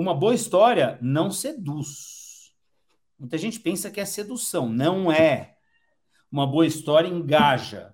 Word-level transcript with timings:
uma 0.00 0.14
boa 0.14 0.34
história 0.34 0.98
não 1.02 1.30
seduz. 1.30 2.54
Muita 3.18 3.36
gente 3.36 3.60
pensa 3.60 3.90
que 3.90 4.00
é 4.00 4.04
sedução. 4.06 4.66
Não 4.66 5.12
é. 5.12 5.56
Uma 6.32 6.46
boa 6.46 6.66
história 6.66 7.06
engaja. 7.06 7.92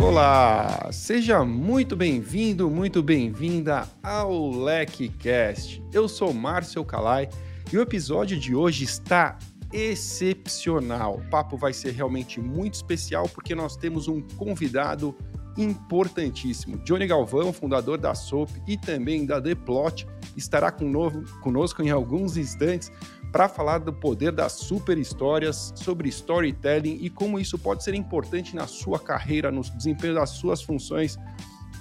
Olá, 0.00 0.90
seja 0.90 1.44
muito 1.44 1.94
bem-vindo, 1.94 2.68
muito 2.68 3.04
bem-vinda 3.04 3.86
ao 4.02 4.50
LecCast. 4.50 5.80
Eu 5.92 6.08
sou 6.08 6.34
Márcio 6.34 6.84
Calai 6.84 7.28
e 7.74 7.76
o 7.76 7.82
episódio 7.82 8.38
de 8.38 8.54
hoje 8.54 8.84
está 8.84 9.36
excepcional. 9.72 11.16
O 11.16 11.28
papo 11.28 11.56
vai 11.56 11.72
ser 11.72 11.90
realmente 11.90 12.40
muito 12.40 12.74
especial 12.74 13.28
porque 13.28 13.52
nós 13.52 13.76
temos 13.76 14.06
um 14.06 14.20
convidado 14.36 15.12
importantíssimo. 15.58 16.78
Johnny 16.84 17.04
Galvão, 17.04 17.52
fundador 17.52 17.98
da 17.98 18.14
SOAP 18.14 18.50
e 18.68 18.76
também 18.76 19.26
da 19.26 19.42
The 19.42 19.56
Plot, 19.56 20.06
estará 20.36 20.70
conosco 20.70 21.82
em 21.82 21.90
alguns 21.90 22.36
instantes 22.36 22.92
para 23.32 23.48
falar 23.48 23.78
do 23.78 23.92
poder 23.92 24.30
das 24.30 24.52
super 24.52 24.96
histórias, 24.96 25.72
sobre 25.74 26.08
storytelling 26.08 26.98
e 27.00 27.10
como 27.10 27.40
isso 27.40 27.58
pode 27.58 27.82
ser 27.82 27.94
importante 27.94 28.54
na 28.54 28.68
sua 28.68 29.00
carreira, 29.00 29.50
no 29.50 29.62
desempenho 29.62 30.14
das 30.14 30.30
suas 30.30 30.62
funções 30.62 31.18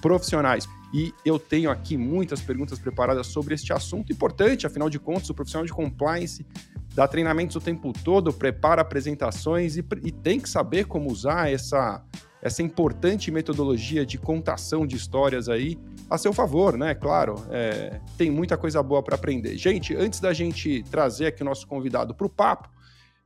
profissionais. 0.01 0.67
E 0.93 1.13
eu 1.25 1.39
tenho 1.39 1.71
aqui 1.71 1.97
muitas 1.97 2.39
perguntas 2.39 2.77
preparadas 2.77 3.27
sobre 3.27 3.55
este 3.55 3.73
assunto 3.73 4.13
importante, 4.13 4.67
afinal 4.67 4.89
de 4.89 4.99
contas, 4.99 5.29
o 5.29 5.33
profissional 5.33 5.65
de 5.65 5.73
compliance 5.73 6.45
dá 6.93 7.07
treinamentos 7.07 7.55
o 7.55 7.61
tempo 7.61 7.91
todo, 7.91 8.31
prepara 8.31 8.81
apresentações 8.81 9.75
e, 9.75 9.83
e 10.03 10.11
tem 10.11 10.39
que 10.39 10.47
saber 10.47 10.85
como 10.85 11.11
usar 11.11 11.51
essa, 11.51 12.03
essa 12.41 12.61
importante 12.61 13.31
metodologia 13.31 14.05
de 14.05 14.17
contação 14.17 14.85
de 14.85 14.95
histórias 14.95 15.49
aí 15.49 15.79
a 16.09 16.17
seu 16.17 16.31
favor, 16.31 16.77
né? 16.77 16.93
Claro, 16.93 17.43
é, 17.49 17.99
tem 18.17 18.29
muita 18.29 18.55
coisa 18.55 18.83
boa 18.83 19.01
para 19.01 19.15
aprender. 19.15 19.57
Gente, 19.57 19.95
antes 19.95 20.19
da 20.19 20.33
gente 20.33 20.83
trazer 20.83 21.27
aqui 21.27 21.41
o 21.41 21.45
nosso 21.45 21.65
convidado 21.65 22.13
para 22.13 22.27
o 22.27 22.29
papo, 22.29 22.69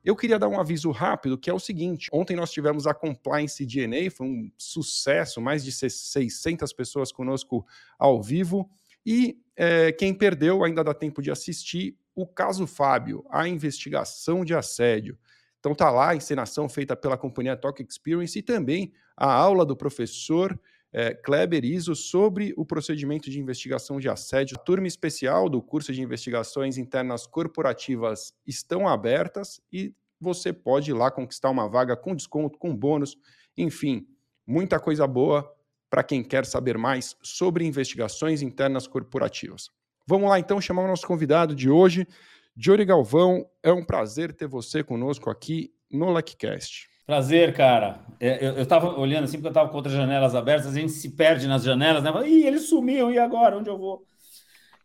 eu 0.03 0.15
queria 0.15 0.39
dar 0.39 0.47
um 0.47 0.59
aviso 0.59 0.91
rápido, 0.91 1.37
que 1.37 1.49
é 1.49 1.53
o 1.53 1.59
seguinte: 1.59 2.09
ontem 2.11 2.35
nós 2.35 2.51
tivemos 2.51 2.87
a 2.87 2.93
Compliance 2.93 3.65
DNA, 3.65 4.09
foi 4.09 4.27
um 4.27 4.51
sucesso, 4.57 5.41
mais 5.41 5.63
de 5.63 5.71
600 5.71 6.71
pessoas 6.73 7.11
conosco 7.11 7.65
ao 7.97 8.21
vivo. 8.21 8.69
E 9.05 9.37
é, 9.55 9.91
quem 9.91 10.13
perdeu 10.13 10.63
ainda 10.63 10.83
dá 10.83 10.93
tempo 10.93 11.21
de 11.21 11.31
assistir 11.31 11.97
o 12.15 12.25
caso 12.25 12.65
Fábio, 12.65 13.23
a 13.29 13.47
investigação 13.47 14.43
de 14.43 14.53
assédio. 14.53 15.17
Então 15.59 15.75
tá 15.75 15.89
lá 15.89 16.09
a 16.09 16.15
encenação 16.15 16.67
feita 16.69 16.95
pela 16.95 17.17
companhia 17.17 17.57
Talk 17.57 17.83
Experience 17.83 18.37
e 18.37 18.41
também 18.41 18.93
a 19.15 19.31
aula 19.31 19.65
do 19.65 19.75
professor 19.75 20.59
é, 20.91 21.13
Kleber 21.13 21.65
Iso 21.65 21.95
sobre 21.95 22.53
o 22.57 22.65
procedimento 22.65 23.29
de 23.29 23.39
investigação 23.39 23.99
de 23.99 24.09
assédio. 24.09 24.57
A 24.57 24.63
turma 24.63 24.87
especial 24.87 25.49
do 25.49 25.61
curso 25.61 25.93
de 25.93 26.01
investigações 26.01 26.77
internas 26.77 27.27
corporativas 27.27 28.33
estão 28.45 28.87
abertas 28.87 29.59
e 29.71 29.93
você 30.19 30.51
pode 30.51 30.91
ir 30.91 30.93
lá 30.93 31.11
conquistar 31.11 31.49
uma 31.49 31.67
vaga 31.67 31.95
com 31.95 32.15
desconto, 32.15 32.57
com 32.57 32.75
bônus, 32.75 33.15
enfim, 33.55 34.07
muita 34.45 34.79
coisa 34.79 35.05
boa 35.05 35.53
para 35.89 36.03
quem 36.03 36.23
quer 36.23 36.45
saber 36.45 36.77
mais 36.77 37.15
sobre 37.21 37.65
investigações 37.65 38.41
internas 38.41 38.87
corporativas. 38.87 39.69
Vamos 40.07 40.29
lá 40.29 40.39
então 40.39 40.59
chamar 40.59 40.83
o 40.83 40.87
nosso 40.87 41.05
convidado 41.05 41.53
de 41.53 41.69
hoje, 41.69 42.07
Jory 42.55 42.85
Galvão. 42.85 43.45
É 43.61 43.71
um 43.71 43.83
prazer 43.83 44.33
ter 44.33 44.47
você 44.47 44.83
conosco 44.83 45.29
aqui 45.29 45.73
no 45.91 46.11
LecCast. 46.11 46.89
Prazer, 47.07 47.53
cara. 47.53 48.01
É, 48.19 48.45
eu, 48.45 48.61
estava 48.61 48.99
olhando 48.99 49.23
assim, 49.23 49.37
porque 49.37 49.47
eu 49.47 49.51
estava 49.51 49.69
com 49.69 49.77
outras 49.77 49.95
janelas 49.95 50.35
abertas, 50.35 50.67
a 50.67 50.79
gente 50.79 50.91
se 50.91 51.11
perde 51.11 51.47
nas 51.47 51.63
janelas, 51.63 52.03
né? 52.03 52.11
Ih, 52.27 52.45
ele 52.45 52.59
sumiu, 52.59 53.09
e 53.09 53.17
agora? 53.17 53.57
Onde 53.57 53.69
eu 53.69 53.77
vou? 53.77 54.05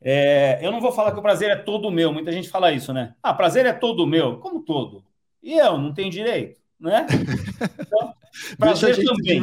É, 0.01 0.65
eu 0.65 0.71
não 0.71 0.81
vou 0.81 0.93
falar 0.93 1.13
que 1.13 1.19
o 1.19 1.23
prazer 1.23 1.51
é 1.51 1.57
todo 1.57 1.91
meu, 1.91 2.13
muita 2.13 2.31
gente 2.31 2.49
fala 2.49 2.71
isso, 2.71 2.93
né? 2.93 3.15
Ah, 3.21 3.35
prazer 3.35 3.67
é 3.67 3.73
todo 3.73 4.07
meu. 4.07 4.39
Como 4.39 4.63
todo? 4.63 5.05
E 5.43 5.55
eu 5.55 5.77
não 5.77 5.93
tenho 5.93 6.11
direito, 6.11 6.61
né? 6.79 7.07
Então, 7.79 8.15
prazer 8.59 8.97
Deixa 8.97 9.13
também. 9.13 9.41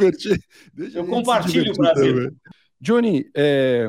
Deixa 0.74 0.98
eu 0.98 1.06
compartilho 1.06 1.72
o 1.72 1.76
prazer. 1.76 2.12
Também. 2.12 2.36
Johnny, 2.80 3.30
é, 3.36 3.88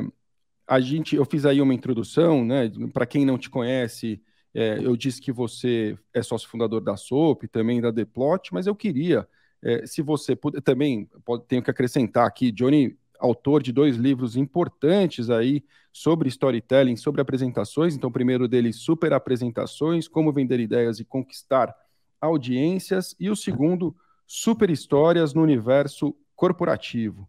a 0.64 0.78
gente, 0.78 1.16
eu 1.16 1.24
fiz 1.24 1.44
aí 1.44 1.60
uma 1.60 1.74
introdução, 1.74 2.44
né? 2.44 2.70
Para 2.92 3.04
quem 3.04 3.26
não 3.26 3.36
te 3.36 3.50
conhece, 3.50 4.22
é, 4.54 4.78
eu 4.82 4.96
disse 4.96 5.20
que 5.20 5.32
você 5.32 5.96
é 6.12 6.22
sócio 6.22 6.48
fundador 6.48 6.80
da 6.80 6.96
SOP, 6.96 7.48
também 7.48 7.80
da 7.80 7.90
Deplot, 7.90 8.52
mas 8.52 8.66
eu 8.66 8.74
queria, 8.74 9.26
é, 9.62 9.86
se 9.86 10.02
você 10.02 10.36
puder, 10.36 10.60
também 10.60 11.08
pode, 11.24 11.44
tenho 11.46 11.62
que 11.62 11.70
acrescentar 11.70 12.26
aqui, 12.26 12.52
Johnny, 12.52 12.96
autor 13.18 13.62
de 13.62 13.72
dois 13.72 13.96
livros 13.96 14.36
importantes 14.36 15.30
aí 15.30 15.64
sobre 15.92 16.28
storytelling, 16.28 16.96
sobre 16.96 17.20
apresentações. 17.20 17.94
Então, 17.94 18.10
primeiro 18.10 18.48
deles, 18.48 18.76
Super 18.76 19.12
Apresentações, 19.12 20.08
Como 20.08 20.32
Vender 20.32 20.58
Ideias 20.58 20.98
e 20.98 21.04
Conquistar 21.04 21.74
Audiências, 22.20 23.14
e 23.18 23.30
o 23.30 23.36
segundo, 23.36 23.94
Super 24.26 24.70
Histórias 24.70 25.34
no 25.34 25.42
Universo 25.42 26.14
Corporativo. 26.34 27.28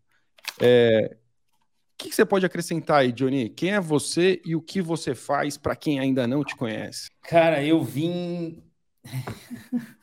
É, 0.62 1.18
que, 2.10 2.16
você 2.16 2.26
pode 2.26 2.46
acrescentar 2.46 3.02
aí, 3.02 3.12
Johnny? 3.12 3.50
Quem 3.50 3.72
é 3.72 3.80
você 3.80 4.42
e 4.46 4.56
o 4.56 4.62
que 4.62 4.82
você 4.82 5.16
faz 5.16 5.58
para 5.58 5.76
quem 5.76 6.00
ainda 6.00 6.28
não 6.28 6.44
te 6.44 6.56
conhece? 6.56 7.10
Cara, 7.22 7.64
eu 7.64 7.84
vim. 7.84 8.64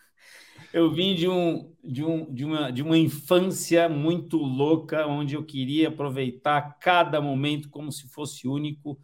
eu 0.72 0.92
vim 0.92 1.14
de, 1.14 1.28
um, 1.28 1.72
de, 1.82 2.04
um, 2.04 2.32
de, 2.32 2.44
uma, 2.44 2.70
de 2.70 2.82
uma 2.82 2.98
infância 2.98 3.88
muito 3.88 4.36
louca, 4.36 5.06
onde 5.06 5.34
eu 5.34 5.44
queria 5.44 5.88
aproveitar 5.88 6.78
cada 6.78 7.20
momento 7.20 7.68
como 7.68 7.92
se 7.92 8.08
fosse 8.08 8.48
único, 8.48 8.98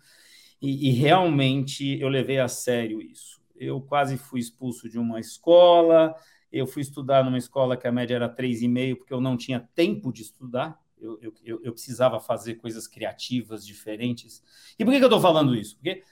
e, 0.60 0.88
e 0.88 0.92
realmente 0.92 2.00
eu 2.00 2.08
levei 2.08 2.38
a 2.38 2.48
sério 2.48 3.00
isso. 3.00 3.40
Eu 3.54 3.80
quase 3.80 4.16
fui 4.16 4.40
expulso 4.40 4.88
de 4.88 4.98
uma 4.98 5.18
escola, 5.20 6.14
eu 6.52 6.66
fui 6.66 6.82
estudar 6.82 7.24
numa 7.24 7.38
escola 7.38 7.76
que 7.76 7.86
a 7.86 7.92
média 7.92 8.14
era 8.14 8.28
3,5, 8.28 8.96
porque 8.96 9.12
eu 9.12 9.20
não 9.20 9.36
tinha 9.36 9.60
tempo 9.74 10.12
de 10.12 10.22
estudar 10.22 10.78
eu, 11.21 11.34
eu, 11.44 11.61
eu 11.65 11.72
precisava 11.72 12.21
fazer 12.21 12.56
coisas 12.56 12.87
criativas, 12.87 13.67
diferentes. 13.67 14.43
E 14.78 14.84
por 14.84 14.91
que, 14.91 14.99
que 14.99 15.05
eu 15.05 15.09
estou 15.09 15.21
falando 15.21 15.55
isso? 15.55 15.77
Porque 15.77 16.03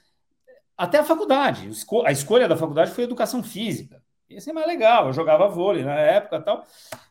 até 0.76 0.98
a 0.98 1.04
faculdade, 1.04 1.68
a 2.04 2.12
escolha 2.12 2.48
da 2.48 2.56
faculdade 2.56 2.90
foi 2.90 3.04
educação 3.04 3.42
física. 3.42 4.02
Esse 4.28 4.50
é 4.50 4.52
mais 4.52 4.66
legal, 4.66 5.06
eu 5.06 5.12
jogava 5.12 5.48
vôlei 5.48 5.84
na 5.84 5.94
época 5.94 6.40
tal. 6.40 6.66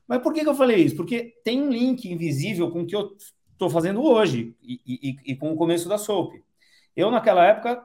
Mas 0.07 0.21
por 0.21 0.33
que, 0.33 0.41
que 0.41 0.49
eu 0.49 0.55
falei 0.55 0.83
isso? 0.83 0.95
Porque 0.95 1.35
tem 1.43 1.61
um 1.61 1.69
link 1.69 2.11
invisível 2.11 2.69
com 2.71 2.81
o 2.81 2.85
que 2.85 2.95
eu 2.95 3.15
estou 3.51 3.69
fazendo 3.69 4.03
hoje 4.03 4.55
e, 4.61 4.81
e, 4.85 5.31
e, 5.31 5.35
com 5.35 5.53
o 5.53 5.55
começo 5.55 5.87
da 5.87 5.97
SOAP. 5.97 6.43
Eu, 6.95 7.09
naquela 7.09 7.45
época, 7.45 7.81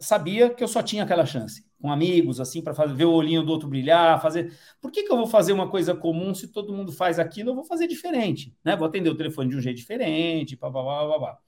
sabia 0.00 0.50
que 0.50 0.64
eu 0.64 0.68
só 0.68 0.82
tinha 0.82 1.04
aquela 1.04 1.26
chance 1.26 1.67
com 1.80 1.90
amigos, 1.92 2.40
assim, 2.40 2.60
para 2.60 2.72
ver 2.86 3.04
o 3.04 3.12
olhinho 3.12 3.42
do 3.42 3.52
outro 3.52 3.68
brilhar, 3.68 4.20
fazer. 4.20 4.52
Por 4.80 4.90
que, 4.90 5.04
que 5.04 5.12
eu 5.12 5.16
vou 5.16 5.26
fazer 5.26 5.52
uma 5.52 5.70
coisa 5.70 5.94
comum 5.94 6.34
se 6.34 6.48
todo 6.48 6.74
mundo 6.74 6.92
faz 6.92 7.18
aquilo? 7.18 7.50
Eu 7.50 7.54
vou 7.54 7.64
fazer 7.64 7.86
diferente, 7.86 8.54
né? 8.64 8.76
Vou 8.76 8.86
atender 8.86 9.10
o 9.10 9.16
telefone 9.16 9.50
de 9.50 9.56
um 9.56 9.60
jeito 9.60 9.76
diferente, 9.76 10.56
pá, 10.56 10.70
pá, 10.70 10.82
pá, 10.82 11.08
pá, 11.08 11.20
pá. 11.20 11.38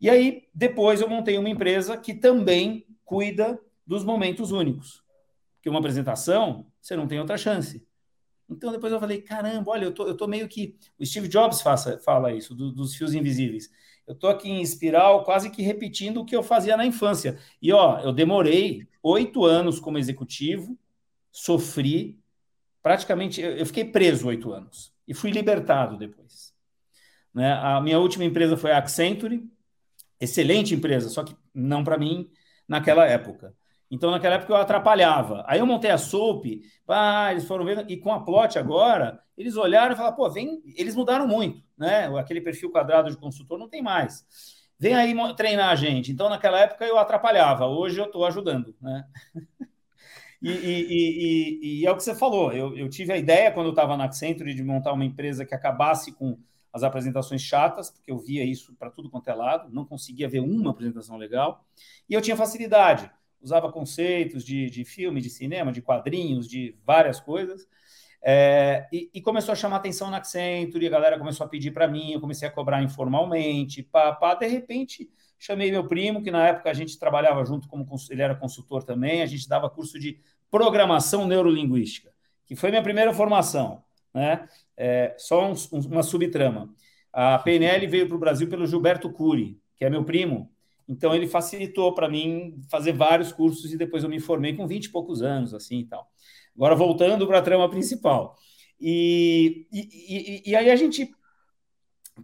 E 0.00 0.08
aí, 0.08 0.44
depois 0.54 1.00
eu 1.00 1.08
montei 1.08 1.36
uma 1.36 1.48
empresa 1.48 1.96
que 1.96 2.14
também 2.14 2.86
cuida 3.04 3.58
dos 3.84 4.04
momentos 4.04 4.52
únicos. 4.52 5.02
Porque 5.56 5.68
uma 5.68 5.80
apresentação, 5.80 6.66
você 6.80 6.94
não 6.94 7.08
tem 7.08 7.18
outra 7.18 7.36
chance. 7.36 7.84
Então, 8.48 8.70
depois 8.70 8.92
eu 8.92 9.00
falei, 9.00 9.20
caramba, 9.20 9.72
olha, 9.72 9.86
eu 9.86 9.92
tô, 9.92 10.06
eu 10.06 10.16
tô 10.16 10.26
meio 10.26 10.46
que... 10.48 10.76
O 10.98 11.04
Steve 11.04 11.26
Jobs 11.26 11.60
faça, 11.60 11.98
fala 11.98 12.32
isso, 12.32 12.54
do, 12.54 12.72
dos 12.72 12.94
fios 12.94 13.12
invisíveis. 13.12 13.70
Eu 14.08 14.14
tô 14.14 14.26
aqui 14.26 14.48
em 14.48 14.62
espiral, 14.62 15.22
quase 15.22 15.50
que 15.50 15.60
repetindo 15.60 16.22
o 16.22 16.24
que 16.24 16.34
eu 16.34 16.42
fazia 16.42 16.78
na 16.78 16.86
infância. 16.86 17.38
E, 17.60 17.70
ó, 17.72 18.00
eu 18.00 18.10
demorei 18.10 18.88
oito 19.02 19.44
anos 19.44 19.78
como 19.78 19.98
executivo, 19.98 20.78
sofri, 21.30 22.18
praticamente, 22.82 23.42
eu 23.42 23.66
fiquei 23.66 23.84
preso 23.84 24.28
oito 24.28 24.50
anos 24.50 24.94
e 25.06 25.12
fui 25.12 25.30
libertado 25.30 25.98
depois. 25.98 26.54
Né? 27.34 27.52
A 27.52 27.80
minha 27.82 27.98
última 27.98 28.24
empresa 28.24 28.56
foi 28.56 28.72
a 28.72 28.78
Accenture, 28.78 29.46
excelente 30.18 30.74
empresa, 30.74 31.10
só 31.10 31.22
que 31.22 31.36
não 31.54 31.84
para 31.84 31.98
mim 31.98 32.30
naquela 32.66 33.06
época. 33.06 33.54
Então, 33.90 34.10
naquela 34.10 34.34
época 34.34 34.52
eu 34.52 34.56
atrapalhava. 34.56 35.44
Aí 35.46 35.58
eu 35.60 35.66
montei 35.66 35.90
a 35.90 35.98
SOAP, 35.98 36.62
ah, 36.88 37.30
eles 37.30 37.44
foram 37.46 37.64
vendo, 37.64 37.84
e 37.90 37.96
com 37.96 38.12
a 38.12 38.20
Plot 38.22 38.58
agora, 38.58 39.20
eles 39.36 39.56
olharam 39.56 39.94
e 39.94 39.96
falaram, 39.96 40.16
pô, 40.16 40.28
vem, 40.30 40.62
eles 40.76 40.94
mudaram 40.94 41.26
muito, 41.26 41.62
né? 41.76 42.06
Aquele 42.18 42.40
perfil 42.40 42.70
quadrado 42.70 43.10
de 43.10 43.16
consultor 43.16 43.58
não 43.58 43.68
tem 43.68 43.82
mais 43.82 44.26
vem 44.78 44.94
aí 44.94 45.14
treinar 45.34 45.70
a 45.70 45.74
gente. 45.74 46.12
Então, 46.12 46.28
naquela 46.28 46.60
época 46.60 46.84
eu 46.86 46.98
atrapalhava, 46.98 47.66
hoje 47.66 47.98
eu 47.98 48.06
estou 48.06 48.24
ajudando, 48.24 48.74
né? 48.80 49.04
E, 50.40 50.52
e, 50.52 50.86
e, 50.88 51.80
e, 51.80 51.84
é 51.86 51.90
o 51.90 51.96
que 51.96 52.04
você 52.04 52.14
falou. 52.14 52.52
Eu, 52.52 52.76
eu 52.76 52.88
tive 52.88 53.12
a 53.12 53.16
ideia, 53.16 53.50
quando 53.50 53.66
eu 53.66 53.70
estava 53.72 53.96
na 53.96 54.04
Accenture, 54.04 54.54
de 54.54 54.62
montar 54.62 54.92
uma 54.92 55.04
empresa 55.04 55.44
que 55.44 55.52
acabasse 55.52 56.12
com 56.12 56.38
as 56.72 56.84
apresentações 56.84 57.42
chatas, 57.42 57.90
porque 57.90 58.12
eu 58.12 58.20
via 58.20 58.44
isso 58.44 58.72
para 58.76 58.88
tudo 58.88 59.10
quanto 59.10 59.28
é 59.28 59.34
lado, 59.34 59.68
não 59.72 59.84
conseguia 59.84 60.28
ver 60.28 60.38
uma 60.38 60.70
apresentação 60.70 61.16
legal, 61.16 61.66
e 62.08 62.14
eu 62.14 62.22
tinha 62.22 62.36
facilidade. 62.36 63.10
Usava 63.40 63.70
conceitos 63.70 64.44
de, 64.44 64.68
de 64.70 64.84
filme, 64.84 65.20
de 65.20 65.30
cinema, 65.30 65.72
de 65.72 65.82
quadrinhos, 65.82 66.48
de 66.48 66.76
várias 66.84 67.20
coisas. 67.20 67.66
É, 68.22 68.86
e, 68.92 69.10
e, 69.14 69.20
começou 69.20 69.52
a 69.52 69.56
chamar 69.56 69.76
atenção 69.76 70.10
na 70.10 70.16
Accenture, 70.16 70.86
a 70.86 70.90
galera 70.90 71.18
começou 71.18 71.46
a 71.46 71.48
pedir 71.48 71.70
para 71.70 71.86
mim, 71.86 72.12
eu 72.12 72.20
comecei 72.20 72.48
a 72.48 72.50
cobrar 72.50 72.82
informalmente, 72.82 73.82
pá, 73.82 74.12
pá, 74.12 74.34
de 74.34 74.46
repente 74.48 75.08
chamei 75.38 75.70
meu 75.70 75.86
primo, 75.86 76.20
que 76.20 76.30
na 76.30 76.48
época 76.48 76.68
a 76.68 76.74
gente 76.74 76.98
trabalhava 76.98 77.44
junto, 77.44 77.68
como 77.68 77.86
ele 78.10 78.22
era 78.22 78.34
consultor 78.34 78.82
também, 78.82 79.22
a 79.22 79.26
gente 79.26 79.48
dava 79.48 79.70
curso 79.70 79.98
de 79.98 80.18
programação 80.50 81.26
neurolinguística, 81.28 82.12
que 82.44 82.56
foi 82.56 82.70
minha 82.70 82.82
primeira 82.82 83.14
formação, 83.14 83.84
né? 84.12 84.48
É, 84.76 85.14
só 85.16 85.50
um, 85.50 85.54
uma 85.90 86.02
subtrama. 86.02 86.74
A 87.12 87.38
PNL 87.38 87.86
veio 87.86 88.08
para 88.08 88.16
o 88.16 88.20
Brasil 88.20 88.48
pelo 88.48 88.66
Gilberto 88.66 89.10
Cury, 89.12 89.60
que 89.76 89.84
é 89.84 89.90
meu 89.90 90.04
primo, 90.04 90.50
então 90.88 91.14
ele 91.14 91.26
facilitou 91.26 91.94
para 91.94 92.08
mim 92.08 92.60
fazer 92.70 92.92
vários 92.92 93.30
cursos 93.30 93.72
e 93.72 93.76
depois 93.76 94.02
eu 94.02 94.10
me 94.10 94.18
formei 94.18 94.56
com 94.56 94.66
20 94.66 94.86
e 94.86 94.90
poucos 94.90 95.22
anos, 95.22 95.52
assim 95.52 95.80
e 95.80 95.84
tal. 95.84 96.10
Agora, 96.56 96.74
voltando 96.74 97.26
para 97.26 97.38
a 97.38 97.42
trama 97.42 97.68
principal. 97.68 98.36
E, 98.80 99.66
e, 99.72 100.42
e, 100.46 100.50
e, 100.50 100.56
aí 100.56 100.70
a 100.70 100.76
gente, 100.76 101.10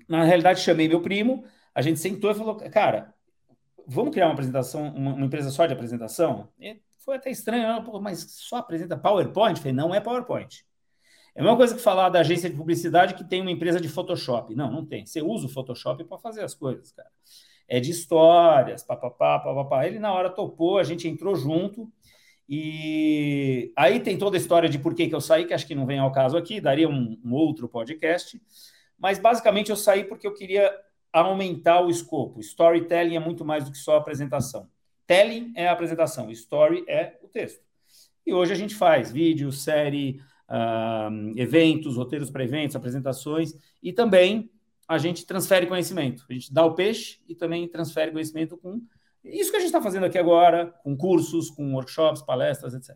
na 0.09 0.25
realidade, 0.25 0.61
chamei 0.61 0.89
meu 0.89 1.03
primo, 1.03 1.45
a 1.75 1.83
gente 1.83 2.01
sentou 2.01 2.31
e 2.31 2.35
falou, 2.35 2.57
cara, 2.57 3.15
vamos 3.87 4.13
criar 4.13 4.27
uma 4.27 4.33
apresentação, 4.33 4.89
uma, 4.95 5.15
uma 5.15 5.27
empresa 5.27 5.51
só 5.51 5.67
de 5.67 5.73
apresentação? 5.73 6.49
E 6.59 6.81
foi 7.01 7.17
até 7.17 7.31
estranho, 7.31 7.67
mas 8.01 8.21
só 8.31 8.57
apresenta 8.57 8.97
PowerPoint? 8.97 9.57
Eu 9.57 9.63
falei, 9.63 9.73
não 9.73 9.95
é 9.95 10.01
PowerPoint. 10.01 10.65
É 11.35 11.41
a 11.41 11.43
mesma 11.43 11.57
coisa 11.57 11.75
que 11.75 11.81
falar 11.81 12.09
da 12.09 12.21
agência 12.21 12.49
de 12.49 12.57
publicidade 12.57 13.15
que 13.15 13.25
tem 13.25 13.41
uma 13.41 13.51
empresa 13.51 13.81
de 13.81 13.89
Photoshop. 13.89 14.55
Não, 14.55 14.71
não 14.71 14.87
tem. 14.87 15.05
Você 15.05 15.21
usa 15.21 15.47
o 15.47 15.49
Photoshop 15.49 16.05
para 16.05 16.19
fazer 16.19 16.45
as 16.45 16.55
coisas, 16.55 16.93
cara. 16.93 17.11
É 17.69 17.81
de 17.81 17.91
histórias, 17.91 18.83
papapá, 18.83 19.39
papapá. 19.39 19.87
Ele 19.87 19.99
na 19.99 20.13
hora 20.13 20.31
topou, 20.31 20.79
a 20.79 20.85
gente 20.85 21.09
entrou 21.09 21.35
junto. 21.35 21.91
E 22.49 23.73
aí 23.77 24.01
tem 24.01 24.19
toda 24.19 24.37
a 24.37 24.41
história 24.41 24.69
de 24.69 24.79
por 24.79 24.95
que, 24.95 25.09
que 25.09 25.15
eu 25.15 25.21
saí, 25.21 25.47
que 25.47 25.55
acho 25.55 25.67
que 25.67 25.75
não 25.75 25.87
vem 25.87 25.99
ao 25.99 26.13
caso 26.13 26.37
aqui, 26.37 26.61
daria 26.61 26.89
um, 26.89 27.19
um 27.25 27.33
outro 27.33 27.69
podcast. 27.69 28.41
Mas 28.99 29.19
basicamente 29.19 29.71
eu 29.71 29.77
saí 29.77 30.05
porque 30.05 30.27
eu 30.27 30.35
queria 30.35 30.71
aumentar 31.13 31.81
o 31.81 31.89
escopo. 31.89 32.41
Storytelling 32.41 33.17
é 33.17 33.21
muito 33.21 33.45
mais 33.45 33.65
do 33.65 33.73
que 33.73 33.79
só 33.79 33.97
apresentação. 33.97 34.69
Telling 35.07 35.53
é 35.55 35.69
a 35.69 35.73
apresentação, 35.73 36.31
story 36.31 36.85
é 36.89 37.19
o 37.23 37.29
texto. 37.29 37.63
E 38.27 38.33
hoje 38.33 38.53
a 38.53 38.57
gente 38.57 38.75
faz 38.75 39.13
vídeo, 39.13 39.53
série, 39.53 40.21
uh, 40.49 41.39
eventos, 41.39 41.97
roteiros 41.97 42.31
para 42.31 42.45
eventos, 42.45 42.75
apresentações 42.75 43.55
e 43.83 43.93
também 43.93 44.51
a 44.89 44.99
gente 44.99 45.27
transfere 45.27 45.67
conhecimento. 45.67 46.25
A 46.29 46.33
gente 46.33 46.53
dá 46.53 46.65
o 46.65 46.75
peixe 46.75 47.21
e 47.29 47.35
também 47.35 47.69
transfere 47.69 48.13
conhecimento 48.13 48.57
com 48.57 48.81
isso 49.25 49.51
que 49.51 49.57
a 49.57 49.61
gente 49.61 49.69
está 49.69 49.81
fazendo 49.81 50.05
aqui 50.05 50.19
agora, 50.19 50.67
com 50.83 50.95
cursos, 50.97 51.51
com 51.51 51.75
workshops, 51.75 52.23
palestras, 52.23 52.75
etc. 52.75 52.95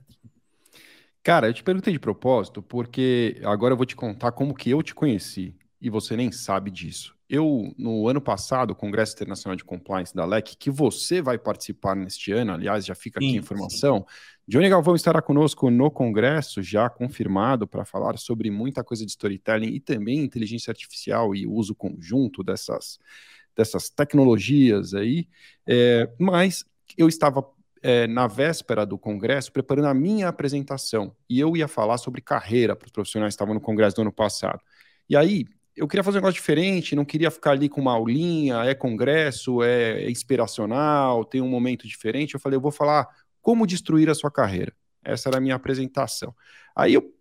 Cara, 1.23 1.49
eu 1.49 1.55
te 1.55 1.63
perguntei 1.63 1.93
de 1.93 1.99
propósito, 1.99 2.63
porque 2.63 3.41
agora 3.45 3.73
eu 3.73 3.77
vou 3.77 3.87
te 3.87 3.97
contar 3.97 4.33
como 4.33 4.55
que 4.55 4.71
eu 4.71 4.83
te 4.83 4.95
conheci 4.95 5.57
e 5.81 5.89
você 5.89 6.17
nem 6.17 6.31
sabe 6.31 6.71
disso. 6.71 7.17
Eu, 7.29 7.75
no 7.77 8.09
ano 8.09 8.21
passado, 8.21 8.71
o 8.71 8.75
Congresso 8.75 9.15
Internacional 9.15 9.57
de 9.57 9.65
Compliance 9.65 10.15
da 10.15 10.25
LEC, 10.25 10.57
que 10.57 10.71
você 10.71 11.21
vai 11.21 11.39
participar 11.39 11.95
neste 11.95 12.33
ano, 12.33 12.53
aliás, 12.53 12.85
já 12.85 12.95
fica 12.95 13.19
aqui 13.19 13.31
sim, 13.31 13.37
a 13.37 13.41
informação. 13.41 13.99
Sim. 13.99 14.38
Johnny 14.49 14.67
Galvão 14.71 14.97
estará 14.97 15.21
conosco 15.21 15.71
no 15.71 15.91
Congresso, 15.91 16.63
já 16.63 16.89
confirmado, 16.89 17.67
para 17.67 17.85
falar 17.85 18.17
sobre 18.17 18.51
muita 18.51 18.83
coisa 18.83 19.05
de 19.05 19.11
storytelling 19.11 19.75
e 19.75 19.79
também 19.79 20.21
inteligência 20.21 20.71
artificial 20.71 21.35
e 21.35 21.47
uso 21.47 21.75
conjunto 21.75 22.43
dessas, 22.43 22.99
dessas 23.55 23.91
tecnologias 23.91 24.95
aí, 24.95 25.29
é, 25.67 26.09
mas 26.19 26.65
eu 26.97 27.09
estava 27.09 27.47
é, 27.83 28.07
na 28.07 28.27
véspera 28.27 28.87
do 28.87 28.97
congresso 28.97 29.53
preparando 29.53 29.89
a 29.89 29.93
minha 29.93 30.29
apresentação 30.29 31.15
e 31.29 31.39
eu 31.39 31.55
ia 31.55 31.69
falar 31.69 31.99
sobre 31.99 32.23
carreira 32.23 32.75
para 32.75 32.87
os 32.87 32.93
profissionais 32.93 33.33
que 33.33 33.35
estavam 33.35 33.53
no 33.53 33.61
congresso 33.61 33.97
do 33.97 34.03
ano 34.03 34.13
passado. 34.13 34.61
E 35.11 35.15
aí 35.15 35.45
eu 35.77 35.87
queria 35.87 36.03
fazer 36.03 36.17
um 36.17 36.21
negócio 36.23 36.41
diferente, 36.41 36.97
não 36.97 37.05
queria 37.05 37.31
ficar 37.31 37.51
ali 37.51 37.69
com 37.69 37.83
uma 37.83 37.93
aulinha, 37.93 38.65
é 38.65 38.75
congresso, 38.75 39.63
é 39.63 40.11
inspiracional, 40.11 41.23
tem 41.23 41.43
um 41.43 41.49
momento 41.51 41.87
diferente. 41.87 42.33
Eu 42.33 42.41
falei, 42.41 42.57
eu 42.57 42.63
vou 42.63 42.73
falar 42.73 43.07
como 43.41 43.67
destruir 43.67 44.09
a 44.11 44.15
sua 44.15 44.31
carreira. 44.31 44.73
Essa 45.05 45.29
era 45.29 45.39
a 45.39 45.41
minha 45.41 45.55
apresentação. 45.55 46.35
Aí 46.77 46.95
eu 46.95 47.13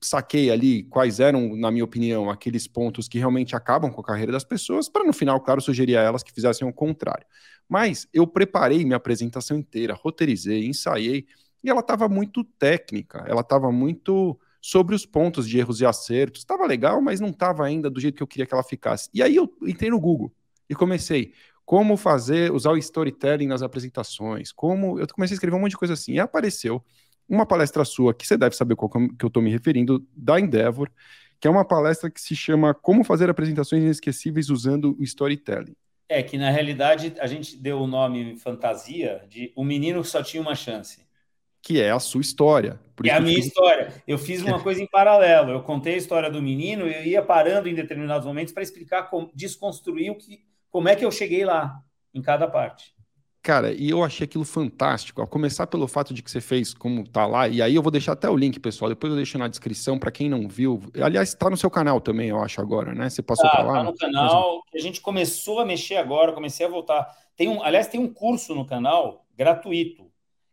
saquei 0.00 0.50
ali 0.50 0.82
quais 0.84 1.20
eram, 1.20 1.54
na 1.56 1.70
minha 1.70 1.84
opinião, 1.84 2.30
aqueles 2.30 2.66
pontos 2.66 3.06
que 3.06 3.18
realmente 3.18 3.54
acabam 3.54 3.92
com 3.92 4.00
a 4.00 4.04
carreira 4.04 4.32
das 4.32 4.44
pessoas, 4.44 4.88
para 4.88 5.04
no 5.04 5.12
final, 5.12 5.40
claro, 5.40 5.60
sugerir 5.60 5.96
a 5.96 6.02
elas 6.02 6.22
que 6.22 6.32
fizessem 6.32 6.66
o 6.66 6.72
contrário. 6.72 7.26
Mas 7.68 8.08
eu 8.12 8.26
preparei 8.26 8.84
minha 8.84 8.96
apresentação 8.96 9.56
inteira, 9.56 9.94
roteirizei, 9.94 10.66
ensaiei, 10.66 11.26
e 11.62 11.70
ela 11.70 11.80
estava 11.80 12.08
muito 12.08 12.44
técnica, 12.44 13.24
ela 13.26 13.40
estava 13.40 13.70
muito 13.70 14.38
sobre 14.60 14.94
os 14.94 15.04
pontos 15.04 15.48
de 15.48 15.58
erros 15.58 15.80
e 15.82 15.86
acertos. 15.86 16.40
Estava 16.40 16.66
legal, 16.66 17.00
mas 17.02 17.20
não 17.20 17.28
estava 17.28 17.64
ainda 17.66 17.90
do 17.90 18.00
jeito 18.00 18.16
que 18.16 18.22
eu 18.22 18.26
queria 18.26 18.46
que 18.46 18.54
ela 18.54 18.62
ficasse. 18.62 19.10
E 19.12 19.22
aí 19.22 19.36
eu 19.36 19.54
entrei 19.62 19.90
no 19.90 20.00
Google 20.00 20.32
e 20.68 20.74
comecei 20.74 21.34
como 21.64 21.96
fazer, 21.96 22.52
usar 22.52 22.72
o 22.72 22.76
storytelling 22.76 23.46
nas 23.46 23.62
apresentações, 23.62 24.52
como 24.52 24.98
eu 24.98 25.06
comecei 25.08 25.34
a 25.34 25.36
escrever 25.36 25.56
um 25.56 25.60
monte 25.60 25.70
de 25.70 25.78
coisa 25.78 25.94
assim. 25.94 26.12
E 26.12 26.20
apareceu 26.20 26.84
uma 27.28 27.46
palestra 27.46 27.84
sua, 27.84 28.14
que 28.14 28.26
você 28.26 28.36
deve 28.36 28.54
saber 28.54 28.76
qual 28.76 28.90
que 28.90 29.24
eu 29.24 29.28
estou 29.28 29.42
me 29.42 29.50
referindo, 29.50 30.06
da 30.14 30.38
Endeavor, 30.38 30.90
que 31.40 31.48
é 31.48 31.50
uma 31.50 31.64
palestra 31.64 32.10
que 32.10 32.20
se 32.20 32.36
chama 32.36 32.74
Como 32.74 33.04
Fazer 33.04 33.30
Apresentações 33.30 33.82
Inesquecíveis 33.82 34.50
Usando 34.50 34.96
o 34.98 35.02
Storytelling. 35.02 35.74
É, 36.08 36.22
que 36.22 36.36
na 36.36 36.50
realidade 36.50 37.14
a 37.18 37.26
gente 37.26 37.56
deu 37.56 37.80
o 37.80 37.86
nome 37.86 38.36
fantasia 38.36 39.24
de 39.28 39.52
O 39.56 39.64
Menino 39.64 40.02
que 40.02 40.08
Só 40.08 40.22
Tinha 40.22 40.40
Uma 40.40 40.54
Chance. 40.54 41.02
Que 41.62 41.80
é 41.80 41.90
a 41.90 41.98
sua 41.98 42.20
história. 42.20 42.78
É 43.04 43.10
a 43.10 43.20
minha 43.20 43.36
fiz... 43.36 43.46
história. 43.46 44.02
Eu 44.06 44.18
fiz 44.18 44.42
uma 44.42 44.60
coisa 44.62 44.82
em 44.82 44.86
paralelo. 44.86 45.50
Eu 45.50 45.62
contei 45.62 45.94
a 45.94 45.96
história 45.96 46.30
do 46.30 46.42
menino 46.42 46.86
e 46.86 46.94
eu 46.94 47.04
ia 47.04 47.22
parando 47.22 47.70
em 47.70 47.74
determinados 47.74 48.26
momentos 48.26 48.52
para 48.52 48.62
explicar, 48.62 49.04
como, 49.04 49.30
desconstruir 49.34 50.10
o 50.10 50.14
que, 50.14 50.44
como 50.74 50.88
é 50.88 50.96
que 50.96 51.04
eu 51.04 51.12
cheguei 51.12 51.44
lá, 51.44 51.80
em 52.12 52.20
cada 52.20 52.48
parte. 52.48 52.92
Cara, 53.40 53.72
e 53.72 53.88
eu 53.88 54.02
achei 54.02 54.24
aquilo 54.24 54.44
fantástico. 54.44 55.22
A 55.22 55.26
começar 55.26 55.68
pelo 55.68 55.86
fato 55.86 56.12
de 56.12 56.20
que 56.20 56.28
você 56.28 56.40
fez 56.40 56.74
como 56.74 57.08
tá 57.08 57.24
lá, 57.28 57.46
e 57.46 57.62
aí 57.62 57.76
eu 57.76 57.80
vou 57.80 57.92
deixar 57.92 58.10
até 58.10 58.28
o 58.28 58.36
link, 58.36 58.58
pessoal. 58.58 58.88
Depois 58.88 59.12
eu 59.12 59.16
deixo 59.16 59.38
na 59.38 59.46
descrição 59.46 60.00
para 60.00 60.10
quem 60.10 60.28
não 60.28 60.48
viu. 60.48 60.82
Aliás, 61.00 61.28
está 61.28 61.48
no 61.48 61.56
seu 61.56 61.70
canal 61.70 62.00
também, 62.00 62.30
eu 62.30 62.42
acho, 62.42 62.60
agora, 62.60 62.92
né? 62.92 63.08
Você 63.08 63.22
passou 63.22 63.48
tá, 63.48 63.52
para 63.52 63.62
lá? 63.62 63.72
Tá 63.74 63.84
no 63.84 63.96
canal, 63.96 64.62
a 64.74 64.78
gente 64.80 65.00
começou 65.00 65.60
a 65.60 65.64
mexer 65.64 65.94
agora, 65.94 66.32
comecei 66.32 66.66
a 66.66 66.68
voltar. 66.68 67.08
Tem 67.36 67.48
um, 67.48 67.62
aliás, 67.62 67.86
tem 67.86 68.00
um 68.00 68.12
curso 68.12 68.52
no 68.52 68.66
canal 68.66 69.24
gratuito, 69.36 70.10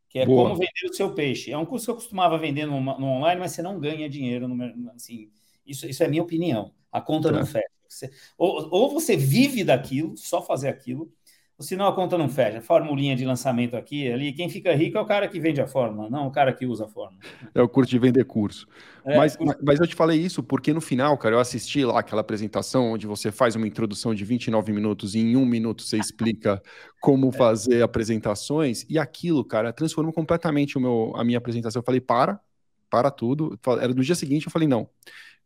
que 0.07 0.19
é 0.19 0.25
Boa. 0.27 0.43
como 0.43 0.53
vender 0.53 0.87
o 0.87 0.93
seu 0.93 1.15
peixe. 1.15 1.51
É 1.51 1.57
um 1.57 1.65
curso 1.65 1.85
que 1.85 1.91
eu 1.93 1.95
costumava 1.95 2.37
vender 2.37 2.67
no, 2.67 2.79
no 2.79 3.07
online, 3.07 3.39
mas 3.39 3.53
você 3.53 3.63
não 3.63 3.79
ganha 3.79 4.07
dinheiro. 4.07 4.47
No, 4.47 4.91
assim, 4.91 5.31
isso, 5.65 5.87
isso 5.87 6.03
é 6.03 6.07
minha 6.07 6.21
opinião. 6.21 6.71
A 6.91 7.01
conta 7.01 7.31
não 7.31 7.43
fecha. 7.43 7.80
Você, 7.91 8.09
ou, 8.37 8.69
ou 8.71 8.93
você 8.93 9.17
vive 9.17 9.63
daquilo, 9.63 10.15
só 10.15 10.41
fazer 10.41 10.69
aquilo, 10.69 11.11
senão 11.59 11.87
a 11.87 11.93
conta 11.93 12.17
não 12.17 12.27
fecha. 12.27 12.61
Formulinha 12.61 13.15
de 13.15 13.25
lançamento 13.25 13.75
aqui, 13.75 14.11
ali. 14.11 14.33
Quem 14.33 14.49
fica 14.49 14.73
rico 14.73 14.97
é 14.97 15.01
o 15.01 15.05
cara 15.05 15.27
que 15.27 15.39
vende 15.39 15.61
a 15.61 15.67
fórmula, 15.67 16.09
não 16.09 16.27
o 16.27 16.31
cara 16.31 16.53
que 16.53 16.65
usa 16.65 16.85
a 16.85 16.87
fórmula. 16.87 17.21
É 17.53 17.61
o 17.61 17.69
curso 17.69 17.91
de 17.91 17.99
vender 17.99 18.25
curso. 18.25 18.67
É, 19.05 19.17
mas, 19.17 19.35
curso... 19.35 19.57
mas 19.63 19.79
eu 19.79 19.87
te 19.87 19.95
falei 19.95 20.19
isso 20.19 20.41
porque 20.41 20.73
no 20.73 20.81
final, 20.81 21.17
cara, 21.17 21.35
eu 21.35 21.39
assisti 21.39 21.83
lá 21.85 21.99
aquela 21.99 22.21
apresentação 22.21 22.91
onde 22.91 23.05
você 23.05 23.31
faz 23.31 23.55
uma 23.55 23.67
introdução 23.67 24.15
de 24.15 24.23
29 24.23 24.71
minutos 24.71 25.15
e 25.15 25.19
em 25.19 25.35
um 25.35 25.45
minuto 25.45 25.83
você 25.83 25.97
explica 25.97 26.61
como 26.99 27.29
é. 27.29 27.31
fazer 27.31 27.81
apresentações 27.83 28.85
e 28.89 28.97
aquilo, 28.97 29.43
cara, 29.45 29.73
transformou 29.73 30.13
completamente 30.13 30.77
o 30.77 30.81
meu, 30.81 31.13
a 31.15 31.23
minha 31.23 31.37
apresentação. 31.37 31.81
Eu 31.81 31.85
falei, 31.85 32.01
para, 32.01 32.39
para 32.89 33.11
tudo. 33.11 33.57
Era 33.79 33.93
no 33.93 34.03
dia 34.03 34.15
seguinte, 34.15 34.45
eu 34.45 34.51
falei, 34.51 34.67
não. 34.67 34.89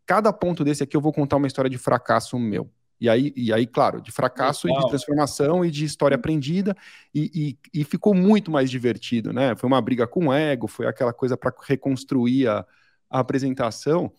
Cada 0.05 0.31
ponto 0.31 0.63
desse 0.63 0.83
aqui 0.83 0.95
eu 0.95 1.01
vou 1.01 1.13
contar 1.13 1.38
uma 1.38 1.47
história 1.47 1.69
de 1.69 1.77
fracasso 1.77 2.38
meu. 2.38 2.69
E 3.00 3.09
aí, 3.09 3.33
e 3.35 3.51
aí, 3.51 3.67
claro, 3.67 4.01
de 4.01 4.12
fracasso 4.12 4.67
Legal. 4.67 4.81
e 4.81 4.85
de 4.85 4.89
transformação 4.89 5.65
e 5.65 5.71
de 5.71 5.83
história 5.83 6.15
aprendida, 6.15 6.75
e, 7.13 7.57
e, 7.74 7.81
e, 7.81 7.83
ficou 7.83 8.13
muito 8.13 8.50
mais 8.50 8.71
divertido, 8.71 9.33
né? 9.33 9.55
Foi 9.55 9.67
uma 9.67 9.81
briga 9.81 10.07
com 10.07 10.27
o 10.27 10.33
ego, 10.33 10.67
foi 10.67 10.88
aquela 10.88 11.12
coisa 11.12 11.35
para 11.35 11.53
reconstruir 11.67 12.47
a, 12.47 12.65
a, 13.09 13.19
apresentação, 13.19 14.12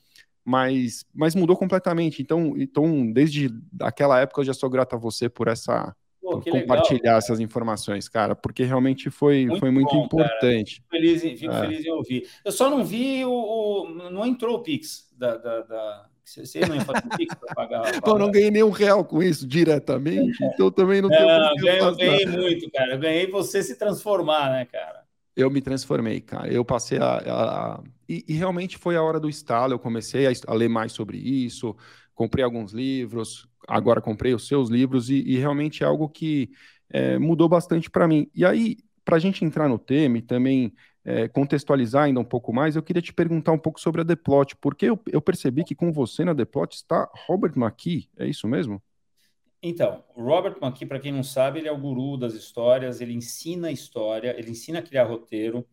mas, 0.45 1.07
mas 1.14 1.35
mudou 1.35 1.57
completamente. 1.57 2.21
Então, 2.21 2.55
então, 2.57 3.11
desde 3.11 3.50
aquela 3.81 4.21
época, 4.21 4.43
eu 4.43 4.45
já 4.45 4.55
sou 4.55 4.69
grato 4.69 4.95
a 4.95 4.99
você 4.99 5.28
por 5.28 5.49
essa. 5.49 5.95
Pô, 6.26 6.40
compartilhar 6.40 6.99
legal, 6.99 7.18
essas 7.18 7.38
informações, 7.38 8.09
cara, 8.09 8.35
porque 8.35 8.64
realmente 8.64 9.11
foi 9.11 9.47
muito, 9.47 9.61
foi 9.61 9.71
muito 9.71 9.95
bom, 9.95 10.04
importante. 10.06 10.75
Fico, 10.76 10.88
feliz, 10.90 11.23
fico 11.23 11.54
é. 11.54 11.61
feliz 11.61 11.85
em 11.85 11.90
ouvir. 11.90 12.28
Eu 12.45 12.50
só 12.50 12.68
não 12.68 12.85
vi 12.85 13.25
o. 13.25 13.30
o 13.30 13.88
não 14.11 14.26
entrou 14.26 14.56
o 14.56 14.62
Pix 14.62 15.09
da, 15.16 15.37
da, 15.37 15.61
da 15.61 16.06
você 16.25 16.59
não 16.66 16.75
ia 16.75 16.85
fazer 16.85 17.09
Pix 17.16 17.33
para 17.37 17.54
pagar. 17.54 18.00
Eu 18.04 18.18
não 18.18 18.28
ganhei 18.28 18.50
nenhum 18.50 18.71
real 18.71 19.04
com 19.04 19.23
isso 19.23 19.47
diretamente, 19.47 20.37
então 20.42 20.68
também 20.73 21.00
não, 21.00 21.09
tenho. 21.09 21.25
Não, 21.25 21.54
ganhei, 21.54 21.80
eu 21.80 21.95
ganhei 21.95 22.26
muito, 22.26 22.71
cara. 22.73 22.95
Eu 22.95 22.99
ganhei 22.99 23.30
você 23.30 23.62
se 23.62 23.76
transformar, 23.76 24.50
né, 24.50 24.64
cara? 24.64 25.04
Eu 25.37 25.49
me 25.49 25.61
transformei, 25.61 26.21
cara. 26.21 26.52
Eu 26.52 26.64
passei 26.64 26.99
a. 26.99 27.18
a, 27.18 27.75
a... 27.75 27.80
E, 28.09 28.25
e, 28.26 28.35
realmente 28.35 28.76
foi 28.76 28.97
a 28.97 29.02
hora 29.02 29.21
do 29.21 29.28
estalo. 29.28 29.75
Eu 29.75 29.78
comecei 29.78 30.26
a, 30.26 30.33
a, 30.49 30.54
ler 30.54 30.68
mais 30.68 30.90
sobre 30.90 31.18
isso, 31.18 31.76
comprei 32.12 32.45
alguns 32.45 32.73
livros, 32.73 33.49
agora 33.67 34.01
comprei 34.01 34.35
os 34.35 34.47
seus 34.47 34.69
livros, 34.69 35.11
e, 35.11 35.23
e 35.23 35.39
realmente 35.39 35.83
é 35.83 35.87
algo 35.87 36.09
que 36.09 36.51
é, 36.91 37.19
mudou 37.19 37.49
bastante 37.49 37.91
para 37.91 38.07
mim. 38.07 38.31
E 38.35 38.45
aí, 38.45 38.77
para 39.05 39.17
a 39.17 39.21
gente 39.21 39.45
entrar 39.45 39.69
no 39.69 39.79
tema 39.79 40.19
e 40.19 40.23
também 40.23 40.73
é, 41.05 41.29
contextualizar 41.29 42.05
ainda 42.05 42.21
um 42.21 42.25
pouco 42.25 42.53
mais, 42.53 42.75
eu 42.75 42.83
queria 42.83 43.03
te 43.03 43.13
perguntar 43.13 43.53
um 43.53 43.59
pouco 43.59 43.81
sobre 43.81 44.01
a 44.01 44.05
Deplot, 44.05 44.57
porque 44.57 44.87
eu, 44.87 44.99
eu 45.11 45.21
percebi 45.21 45.65
que 45.65 45.75
com 45.75 45.93
você 45.93 46.25
na 46.25 46.33
Deplot 46.33 46.75
está 46.75 47.09
Robert 47.27 47.53
McKee, 47.57 48.11
é 48.19 48.27
isso 48.27 48.49
mesmo? 48.49 48.83
Então, 49.63 50.05
Robert 50.15 50.57
McKee, 50.63 50.87
para 50.87 50.99
quem 50.99 51.13
não 51.13 51.23
sabe, 51.23 51.61
ele 51.61 51.69
é 51.69 51.73
o 51.73 51.79
guru 51.79 52.17
das 52.17 52.35
histórias, 52.35 53.01
ele 53.01 53.13
ensina 53.13 53.71
história, 53.71 54.35
ele 54.39 54.51
ensina 54.51 54.81
a 54.81 54.83
criar 54.83 55.05
roteiro. 55.05 55.67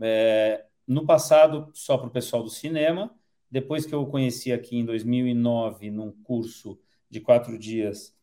É, 0.00 0.64
no 0.86 1.06
passado, 1.06 1.70
só 1.72 1.96
para 1.96 2.08
o 2.08 2.10
pessoal 2.10 2.42
do 2.42 2.50
cinema, 2.50 3.14
depois 3.50 3.86
que 3.86 3.94
eu 3.94 4.02
o 4.02 4.06
conheci 4.06 4.52
aqui 4.52 4.76
em 4.76 4.84
2009, 4.84 5.90
num 5.90 6.12
curso 6.22 6.78
de 7.10 7.20
quatro 7.20 7.58
dias, 7.58 8.14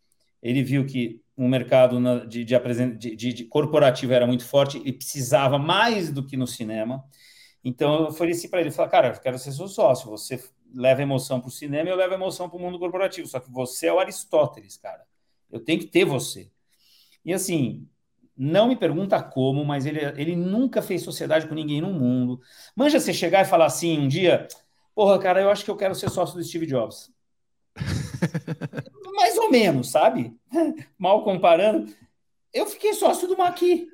ele 0.41 0.63
viu 0.63 0.85
que 0.85 1.21
o 1.35 1.47
mercado 1.47 1.99
de, 2.27 2.43
de, 2.43 3.15
de, 3.15 3.33
de, 3.33 3.45
corporativo 3.45 4.13
era 4.13 4.25
muito 4.25 4.45
forte 4.45 4.81
e 4.83 4.91
precisava 4.91 5.59
mais 5.59 6.11
do 6.11 6.25
que 6.25 6.37
no 6.37 6.47
cinema. 6.47 7.03
Então 7.63 7.95
eu 7.95 8.07
ofereci 8.07 8.47
para 8.47 8.61
ele, 8.61 8.71
falei, 8.71 8.91
cara, 8.91 9.07
eu 9.09 9.19
quero 9.19 9.37
ser 9.37 9.51
seu 9.51 9.67
sócio, 9.67 10.09
você 10.09 10.41
leva 10.73 11.01
emoção 11.01 11.39
para 11.39 11.49
o 11.49 11.51
cinema 11.51 11.89
e 11.89 11.91
eu 11.91 11.97
levo 11.97 12.13
emoção 12.13 12.49
para 12.49 12.57
o 12.57 12.61
mundo 12.61 12.79
corporativo, 12.79 13.27
só 13.27 13.39
que 13.39 13.51
você 13.51 13.87
é 13.87 13.93
o 13.93 13.99
Aristóteles, 13.99 14.77
cara. 14.77 15.03
Eu 15.51 15.59
tenho 15.59 15.79
que 15.79 15.87
ter 15.87 16.05
você. 16.05 16.51
E 17.23 17.33
assim, 17.33 17.87
não 18.35 18.67
me 18.67 18.75
pergunta 18.75 19.21
como, 19.21 19.65
mas 19.65 19.85
ele, 19.85 19.99
ele 20.15 20.35
nunca 20.35 20.81
fez 20.81 21.01
sociedade 21.01 21.47
com 21.47 21.55
ninguém 21.55 21.81
no 21.81 21.91
mundo. 21.91 22.39
Manja 22.75 22.99
você 22.99 23.13
chegar 23.13 23.41
e 23.41 23.49
falar 23.49 23.65
assim 23.65 23.99
um 23.99 24.07
dia, 24.07 24.47
porra, 24.95 25.19
cara, 25.19 25.41
eu 25.41 25.49
acho 25.49 25.65
que 25.65 25.71
eu 25.71 25.77
quero 25.77 25.95
ser 25.95 26.09
sócio 26.09 26.35
do 26.35 26.43
Steve 26.43 26.65
Jobs. 26.65 27.11
Mais 29.15 29.37
ou 29.37 29.49
menos, 29.49 29.89
sabe? 29.89 30.35
Mal 30.97 31.23
comparando. 31.23 31.91
Eu 32.53 32.65
fiquei 32.65 32.93
sócio 32.93 33.27
do 33.27 33.37
Maqui. 33.37 33.87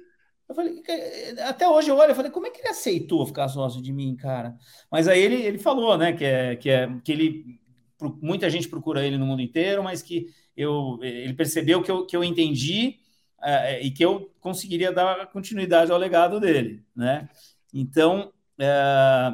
Eu 0.48 0.56
falei, 0.56 0.84
até 1.46 1.68
hoje 1.68 1.90
eu 1.90 1.98
olho, 1.98 2.12
eu 2.12 2.16
falei, 2.16 2.30
como 2.30 2.46
é 2.46 2.50
que 2.50 2.60
ele 2.60 2.70
aceitou 2.70 3.26
ficar 3.26 3.48
sócio 3.48 3.82
de 3.82 3.94
mim, 3.94 4.16
cara? 4.16 4.56
Mas 4.92 5.08
aí 5.08 5.22
ele, 5.22 5.36
ele 5.36 5.58
falou, 5.58 5.98
né, 5.98 6.14
que 6.14 6.26
é, 6.26 6.56
que 6.56 6.70
é 6.70 6.90
que 7.04 7.12
ele 7.12 7.60
muita 8.22 8.50
gente 8.50 8.68
procura 8.68 9.06
ele 9.06 9.18
no 9.18 9.26
mundo 9.26 9.42
inteiro, 9.42 9.82
mas 9.82 10.02
que 10.02 10.28
eu 10.56 11.00
ele 11.02 11.34
percebeu 11.34 11.82
que 11.82 11.90
eu, 11.90 12.06
que 12.06 12.16
eu 12.16 12.24
entendi 12.24 13.00
é, 13.42 13.82
e 13.82 13.92
que 13.92 14.04
eu 14.04 14.32
conseguiria 14.40 14.92
dar 14.92 15.28
continuidade 15.28 15.92
ao 15.92 15.98
legado 15.98 16.40
dele, 16.40 16.84
né? 16.96 17.30
Então 17.74 18.32
é, 18.60 19.32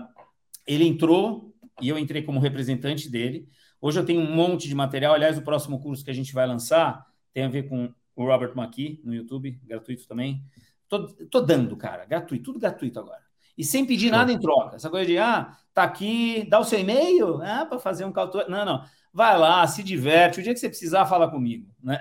ele 0.67 0.85
entrou 0.85 1.53
e 1.81 1.89
eu 1.89 1.97
entrei 1.97 2.21
como 2.21 2.39
representante 2.39 3.09
dele. 3.09 3.47
Hoje 3.81 3.99
eu 3.99 4.05
tenho 4.05 4.21
um 4.21 4.31
monte 4.33 4.67
de 4.67 4.75
material. 4.75 5.13
Aliás, 5.13 5.37
o 5.37 5.41
próximo 5.41 5.79
curso 5.79 6.03
que 6.03 6.11
a 6.11 6.13
gente 6.13 6.33
vai 6.33 6.45
lançar 6.45 7.05
tem 7.33 7.43
a 7.43 7.49
ver 7.49 7.69
com 7.69 7.93
o 8.15 8.25
Robert 8.25 8.53
McKee 8.55 9.01
no 9.03 9.13
YouTube, 9.13 9.59
gratuito 9.63 10.07
também. 10.07 10.43
Tô, 10.87 11.07
tô 11.07 11.41
dando, 11.41 11.77
cara, 11.77 12.05
gratuito, 12.05 12.45
tudo 12.45 12.59
gratuito 12.59 12.99
agora. 12.99 13.21
E 13.57 13.63
sem 13.63 13.85
pedir 13.85 14.09
nada 14.09 14.31
em 14.31 14.39
troca. 14.39 14.77
Essa 14.77 14.89
coisa 14.89 15.05
de, 15.05 15.17
ah, 15.17 15.55
tá 15.73 15.83
aqui, 15.83 16.47
dá 16.49 16.59
o 16.59 16.63
seu 16.63 16.79
e-mail, 16.79 17.41
ah, 17.41 17.65
para 17.65 17.77
fazer 17.77 18.05
um 18.05 18.11
call 18.11 18.31
Não, 18.47 18.65
não. 18.65 18.83
Vai 19.13 19.37
lá, 19.37 19.65
se 19.67 19.83
diverte. 19.83 20.39
O 20.39 20.43
dia 20.43 20.53
que 20.53 20.59
você 20.59 20.69
precisar, 20.69 21.05
fala 21.05 21.29
comigo, 21.29 21.67
né? 21.81 21.99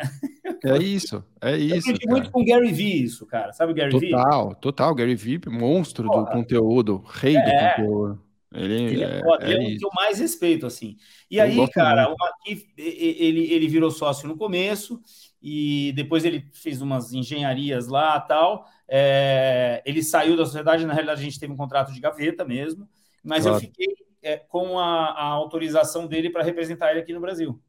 É 0.65 0.77
isso, 0.77 1.25
é 1.41 1.57
isso. 1.57 1.89
Eu 1.89 1.95
aprendi 1.95 2.07
muito 2.09 2.31
com 2.31 2.43
o 2.43 2.45
Gary 2.45 2.73
Vee 2.73 3.05
isso, 3.05 3.27
cara. 3.27 3.53
Sabe 3.53 3.73
o 3.73 3.75
Gary 3.75 3.91
total, 3.91 4.01
Vee? 4.01 4.11
Total, 4.11 4.55
total. 4.57 4.95
Gary 4.95 5.15
Vee, 5.15 5.41
monstro 5.47 6.09
Porra. 6.09 6.25
do 6.25 6.31
conteúdo, 6.31 7.05
rei 7.07 7.37
é. 7.37 7.43
do 7.43 7.51
conteúdo. 7.51 8.28
Ele, 8.53 8.75
ele 8.85 9.05
é, 9.05 9.21
foda, 9.21 9.45
é, 9.45 9.53
é, 9.53 9.55
é 9.55 9.75
o 9.75 9.79
que 9.79 9.85
eu 9.85 9.91
mais 9.95 10.19
respeito, 10.19 10.67
assim. 10.67 10.97
E 11.31 11.37
eu 11.37 11.45
aí, 11.45 11.71
cara, 11.71 12.09
o 12.11 12.17
Maqui, 12.19 12.67
ele, 12.79 13.53
ele 13.53 13.69
virou 13.69 13.91
sócio 13.91 14.27
no 14.27 14.37
começo, 14.37 15.01
e 15.41 15.93
depois 15.95 16.25
ele 16.25 16.49
fez 16.53 16.81
umas 16.81 17.13
engenharias 17.13 17.89
lá 17.89 18.19
tal. 18.21 18.67
É, 18.89 19.83
ele 19.85 20.03
saiu 20.03 20.37
da 20.37 20.47
sociedade, 20.47 20.87
na 20.87 20.95
realidade, 20.95 21.21
a 21.21 21.25
gente 21.25 21.39
teve 21.39 21.53
um 21.53 21.57
contrato 21.57 21.93
de 21.93 22.01
gaveta 22.01 22.45
mesmo, 22.45 22.89
mas 23.23 23.43
claro. 23.43 23.59
eu 23.59 23.61
fiquei 23.61 23.95
é, 24.23 24.39
com 24.39 24.79
a, 24.79 25.11
a, 25.11 25.25
autorização 25.25 26.07
dele 26.07 26.31
para 26.31 26.43
representar 26.43 26.91
ele 26.91 27.01
aqui 27.01 27.13
no 27.13 27.21
Brasil. 27.21 27.61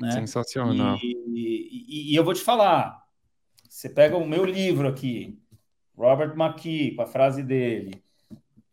Né? 0.00 0.10
Sensacional. 0.12 0.98
E, 1.02 1.16
e, 1.28 2.12
e, 2.12 2.16
eu 2.16 2.24
vou 2.24 2.32
te 2.32 2.40
falar: 2.40 2.98
você 3.68 3.90
pega 3.90 4.16
o 4.16 4.26
meu 4.26 4.44
livro 4.44 4.88
aqui, 4.88 5.38
Robert 5.94 6.34
McKee, 6.34 6.96
com 6.96 7.02
a 7.02 7.06
frase 7.06 7.42
dele 7.42 8.01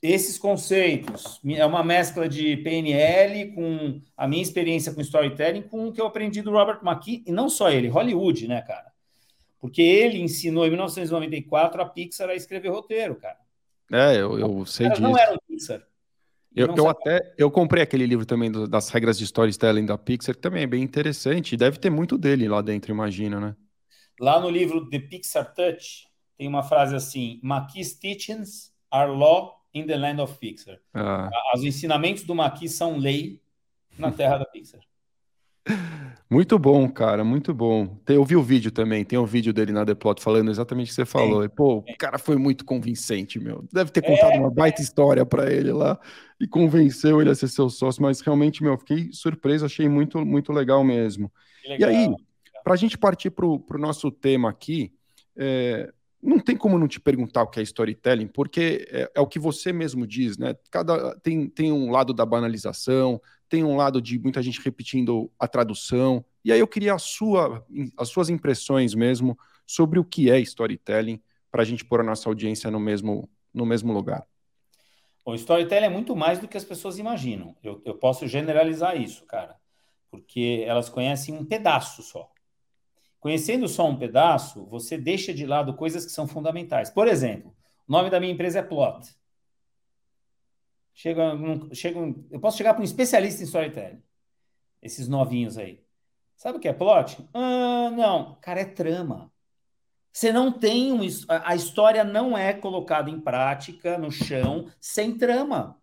esses 0.02 0.38
conceitos 0.38 1.42
é 1.46 1.66
uma 1.66 1.84
mescla 1.84 2.28
de 2.30 2.56
PNL 2.58 3.54
com 3.54 4.02
a 4.16 4.28
minha 4.28 4.42
experiência 4.42 4.94
com 4.94 5.02
storytelling 5.02 5.64
com 5.64 5.88
o 5.88 5.92
que 5.92 6.00
eu 6.00 6.06
aprendi 6.06 6.42
do 6.42 6.52
Robert 6.52 6.80
McKee, 6.84 7.24
e 7.28 7.32
não 7.32 7.50
só 7.50 7.70
ele, 7.70 7.90
Hollywood, 7.90 8.48
né, 8.48 8.62
cara? 8.62 8.90
Porque 9.60 9.82
ele 9.82 10.20
ensinou 10.20 10.66
em 10.66 10.70
1994 10.70 11.82
a 11.82 11.86
Pixar 11.86 12.30
a 12.30 12.36
escrever 12.36 12.70
roteiro, 12.70 13.16
cara. 13.16 13.38
É, 13.92 14.16
eu, 14.16 14.40
eu 14.40 14.66
sei 14.66 14.88
disso. 14.90 15.02
não 15.02 15.18
eram 15.18 15.38
Pixar. 15.46 15.82
Eu, 16.56 16.74
eu 16.76 16.88
até 16.88 17.34
eu 17.38 17.52
comprei 17.52 17.84
aquele 17.84 18.06
livro 18.06 18.26
também 18.26 18.52
do, 18.52 18.68
das 18.68 18.90
regras 18.90 19.18
de 19.18 19.26
storytelling 19.26 19.86
da 19.86 19.98
Pixar, 19.98 20.34
que 20.34 20.42
também 20.42 20.64
é 20.64 20.68
bem 20.68 20.82
interessante. 20.82 21.58
Deve 21.58 21.78
ter 21.78 21.90
muito 21.90 22.18
dele 22.18 22.48
lá 22.48 22.62
dentro, 22.62 22.92
imagina, 22.92 23.40
né? 23.40 23.56
Lá 24.20 24.40
no 24.40 24.50
livro 24.50 24.90
The 24.90 25.00
Pixar 25.00 25.54
Touch 25.54 26.08
tem 26.38 26.48
uma 26.48 26.64
frase 26.64 26.96
assim: 26.96 27.40
McKee's 27.44 27.94
teachings 27.94 28.74
are 28.90 29.12
law 29.12 29.59
in 29.74 29.86
the 29.86 29.98
land 29.98 30.22
of 30.22 30.38
Pixar. 30.38 30.80
Ah. 30.94 31.30
Os 31.56 31.64
ensinamentos 31.64 32.24
do 32.24 32.36
Maqui 32.36 32.68
são 32.68 32.98
lei 32.98 33.42
na 33.98 34.12
terra 34.12 34.38
da 34.38 34.46
Pixar. 34.46 34.82
Muito 36.30 36.60
bom, 36.60 36.88
cara, 36.90 37.24
muito 37.24 37.54
bom. 37.54 37.88
Tem, 38.06 38.16
eu 38.16 38.24
vi 38.24 38.36
o 38.36 38.44
vídeo 38.44 38.72
também, 38.72 39.04
tem 39.04 39.18
o 39.18 39.24
um 39.24 39.26
vídeo 39.26 39.52
dele 39.52 39.72
na 39.72 39.84
The 39.84 39.96
Plot 39.96 40.22
falando 40.22 40.52
exatamente 40.52 40.88
o 40.88 40.90
que 40.90 40.96
você 40.96 41.06
falou. 41.06 41.44
E, 41.44 41.50
pô, 41.50 41.78
o 41.78 41.98
cara 41.98 42.20
foi 42.20 42.38
muito 42.38 42.64
convincente, 42.64 43.40
meu. 43.40 43.68
Deve 43.72 43.92
ter 43.92 44.04
contado 44.04 44.34
é, 44.34 44.40
uma 44.40 44.52
baita 44.52 44.82
história 44.82 45.26
para 45.26 45.52
ele 45.52 45.72
lá 45.72 46.00
e 46.40 46.48
convenceu 46.48 47.20
ele 47.20 47.32
a 47.32 47.36
ser 47.36 47.48
seu 47.48 47.70
sócio, 47.70 48.02
mas 48.02 48.22
realmente, 48.22 48.64
meu, 48.64 48.78
fiquei 48.78 49.10
surpreso, 49.12 49.66
achei 49.66 49.90
muito, 49.90 50.24
muito 50.24 50.54
legal 50.54 50.84
mesmo. 50.84 51.32
Legal. 51.68 51.92
E 51.92 51.96
aí, 51.96 52.16
para 52.64 52.74
a 52.74 52.78
gente 52.78 52.98
partir 52.98 53.32
para 53.32 53.46
o 53.46 53.78
nosso 53.80 54.12
tema 54.12 54.50
aqui, 54.50 54.94
é, 55.36 55.92
não 56.22 56.40
tem 56.40 56.56
como 56.56 56.78
não 56.78 56.88
te 56.88 57.00
perguntar 57.00 57.44
o 57.44 57.48
que 57.48 57.60
é 57.60 57.64
storytelling, 57.64 58.28
porque 58.28 58.88
é, 58.92 59.12
é, 59.16 59.22
o 59.22 59.28
que 59.28 59.40
você 59.40 59.72
mesmo 59.72 60.06
diz, 60.06 60.38
né? 60.38 60.56
Cada 60.70 61.18
tem, 61.20 61.48
tem 61.48 61.72
um 61.72 61.92
lado 61.92 62.14
da 62.14 62.26
banalização, 62.26 63.22
tem 63.48 63.64
um 63.64 63.76
lado 63.76 64.02
de 64.02 64.20
muita 64.20 64.42
gente 64.42 64.62
repetindo 64.62 65.32
a 65.40 65.48
tradução. 65.48 66.24
E 66.44 66.52
aí 66.52 66.60
eu 66.60 66.68
queria 66.68 66.94
a 66.94 67.00
sua, 67.00 67.66
as 67.98 68.10
suas 68.10 68.30
impressões 68.30 68.94
mesmo 68.94 69.38
sobre 69.66 69.98
o 69.98 70.04
que 70.04 70.30
é 70.30 70.40
storytelling 70.40 71.22
para 71.50 71.62
a 71.62 71.66
gente 71.66 71.86
pôr 71.86 72.02
a 72.02 72.04
nossa 72.04 72.30
audiência 72.30 72.70
no 72.70 72.80
mesmo, 72.80 73.30
no 73.54 73.66
mesmo 73.66 73.94
lugar. 73.94 74.26
O 75.26 75.34
storytelling 75.36 75.86
é 75.86 75.90
muito 75.90 76.16
mais 76.16 76.40
do 76.40 76.48
que 76.48 76.58
as 76.58 76.66
pessoas 76.66 76.98
imaginam. 76.98 77.56
Eu, 77.64 77.82
eu 77.86 77.96
posso 77.96 78.28
generalizar 78.28 79.00
isso, 79.00 79.26
cara, 79.26 79.56
porque 80.12 80.64
elas 80.68 80.90
conhecem 80.90 81.36
um 81.36 81.46
pedaço 81.46 82.02
só. 82.04 82.30
Conhecendo 83.20 83.68
só 83.68 83.88
um 83.88 83.98
pedaço, 83.98 84.66
você 84.66 84.98
deixa 84.98 85.34
de 85.34 85.46
lado 85.46 85.76
coisas 85.76 86.06
que 86.06 86.12
são 86.12 86.28
fundamentais. 86.28 86.90
Por 86.90 87.08
exemplo, 87.08 87.56
o 87.88 87.92
nome 87.92 88.10
da 88.10 88.20
minha 88.20 88.32
empresa 88.32 88.60
é 88.60 88.64
Plot. 88.64 89.14
Chega, 90.94 91.32
chega, 91.74 92.00
eu 92.30 92.42
posso 92.42 92.58
chegar 92.58 92.74
para 92.74 92.82
um 92.82 92.86
especialista 92.86 93.42
em 93.42 93.46
storytelling. 93.46 94.04
Esses 94.82 95.08
novinhos 95.08 95.58
aí. 95.58 95.82
Sabe 96.36 96.58
o 96.58 96.60
que 96.60 96.68
é 96.68 96.74
plot? 96.74 97.26
Ah, 97.34 97.90
não, 97.92 98.36
cara, 98.42 98.60
é 98.60 98.66
trama. 98.66 99.32
Você 100.12 100.34
não 100.34 100.52
tem 100.52 100.92
um, 100.92 101.00
a 101.30 101.56
história 101.56 102.04
não 102.04 102.38
é 102.38 102.54
colocada 102.54 103.10
em 103.10 103.18
prática 103.18 103.98
no 103.98 104.12
chão 104.12 104.70
sem 104.78 105.18
trama. 105.18 105.79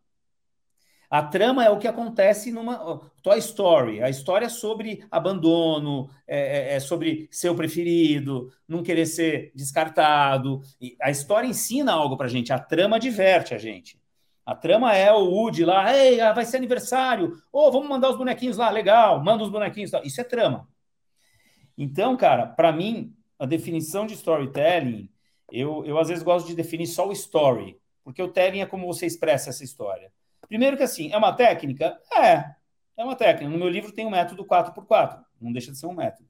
A 1.09 1.23
trama 1.23 1.65
é 1.65 1.71
o 1.71 1.79
que 1.79 1.87
acontece 1.87 2.51
numa 2.51 3.01
Toy 3.23 3.39
Story. 3.39 4.03
A 4.03 4.11
história 4.11 4.47
é 4.47 4.49
sobre 4.49 5.05
abandono, 5.11 6.11
é, 6.27 6.73
é, 6.73 6.75
é 6.75 6.81
sobre 6.81 7.29
ser 7.31 7.49
o 7.49 7.55
preferido, 7.55 8.51
não 8.67 8.83
querer 8.83 9.07
ser 9.07 9.53
descartado. 9.55 10.61
E 10.81 10.97
a 11.01 11.11
história 11.11 11.47
ensina 11.47 11.93
algo 11.93 12.17
pra 12.17 12.29
gente, 12.29 12.53
a 12.53 12.59
trama 12.59 12.99
diverte 12.99 13.55
a 13.55 13.59
gente. 13.59 14.01
A 14.45 14.55
trama 14.55 14.95
é 14.95 15.13
o 15.13 15.25
Woody 15.25 15.65
lá, 15.65 15.97
ei, 15.97 16.21
ah, 16.21 16.33
vai 16.33 16.45
ser 16.45 16.57
aniversário, 16.57 17.37
ou 17.51 17.67
oh, 17.67 17.73
vamos 17.73 17.89
mandar 17.89 18.11
os 18.11 18.17
bonequinhos 18.17 18.57
lá, 18.57 18.71
legal, 18.71 19.23
manda 19.23 19.43
os 19.43 19.51
bonequinhos. 19.51 19.91
Isso 20.05 20.21
é 20.21 20.25
trama. 20.25 20.69
Então, 21.77 22.17
cara, 22.17 22.47
para 22.47 22.71
mim, 22.71 23.13
a 23.39 23.45
definição 23.45 24.07
de 24.07 24.15
storytelling, 24.15 25.11
eu, 25.51 25.85
eu 25.85 25.99
às 25.99 26.09
vezes 26.09 26.23
gosto 26.23 26.47
de 26.47 26.55
definir 26.55 26.87
só 26.87 27.09
o 27.09 27.13
story, 27.13 27.77
porque 28.05 28.23
o 28.23 28.29
telling 28.29 28.61
é 28.61 28.67
como 28.67 28.87
você 28.87 29.05
expressa 29.05 29.51
essa 29.51 29.65
história. 29.65 30.13
Primeiro 30.49 30.77
que 30.77 30.83
assim, 30.83 31.11
é 31.13 31.17
uma 31.17 31.33
técnica? 31.33 31.99
É, 32.13 32.55
é 32.97 33.05
uma 33.05 33.17
técnica. 33.17 33.51
No 33.51 33.59
meu 33.59 33.69
livro 33.69 33.93
tem 33.93 34.07
um 34.07 34.11
método 34.11 34.45
4x4, 34.45 35.25
não 35.41 35.53
deixa 35.53 35.73
de 35.73 35.79
ser 35.79 35.87
um 35.87 35.95
método. 35.95 36.29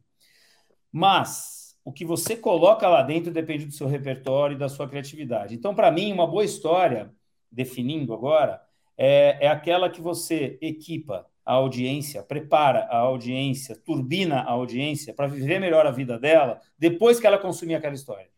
Mas 0.90 1.76
o 1.84 1.92
que 1.92 2.04
você 2.04 2.36
coloca 2.36 2.88
lá 2.88 3.02
dentro 3.02 3.30
depende 3.30 3.66
do 3.66 3.72
seu 3.72 3.86
repertório 3.86 4.56
e 4.56 4.58
da 4.58 4.68
sua 4.68 4.88
criatividade. 4.88 5.54
Então, 5.54 5.74
para 5.74 5.90
mim, 5.90 6.12
uma 6.12 6.26
boa 6.26 6.44
história, 6.44 7.12
definindo 7.50 8.12
agora, 8.12 8.60
é, 8.96 9.46
é 9.46 9.48
aquela 9.48 9.90
que 9.90 10.00
você 10.00 10.58
equipa 10.60 11.26
a 11.44 11.52
audiência, 11.52 12.24
prepara 12.24 12.86
a 12.90 12.96
audiência, 12.96 13.76
turbina 13.76 14.40
a 14.40 14.50
audiência 14.50 15.14
para 15.14 15.28
viver 15.28 15.60
melhor 15.60 15.86
a 15.86 15.92
vida 15.92 16.18
dela 16.18 16.60
depois 16.76 17.20
que 17.20 17.26
ela 17.26 17.38
consumir 17.38 17.76
aquela 17.76 17.94
história. 17.94 18.28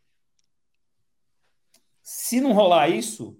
Se 2.03 2.39
não 2.39 2.53
rolar 2.53 2.89
isso, 2.89 3.39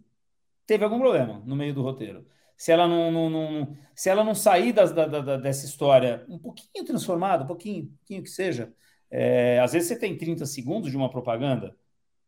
teve 0.69 0.85
algum 0.85 0.99
problema 0.99 1.43
no 1.47 1.57
meio 1.57 1.73
do 1.73 1.83
roteiro. 1.83 2.27
Se 2.55 2.71
ela 2.71 2.87
não, 2.87 3.11
não, 3.11 3.31
não 3.31 3.77
se 3.95 4.11
ela 4.11 4.23
não 4.23 4.35
sair 4.35 4.73
das, 4.73 4.93
da, 4.93 5.07
da, 5.07 5.37
dessa 5.39 5.65
história 5.65 6.27
um 6.29 6.39
pouquinho 6.39 6.85
transformada, 6.85 7.43
um 7.43 7.47
pouquinho, 7.47 7.87
pouquinho 7.87 8.23
que 8.23 8.29
seja, 8.29 8.73
é, 9.11 9.59
às 9.61 9.73
vezes 9.73 9.89
você 9.89 9.99
tem 9.99 10.17
30 10.17 10.45
segundos 10.45 10.91
de 10.91 10.97
uma 10.97 11.09
propaganda, 11.09 11.75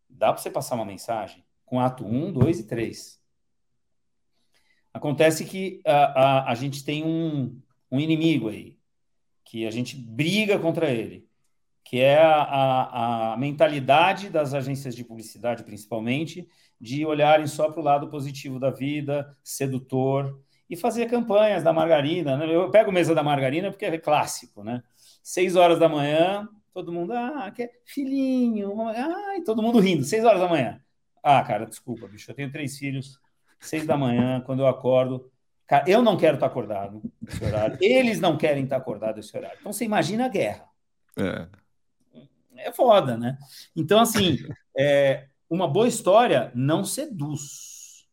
dá 0.09 0.33
para 0.33 0.41
você 0.41 0.51
passar 0.51 0.77
uma 0.77 0.87
mensagem 0.87 1.45
com 1.67 1.79
ato 1.79 2.07
1, 2.07 2.33
2 2.33 2.61
e 2.61 2.67
3. 2.67 3.21
Acontece 4.95 5.45
que 5.45 5.83
a, 5.85 6.23
a, 6.23 6.51
a 6.51 6.55
gente 6.55 6.83
tem 6.83 7.05
um, 7.05 7.61
um 7.93 8.01
inimigo 8.01 8.49
aí, 8.49 8.79
que 9.45 9.67
a 9.67 9.71
gente 9.71 9.97
briga 9.97 10.59
contra 10.59 10.91
ele, 10.91 11.29
que 11.91 11.99
é 11.99 12.23
a, 12.23 13.33
a, 13.33 13.37
mentalidade 13.37 14.31
das 14.31 14.55
agências 14.55 14.95
de 14.95 15.03
publicidade, 15.03 15.65
principalmente, 15.65 16.49
de 16.81 17.05
olharem 17.05 17.49
só 17.49 17.69
para 17.69 17.81
o 17.81 17.83
lado 17.83 18.09
positivo 18.09 18.61
da 18.61 18.71
vida, 18.71 19.37
sedutor, 19.43 20.41
e 20.69 20.77
fazer 20.77 21.07
campanhas 21.07 21.65
da 21.65 21.73
margarina. 21.73 22.37
Né? 22.37 22.55
Eu 22.55 22.71
pego 22.71 22.93
mesa 22.93 23.13
da 23.13 23.25
margarina 23.25 23.73
porque 23.73 23.87
é 23.87 23.99
clássico, 23.99 24.63
né? 24.63 24.85
Seis 25.21 25.57
horas 25.57 25.81
da 25.81 25.89
manhã, 25.89 26.49
todo 26.73 26.93
mundo, 26.93 27.13
ah, 27.13 27.51
que 27.51 27.69
filhinho, 27.85 28.73
ai, 28.87 29.41
todo 29.41 29.61
mundo 29.61 29.81
rindo, 29.81 30.05
seis 30.05 30.25
horas 30.25 30.41
da 30.41 30.49
manhã. 30.49 30.81
Ah, 31.21 31.43
cara, 31.43 31.67
desculpa, 31.67 32.07
bicho, 32.07 32.31
eu 32.31 32.37
tenho 32.37 32.53
três 32.53 32.79
filhos, 32.79 33.19
seis 33.59 33.85
da 33.85 33.97
manhã, 33.97 34.41
quando 34.43 34.61
eu 34.61 34.69
acordo, 34.69 35.29
cara, 35.67 35.91
eu 35.91 36.03
não 36.03 36.17
quero 36.17 36.37
estar 36.37 36.47
acordado 36.47 37.03
nesse 37.21 37.45
horário, 37.45 37.77
eles 37.81 38.21
não 38.21 38.37
querem 38.39 38.63
estar 38.63 38.77
acordados 38.77 39.17
nesse 39.17 39.37
horário. 39.37 39.59
Então 39.59 39.73
você 39.73 39.85
imagina 39.85 40.27
a 40.27 40.29
guerra. 40.29 40.71
É, 41.19 41.49
é 42.69 42.73
foda, 42.73 43.17
né? 43.17 43.39
Então, 43.75 44.01
assim, 44.01 44.39
é, 44.77 45.29
uma 45.49 45.67
boa 45.67 45.89
história 45.89 46.53
não 46.55 46.85
seduz. 46.85 48.07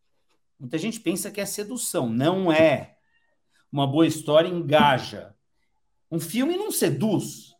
Muita 0.59 0.77
gente 0.77 0.99
pensa 0.99 1.29
que 1.29 1.39
é 1.39 1.45
sedução, 1.45 2.09
não 2.09 2.51
é. 2.51 2.97
Uma 3.71 3.85
boa 3.85 4.07
história 4.07 4.47
engaja. 4.47 5.35
Um 6.09 6.19
filme 6.19 6.57
não 6.57 6.71
seduz, 6.71 7.55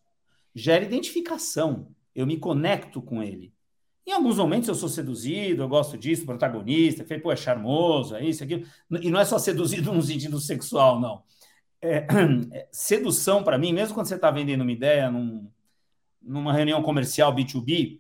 gera 0.56 0.84
identificação. 0.84 1.90
Eu 2.16 2.26
me 2.26 2.38
conecto 2.38 3.02
com 3.02 3.22
ele. 3.22 3.54
Em 4.06 4.14
alguns 4.14 4.38
momentos 4.38 4.70
eu 4.70 4.76
sou 4.76 4.88
seduzido, 4.88 5.62
eu 5.62 5.68
gosto 5.68 5.98
disso, 5.98 6.26
protagonista, 6.26 7.04
que 7.04 7.20
pô, 7.20 7.32
é 7.32 7.36
charmoso, 7.36 8.16
é 8.16 8.26
isso, 8.26 8.44
aquilo. 8.44 8.66
E 9.02 9.12
não 9.12 9.20
é 9.20 9.26
só 9.26 9.38
seduzido 9.38 9.92
no 9.94 10.02
sentido 10.02 10.40
sexual, 10.40 11.00
não. 11.00 11.24
É, 11.82 12.08
é, 12.54 12.68
sedução, 12.72 13.44
para 13.44 13.58
mim, 13.58 13.74
mesmo 13.74 13.94
quando 13.94 14.08
você 14.08 14.16
está 14.16 14.32
vendendo 14.32 14.62
uma 14.62 14.72
ideia 14.72 15.12
num, 15.12 15.52
numa 16.22 16.54
reunião 16.54 16.82
comercial 16.82 17.34
B2B, 17.34 18.00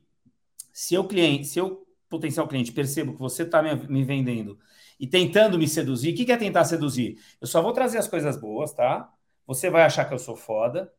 se 0.72 0.98
o 0.98 1.04
cliente, 1.04 1.48
se 1.48 1.60
eu 1.60 1.86
potencial 2.10 2.48
cliente 2.48 2.72
percebo 2.72 3.14
que 3.14 3.20
você 3.20 3.44
está 3.44 3.62
me, 3.62 3.76
me, 3.88 4.04
vendendo 4.04 4.58
e 5.00 5.06
tentando 5.06 5.58
me 5.58 5.68
seduzir, 5.68 6.14
o 6.14 6.16
que, 6.16 6.26
que 6.26 6.32
é 6.32 6.38
tentar 6.38 6.64
seduzir? 6.64 7.18
Eu 7.42 7.48
só 7.48 7.62
vou 7.62 7.74
trazer 7.74 7.98
as 7.98 8.08
coisas 8.08 8.40
boas, 8.40 8.74
tá? 8.74 9.12
Você 9.46 9.70
vai 9.70 9.84
achar 9.84 10.06
que 10.06 10.14
eu 10.14 10.20
sou 10.20 10.36
foda, 10.36 10.92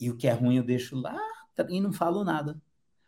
e 0.00 0.10
o 0.10 0.16
que 0.16 0.26
é 0.26 0.32
ruim 0.32 0.56
eu 0.56 0.62
deixo 0.62 0.96
lá 0.96 1.18
e 1.68 1.80
não 1.80 1.92
falo 1.92 2.24
nada 2.24 2.60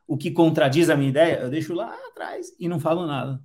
o 0.06 0.16
que 0.16 0.30
contradiz 0.30 0.88
a 0.88 0.96
minha 0.96 1.10
ideia, 1.10 1.40
eu 1.40 1.50
deixo 1.50 1.74
lá 1.74 1.92
atrás 2.08 2.54
e 2.58 2.68
não 2.68 2.78
falo 2.78 3.06
nada. 3.06 3.42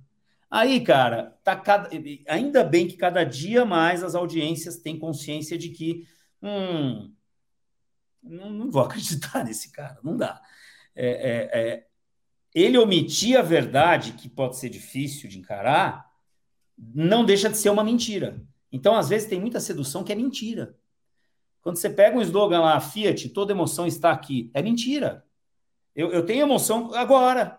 Aí, 0.50 0.80
cara, 0.80 1.36
tá 1.42 1.56
cada... 1.56 1.90
ainda 2.28 2.62
bem 2.62 2.86
que 2.86 2.96
cada 2.96 3.24
dia 3.24 3.64
mais 3.64 4.02
as 4.04 4.14
audiências 4.14 4.76
têm 4.76 4.98
consciência 4.98 5.58
de 5.58 5.70
que 5.70 6.06
hum, 6.42 7.10
não, 8.22 8.50
não 8.50 8.70
vou 8.70 8.82
acreditar 8.84 9.44
nesse 9.44 9.70
cara, 9.72 9.98
não 10.02 10.16
dá. 10.16 10.40
É, 10.94 11.06
é, 11.06 11.60
é... 11.60 11.86
Ele 12.54 12.78
omitir 12.78 13.38
a 13.38 13.42
verdade, 13.42 14.12
que 14.12 14.28
pode 14.28 14.58
ser 14.58 14.68
difícil 14.68 15.28
de 15.28 15.38
encarar, 15.38 16.10
não 16.76 17.24
deixa 17.24 17.48
de 17.48 17.56
ser 17.56 17.70
uma 17.70 17.82
mentira. 17.82 18.42
Então, 18.70 18.94
às 18.94 19.08
vezes, 19.08 19.28
tem 19.28 19.40
muita 19.40 19.60
sedução 19.60 20.04
que 20.04 20.12
é 20.12 20.14
mentira. 20.14 20.76
Quando 21.62 21.76
você 21.76 21.88
pega 21.88 22.16
um 22.16 22.22
slogan 22.22 22.60
lá, 22.60 22.80
Fiat, 22.80 23.28
toda 23.30 23.52
emoção 23.52 23.86
está 23.86 24.10
aqui, 24.10 24.50
é 24.52 24.62
mentira. 24.62 25.24
Eu, 25.94 26.10
eu 26.10 26.24
tenho 26.24 26.42
emoção 26.42 26.92
agora. 26.94 27.58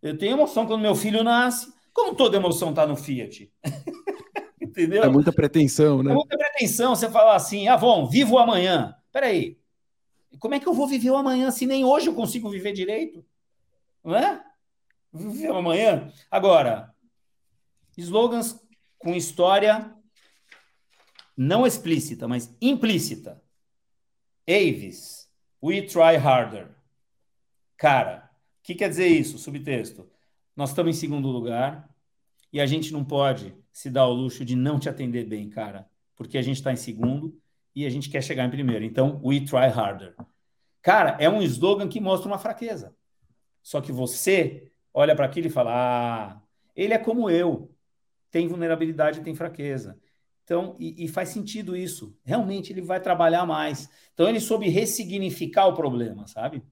Eu 0.00 0.16
tenho 0.16 0.32
emoção 0.32 0.66
quando 0.66 0.80
meu 0.80 0.94
filho 0.94 1.22
nasce. 1.22 1.72
Como 1.92 2.14
toda 2.14 2.36
emoção 2.36 2.70
está 2.70 2.86
no 2.86 2.96
Fiat. 2.96 3.52
Entendeu? 4.60 5.04
É 5.04 5.08
muita 5.08 5.32
pretensão, 5.32 6.02
né? 6.02 6.10
É 6.10 6.14
muita 6.14 6.36
pretensão 6.36 6.94
você 6.94 7.08
falar 7.08 7.36
assim, 7.36 7.68
ah, 7.68 7.76
bom, 7.76 8.08
vivo 8.08 8.38
amanhã. 8.38 8.96
Peraí, 9.12 9.58
como 10.38 10.54
é 10.54 10.60
que 10.60 10.66
eu 10.66 10.74
vou 10.74 10.86
viver 10.86 11.10
o 11.10 11.16
amanhã 11.16 11.50
se 11.50 11.66
nem 11.66 11.84
hoje 11.84 12.08
eu 12.08 12.14
consigo 12.14 12.50
viver 12.50 12.72
direito? 12.72 13.24
Não 14.02 14.14
é? 14.16 14.44
Viver 15.12 15.50
o 15.50 15.56
amanhã. 15.56 16.12
Agora, 16.30 16.94
slogans 17.96 18.60
com 18.98 19.14
história 19.14 19.94
não 21.36 21.66
explícita, 21.66 22.28
mas 22.28 22.56
implícita. 22.60 23.42
Avis, 24.48 25.28
we 25.62 25.82
try 25.82 26.16
harder. 26.16 26.74
Cara, 27.76 28.30
o 28.60 28.62
que 28.62 28.74
quer 28.74 28.88
dizer 28.88 29.06
isso? 29.06 29.38
Subtexto. 29.38 30.08
Nós 30.56 30.70
estamos 30.70 30.96
em 30.96 31.00
segundo 31.00 31.28
lugar 31.28 31.88
e 32.52 32.60
a 32.60 32.66
gente 32.66 32.92
não 32.92 33.04
pode 33.04 33.54
se 33.72 33.90
dar 33.90 34.06
o 34.06 34.12
luxo 34.12 34.44
de 34.44 34.54
não 34.54 34.78
te 34.78 34.88
atender 34.88 35.24
bem, 35.26 35.50
cara, 35.50 35.90
porque 36.14 36.38
a 36.38 36.42
gente 36.42 36.56
está 36.56 36.72
em 36.72 36.76
segundo 36.76 37.36
e 37.74 37.84
a 37.84 37.90
gente 37.90 38.08
quer 38.08 38.22
chegar 38.22 38.44
em 38.44 38.50
primeiro. 38.50 38.84
Então, 38.84 39.20
we 39.22 39.40
try 39.40 39.66
harder. 39.66 40.14
Cara, 40.80 41.16
é 41.18 41.28
um 41.28 41.42
slogan 41.42 41.88
que 41.88 42.00
mostra 42.00 42.28
uma 42.28 42.38
fraqueza. 42.38 42.94
Só 43.62 43.80
que 43.80 43.90
você 43.90 44.70
olha 44.92 45.16
para 45.16 45.26
aquilo 45.26 45.46
e 45.46 45.50
fala: 45.50 45.70
ah, 45.72 46.42
ele 46.76 46.94
é 46.94 46.98
como 46.98 47.28
eu, 47.30 47.74
tem 48.30 48.46
vulnerabilidade 48.46 49.22
tem 49.22 49.34
fraqueza. 49.34 49.98
Então, 50.44 50.76
e, 50.78 51.04
e, 51.04 51.08
faz 51.08 51.30
sentido 51.30 51.74
isso. 51.74 52.14
Realmente 52.22 52.70
ele 52.70 52.82
vai 52.82 53.00
trabalhar 53.00 53.46
mais. 53.46 53.88
Então, 54.12 54.28
ele 54.28 54.40
soube 54.40 54.68
ressignificar 54.68 55.66
o 55.66 55.74
problema, 55.74 56.26
sabe? 56.26 56.62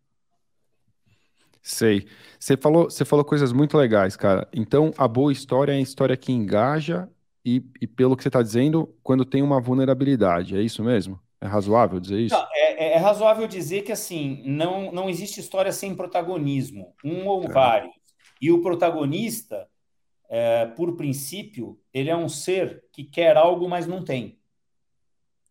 Sei. 1.62 2.06
Você 2.38 2.54
falou, 2.54 2.90
você 2.90 3.02
falou 3.04 3.24
coisas 3.24 3.50
muito 3.50 3.78
legais, 3.78 4.14
cara. 4.14 4.46
Então, 4.52 4.92
a 4.98 5.08
boa 5.08 5.32
história 5.32 5.72
é 5.72 5.76
a 5.76 5.80
história 5.80 6.16
que 6.18 6.32
engaja 6.32 7.08
e, 7.44 7.62
e 7.81 7.87
pelo 7.87 8.16
que 8.16 8.22
você 8.22 8.28
está 8.28 8.42
dizendo, 8.42 8.94
quando 9.02 9.24
tem 9.24 9.42
uma 9.42 9.61
vulnerabilidade. 9.61 10.57
É 10.57 10.62
isso 10.62 10.83
mesmo? 10.83 11.20
É 11.40 11.46
razoável 11.46 11.98
dizer 11.98 12.20
isso? 12.20 12.35
Não, 12.35 12.46
é, 12.55 12.72
é, 12.72 12.92
é, 12.92 12.96
razoável 12.96 13.48
dizer 13.48 13.83
que, 13.83 13.90
assim, 13.90 14.42
não, 14.46 14.92
não 14.92 15.11
existe 15.11 15.40
história 15.40 15.72
sem 15.72 15.94
protagonismo, 15.94 16.94
um 17.05 17.26
ou 17.26 17.44
é. 17.44 17.48
vários. 17.48 17.92
E 18.40 18.50
o 18.52 18.62
protagonista, 18.62 19.68
é, 20.28 20.66
por 20.66 20.96
princípio, 20.96 21.81
ele 21.92 22.11
é 22.11 22.16
um 22.16 22.28
ser 22.28 22.85
que 22.92 23.02
quer 23.02 23.37
algo, 23.37 23.68
mas 23.68 23.87
não 23.87 24.05
tem. 24.05 24.38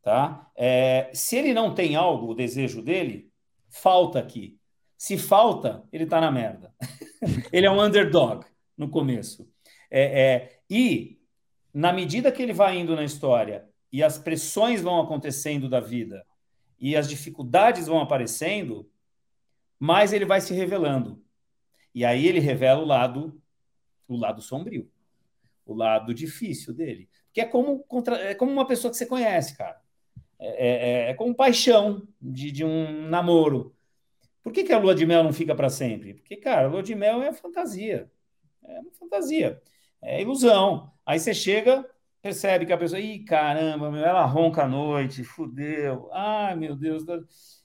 Tá? 0.02 0.50
É, 0.56 1.12
se 1.14 1.36
ele 1.36 1.54
não 1.54 1.76
tem 1.76 1.96
algo, 1.96 2.32
o 2.32 2.36
desejo 2.36 2.82
dele, 2.82 3.30
falta 3.70 4.18
aqui. 4.18 4.58
Se 4.98 5.18
falta, 5.18 5.84
ele 5.92 6.06
está 6.06 6.22
na 6.22 6.32
merda. 6.32 6.74
ele 7.52 7.66
é 7.66 7.72
um 7.72 7.82
underdog 7.82 8.46
no 8.78 8.90
começo. 8.90 9.48
É, 9.90 10.22
é, 10.22 10.60
e, 10.70 11.21
na 11.74 11.94
medida 11.94 12.32
que 12.32 12.42
ele 12.42 12.54
vai 12.54 12.78
indo 12.78 12.96
na 12.96 13.04
história 13.04 13.68
e 13.92 14.04
as 14.04 14.18
pressões 14.18 14.82
vão 14.82 15.00
acontecendo 15.00 15.70
da 15.70 15.80
vida 15.80 16.26
e 16.80 16.96
as 16.96 17.08
dificuldades 17.08 17.88
vão 17.88 18.00
aparecendo, 18.00 18.90
mais 19.80 20.14
ele 20.14 20.26
vai 20.26 20.42
se 20.42 20.54
revelando. 20.54 21.24
E 21.94 22.04
aí 22.04 22.28
ele 22.28 22.40
revela 22.40 22.82
o 22.82 22.86
lado, 22.86 23.42
o 24.08 24.18
lado 24.18 24.42
sombrio, 24.42 24.90
o 25.66 25.74
lado 25.74 26.14
difícil 26.14 26.74
dele. 26.74 27.10
Que 27.32 27.42
é 27.42 27.46
como, 27.46 27.84
contra, 27.84 28.16
é 28.18 28.34
como 28.34 28.52
uma 28.52 28.66
pessoa 28.66 28.92
que 28.92 28.98
você 28.98 29.06
conhece, 29.06 29.56
cara. 29.56 29.80
É, 30.40 30.78
é, 30.78 31.10
é 31.12 31.14
como 31.14 31.36
paixão 31.36 32.08
de, 32.20 32.52
de 32.52 32.66
um 32.66 33.08
namoro. 33.08 33.76
Por 34.42 34.52
que, 34.52 34.64
que 34.64 34.74
a 34.74 34.80
lua 34.80 34.96
de 34.96 35.06
mel 35.06 35.24
não 35.24 35.32
fica 35.32 35.54
para 35.54 35.70
sempre? 35.70 36.16
Porque, 36.16 36.36
cara, 36.36 36.66
a 36.66 36.70
lua 36.70 36.82
de 36.82 36.96
mel 36.96 37.22
é 37.22 37.32
fantasia. 37.32 38.12
É 38.64 38.80
uma 38.80 38.92
fantasia. 38.92 39.62
É 40.02 40.22
ilusão. 40.22 40.92
Aí 41.06 41.20
você 41.20 41.34
chega, 41.34 41.86
percebe 42.22 42.66
que 42.66 42.74
a 42.74 42.78
pessoa, 42.78 43.00
ih, 43.00 43.24
caramba, 43.24 43.92
meu, 43.92 44.04
ela 44.04 44.26
ronca 44.26 44.64
à 44.64 44.68
noite, 44.68 45.24
fudeu. 45.24 46.10
Ai, 46.12 46.56
meu 46.56 46.76
Deus. 46.76 47.04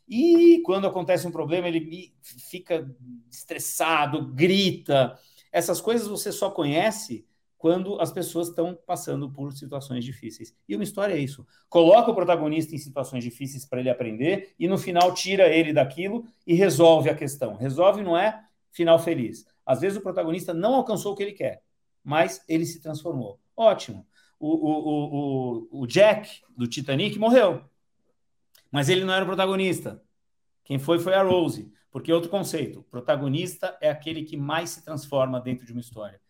E 0.09 0.62
quando 0.64 0.87
acontece 0.87 1.27
um 1.27 1.33
problema, 1.33 1.68
ele 1.68 2.14
fica 2.22 2.88
estressado, 3.31 4.33
grita. 4.33 5.18
Essas 5.53 5.81
coisas 5.81 6.07
você 6.07 6.31
só 6.31 6.51
conhece 6.51 7.27
quando 7.59 8.01
as 8.01 8.12
pessoas 8.12 8.49
estão 8.49 8.79
passando 8.87 9.31
por 9.31 9.53
situações 9.53 10.05
difíceis. 10.05 10.55
E 10.68 10.75
uma 10.75 10.85
história 10.85 11.14
é 11.14 11.18
isso. 11.18 11.46
Coloca 11.68 12.11
o 12.11 12.14
protagonista 12.14 12.75
em 12.75 12.79
situações 12.79 13.25
difíceis 13.25 13.64
para 13.64 13.81
ele 13.81 13.90
aprender 13.90 14.55
e 14.59 14.68
no 14.68 14.79
final 14.79 15.12
tira 15.14 15.49
ele 15.49 15.72
daquilo 15.72 16.25
e 16.46 16.55
resolve 16.55 17.09
a 17.11 17.14
questão. 17.14 17.57
Resolve 17.57 18.03
não 18.03 18.16
é 18.16 18.44
final 18.70 18.99
feliz. 18.99 19.46
Às 19.64 19.81
vezes 19.81 19.99
o 19.99 20.03
protagonista 20.03 20.55
não 20.55 20.75
alcançou 20.75 21.12
o 21.12 21.16
que 21.16 21.22
ele 21.22 21.33
quer, 21.33 21.62
mas 22.07 22.45
ele 22.49 22.64
se 22.64 22.81
transformou. 22.81 23.40
Ótimo. 23.57 24.07
O, 24.38 24.49
o, 24.49 25.69
o, 25.73 25.83
o 25.83 25.87
Jack 25.88 26.40
do 26.57 26.69
Titanic 26.69 27.19
morreu, 27.19 27.64
mas 28.71 28.88
ele 28.88 29.05
não 29.05 29.12
era 29.12 29.25
o 29.25 29.27
protagonista. 29.27 30.01
Quem 30.62 30.79
foi 30.79 31.01
foi 31.01 31.14
a 31.14 31.23
Rose, 31.23 31.73
porque 31.90 32.12
outro 32.12 32.31
conceito. 32.31 32.85
Protagonista 32.85 33.77
é 33.81 33.90
aquele 33.90 34.23
que 34.23 34.37
mais 34.37 34.71
se 34.71 34.85
transforma 34.85 35.40
dentro 35.40 35.66
de 35.66 35.73
uma 35.73 35.81
história. 35.81 36.21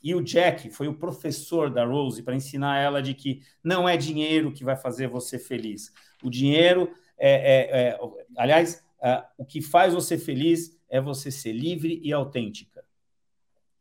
E 0.00 0.14
o 0.14 0.22
Jack 0.22 0.70
foi 0.70 0.86
o 0.86 0.94
professor 0.94 1.68
da 1.68 1.84
Rose 1.84 2.22
para 2.22 2.36
ensinar 2.36 2.78
ela 2.78 3.02
de 3.02 3.12
que 3.12 3.40
não 3.62 3.88
é 3.88 3.96
dinheiro 3.96 4.52
que 4.52 4.62
vai 4.62 4.76
fazer 4.76 5.08
você 5.08 5.36
feliz. 5.36 5.92
O 6.22 6.30
dinheiro 6.30 6.94
é, 7.18 7.32
é, 7.32 7.88
é 7.88 7.98
aliás, 8.36 8.84
é, 9.02 9.24
o 9.36 9.44
que 9.44 9.60
faz 9.60 9.94
você 9.94 10.16
feliz 10.16 10.78
é 10.88 11.00
você 11.00 11.30
ser 11.30 11.52
livre 11.52 12.00
e 12.04 12.12
autêntica. 12.12 12.73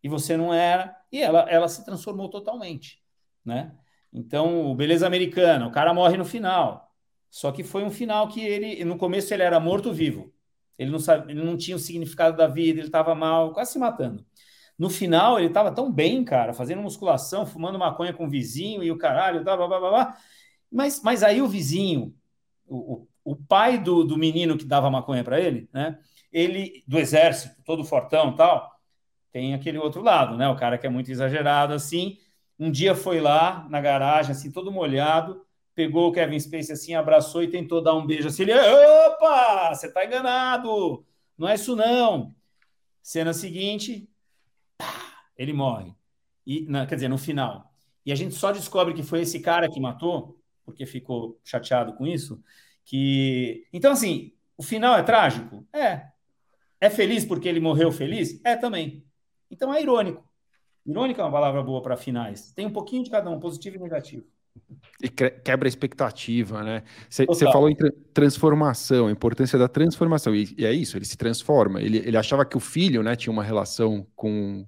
E 0.03 0.09
você 0.09 0.35
não 0.35 0.53
era, 0.53 0.95
e 1.11 1.21
ela, 1.21 1.49
ela 1.49 1.67
se 1.69 1.85
transformou 1.85 2.29
totalmente, 2.29 3.01
né? 3.43 3.73
Então, 4.11 4.69
o 4.69 4.75
beleza 4.75 5.07
americana, 5.07 5.65
o 5.65 5.71
cara 5.71 5.93
morre 5.93 6.17
no 6.17 6.25
final. 6.25 6.93
Só 7.29 7.51
que 7.51 7.63
foi 7.63 7.83
um 7.83 7.89
final 7.89 8.27
que 8.27 8.41
ele, 8.41 8.85
no 8.85 8.97
começo, 8.97 9.33
ele 9.33 9.41
era 9.41 9.59
morto-vivo. 9.59 10.31
Ele 10.77 10.91
não, 10.91 10.99
sabe, 10.99 11.31
ele 11.31 11.43
não 11.43 11.57
tinha 11.57 11.75
o 11.75 11.79
significado 11.79 12.37
da 12.37 12.47
vida, 12.47 12.79
ele 12.79 12.87
estava 12.87 13.15
mal, 13.15 13.53
quase 13.53 13.71
se 13.71 13.79
matando. 13.79 14.23
No 14.77 14.89
final, 14.89 15.39
ele 15.39 15.47
estava 15.47 15.71
tão 15.71 15.91
bem, 15.91 16.23
cara, 16.23 16.53
fazendo 16.53 16.81
musculação, 16.81 17.45
fumando 17.45 17.79
maconha 17.79 18.13
com 18.13 18.25
o 18.25 18.29
vizinho 18.29 18.83
e 18.83 18.91
o 18.91 18.97
caralho, 18.97 19.43
blá, 19.43 19.55
blá, 19.55 19.67
blá, 19.67 19.79
blá. 19.79 20.17
Mas, 20.71 21.01
mas 21.03 21.23
aí 21.23 21.41
o 21.41 21.47
vizinho, 21.47 22.15
o, 22.67 23.07
o, 23.23 23.35
pai 23.35 23.77
do, 23.77 24.03
do 24.03 24.17
menino 24.17 24.57
que 24.57 24.65
dava 24.65 24.89
maconha 24.89 25.23
para 25.23 25.39
ele, 25.39 25.69
né? 25.71 25.99
Ele, 26.31 26.83
do 26.87 26.97
exército, 26.99 27.61
todo 27.63 27.83
fortão 27.85 28.35
tal, 28.35 28.72
tem 29.33 29.55
aquele 29.55 29.79
outro 29.79 30.01
lado, 30.01 30.37
né? 30.37 30.47
O 30.47 30.55
cara 30.55 30.77
que 30.77 30.85
é 30.85 30.89
muito 30.89 31.11
exagerado 31.11 31.73
assim. 31.73 32.19
Um 32.57 32.69
dia 32.71 32.95
foi 32.95 33.19
lá 33.19 33.67
na 33.69 33.81
garagem, 33.81 34.31
assim, 34.31 34.51
todo 34.51 34.71
molhado, 34.71 35.43
pegou 35.73 36.07
o 36.07 36.11
Kevin 36.13 36.39
Spacey 36.39 36.71
assim, 36.71 36.93
abraçou 36.93 37.43
e 37.43 37.49
tentou 37.49 37.81
dar 37.81 37.95
um 37.95 38.05
beijo 38.05 38.27
assim. 38.27 38.43
Ele, 38.43 38.53
opa, 38.53 39.73
você 39.73 39.91
tá 39.91 40.05
enganado, 40.05 41.03
não 41.35 41.49
é 41.49 41.55
isso 41.55 41.75
não. 41.75 42.33
Cena 43.01 43.33
seguinte, 43.33 44.07
ele 45.35 45.51
morre. 45.51 45.93
E, 46.45 46.65
na, 46.69 46.85
quer 46.85 46.95
dizer, 46.95 47.07
no 47.07 47.17
final. 47.17 47.73
E 48.05 48.11
a 48.11 48.15
gente 48.15 48.35
só 48.35 48.51
descobre 48.51 48.93
que 48.93 49.01
foi 49.01 49.21
esse 49.21 49.39
cara 49.39 49.67
que 49.67 49.79
matou, 49.79 50.39
porque 50.63 50.85
ficou 50.85 51.39
chateado 51.43 51.93
com 51.93 52.05
isso, 52.05 52.41
que... 52.85 53.65
Então, 53.73 53.93
assim, 53.93 54.31
o 54.55 54.61
final 54.61 54.95
é 54.95 55.01
trágico? 55.01 55.67
É. 55.73 56.07
É 56.79 56.89
feliz 56.89 57.25
porque 57.25 57.49
ele 57.49 57.59
morreu 57.59 57.91
feliz? 57.91 58.39
É 58.43 58.55
também. 58.55 59.03
Então 59.53 59.73
é 59.73 59.81
irônico. 59.81 60.23
Irônico 60.85 61.21
é 61.21 61.23
uma 61.23 61.31
palavra 61.31 61.61
boa 61.61 61.81
para 61.81 61.95
finais. 61.95 62.51
Tem 62.53 62.65
um 62.65 62.73
pouquinho 62.73 63.03
de 63.03 63.09
cada 63.09 63.29
um, 63.29 63.39
positivo 63.39 63.77
e 63.77 63.79
negativo. 63.79 64.25
E 65.01 65.09
quebra 65.09 65.67
a 65.67 65.69
expectativa, 65.69 66.63
né? 66.63 66.83
Você 67.09 67.25
falou 67.45 67.69
em 67.69 67.75
tra 67.75 67.91
transformação, 68.13 69.07
a 69.07 69.11
importância 69.11 69.57
da 69.57 69.67
transformação. 69.67 70.35
E, 70.35 70.53
e, 70.57 70.65
é 70.65 70.71
isso, 70.71 70.97
ele 70.97 71.05
se 71.05 71.17
transforma. 71.17 71.81
Ele, 71.81 71.97
ele 71.97 72.17
achava 72.17 72.45
que 72.45 72.57
o 72.57 72.59
filho 72.59 73.01
né, 73.03 73.15
tinha 73.15 73.31
uma 73.31 73.43
relação 73.43 74.05
com, 74.15 74.65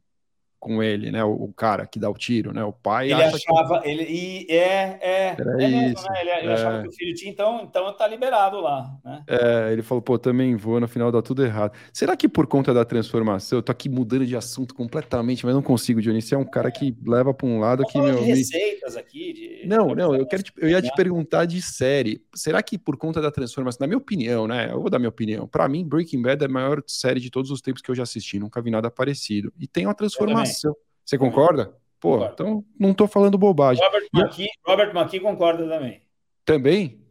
com 0.66 0.82
ele, 0.82 1.12
né? 1.12 1.24
O, 1.24 1.32
o, 1.32 1.54
cara 1.54 1.86
que 1.86 2.00
dá 2.00 2.10
o 2.10 2.16
tiro, 2.16 2.52
né? 2.52 2.64
O 2.64 2.74
pai. 2.74 3.12
Ele 3.12 3.22
achava, 3.22 3.82
que... 3.82 3.88
ele 3.88 4.04
e 4.04 4.48
é, 4.50 4.98
é, 5.00 5.36
Era 5.40 5.52
é 5.52 5.68
mesmo, 5.68 5.94
isso, 5.94 6.12
né? 6.12 6.22
Ele, 6.22 6.30
ele 6.32 6.48
é... 6.48 6.54
achava 6.54 6.82
que 6.82 6.88
o 6.88 6.92
filho 6.92 7.14
tinha, 7.14 7.32
então, 7.32 7.68
então 7.70 7.94
tá 7.94 8.08
liberado 8.08 8.60
lá, 8.60 8.92
né? 9.06 9.24
É, 9.28 9.72
ele 9.72 9.84
falou, 9.84 10.02
pô, 10.02 10.18
também 10.18 10.56
vou, 10.56 10.80
no 10.80 10.88
final 10.88 11.12
dá 11.12 11.22
tudo 11.22 11.46
errado. 11.46 11.78
Será 11.94 12.18
que 12.18 12.28
por 12.28 12.48
conta 12.48 12.74
da 12.74 12.84
transformação, 12.84 13.60
eu 13.60 13.62
tô 13.62 13.72
aqui 13.72 13.88
mudando 13.88 14.26
de 14.26 14.36
assunto 14.36 14.74
completamente, 14.74 15.46
mas 15.46 15.54
não 15.54 15.62
consigo. 15.62 16.02
Você 16.02 16.34
é 16.34 16.38
um 16.38 16.46
cara 16.46 16.72
que 16.72 16.98
leva 17.06 17.32
para 17.32 17.46
um 17.46 17.60
lado 17.60 17.84
que 17.86 18.02
meu. 18.02 18.18
De 18.18 18.24
receitas 18.24 18.98
aqui. 18.98 19.34
De... 19.34 19.68
Não, 19.68 19.94
não, 19.94 20.16
eu 20.16 20.26
quero, 20.26 20.42
te, 20.42 20.52
eu 20.58 20.68
ia 20.68 20.82
te 20.82 20.92
perguntar 20.96 21.46
de 21.46 21.62
série. 21.62 22.24
Será 22.34 22.64
que 22.64 22.76
por 22.76 22.98
conta 22.98 23.22
da 23.22 23.30
transformação, 23.30 23.78
na 23.82 23.88
minha 23.88 24.00
opinião, 24.00 24.48
né? 24.48 24.72
Eu 24.72 24.82
vou 24.82 24.90
dar 24.90 24.98
minha 24.98 25.10
opinião. 25.10 25.48
Para 25.48 25.70
mim, 25.70 25.88
Breaking 25.88 26.24
Bad 26.24 26.44
é 26.44 26.48
a 26.48 26.50
maior 26.50 26.82
série 26.88 27.20
de 27.20 27.30
todos 27.30 27.52
os 27.52 27.62
tempos 27.62 27.84
que 27.84 27.92
eu 27.92 27.96
já 27.96 28.04
assisti. 28.04 28.40
Nunca 28.40 28.62
vi 28.62 28.72
nada 28.72 28.90
parecido. 28.90 29.54
E 29.60 29.68
tem 29.68 29.86
uma 29.86 29.94
transformação. 29.94 30.55
Você 31.04 31.18
concorda? 31.18 31.76
Pô, 32.00 32.14
concordo. 32.14 32.34
então 32.34 32.66
não 32.80 32.92
estou 32.92 33.08
falando 33.08 33.38
bobagem. 33.38 33.84
Robert 33.84 34.08
McKee, 34.14 34.48
Robert 34.66 34.96
McKee 34.96 35.20
concorda 35.20 35.68
também. 35.68 36.02
Também? 36.44 37.02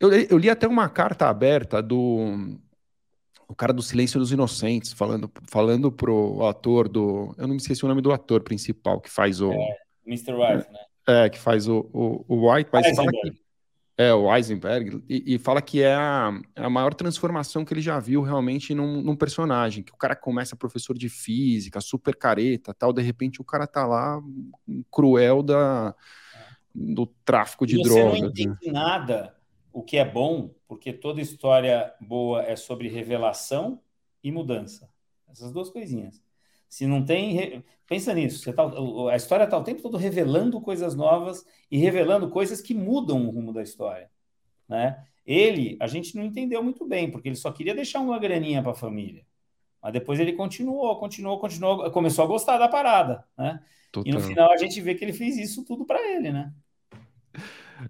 Eu, 0.00 0.12
eu, 0.12 0.38
li 0.38 0.50
até 0.50 0.66
uma 0.68 0.88
carta 0.88 1.28
aberta 1.28 1.82
do 1.82 2.58
o 3.48 3.54
cara 3.54 3.72
do 3.72 3.82
Silêncio 3.82 4.18
dos 4.18 4.32
Inocentes, 4.32 4.92
falando, 4.92 5.30
falando 5.48 5.90
pro 5.90 6.44
ator 6.46 6.88
do. 6.88 7.34
Eu 7.38 7.46
não 7.46 7.54
me 7.54 7.60
esqueci 7.60 7.84
o 7.84 7.88
nome 7.88 8.02
do 8.02 8.12
ator 8.12 8.42
principal 8.42 9.00
que 9.00 9.10
faz 9.10 9.40
o. 9.40 9.52
É, 9.52 9.76
Mr. 10.06 10.32
White, 10.32 10.70
né? 10.70 10.80
É, 11.06 11.28
que 11.28 11.38
faz 11.38 11.68
o, 11.68 11.88
o, 11.92 12.24
o 12.26 12.50
White, 12.50 12.70
mas 12.72 12.94
fala 12.96 13.10
que, 13.10 13.32
é, 13.96 14.12
o 14.12 14.34
Eisenberg, 14.34 15.02
e, 15.08 15.34
e 15.34 15.38
fala 15.38 15.62
que 15.62 15.80
é 15.80 15.94
a, 15.94 16.32
a, 16.56 16.68
maior 16.68 16.92
transformação 16.94 17.64
que 17.64 17.72
ele 17.72 17.80
já 17.80 17.98
viu 18.00 18.22
realmente 18.22 18.74
num, 18.74 19.00
num, 19.00 19.14
personagem, 19.14 19.84
que 19.84 19.92
o 19.92 19.96
cara 19.96 20.16
começa 20.16 20.56
professor 20.56 20.98
de 20.98 21.08
física, 21.08 21.80
super 21.80 22.16
careta, 22.16 22.74
tal, 22.74 22.92
de 22.92 23.02
repente 23.02 23.40
o 23.40 23.44
cara 23.44 23.66
tá 23.66 23.86
lá 23.86 24.20
cruel 24.90 25.42
da, 25.44 25.94
do 26.74 27.06
tráfico 27.24 27.64
de 27.66 27.78
e 27.78 27.82
drogas. 27.82 28.14
Você 28.14 28.20
não 28.20 28.28
entende 28.30 28.66
né? 28.66 28.72
nada 28.72 29.36
o 29.72 29.82
que 29.82 29.96
é 29.96 30.04
bom, 30.04 30.50
porque 30.66 30.92
toda 30.92 31.20
história 31.20 31.92
boa 32.00 32.42
é 32.42 32.56
sobre 32.56 32.88
revelação 32.88 33.80
e 34.22 34.32
mudança. 34.32 34.88
Essas 35.28 35.52
duas 35.52 35.68
coisinhas. 35.68 36.23
Se 36.68 36.86
não 36.86 37.04
tem. 37.04 37.64
Pensa 37.86 38.14
nisso. 38.14 38.52
Tá, 38.52 38.64
a 39.10 39.16
história 39.16 39.44
está 39.44 39.56
o 39.56 39.64
tempo 39.64 39.82
todo 39.82 39.96
revelando 39.96 40.60
coisas 40.60 40.94
novas 40.94 41.44
e 41.70 41.78
revelando 41.78 42.30
coisas 42.30 42.60
que 42.60 42.74
mudam 42.74 43.26
o 43.26 43.30
rumo 43.30 43.52
da 43.52 43.62
história. 43.62 44.10
Né? 44.68 45.02
Ele, 45.26 45.76
a 45.80 45.86
gente 45.86 46.16
não 46.16 46.24
entendeu 46.24 46.62
muito 46.62 46.86
bem, 46.86 47.10
porque 47.10 47.28
ele 47.28 47.36
só 47.36 47.50
queria 47.50 47.74
deixar 47.74 48.00
uma 48.00 48.18
graninha 48.18 48.62
para 48.62 48.72
a 48.72 48.76
família. 48.76 49.24
Mas 49.82 49.92
depois 49.92 50.18
ele 50.18 50.32
continuou, 50.32 50.98
continuou, 50.98 51.38
continuou, 51.38 51.90
começou 51.90 52.24
a 52.24 52.28
gostar 52.28 52.58
da 52.58 52.68
parada. 52.68 53.24
Né? 53.36 53.60
E 54.04 54.12
no 54.12 54.20
final 54.20 54.50
a 54.50 54.56
gente 54.56 54.80
vê 54.80 54.94
que 54.94 55.04
ele 55.04 55.12
fez 55.12 55.36
isso 55.36 55.64
tudo 55.64 55.84
para 55.84 56.00
ele, 56.10 56.32
né? 56.32 56.52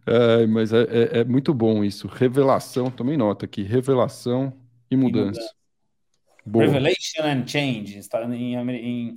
É, 0.07 0.47
mas 0.47 0.73
é, 0.73 0.83
é, 0.83 1.19
é, 1.21 1.25
muito 1.25 1.55
bom 1.55 1.85
isso. 1.85 2.09
Revelação, 2.09 2.91
tomei 2.91 3.17
nota 3.17 3.45
aqui. 3.45 3.63
Revelação 3.63 4.53
e 4.91 4.97
mudança. 4.97 5.41
E 5.41 5.43
mudança. 5.43 5.55
Boa. 6.45 6.65
Revelation 6.65 7.23
and 7.23 7.47
Change. 7.47 8.01
Em, 8.33 8.55
em, 8.55 9.15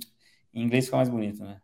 em 0.54 0.62
inglês 0.62 0.86
fica 0.86 0.96
mais 0.96 1.08
bonito, 1.08 1.42
né? 1.42 1.60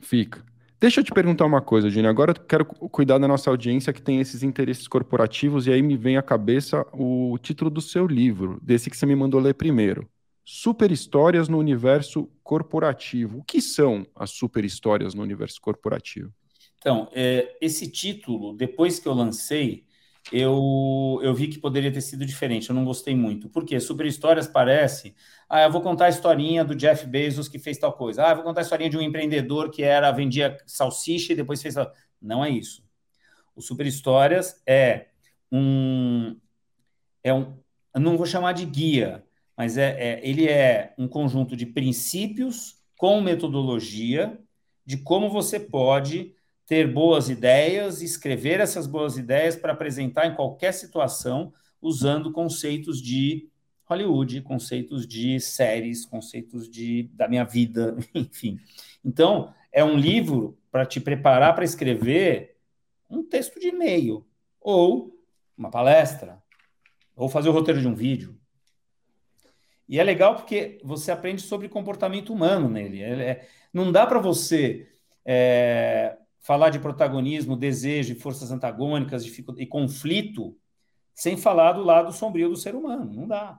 Fica. 0.00 0.44
Deixa 0.78 1.00
eu 1.00 1.04
te 1.04 1.12
perguntar 1.12 1.46
uma 1.46 1.62
coisa, 1.62 1.88
Gini. 1.88 2.06
Agora 2.06 2.32
eu 2.32 2.34
quero 2.34 2.66
cuidar 2.66 3.16
da 3.18 3.26
nossa 3.26 3.48
audiência 3.48 3.92
que 3.92 4.02
tem 4.02 4.20
esses 4.20 4.42
interesses 4.42 4.86
corporativos, 4.86 5.66
e 5.66 5.72
aí 5.72 5.80
me 5.80 5.96
vem 5.96 6.18
à 6.18 6.22
cabeça 6.22 6.86
o 6.92 7.38
título 7.38 7.70
do 7.70 7.80
seu 7.80 8.06
livro, 8.06 8.60
desse 8.62 8.90
que 8.90 8.96
você 8.96 9.06
me 9.06 9.16
mandou 9.16 9.40
ler 9.40 9.54
primeiro. 9.54 10.06
Super 10.44 10.92
Histórias 10.92 11.48
no 11.48 11.58
Universo 11.58 12.28
Corporativo. 12.44 13.38
O 13.38 13.42
que 13.42 13.60
são 13.60 14.06
as 14.14 14.30
super 14.30 14.64
histórias 14.64 15.14
no 15.14 15.22
universo 15.22 15.60
corporativo? 15.60 16.32
Então, 16.78 17.08
é, 17.12 17.56
esse 17.60 17.90
título, 17.90 18.54
depois 18.54 19.00
que 19.00 19.08
eu 19.08 19.14
lancei, 19.14 19.85
eu, 20.32 21.20
eu 21.22 21.34
vi 21.34 21.48
que 21.48 21.58
poderia 21.58 21.92
ter 21.92 22.00
sido 22.00 22.26
diferente. 22.26 22.68
Eu 22.68 22.74
não 22.74 22.84
gostei 22.84 23.14
muito. 23.14 23.48
Por 23.48 23.64
quê? 23.64 23.78
Super 23.78 24.06
Histórias 24.06 24.46
parece. 24.46 25.14
Ah, 25.48 25.62
eu 25.62 25.70
vou 25.70 25.80
contar 25.80 26.06
a 26.06 26.08
historinha 26.08 26.64
do 26.64 26.74
Jeff 26.74 27.06
Bezos 27.06 27.48
que 27.48 27.58
fez 27.58 27.78
tal 27.78 27.92
coisa. 27.92 28.26
Ah, 28.26 28.30
eu 28.30 28.36
vou 28.36 28.44
contar 28.44 28.60
a 28.60 28.64
historinha 28.64 28.90
de 28.90 28.98
um 28.98 29.02
empreendedor 29.02 29.70
que 29.70 29.82
era 29.82 30.10
vendia 30.10 30.56
salsicha 30.66 31.32
e 31.32 31.36
depois 31.36 31.62
fez. 31.62 31.76
Não 32.20 32.44
é 32.44 32.50
isso. 32.50 32.84
O 33.54 33.62
Super 33.62 33.86
Histórias 33.86 34.60
é 34.66 35.06
um. 35.50 36.36
É 37.22 37.32
um. 37.32 37.56
Não 37.94 38.16
vou 38.16 38.26
chamar 38.26 38.52
de 38.52 38.66
guia, 38.66 39.24
mas 39.56 39.78
é, 39.78 40.18
é 40.18 40.28
ele 40.28 40.48
é 40.48 40.92
um 40.98 41.08
conjunto 41.08 41.56
de 41.56 41.66
princípios 41.66 42.76
com 42.96 43.20
metodologia 43.20 44.38
de 44.84 44.98
como 44.98 45.30
você 45.30 45.58
pode 45.58 46.35
ter 46.66 46.92
boas 46.92 47.28
ideias, 47.28 48.02
escrever 48.02 48.60
essas 48.60 48.86
boas 48.86 49.16
ideias 49.16 49.54
para 49.54 49.72
apresentar 49.72 50.26
em 50.26 50.34
qualquer 50.34 50.72
situação, 50.72 51.52
usando 51.80 52.32
conceitos 52.32 53.00
de 53.00 53.48
Hollywood, 53.84 54.42
conceitos 54.42 55.06
de 55.06 55.38
séries, 55.38 56.04
conceitos 56.04 56.68
de 56.68 57.04
da 57.14 57.28
minha 57.28 57.44
vida, 57.44 57.96
enfim. 58.12 58.58
Então, 59.04 59.54
é 59.72 59.84
um 59.84 59.96
livro 59.96 60.58
para 60.70 60.84
te 60.84 61.00
preparar 61.00 61.54
para 61.54 61.64
escrever 61.64 62.56
um 63.08 63.22
texto 63.22 63.60
de 63.60 63.68
e-mail, 63.68 64.26
ou 64.60 65.16
uma 65.56 65.70
palestra, 65.70 66.42
ou 67.14 67.28
fazer 67.28 67.48
o 67.48 67.52
roteiro 67.52 67.80
de 67.80 67.86
um 67.86 67.94
vídeo. 67.94 68.36
E 69.88 70.00
é 70.00 70.02
legal 70.02 70.34
porque 70.34 70.80
você 70.82 71.12
aprende 71.12 71.42
sobre 71.42 71.68
comportamento 71.68 72.32
humano 72.32 72.68
nele. 72.68 73.02
É, 73.02 73.22
é, 73.22 73.48
não 73.72 73.92
dá 73.92 74.04
para 74.04 74.18
você 74.18 74.88
é, 75.24 76.18
falar 76.46 76.70
de 76.70 76.78
protagonismo, 76.78 77.56
desejo, 77.56 78.14
forças 78.20 78.52
antagônicas 78.52 79.26
e 79.26 79.66
conflito, 79.66 80.56
sem 81.12 81.36
falar 81.36 81.72
do 81.72 81.82
lado 81.82 82.12
sombrio 82.12 82.48
do 82.48 82.56
ser 82.56 82.76
humano. 82.76 83.12
Não 83.12 83.26
dá. 83.26 83.58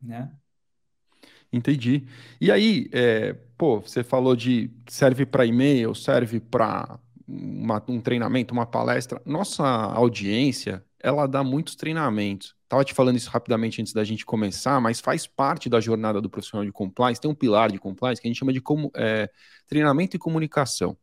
Né? 0.00 0.30
Entendi. 1.52 2.06
E 2.40 2.52
aí, 2.52 2.88
é, 2.92 3.32
pô, 3.58 3.80
você 3.80 4.04
falou 4.04 4.36
de 4.36 4.70
serve 4.88 5.26
para 5.26 5.44
e-mail, 5.44 5.92
serve 5.92 6.38
para 6.38 7.00
um 7.88 8.00
treinamento, 8.00 8.54
uma 8.54 8.64
palestra. 8.64 9.20
Nossa 9.26 9.64
audiência 9.64 10.84
ela 11.00 11.26
dá 11.26 11.42
muitos 11.42 11.74
treinamentos. 11.74 12.54
Estava 12.62 12.84
te 12.84 12.94
falando 12.94 13.16
isso 13.16 13.28
rapidamente 13.28 13.80
antes 13.80 13.92
da 13.92 14.04
gente 14.04 14.24
começar, 14.24 14.80
mas 14.80 15.00
faz 15.00 15.26
parte 15.26 15.68
da 15.68 15.80
jornada 15.80 16.20
do 16.20 16.30
profissional 16.30 16.64
de 16.64 16.70
compliance. 16.70 17.20
Tem 17.20 17.28
um 17.28 17.34
pilar 17.34 17.72
de 17.72 17.78
compliance 17.78 18.22
que 18.22 18.28
a 18.28 18.30
gente 18.30 18.38
chama 18.38 18.52
de 18.52 18.60
como, 18.60 18.90
é, 18.94 19.28
treinamento 19.66 20.14
e 20.14 20.18
comunicação. 20.18 20.96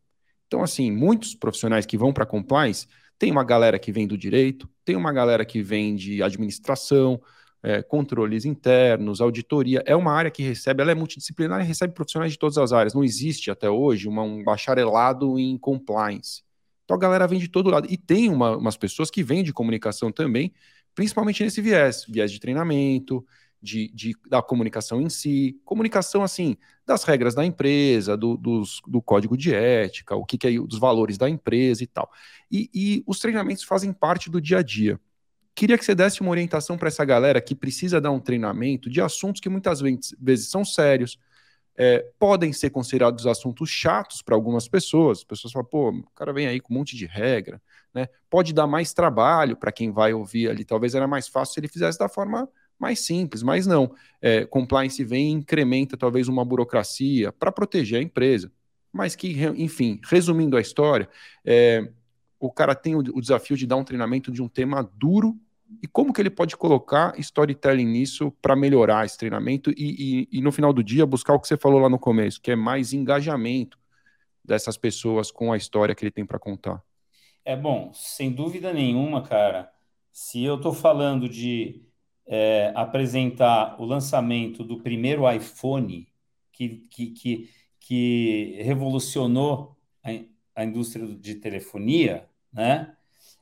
Então, 0.49 0.63
assim, 0.63 0.91
muitos 0.91 1.35
profissionais 1.35 1.85
que 1.85 1.95
vão 1.95 2.11
para 2.11 2.25
compliance, 2.25 2.87
tem 3.19 3.31
uma 3.31 3.43
galera 3.43 3.77
que 3.77 3.91
vem 3.91 4.07
do 4.07 4.17
direito, 4.17 4.67
tem 4.83 4.95
uma 4.95 5.13
galera 5.13 5.45
que 5.45 5.61
vem 5.61 5.95
de 5.95 6.23
administração, 6.23 7.21
é, 7.61 7.83
controles 7.83 8.45
internos, 8.45 9.21
auditoria. 9.21 9.83
É 9.85 9.95
uma 9.95 10.11
área 10.11 10.31
que 10.31 10.41
recebe, 10.41 10.81
ela 10.81 10.91
é 10.91 10.95
multidisciplinar 10.95 11.61
e 11.61 11.65
recebe 11.65 11.93
profissionais 11.93 12.31
de 12.31 12.39
todas 12.39 12.57
as 12.57 12.73
áreas. 12.73 12.95
Não 12.95 13.03
existe 13.03 13.51
até 13.51 13.69
hoje 13.69 14.07
uma, 14.07 14.23
um 14.23 14.43
bacharelado 14.43 15.37
em 15.37 15.55
compliance. 15.55 16.41
Então 16.83 16.97
a 16.97 16.99
galera 16.99 17.27
vem 17.27 17.37
de 17.37 17.47
todo 17.47 17.69
lado. 17.69 17.85
E 17.87 17.95
tem 17.95 18.27
uma, 18.27 18.57
umas 18.57 18.75
pessoas 18.75 19.11
que 19.11 19.21
vêm 19.21 19.43
de 19.43 19.53
comunicação 19.53 20.11
também, 20.11 20.51
principalmente 20.95 21.43
nesse 21.43 21.61
viés, 21.61 22.05
viés 22.09 22.31
de 22.31 22.39
treinamento, 22.39 23.23
de, 23.61 23.91
de, 23.93 24.15
da 24.29 24.41
comunicação 24.41 25.01
em 25.01 25.09
si, 25.09 25.59
comunicação 25.65 26.23
assim, 26.23 26.57
das 26.85 27.03
regras 27.03 27.35
da 27.35 27.45
empresa, 27.45 28.15
do, 28.15 28.37
dos, 28.37 28.81
do 28.87 29.01
código 29.01 29.35
de 29.35 29.53
ética, 29.53 30.15
o 30.15 30.25
que, 30.25 30.37
que 30.37 30.47
é 30.47 30.51
dos 30.51 30.79
valores 30.79 31.17
da 31.17 31.29
empresa 31.29 31.83
e 31.83 31.87
tal. 31.87 32.09
E, 32.51 32.69
e 32.73 33.03
os 33.05 33.19
treinamentos 33.19 33.63
fazem 33.63 33.91
parte 33.91 34.29
do 34.29 34.39
dia 34.39 34.59
a 34.59 34.63
dia. 34.63 34.99
Queria 35.53 35.77
que 35.77 35.83
você 35.83 35.93
desse 35.93 36.21
uma 36.21 36.31
orientação 36.31 36.77
para 36.77 36.87
essa 36.87 37.03
galera 37.03 37.41
que 37.41 37.53
precisa 37.53 37.99
dar 37.99 38.11
um 38.11 38.19
treinamento 38.19 38.89
de 38.89 39.01
assuntos 39.01 39.41
que 39.41 39.49
muitas 39.49 39.81
vezes 39.81 40.49
são 40.49 40.63
sérios, 40.63 41.19
é, 41.77 42.05
podem 42.17 42.51
ser 42.53 42.69
considerados 42.69 43.25
assuntos 43.25 43.69
chatos 43.69 44.21
para 44.21 44.35
algumas 44.35 44.67
pessoas. 44.67 45.19
As 45.19 45.23
pessoas 45.23 45.53
falam, 45.53 45.67
pô, 45.67 45.89
o 45.89 46.11
cara 46.15 46.31
vem 46.33 46.47
aí 46.47 46.59
com 46.59 46.73
um 46.73 46.77
monte 46.77 46.95
de 46.95 47.05
regra, 47.05 47.61
né? 47.93 48.07
Pode 48.29 48.53
dar 48.53 48.67
mais 48.67 48.93
trabalho 48.93 49.55
para 49.55 49.71
quem 49.71 49.91
vai 49.91 50.13
ouvir 50.13 50.49
ali. 50.49 50.63
Talvez 50.65 50.95
era 50.95 51.07
mais 51.07 51.27
fácil 51.27 51.53
se 51.53 51.59
ele 51.59 51.67
fizesse 51.67 51.97
da 51.97 52.09
forma 52.09 52.49
mais 52.79 52.99
simples, 53.01 53.43
mas 53.43 53.67
não. 53.67 53.93
É, 54.21 54.45
compliance 54.45 55.03
vem 55.03 55.27
e 55.27 55.31
incrementa 55.31 55.97
talvez 55.97 56.27
uma 56.27 56.45
burocracia 56.45 57.31
para 57.31 57.51
proteger 57.51 57.99
a 57.99 58.03
empresa. 58.03 58.51
Mas 58.91 59.15
que, 59.15 59.31
enfim, 59.57 59.99
resumindo 60.05 60.57
a 60.57 60.61
história, 60.61 61.07
é, 61.45 61.87
o 62.39 62.51
cara 62.51 62.73
tem 62.73 62.95
o, 62.95 62.99
o 62.99 63.21
desafio 63.21 63.57
de 63.57 63.67
dar 63.67 63.75
um 63.75 63.83
treinamento 63.83 64.31
de 64.31 64.41
um 64.41 64.47
tema 64.47 64.89
duro 64.95 65.37
e 65.83 65.87
como 65.87 66.11
que 66.11 66.19
ele 66.19 66.31
pode 66.31 66.57
colocar 66.57 67.13
storytelling 67.19 67.85
nisso 67.85 68.31
para 68.41 68.55
melhorar 68.55 69.05
esse 69.05 69.17
treinamento 69.17 69.69
e, 69.71 70.27
e, 70.31 70.39
e, 70.39 70.41
no 70.41 70.51
final 70.51 70.73
do 70.73 70.83
dia 70.83 71.05
buscar 71.05 71.33
o 71.33 71.39
que 71.39 71.47
você 71.47 71.57
falou 71.57 71.79
lá 71.79 71.87
no 71.87 71.99
começo, 71.99 72.41
que 72.41 72.49
é 72.49 72.55
mais 72.55 72.91
engajamento 72.91 73.77
dessas 74.43 74.77
pessoas 74.77 75.29
com 75.29 75.53
a 75.53 75.57
história 75.57 75.93
que 75.93 76.03
ele 76.03 76.11
tem 76.11 76.25
para 76.25 76.39
contar? 76.39 76.81
É 77.45 77.55
bom, 77.55 77.91
sem 77.93 78.31
dúvida 78.31 78.73
nenhuma, 78.73 79.21
cara. 79.21 79.71
Se 80.11 80.43
eu 80.43 80.55
estou 80.55 80.73
falando 80.73 81.29
de 81.29 81.83
é, 82.29 82.71
apresentar 82.75 83.81
o 83.81 83.85
lançamento 83.85 84.63
do 84.63 84.79
primeiro 84.79 85.29
iPhone 85.29 86.07
que, 86.53 86.85
que, 86.91 87.07
que, 87.07 87.49
que 87.79 88.61
revolucionou 88.61 89.75
a, 90.03 90.09
a 90.61 90.63
indústria 90.63 91.07
de 91.07 91.35
telefonia, 91.35 92.29
né? 92.53 92.95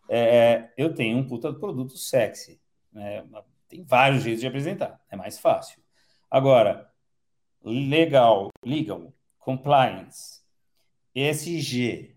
é, 0.08 0.69
eu 0.78 0.93
tenho 0.93 1.17
um 1.17 1.28
puta 1.28 1.54
produto 1.54 1.97
sexy. 1.97 2.62
Né? 2.93 3.26
Tem 3.67 3.84
vários 3.84 4.23
jeitos 4.23 4.41
de 4.41 4.47
apresentar, 4.47 5.02
é 5.12 5.17
mais 5.17 5.38
fácil. 5.38 5.82
Agora, 6.32 6.89
legal, 7.63 8.50
legal, 8.63 9.13
compliance, 9.38 10.41
ESG, 11.13 12.15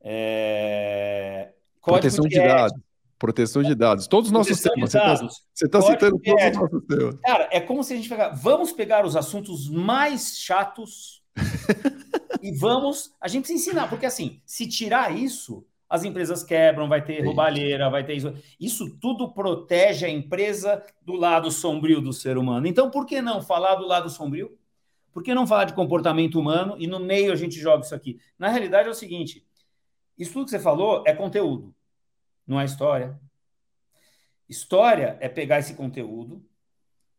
é, 0.00 1.52
proteção 1.82 2.24
de, 2.24 2.30
de 2.30 2.46
dados. 2.46 2.89
Proteção 3.20 3.62
de 3.62 3.74
dados. 3.74 4.06
Todos 4.06 4.30
os 4.30 4.32
nossos 4.32 4.58
temas. 4.62 4.92
Você 4.92 5.66
está 5.66 5.78
tá 5.78 5.82
citando 5.82 6.18
todos 6.18 6.42
os 6.42 6.56
nossos 6.56 6.86
temas. 6.86 7.16
Cara, 7.20 7.48
é 7.52 7.60
como 7.60 7.84
se 7.84 7.92
a 7.92 7.96
gente 7.96 8.08
pegar. 8.08 8.30
Vamos 8.30 8.72
pegar 8.72 9.04
os 9.04 9.14
assuntos 9.14 9.68
mais 9.68 10.38
chatos 10.38 11.22
e 12.42 12.50
vamos. 12.56 13.12
A 13.20 13.28
gente 13.28 13.42
precisa 13.42 13.68
ensinar, 13.68 13.90
porque 13.90 14.06
assim, 14.06 14.40
se 14.46 14.66
tirar 14.66 15.14
isso, 15.14 15.66
as 15.86 16.02
empresas 16.02 16.42
quebram, 16.42 16.88
vai 16.88 17.04
ter 17.04 17.22
roubalheira, 17.22 17.90
vai 17.90 18.02
ter 18.06 18.14
isso. 18.14 18.32
Isso 18.58 18.96
tudo 18.98 19.30
protege 19.34 20.06
a 20.06 20.08
empresa 20.08 20.82
do 21.02 21.12
lado 21.12 21.50
sombrio 21.50 22.00
do 22.00 22.14
ser 22.14 22.38
humano. 22.38 22.66
Então, 22.66 22.90
por 22.90 23.04
que 23.04 23.20
não 23.20 23.42
falar 23.42 23.74
do 23.74 23.86
lado 23.86 24.08
sombrio? 24.08 24.56
Por 25.12 25.22
que 25.22 25.34
não 25.34 25.46
falar 25.46 25.64
de 25.64 25.74
comportamento 25.74 26.40
humano 26.40 26.74
e 26.78 26.86
no 26.86 26.98
meio 26.98 27.34
a 27.34 27.36
gente 27.36 27.60
joga 27.60 27.84
isso 27.84 27.94
aqui? 27.94 28.18
Na 28.38 28.48
realidade 28.48 28.88
é 28.88 28.90
o 28.90 28.94
seguinte: 28.94 29.44
isso 30.16 30.32
tudo 30.32 30.46
que 30.46 30.52
você 30.52 30.58
falou 30.58 31.04
é 31.06 31.12
conteúdo, 31.12 31.74
não 32.50 32.60
é 32.60 32.64
história. 32.64 33.18
História 34.48 35.16
é 35.20 35.28
pegar 35.28 35.60
esse 35.60 35.74
conteúdo 35.74 36.44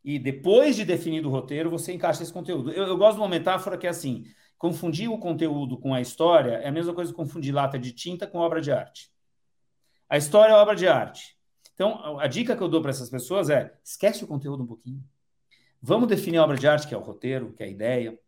e 0.03 0.19
depois 0.19 0.75
de 0.75 0.83
definido 0.83 1.29
o 1.29 1.31
roteiro, 1.31 1.69
você 1.69 1.93
encaixa 1.93 2.21
esse 2.21 2.33
conteúdo. 2.33 2.71
Eu, 2.71 2.85
eu 2.85 2.97
gosto 2.97 3.15
de 3.15 3.21
uma 3.21 3.29
metáfora 3.29 3.77
que 3.77 3.87
é 3.87 3.89
assim: 3.89 4.25
Confundir 4.57 5.09
o 5.09 5.17
conteúdo 5.17 5.77
com 5.77 5.93
a 5.93 6.01
história 6.01 6.57
é 6.57 6.67
a 6.67 6.71
mesma 6.71 6.93
coisa 6.93 7.11
que 7.11 7.15
confundir 7.15 7.53
lata 7.53 7.79
de 7.79 7.91
tinta 7.91 8.27
com 8.27 8.37
obra 8.37 8.61
de 8.61 8.71
arte. 8.71 9.09
A 10.07 10.17
história 10.17 10.51
é 10.51 10.55
obra 10.55 10.75
de 10.75 10.87
arte. 10.87 11.35
Então, 11.73 12.19
a 12.19 12.27
dica 12.27 12.55
que 12.55 12.61
eu 12.61 12.67
dou 12.67 12.81
para 12.81 12.91
essas 12.91 13.09
pessoas 13.09 13.49
é: 13.49 13.73
esquece 13.83 14.23
o 14.23 14.27
conteúdo 14.27 14.63
um 14.63 14.67
pouquinho. 14.67 15.03
Vamos 15.81 16.07
definir 16.07 16.37
a 16.37 16.43
obra 16.43 16.57
de 16.57 16.67
arte, 16.67 16.87
que 16.87 16.93
é 16.93 16.97
o 16.97 17.01
roteiro, 17.01 17.53
que 17.53 17.63
é 17.63 17.65
a 17.65 17.69
ideia. 17.69 18.19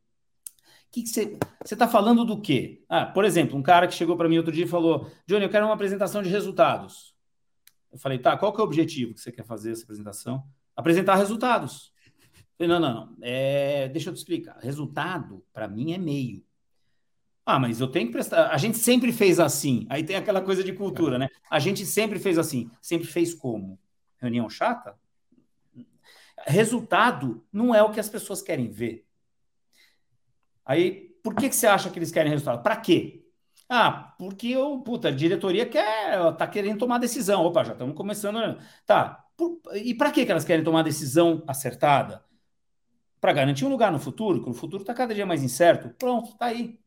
Que 1.01 1.07
você 1.07 1.37
está 1.63 1.87
falando 1.87 2.23
do 2.23 2.39
quê? 2.39 2.83
Ah, 2.87 3.05
por 3.05 3.25
exemplo, 3.25 3.57
um 3.57 3.63
cara 3.63 3.87
que 3.87 3.95
chegou 3.95 4.15
para 4.15 4.29
mim 4.29 4.37
outro 4.37 4.51
dia 4.51 4.65
e 4.65 4.67
falou: 4.67 5.09
Johnny, 5.25 5.45
eu 5.45 5.49
quero 5.49 5.65
uma 5.65 5.73
apresentação 5.73 6.21
de 6.21 6.29
resultados. 6.29 7.15
Eu 7.91 7.97
falei: 7.97 8.19
tá, 8.19 8.37
qual 8.37 8.53
que 8.53 8.59
é 8.59 8.63
o 8.63 8.67
objetivo 8.67 9.13
que 9.13 9.19
você 9.19 9.31
quer 9.31 9.43
fazer 9.43 9.71
essa 9.71 9.83
apresentação? 9.83 10.43
Apresentar 10.75 11.15
resultados. 11.15 11.91
Falei, 12.57 12.67
não, 12.67 12.79
não, 12.79 12.93
não. 12.93 13.17
É, 13.21 13.87
deixa 13.89 14.09
eu 14.09 14.13
te 14.13 14.17
explicar. 14.17 14.57
Resultado, 14.59 15.43
para 15.51 15.67
mim, 15.67 15.93
é 15.93 15.97
meio. 15.97 16.43
Ah, 17.45 17.59
mas 17.59 17.81
eu 17.81 17.87
tenho 17.87 18.07
que 18.07 18.13
prestar. 18.13 18.51
A 18.51 18.57
gente 18.57 18.77
sempre 18.77 19.11
fez 19.11 19.39
assim. 19.39 19.85
Aí 19.89 20.03
tem 20.03 20.15
aquela 20.15 20.41
coisa 20.41 20.63
de 20.63 20.73
cultura, 20.73 21.17
né? 21.17 21.27
A 21.49 21.59
gente 21.59 21.85
sempre 21.85 22.19
fez 22.19 22.37
assim. 22.37 22.69
Sempre 22.81 23.07
fez 23.07 23.33
como? 23.33 23.79
Reunião 24.17 24.49
chata? 24.49 24.95
Resultado 26.45 27.43
não 27.51 27.73
é 27.73 27.81
o 27.81 27.91
que 27.91 27.99
as 27.99 28.09
pessoas 28.09 28.41
querem 28.41 28.69
ver. 28.69 29.05
Aí, 30.65 31.09
por 31.23 31.35
que, 31.35 31.49
que 31.49 31.55
você 31.55 31.67
acha 31.67 31.89
que 31.89 31.99
eles 31.99 32.11
querem 32.11 32.31
resultado? 32.31 32.61
Para 32.63 32.77
quê? 32.77 33.25
Ah, 33.69 34.13
porque 34.19 34.47
eu, 34.49 34.79
puta, 34.79 35.07
a 35.07 35.11
diretoria 35.11 35.65
quer, 35.65 36.35
tá 36.35 36.47
querendo 36.47 36.79
tomar 36.79 36.97
decisão. 36.99 37.43
Opa, 37.43 37.63
já 37.63 37.73
estamos 37.73 37.95
começando. 37.95 38.57
Tá. 38.85 39.25
Por, 39.35 39.59
e 39.75 39.93
para 39.95 40.11
que, 40.11 40.25
que 40.25 40.31
elas 40.31 40.45
querem 40.45 40.63
tomar 40.63 40.83
decisão 40.83 41.43
acertada? 41.47 42.23
para 43.23 43.31
garantir 43.31 43.63
um 43.63 43.69
lugar 43.69 43.89
no 43.89 43.99
futuro, 43.99 44.43
que 44.43 44.49
o 44.49 44.53
futuro 44.53 44.83
está 44.83 44.93
cada 44.93 45.15
dia 45.15 45.25
mais 45.25 45.41
incerto. 45.41 45.95
Pronto, 45.97 46.31
está 46.31 46.47
aí. 46.47 46.77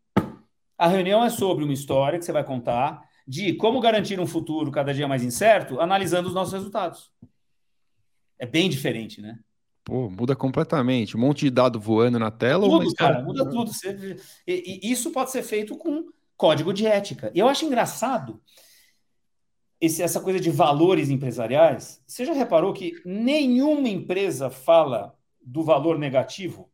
A 0.77 0.87
reunião 0.87 1.25
é 1.25 1.31
sobre 1.31 1.65
uma 1.65 1.73
história 1.73 2.19
que 2.19 2.27
você 2.27 2.31
vai 2.31 2.45
contar 2.45 3.03
de 3.27 3.55
como 3.55 3.81
garantir 3.81 4.21
um 4.21 4.27
futuro 4.27 4.71
cada 4.71 4.93
dia 4.93 5.09
mais 5.09 5.23
incerto, 5.23 5.81
analisando 5.81 6.29
os 6.29 6.35
nossos 6.35 6.53
resultados. 6.53 7.11
É 8.39 8.45
bem 8.45 8.69
diferente, 8.69 9.23
né? 9.23 9.39
Pô, 9.87 10.11
muda 10.11 10.35
completamente. 10.35 11.17
Um 11.17 11.21
monte 11.21 11.45
de 11.45 11.51
dado 11.51 11.79
voando 11.79 12.19
na 12.19 12.29
tela. 12.29 12.69
Tudo, 12.69 12.93
cara, 12.93 13.23
muda 13.23 13.49
tudo. 13.49 13.71
E, 14.45 14.81
e, 14.83 14.91
isso 14.91 15.13
pode 15.13 15.31
ser 15.31 15.45
feito 15.45 15.79
com 15.79 16.09
código 16.37 16.75
de 16.75 16.85
ética. 16.85 17.31
E 17.33 17.39
eu 17.39 17.49
acho 17.49 17.65
engraçado 17.65 18.43
esse, 19.81 20.03
essa 20.03 20.21
coisa 20.21 20.41
de 20.41 20.51
valores 20.51 21.09
empresariais. 21.09 22.03
Você 22.05 22.25
já 22.25 22.33
reparou 22.33 22.73
que 22.73 23.01
nenhuma 23.05 23.89
empresa 23.89 24.51
fala 24.51 25.17
do 25.41 25.63
valor 25.63 25.97
negativo? 26.01 26.69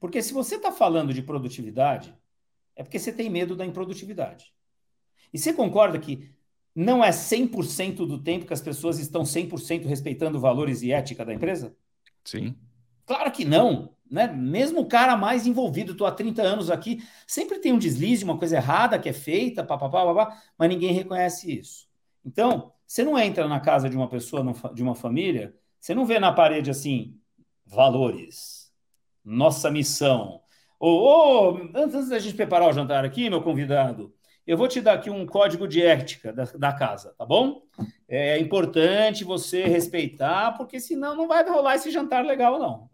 Porque 0.00 0.20
se 0.20 0.32
você 0.32 0.56
está 0.56 0.72
falando 0.72 1.14
de 1.14 1.22
produtividade, 1.22 2.12
é 2.74 2.82
porque 2.82 2.98
você 2.98 3.12
tem 3.12 3.30
medo 3.30 3.54
da 3.54 3.64
improdutividade. 3.64 4.52
E 5.32 5.38
você 5.38 5.52
concorda 5.52 6.00
que 6.00 6.34
não 6.76 7.02
é 7.02 7.10
100% 7.10 8.06
do 8.06 8.18
tempo 8.22 8.44
que 8.44 8.52
as 8.52 8.60
pessoas 8.60 8.98
estão 8.98 9.22
100% 9.22 9.86
respeitando 9.86 10.38
valores 10.38 10.82
e 10.82 10.92
ética 10.92 11.24
da 11.24 11.32
empresa? 11.32 11.74
Sim. 12.22 12.54
Claro 13.06 13.32
que 13.32 13.46
não. 13.46 13.96
Né? 14.10 14.26
Mesmo 14.28 14.80
o 14.80 14.86
cara 14.86 15.16
mais 15.16 15.46
envolvido, 15.46 15.92
estou 15.92 16.06
há 16.06 16.12
30 16.12 16.42
anos 16.42 16.70
aqui, 16.70 17.02
sempre 17.26 17.58
tem 17.60 17.72
um 17.72 17.78
deslize, 17.78 18.22
uma 18.22 18.36
coisa 18.36 18.56
errada 18.56 18.98
que 18.98 19.08
é 19.08 19.12
feita, 19.12 19.64
papapá, 19.64 20.04
papá, 20.04 20.42
mas 20.58 20.68
ninguém 20.68 20.92
reconhece 20.92 21.58
isso. 21.58 21.88
Então, 22.22 22.72
você 22.86 23.02
não 23.02 23.18
entra 23.18 23.48
na 23.48 23.58
casa 23.58 23.88
de 23.88 23.96
uma 23.96 24.08
pessoa, 24.08 24.44
de 24.74 24.82
uma 24.82 24.94
família, 24.94 25.56
você 25.80 25.94
não 25.94 26.04
vê 26.04 26.20
na 26.20 26.30
parede 26.30 26.70
assim, 26.70 27.18
valores, 27.64 28.70
nossa 29.24 29.70
missão. 29.70 30.42
Ou, 30.78 31.54
oh, 31.54 31.70
antes 31.74 32.10
da 32.10 32.18
gente 32.18 32.36
preparar 32.36 32.68
o 32.68 32.72
jantar 32.72 33.04
aqui, 33.04 33.30
meu 33.30 33.42
convidado, 33.42 34.14
eu 34.46 34.56
vou 34.56 34.68
te 34.68 34.80
dar 34.80 34.94
aqui 34.94 35.10
um 35.10 35.26
código 35.26 35.66
de 35.66 35.82
ética 35.82 36.32
da, 36.32 36.44
da 36.44 36.72
casa, 36.72 37.14
tá 37.18 37.24
bom? 37.24 37.62
É 38.08 38.38
importante 38.38 39.24
você 39.24 39.64
respeitar, 39.64 40.52
porque 40.56 40.78
senão 40.78 41.16
não 41.16 41.26
vai 41.26 41.48
rolar 41.48 41.76
esse 41.76 41.90
jantar 41.90 42.24
legal, 42.24 42.58
não. 42.58 42.90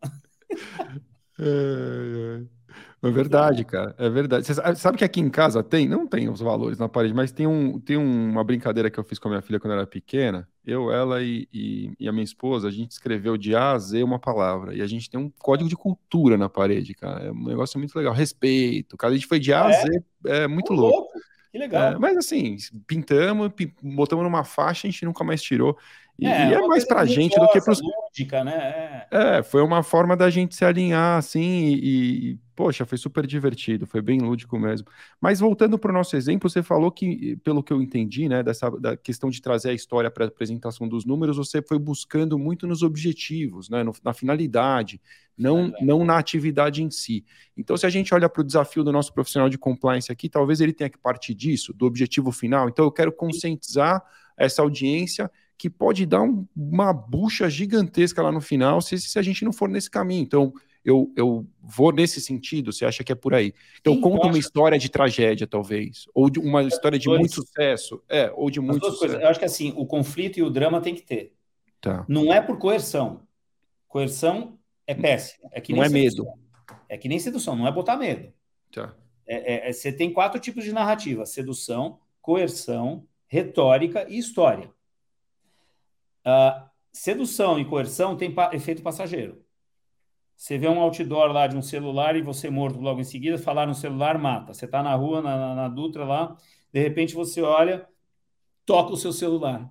É, 1.40 1.44
é. 1.44 2.62
É 3.04 3.10
verdade, 3.10 3.64
cara. 3.64 3.94
É 3.98 4.08
verdade. 4.08 4.46
Você 4.46 4.54
sabe 4.76 4.96
que 4.96 5.04
aqui 5.04 5.20
em 5.20 5.28
casa 5.28 5.60
tem, 5.60 5.88
não 5.88 6.06
tem 6.06 6.28
os 6.28 6.40
valores 6.40 6.78
na 6.78 6.88
parede, 6.88 7.12
mas 7.12 7.32
tem, 7.32 7.48
um, 7.48 7.80
tem 7.80 7.96
uma 7.96 8.44
brincadeira 8.44 8.88
que 8.88 8.98
eu 8.98 9.02
fiz 9.02 9.18
com 9.18 9.26
a 9.26 9.32
minha 9.32 9.42
filha 9.42 9.58
quando 9.58 9.72
ela 9.72 9.82
era 9.82 9.90
pequena. 9.90 10.48
Eu, 10.64 10.92
ela 10.92 11.20
e, 11.20 11.48
e, 11.52 11.92
e, 11.98 12.08
a 12.08 12.12
minha 12.12 12.22
esposa, 12.22 12.68
a 12.68 12.70
gente 12.70 12.92
escreveu 12.92 13.36
de 13.36 13.56
A 13.56 13.72
a 13.72 13.78
Z 13.78 14.04
uma 14.04 14.20
palavra. 14.20 14.72
E 14.72 14.80
a 14.80 14.86
gente 14.86 15.10
tem 15.10 15.18
um 15.18 15.28
código 15.28 15.68
de 15.68 15.74
cultura 15.74 16.38
na 16.38 16.48
parede, 16.48 16.94
cara. 16.94 17.24
É 17.24 17.32
um 17.32 17.44
negócio 17.44 17.76
muito 17.76 17.96
legal. 17.96 18.14
Respeito. 18.14 18.96
Cara, 18.96 19.12
a 19.12 19.16
gente 19.16 19.26
foi 19.26 19.40
de 19.40 19.52
A 19.52 19.66
a 19.66 19.70
é? 19.70 19.82
Z. 19.82 20.04
É 20.26 20.46
muito 20.46 20.72
louco. 20.72 20.96
louco. 20.96 21.31
Que 21.52 21.58
legal. 21.58 21.92
É, 21.92 21.98
mas 21.98 22.16
assim, 22.16 22.56
pintamos, 22.86 23.52
botamos 23.82 24.24
numa 24.24 24.42
faixa, 24.42 24.86
a 24.88 24.90
gente 24.90 25.04
nunca 25.04 25.22
mais 25.22 25.42
tirou. 25.42 25.78
E 26.18 26.26
é, 26.26 26.50
e 26.50 26.54
é 26.54 26.66
mais 26.66 26.84
pra 26.84 27.04
gente 27.04 27.38
do 27.38 27.48
que 27.48 27.60
pros. 27.60 27.80
Lúdica, 27.80 28.44
né? 28.44 29.06
É. 29.10 29.38
é. 29.38 29.42
foi 29.42 29.62
uma 29.62 29.82
forma 29.82 30.16
da 30.16 30.28
gente 30.30 30.54
se 30.54 30.64
alinhar, 30.64 31.18
assim, 31.18 31.40
e, 31.40 32.30
e, 32.32 32.38
poxa, 32.54 32.84
foi 32.84 32.98
super 32.98 33.26
divertido, 33.26 33.86
foi 33.86 34.02
bem 34.02 34.20
lúdico 34.20 34.58
mesmo. 34.58 34.86
Mas 35.20 35.40
voltando 35.40 35.78
para 35.78 35.90
o 35.90 35.94
nosso 35.94 36.14
exemplo, 36.14 36.48
você 36.48 36.62
falou 36.62 36.92
que, 36.92 37.36
pelo 37.36 37.62
que 37.62 37.72
eu 37.72 37.80
entendi, 37.80 38.28
né, 38.28 38.42
dessa 38.42 38.70
da 38.70 38.96
questão 38.96 39.30
de 39.30 39.40
trazer 39.40 39.70
a 39.70 39.74
história 39.74 40.10
para 40.10 40.24
a 40.24 40.28
apresentação 40.28 40.86
dos 40.86 41.04
números, 41.04 41.36
você 41.36 41.62
foi 41.62 41.78
buscando 41.78 42.38
muito 42.38 42.66
nos 42.66 42.82
objetivos, 42.82 43.68
né, 43.70 43.82
no, 43.82 43.92
na 44.04 44.12
finalidade, 44.12 45.00
não, 45.36 45.72
é 45.74 45.84
não 45.84 46.04
na 46.04 46.18
atividade 46.18 46.82
em 46.82 46.90
si. 46.90 47.24
Então, 47.56 47.76
se 47.76 47.86
a 47.86 47.90
gente 47.90 48.14
olha 48.14 48.28
para 48.28 48.42
o 48.42 48.44
desafio 48.44 48.84
do 48.84 48.92
nosso 48.92 49.12
profissional 49.14 49.48
de 49.48 49.58
compliance 49.58 50.12
aqui, 50.12 50.28
talvez 50.28 50.60
ele 50.60 50.74
tenha 50.74 50.90
que 50.90 50.98
partir 50.98 51.34
disso, 51.34 51.72
do 51.72 51.86
objetivo 51.86 52.30
final. 52.30 52.68
Então, 52.68 52.84
eu 52.84 52.92
quero 52.92 53.10
conscientizar 53.10 54.04
essa 54.36 54.62
audiência 54.62 55.30
que 55.56 55.70
pode 55.70 56.04
dar 56.06 56.22
um, 56.22 56.46
uma 56.56 56.92
bucha 56.92 57.48
gigantesca 57.48 58.22
lá 58.22 58.32
no 58.32 58.40
final 58.40 58.80
se, 58.80 58.98
se 58.98 59.18
a 59.18 59.22
gente 59.22 59.44
não 59.44 59.52
for 59.52 59.68
nesse 59.68 59.90
caminho. 59.90 60.22
Então, 60.22 60.52
eu, 60.84 61.12
eu 61.16 61.46
vou 61.62 61.92
nesse 61.92 62.20
sentido, 62.20 62.72
você 62.72 62.84
acha 62.84 63.04
que 63.04 63.12
é 63.12 63.14
por 63.14 63.34
aí? 63.34 63.54
Então, 63.80 63.94
Sim, 63.94 64.00
conta 64.00 64.26
uma 64.26 64.38
história 64.38 64.78
de 64.78 64.88
tragédia, 64.88 65.46
talvez, 65.46 66.06
ou 66.12 66.28
de 66.28 66.40
uma 66.40 66.62
história 66.64 66.98
de 66.98 67.08
muito 67.08 67.34
sucesso, 67.34 68.02
é, 68.08 68.32
ou 68.34 68.50
de 68.50 68.60
muito 68.60 68.84
sucesso. 68.84 68.98
Coisas. 68.98 69.20
Eu 69.20 69.28
acho 69.28 69.38
que 69.38 69.44
assim, 69.44 69.72
o 69.76 69.86
conflito 69.86 70.38
e 70.38 70.42
o 70.42 70.50
drama 70.50 70.80
tem 70.80 70.94
que 70.94 71.02
ter. 71.02 71.34
Tá. 71.80 72.04
Não 72.08 72.32
é 72.32 72.40
por 72.40 72.58
coerção. 72.58 73.20
Coerção 73.86 74.58
é 74.86 74.94
péssimo. 74.94 75.48
É 75.52 75.60
que 75.60 75.72
não 75.72 75.82
é 75.82 75.88
sedução. 75.88 76.24
medo. 76.24 76.42
É 76.88 76.98
que 76.98 77.08
nem 77.08 77.18
sedução, 77.18 77.56
não 77.56 77.66
é 77.66 77.72
botar 77.72 77.96
medo. 77.96 78.32
Tá. 78.72 78.94
É, 79.26 79.54
é, 79.54 79.68
é, 79.68 79.72
você 79.72 79.92
tem 79.92 80.12
quatro 80.12 80.40
tipos 80.40 80.64
de 80.64 80.72
narrativa: 80.72 81.24
sedução, 81.24 81.98
coerção, 82.20 83.06
retórica 83.26 84.06
e 84.08 84.18
história. 84.18 84.70
Uh, 86.26 86.68
sedução 86.92 87.58
e 87.58 87.64
coerção 87.64 88.16
tem 88.16 88.32
pa 88.32 88.50
efeito 88.52 88.82
passageiro. 88.82 89.42
Você 90.36 90.58
vê 90.58 90.68
um 90.68 90.80
outdoor 90.80 91.30
lá 91.30 91.46
de 91.46 91.56
um 91.56 91.62
celular 91.62 92.16
e 92.16 92.22
você 92.22 92.50
morto 92.50 92.80
logo 92.80 93.00
em 93.00 93.04
seguida, 93.04 93.38
falar 93.38 93.66
no 93.66 93.74
celular 93.74 94.18
mata. 94.18 94.52
Você 94.52 94.64
está 94.64 94.82
na 94.82 94.94
rua, 94.94 95.22
na, 95.22 95.54
na, 95.54 95.68
Dutra 95.68 96.04
lá, 96.04 96.36
de 96.72 96.80
repente 96.80 97.14
você 97.14 97.40
olha, 97.40 97.86
toca 98.66 98.92
o 98.92 98.96
seu 98.96 99.12
celular. 99.12 99.62
O 99.62 99.68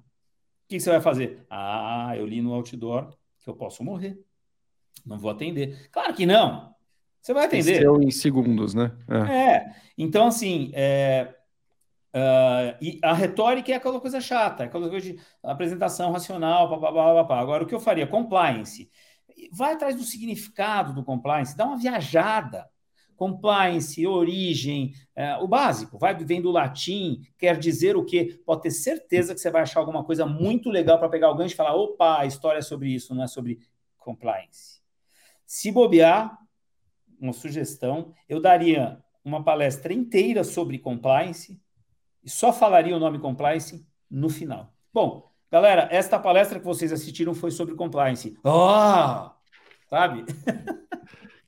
que, 0.70 0.78
que 0.78 0.80
você 0.80 0.90
vai 0.90 1.02
fazer? 1.02 1.46
Ah, 1.50 2.14
eu 2.16 2.26
li 2.26 2.42
no 2.42 2.54
outdoor 2.54 3.14
que 3.40 3.50
eu 3.50 3.54
posso 3.54 3.84
morrer. 3.84 4.18
Não 5.06 5.20
vou 5.20 5.30
atender. 5.30 5.90
Claro 5.92 6.14
que 6.14 6.26
não. 6.26 6.74
Você 7.22 7.34
vai 7.34 7.46
atender. 7.46 7.84
em 8.02 8.12
segundos, 8.12 8.74
né? 8.74 8.92
É. 9.10 9.34
é. 9.36 9.76
Então, 9.98 10.28
assim, 10.28 10.72
é, 10.74 11.36
Uh, 12.14 12.76
e 12.82 13.00
a 13.02 13.14
retórica 13.14 13.72
é 13.72 13.76
aquela 13.76 14.00
coisa 14.02 14.20
chata, 14.20 14.66
aquela 14.66 14.90
coisa 14.90 15.14
de 15.14 15.20
apresentação 15.42 16.12
racional, 16.12 16.70
papapá, 16.70 16.92
papapá. 16.92 17.40
Agora, 17.40 17.64
o 17.64 17.68
que 17.68 17.74
eu 17.74 17.80
faria? 17.80 18.06
Compliance. 18.06 18.90
Vai 19.52 19.74
atrás 19.74 19.96
do 19.96 20.04
significado 20.04 20.94
do 20.94 21.04
compliance, 21.04 21.56
dá 21.56 21.66
uma 21.66 21.78
viajada. 21.78 22.70
Compliance, 23.16 24.06
origem, 24.06 24.94
uh, 25.16 25.44
o 25.44 25.48
básico, 25.48 25.98
vai 26.00 26.16
vem 26.16 26.42
do 26.42 26.50
latim, 26.50 27.22
quer 27.38 27.58
dizer 27.58 27.96
o 27.96 28.04
quê? 28.04 28.42
Pode 28.44 28.64
ter 28.64 28.72
certeza 28.72 29.36
que 29.36 29.40
você 29.40 29.52
vai 29.52 29.62
achar 29.62 29.80
alguma 29.80 30.04
coisa 30.04 30.26
muito 30.26 30.72
legal 30.72 30.98
para 30.98 31.08
pegar 31.08 31.30
o 31.30 31.36
gancho 31.36 31.54
e 31.54 31.58
falar: 31.58 31.76
opa, 31.76 32.20
a 32.20 32.26
história 32.26 32.58
é 32.58 32.64
sobre 32.64 32.90
isso, 32.90 33.14
não 33.14 33.24
é 33.24 33.28
sobre 33.28 33.60
compliance. 33.96 34.82
Se 35.46 35.72
bobear, 35.72 36.36
uma 37.20 37.32
sugestão, 37.32 38.12
eu 38.28 38.42
daria 38.42 39.00
uma 39.24 39.44
palestra 39.44 39.94
inteira 39.94 40.44
sobre 40.44 40.80
compliance 40.80 41.62
e 42.24 42.30
só 42.30 42.52
falaria 42.54 42.96
o 42.96 43.00
nome 43.00 43.20
compliance 43.20 43.86
no 44.10 44.30
final. 44.30 44.74
Bom, 44.94 45.32
galera, 45.52 45.88
esta 45.92 46.20
palestra 46.20 46.60
que 46.60 46.66
vocês 46.66 46.92
assistiram 46.92 47.34
foi 47.34 47.52
sobre 47.52 47.76
compliance. 47.76 48.38
Oh! 48.44 49.32
Sabe? 49.90 50.26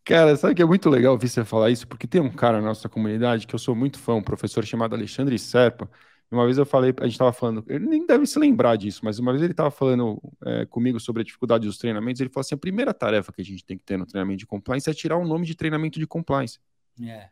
Cara, 0.06 0.36
sabe 0.36 0.54
que 0.54 0.62
é 0.62 0.66
muito 0.66 0.90
legal 0.90 1.14
ouvir 1.14 1.30
você 1.30 1.46
falar 1.46 1.72
isso, 1.72 1.88
porque 1.88 2.06
tem 2.06 2.20
um 2.20 2.30
cara 2.30 2.60
na 2.60 2.68
nossa 2.68 2.90
comunidade 2.90 3.48
que 3.48 3.56
eu 3.56 3.60
sou 3.60 3.74
muito 3.74 3.98
fã, 3.98 4.16
um 4.16 4.22
professor 4.22 4.66
chamado 4.66 4.94
Alexandre 4.94 5.40
Serpa. 5.40 5.90
Uma 6.30 6.46
vez 6.46 6.58
eu 6.58 6.66
falei, 6.66 6.94
a 7.00 7.04
gente 7.04 7.14
estava 7.14 7.32
falando, 7.32 7.64
ele 7.70 7.86
nem 7.86 8.06
deve 8.06 8.26
se 8.26 8.38
lembrar 8.38 8.76
disso, 8.76 9.00
mas 9.04 9.18
uma 9.20 9.32
vez 9.32 9.42
ele 9.42 9.54
estava 9.54 9.72
falando 9.72 10.20
é, 10.44 10.66
comigo 10.66 11.00
sobre 11.00 11.22
a 11.22 11.26
dificuldade 11.26 11.66
dos 11.66 11.78
treinamentos. 11.78 12.20
Ele 12.20 12.30
falou 12.30 12.42
assim: 12.42 12.56
a 12.56 12.58
primeira 12.58 12.94
tarefa 12.94 13.32
que 13.32 13.42
a 13.42 13.46
gente 13.46 13.64
tem 13.64 13.78
que 13.78 13.84
ter 13.86 13.98
no 13.98 14.06
treinamento 14.06 14.40
de 14.40 14.46
compliance 14.46 14.90
é 14.90 14.94
tirar 14.94 15.16
o 15.16 15.26
nome 15.26 15.46
de 15.46 15.56
treinamento 15.56 16.00
de 16.00 16.08
compliance. 16.08 16.60
É. 17.02 17.30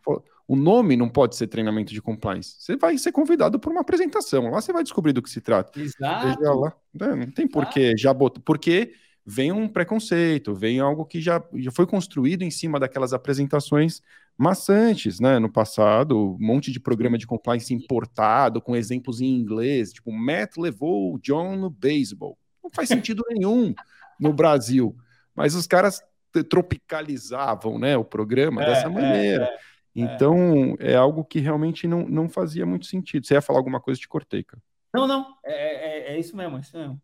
O 0.51 0.55
nome 0.57 0.97
não 0.97 1.07
pode 1.07 1.37
ser 1.37 1.47
treinamento 1.47 1.93
de 1.93 2.01
compliance. 2.01 2.57
Você 2.59 2.75
vai 2.75 2.97
ser 2.97 3.13
convidado 3.13 3.57
por 3.57 3.71
uma 3.71 3.79
apresentação. 3.79 4.49
Lá 4.49 4.59
você 4.59 4.73
vai 4.73 4.83
descobrir 4.83 5.13
do 5.13 5.21
que 5.21 5.29
se 5.29 5.39
trata. 5.39 5.79
Exato. 5.79 6.59
Lá, 6.59 6.75
né, 6.93 7.15
não 7.15 7.31
tem 7.31 7.47
porquê 7.47 7.93
já 7.97 8.13
botou. 8.13 8.43
Porque 8.43 8.91
vem 9.25 9.53
um 9.53 9.65
preconceito, 9.65 10.53
vem 10.53 10.81
algo 10.81 11.05
que 11.05 11.21
já, 11.21 11.41
já 11.55 11.71
foi 11.71 11.87
construído 11.87 12.41
em 12.41 12.51
cima 12.51 12.81
daquelas 12.81 13.13
apresentações 13.13 14.01
maçantes, 14.37 15.21
né? 15.21 15.39
No 15.39 15.49
passado, 15.49 16.35
um 16.35 16.37
monte 16.37 16.69
de 16.69 16.81
programa 16.81 17.17
de 17.17 17.25
compliance 17.25 17.73
importado, 17.73 18.61
com 18.61 18.75
exemplos 18.75 19.21
em 19.21 19.33
inglês, 19.33 19.93
tipo, 19.93 20.11
Matt 20.11 20.57
levou 20.57 21.15
o 21.15 21.19
John 21.19 21.55
no 21.55 21.69
beisebol. 21.69 22.37
Não 22.61 22.69
faz 22.69 22.89
sentido 23.07 23.23
nenhum 23.29 23.73
no 24.19 24.33
Brasil. 24.33 24.97
Mas 25.33 25.55
os 25.55 25.65
caras 25.65 26.03
tropicalizavam 26.49 27.77
né, 27.77 27.95
o 27.95 28.03
programa 28.03 28.63
é, 28.63 28.65
dessa 28.65 28.87
é, 28.87 28.89
maneira. 28.89 29.45
É, 29.45 29.70
então, 29.95 30.75
é. 30.79 30.95
algo 30.95 31.23
que 31.23 31.39
realmente 31.39 31.87
não, 31.87 32.07
não 32.07 32.29
fazia 32.29 32.65
muito 32.65 32.85
sentido. 32.85 33.25
Você 33.25 33.33
ia 33.33 33.41
falar 33.41 33.59
alguma 33.59 33.79
coisa, 33.79 33.99
te 33.99 34.07
cortei, 34.07 34.43
cara. 34.43 34.61
Não, 34.93 35.07
não, 35.07 35.25
é, 35.45 36.13
é, 36.13 36.19
isso 36.19 36.35
mesmo, 36.35 36.57
é 36.57 36.59
isso 36.59 36.77
mesmo. 36.77 37.01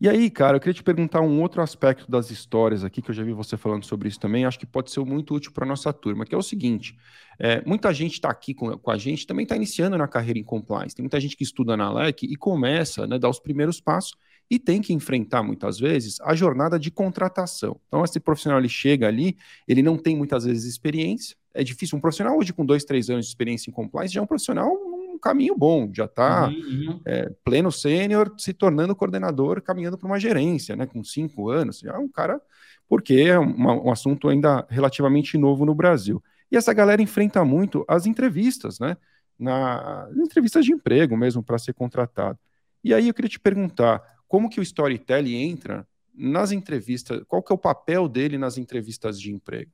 E 0.00 0.08
aí, 0.08 0.28
cara, 0.30 0.56
eu 0.56 0.60
queria 0.60 0.74
te 0.74 0.82
perguntar 0.82 1.20
um 1.20 1.40
outro 1.40 1.62
aspecto 1.62 2.10
das 2.10 2.30
histórias 2.30 2.82
aqui, 2.82 3.00
que 3.00 3.10
eu 3.10 3.14
já 3.14 3.22
vi 3.22 3.32
você 3.32 3.56
falando 3.56 3.84
sobre 3.84 4.08
isso 4.08 4.18
também, 4.18 4.44
acho 4.44 4.58
que 4.58 4.66
pode 4.66 4.90
ser 4.90 4.98
muito 5.04 5.34
útil 5.34 5.52
para 5.52 5.64
nossa 5.64 5.92
turma, 5.92 6.24
que 6.24 6.34
é 6.34 6.38
o 6.38 6.42
seguinte: 6.42 6.98
é, 7.38 7.62
muita 7.64 7.92
gente 7.94 8.14
está 8.14 8.28
aqui 8.28 8.52
com, 8.52 8.76
com, 8.76 8.90
a 8.90 8.98
gente, 8.98 9.26
também 9.26 9.44
está 9.44 9.54
iniciando 9.54 9.96
na 9.96 10.08
carreira 10.08 10.40
em 10.40 10.44
compliance. 10.44 10.96
Tem 10.96 11.04
muita 11.04 11.20
gente 11.20 11.36
que 11.36 11.44
estuda 11.44 11.76
na 11.76 11.92
LEC 11.92 12.24
e 12.24 12.34
começa, 12.34 13.06
né, 13.06 13.18
dar 13.18 13.28
os 13.28 13.38
primeiros 13.38 13.80
passos 13.80 14.14
e 14.52 14.58
tem 14.58 14.82
que 14.82 14.92
enfrentar 14.92 15.42
muitas 15.42 15.80
vezes 15.80 16.20
a 16.20 16.34
jornada 16.34 16.78
de 16.78 16.90
contratação. 16.90 17.80
Então, 17.88 18.04
esse 18.04 18.20
profissional 18.20 18.58
ele 18.58 18.68
chega 18.68 19.08
ali, 19.08 19.34
ele 19.66 19.82
não 19.82 19.96
tem 19.96 20.14
muitas 20.14 20.44
vezes 20.44 20.70
experiência, 20.70 21.34
é 21.54 21.64
difícil. 21.64 21.96
Um 21.96 22.02
profissional 22.02 22.36
hoje 22.36 22.52
com 22.52 22.62
dois, 22.62 22.84
três 22.84 23.08
anos 23.08 23.24
de 23.24 23.30
experiência 23.30 23.70
em 23.70 23.72
compliance 23.72 24.12
já 24.12 24.20
é 24.20 24.22
um 24.22 24.26
profissional 24.26 24.70
um 24.70 25.18
caminho 25.18 25.56
bom, 25.56 25.90
já 25.90 26.04
está 26.04 26.48
uhum, 26.48 26.90
uhum. 26.90 27.00
é, 27.06 27.30
pleno 27.42 27.72
sênior, 27.72 28.34
se 28.36 28.52
tornando 28.52 28.94
coordenador, 28.94 29.62
caminhando 29.62 29.96
para 29.96 30.06
uma 30.06 30.20
gerência, 30.20 30.76
né? 30.76 30.84
Com 30.84 31.02
cinco 31.02 31.48
anos, 31.48 31.78
já 31.78 31.94
é 31.94 31.98
um 31.98 32.08
cara, 32.08 32.38
porque 32.86 33.14
é 33.14 33.38
uma, 33.38 33.72
um 33.72 33.90
assunto 33.90 34.28
ainda 34.28 34.66
relativamente 34.68 35.38
novo 35.38 35.64
no 35.64 35.74
Brasil. 35.74 36.22
E 36.50 36.58
essa 36.58 36.74
galera 36.74 37.00
enfrenta 37.00 37.42
muito 37.42 37.86
as 37.88 38.04
entrevistas, 38.04 38.78
né? 38.78 38.98
Na 39.38 40.10
entrevistas 40.14 40.62
de 40.62 40.74
emprego 40.74 41.16
mesmo 41.16 41.42
para 41.42 41.56
ser 41.56 41.72
contratado. 41.72 42.38
E 42.84 42.92
aí 42.92 43.08
eu 43.08 43.14
queria 43.14 43.30
te 43.30 43.40
perguntar, 43.40 44.02
como 44.32 44.48
que 44.48 44.58
o 44.58 44.62
storytelling 44.62 45.34
entra 45.34 45.86
nas 46.14 46.52
entrevistas, 46.52 47.22
qual 47.28 47.42
que 47.42 47.52
é 47.52 47.54
o 47.54 47.58
papel 47.58 48.08
dele 48.08 48.38
nas 48.38 48.56
entrevistas 48.56 49.20
de 49.20 49.30
emprego? 49.30 49.70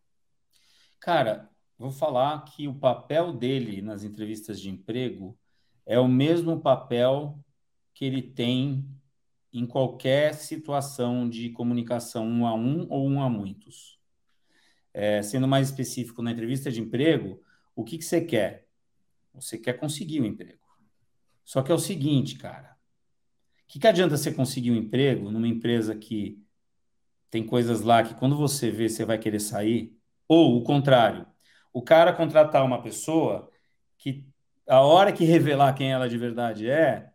Cara, 0.98 1.48
vou 1.78 1.92
falar 1.92 2.42
que 2.42 2.66
o 2.66 2.74
papel 2.74 3.32
dele 3.32 3.80
nas 3.80 4.02
entrevistas 4.02 4.60
de 4.60 4.68
emprego 4.68 5.38
é 5.86 5.96
o 5.96 6.08
mesmo 6.08 6.60
papel 6.60 7.38
que 7.94 8.04
ele 8.04 8.20
tem 8.20 8.84
em 9.52 9.64
qualquer 9.64 10.34
situação 10.34 11.30
de 11.30 11.50
comunicação 11.50 12.26
um 12.26 12.44
a 12.44 12.52
um 12.52 12.84
ou 12.90 13.08
um 13.08 13.22
a 13.22 13.30
muitos. 13.30 14.00
É, 14.92 15.22
sendo 15.22 15.46
mais 15.46 15.68
específico, 15.68 16.20
na 16.20 16.32
entrevista 16.32 16.68
de 16.68 16.80
emprego, 16.80 17.40
o 17.76 17.84
que, 17.84 17.96
que 17.96 18.04
você 18.04 18.20
quer? 18.20 18.66
Você 19.34 19.56
quer 19.56 19.74
conseguir 19.74 20.18
o 20.18 20.24
um 20.24 20.26
emprego. 20.26 20.66
Só 21.44 21.62
que 21.62 21.70
é 21.70 21.74
o 21.76 21.78
seguinte, 21.78 22.36
cara, 22.36 22.76
que, 23.68 23.78
que 23.78 23.86
adianta 23.86 24.16
você 24.16 24.32
conseguir 24.32 24.70
um 24.70 24.76
emprego 24.76 25.30
numa 25.30 25.46
empresa 25.46 25.94
que 25.94 26.42
tem 27.30 27.44
coisas 27.44 27.82
lá 27.82 28.02
que 28.02 28.14
quando 28.14 28.36
você 28.36 28.70
vê, 28.70 28.88
você 28.88 29.04
vai 29.04 29.18
querer 29.18 29.40
sair? 29.40 29.94
Ou 30.26 30.56
o 30.56 30.64
contrário, 30.64 31.26
o 31.72 31.82
cara 31.82 32.12
contratar 32.12 32.64
uma 32.64 32.82
pessoa 32.82 33.50
que 33.98 34.26
a 34.66 34.80
hora 34.80 35.12
que 35.12 35.24
revelar 35.24 35.74
quem 35.74 35.92
ela 35.92 36.08
de 36.08 36.16
verdade 36.18 36.68
é, 36.68 37.10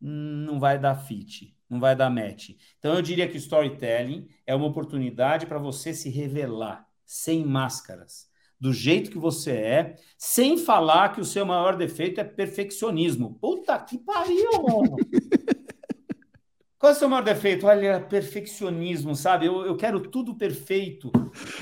não 0.00 0.58
vai 0.58 0.78
dar 0.78 0.94
fit, 0.94 1.56
não 1.68 1.78
vai 1.78 1.94
dar 1.94 2.10
match. 2.10 2.50
Então 2.78 2.94
eu 2.94 3.02
diria 3.02 3.28
que 3.28 3.36
storytelling 3.36 4.28
é 4.46 4.54
uma 4.54 4.66
oportunidade 4.66 5.46
para 5.46 5.58
você 5.58 5.92
se 5.92 6.08
revelar 6.08 6.86
sem 7.04 7.44
máscaras. 7.44 8.30
do 8.58 8.72
jeito 8.72 9.10
que 9.10 9.18
você 9.18 9.50
é, 9.52 9.96
sem 10.16 10.56
falar 10.56 11.10
que 11.10 11.20
o 11.20 11.24
seu 11.26 11.44
maior 11.44 11.76
defeito 11.76 12.18
é 12.20 12.24
perfeccionismo. 12.24 13.34
Puta 13.38 13.78
que 13.78 13.98
pariu, 13.98 14.50
mano! 14.62 14.96
Qual 16.78 16.92
é 16.92 16.94
o 16.94 16.98
seu 16.98 17.08
maior 17.08 17.22
defeito? 17.22 17.66
Olha, 17.66 17.98
perfeccionismo, 18.00 19.14
sabe? 19.14 19.46
Eu, 19.46 19.64
eu 19.64 19.76
quero 19.76 19.98
tudo 19.98 20.34
perfeito. 20.34 21.10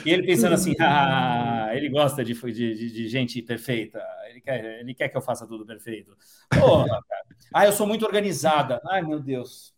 E 0.05 0.11
ele 0.11 0.27
pensando 0.27 0.55
assim, 0.55 0.75
ah, 0.81 1.71
ele 1.73 1.89
gosta 1.89 2.25
de, 2.25 2.35
de, 2.35 2.91
de 2.93 3.09
gente 3.09 3.41
perfeita. 3.41 4.03
Ele 4.29 4.41
quer, 4.41 4.81
ele 4.81 4.93
quer 4.93 5.09
que 5.09 5.17
eu 5.17 5.23
faça 5.23 5.47
tudo 5.47 5.65
perfeito. 5.65 6.17
Porra, 6.49 7.01
cara. 7.09 7.25
Ah, 7.53 7.65
eu 7.65 7.73
sou 7.73 7.87
muito 7.87 8.05
organizada. 8.05 8.81
Ai, 8.87 9.03
meu 9.03 9.21
Deus. 9.21 9.73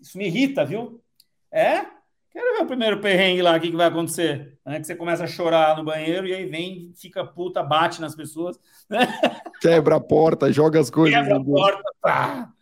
Isso 0.00 0.16
me 0.16 0.26
irrita, 0.26 0.64
viu? 0.64 1.02
É? 1.50 1.84
Quero 2.30 2.58
ver 2.58 2.62
o 2.64 2.66
primeiro 2.66 3.00
perrengue 3.00 3.42
lá, 3.42 3.56
o 3.56 3.60
que, 3.60 3.70
que 3.70 3.76
vai 3.76 3.86
acontecer. 3.86 4.56
É 4.64 4.78
que 4.78 4.86
você 4.86 4.94
começa 4.94 5.24
a 5.24 5.26
chorar 5.26 5.76
no 5.76 5.84
banheiro 5.84 6.28
e 6.28 6.34
aí 6.34 6.44
vem, 6.46 6.92
fica 6.94 7.24
puta, 7.24 7.62
bate 7.62 8.00
nas 8.00 8.14
pessoas. 8.14 8.60
Né? 8.88 9.00
Quebra 9.60 9.96
a 9.96 10.00
porta, 10.00 10.52
joga 10.52 10.78
as 10.78 10.90
coisas. 10.90 11.18
Quebra 11.18 11.38
a 11.38 11.44
porta, 11.44 11.90
pá. 12.00 12.52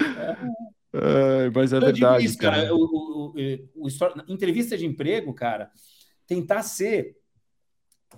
É. 0.00 0.77
É, 0.92 1.50
mas 1.50 1.72
é 1.72 1.80
verdade. 1.80 2.24
Isso, 2.24 2.38
cara. 2.38 2.62
cara. 2.62 2.74
O, 2.74 2.78
o, 2.78 3.34
o, 3.74 3.86
o, 3.86 4.32
entrevista 4.32 4.76
de 4.76 4.86
emprego, 4.86 5.34
cara, 5.34 5.70
tentar 6.26 6.62
ser 6.62 7.16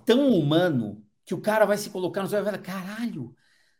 tão 0.05 0.29
humano 0.29 1.05
que 1.25 1.33
o 1.33 1.41
cara 1.41 1.65
vai 1.65 1.77
se 1.77 1.89
colocar 1.89 2.21
no 2.21 2.29
seu 2.29 2.43
vai 2.43 2.57
caralho, 2.57 3.35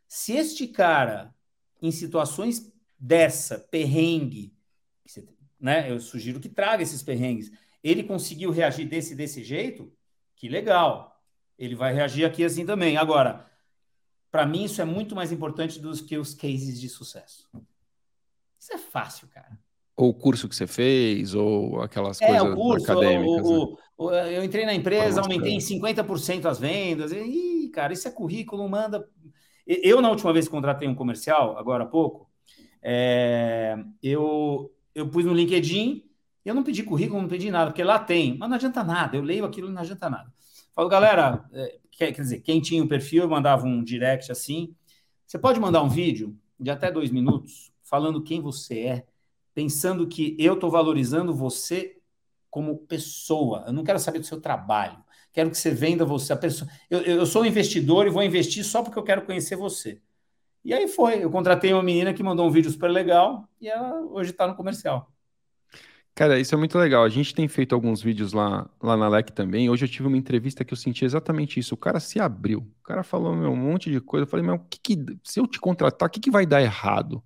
se 0.08 0.34
este 0.34 0.68
cara, 0.68 1.34
em 1.82 1.92
situações 1.92 2.72
dessa, 3.00 3.58
perrengue, 3.60 4.54
né? 5.60 5.92
Eu 5.92 6.00
sugiro 6.00 6.40
que 6.40 6.50
traga 6.50 6.82
esses 6.82 7.04
perrengues. 7.04 7.52
Ele 7.84 8.04
conseguiu 8.04 8.52
reagir 8.52 8.88
desse 8.88 9.16
desse 9.16 9.44
jeito, 9.44 9.92
que 10.36 10.50
legal. 10.50 11.22
Ele 11.58 11.76
vai 11.76 11.94
reagir 11.94 12.26
aqui 12.26 12.44
assim 12.44 12.66
também. 12.66 12.98
Agora, 12.98 13.46
para 14.32 14.46
mim 14.46 14.64
isso 14.64 14.82
é 14.82 14.86
muito 14.86 15.16
mais 15.16 15.32
importante 15.32 15.80
do 15.80 15.92
que 16.04 16.18
os 16.18 16.34
cases 16.34 16.80
de 16.80 16.90
sucesso. 16.90 17.50
Isso 18.62 18.74
é 18.74 18.78
fácil, 18.78 19.28
cara. 19.28 19.58
Ou 19.98 20.10
o 20.10 20.14
curso 20.14 20.48
que 20.48 20.56
você 20.56 20.68
fez, 20.68 21.34
ou 21.34 21.82
aquelas 21.82 22.22
é, 22.22 22.28
coisas 22.28 22.52
o 22.52 22.56
curso, 22.56 22.92
acadêmicas. 22.92 23.46
O, 23.48 23.72
né? 23.72 23.76
o, 23.98 24.12
eu 24.12 24.44
entrei 24.44 24.66
na 24.66 24.74
empresa, 24.74 25.20
aumentei 25.20 25.54
em 25.54 25.58
50% 25.58 26.46
as 26.46 26.60
vendas. 26.60 27.12
E, 27.12 27.72
cara, 27.74 27.92
isso 27.92 28.08
é 28.08 28.12
currículo, 28.12 28.70
manda. 28.70 29.04
Eu, 29.66 30.00
na 30.00 30.10
última 30.10 30.32
vez 30.32 30.46
que 30.46 30.52
contratei 30.52 30.88
um 30.88 30.94
comercial, 30.94 31.58
agora 31.58 31.86
há 31.86 31.88
pouco, 31.88 32.30
é, 32.84 33.76
eu, 34.02 34.72
eu 34.94 35.10
pus 35.10 35.26
no 35.26 35.34
LinkedIn, 35.34 36.04
eu 36.46 36.54
não 36.54 36.64
pedi 36.64 36.84
currículo, 36.84 37.22
não 37.22 37.30
pedi 37.30 37.50
nada, 37.50 37.72
porque 37.72 37.84
lá 37.84 37.98
tem, 37.98 38.38
mas 38.38 38.50
não 38.50 38.58
adianta 38.58 38.84
nada, 38.84 39.18
eu 39.18 39.24
leio 39.24 39.46
aquilo 39.46 39.70
e 39.70 39.72
não 39.72 39.82
adianta 39.82 40.10
nada. 40.10 40.32
Falo, 40.76 40.90
galera, 40.90 41.46
é, 41.52 41.80
quer, 41.92 42.12
quer 42.12 42.22
dizer, 42.22 42.42
quem 42.42 42.62
tinha 42.62 42.84
um 42.84 42.88
perfil, 42.88 43.24
eu 43.24 43.30
mandava 43.30 43.66
um 43.66 43.84
direct 43.84 44.32
assim. 44.32 44.76
Você 45.26 45.40
pode 45.40 45.60
mandar 45.60 45.82
um 45.82 45.90
vídeo 45.90 46.36
de 46.60 46.70
até 46.70 46.92
dois 46.92 47.10
minutos 47.10 47.71
falando 47.92 48.24
quem 48.24 48.40
você 48.40 48.80
é, 48.80 49.06
pensando 49.54 50.08
que 50.08 50.34
eu 50.40 50.54
estou 50.54 50.72
valorizando 50.72 51.36
você 51.36 51.98
como 52.50 52.78
pessoa. 52.78 53.66
Eu 53.68 53.74
não 53.74 53.84
quero 53.84 54.00
saber 54.00 54.20
do 54.20 54.26
seu 54.26 54.40
trabalho. 54.40 54.98
Quero 55.34 55.52
que 55.52 55.58
você 55.58 55.72
venda 55.72 56.06
você. 56.06 56.32
A 56.32 56.38
pessoa, 56.38 56.72
eu, 56.90 57.02
eu 57.02 57.26
sou 57.26 57.46
investidor 57.46 58.08
e 58.08 58.10
vou 58.10 58.24
investir 58.24 58.64
só 58.64 58.82
porque 58.82 58.98
eu 58.98 59.04
quero 59.04 59.24
conhecer 59.24 59.58
você. 59.58 60.02
E 60.64 60.74
aí 60.74 60.88
foi. 60.88 61.22
Eu 61.22 61.30
contratei 61.30 61.74
uma 61.74 61.84
menina 61.84 62.14
que 62.14 62.24
mandou 62.24 62.48
um 62.48 62.52
vídeo 62.52 62.72
super 62.72 62.90
legal 62.90 63.46
e 63.60 63.68
ela 63.68 64.00
hoje 64.06 64.32
está 64.32 64.48
no 64.48 64.56
comercial. 64.56 65.12
Cara, 66.16 66.40
isso 66.40 66.56
é 66.56 66.58
muito 66.58 66.78
legal. 66.78 67.04
A 67.04 67.10
gente 67.10 67.36
tem 67.36 67.48
feito 67.48 67.76
alguns 67.76 68.02
vídeos 68.02 68.32
lá, 68.32 68.70
lá 68.82 68.96
na 68.96 69.10
LEC 69.10 69.32
também. 69.32 69.70
Hoje 69.70 69.86
eu 69.86 69.90
tive 69.90 70.08
uma 70.08 70.18
entrevista 70.18 70.64
que 70.64 70.74
eu 70.74 70.78
senti 70.78 71.04
exatamente 71.04 71.60
isso. 71.60 71.74
O 71.74 71.78
cara 71.78 72.00
se 72.00 72.20
abriu. 72.20 72.60
O 72.60 72.84
cara 72.84 73.04
falou 73.04 73.36
meu, 73.36 73.52
um 73.52 73.56
monte 73.56 73.92
de 73.92 74.00
coisa. 74.00 74.24
Eu 74.24 74.30
falei, 74.30 74.46
meu, 74.46 74.60
que 74.60 74.80
que, 74.80 75.06
se 75.24 75.40
eu 75.40 75.48
te 75.48 75.60
contratar, 75.60 76.08
o 76.08 76.12
que, 76.12 76.20
que 76.20 76.32
vai 76.32 76.46
dar 76.46 76.62
errado? 76.62 77.24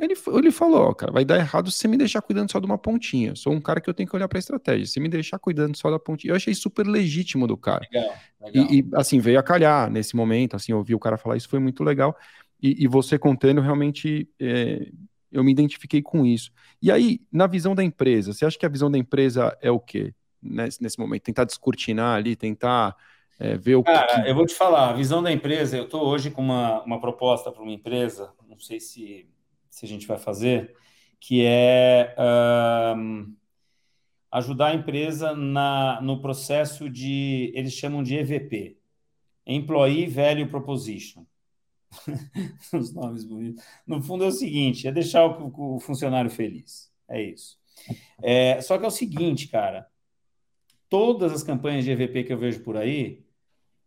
Ele, 0.00 0.14
ele 0.34 0.50
falou, 0.52 0.90
ó, 0.90 0.94
cara, 0.94 1.10
vai 1.10 1.24
dar 1.24 1.38
errado 1.38 1.70
se 1.72 1.78
você 1.78 1.88
me 1.88 1.96
deixar 1.96 2.22
cuidando 2.22 2.52
só 2.52 2.60
de 2.60 2.66
uma 2.66 2.78
pontinha. 2.78 3.34
Sou 3.34 3.52
um 3.52 3.60
cara 3.60 3.80
que 3.80 3.90
eu 3.90 3.94
tenho 3.94 4.08
que 4.08 4.14
olhar 4.14 4.28
para 4.28 4.38
a 4.38 4.40
estratégia. 4.40 4.86
Se 4.86 5.00
me 5.00 5.08
deixar 5.08 5.40
cuidando 5.40 5.76
só 5.76 5.90
da 5.90 5.98
pontinha, 5.98 6.30
eu 6.30 6.36
achei 6.36 6.54
super 6.54 6.86
legítimo 6.86 7.48
do 7.48 7.56
cara. 7.56 7.84
Legal, 7.92 8.14
legal. 8.40 8.66
E, 8.70 8.78
e, 8.78 8.88
assim, 8.94 9.18
veio 9.18 9.40
a 9.40 9.42
calhar 9.42 9.90
nesse 9.90 10.14
momento, 10.14 10.54
assim, 10.54 10.72
ouvir 10.72 10.94
o 10.94 11.00
cara 11.00 11.18
falar 11.18 11.36
isso 11.36 11.48
foi 11.48 11.58
muito 11.58 11.82
legal. 11.82 12.16
E, 12.62 12.84
e 12.84 12.86
você 12.86 13.18
contando, 13.18 13.60
realmente, 13.60 14.28
é, 14.38 14.88
eu 15.32 15.42
me 15.42 15.50
identifiquei 15.50 16.00
com 16.00 16.24
isso. 16.24 16.52
E 16.80 16.92
aí, 16.92 17.20
na 17.32 17.48
visão 17.48 17.74
da 17.74 17.82
empresa, 17.82 18.32
você 18.32 18.46
acha 18.46 18.56
que 18.56 18.66
a 18.66 18.70
visão 18.70 18.88
da 18.88 18.98
empresa 18.98 19.56
é 19.60 19.70
o 19.70 19.80
quê? 19.80 20.14
Nesse, 20.40 20.80
nesse 20.80 20.98
momento, 21.00 21.22
tentar 21.22 21.42
descortinar 21.42 22.16
ali, 22.16 22.36
tentar 22.36 22.94
é, 23.40 23.56
ver 23.56 23.74
o 23.74 23.82
Cara, 23.82 24.22
que... 24.22 24.30
eu 24.30 24.34
vou 24.36 24.46
te 24.46 24.54
falar, 24.54 24.90
a 24.90 24.92
visão 24.92 25.20
da 25.20 25.32
empresa, 25.32 25.76
eu 25.76 25.84
estou 25.84 26.06
hoje 26.06 26.30
com 26.30 26.40
uma, 26.40 26.82
uma 26.84 27.00
proposta 27.00 27.50
para 27.50 27.62
uma 27.62 27.72
empresa, 27.72 28.32
não 28.48 28.60
sei 28.60 28.78
se 28.78 29.28
se 29.78 29.86
a 29.86 29.88
gente 29.88 30.08
vai 30.08 30.18
fazer, 30.18 30.74
que 31.20 31.44
é 31.44 32.16
ajudar 34.30 34.68
a 34.68 34.74
empresa 34.74 35.36
na, 35.36 36.00
no 36.02 36.20
processo 36.20 36.90
de, 36.90 37.52
eles 37.54 37.72
chamam 37.72 38.02
de 38.02 38.16
EVP, 38.16 38.76
Employee 39.46 40.08
Value 40.08 40.48
Proposition. 40.48 41.24
Os 42.74 42.92
nomes 42.92 43.22
bonitos. 43.22 43.64
No 43.86 44.02
fundo 44.02 44.24
é 44.24 44.26
o 44.26 44.32
seguinte, 44.32 44.88
é 44.88 44.92
deixar 44.92 45.24
o, 45.26 45.76
o 45.76 45.80
funcionário 45.80 46.30
feliz. 46.30 46.92
É 47.08 47.22
isso. 47.22 47.56
É, 48.20 48.60
só 48.60 48.76
que 48.76 48.84
é 48.84 48.88
o 48.88 48.90
seguinte, 48.90 49.46
cara, 49.46 49.86
todas 50.88 51.32
as 51.32 51.44
campanhas 51.44 51.84
de 51.84 51.92
EVP 51.92 52.24
que 52.24 52.32
eu 52.32 52.38
vejo 52.38 52.64
por 52.64 52.76
aí 52.76 53.24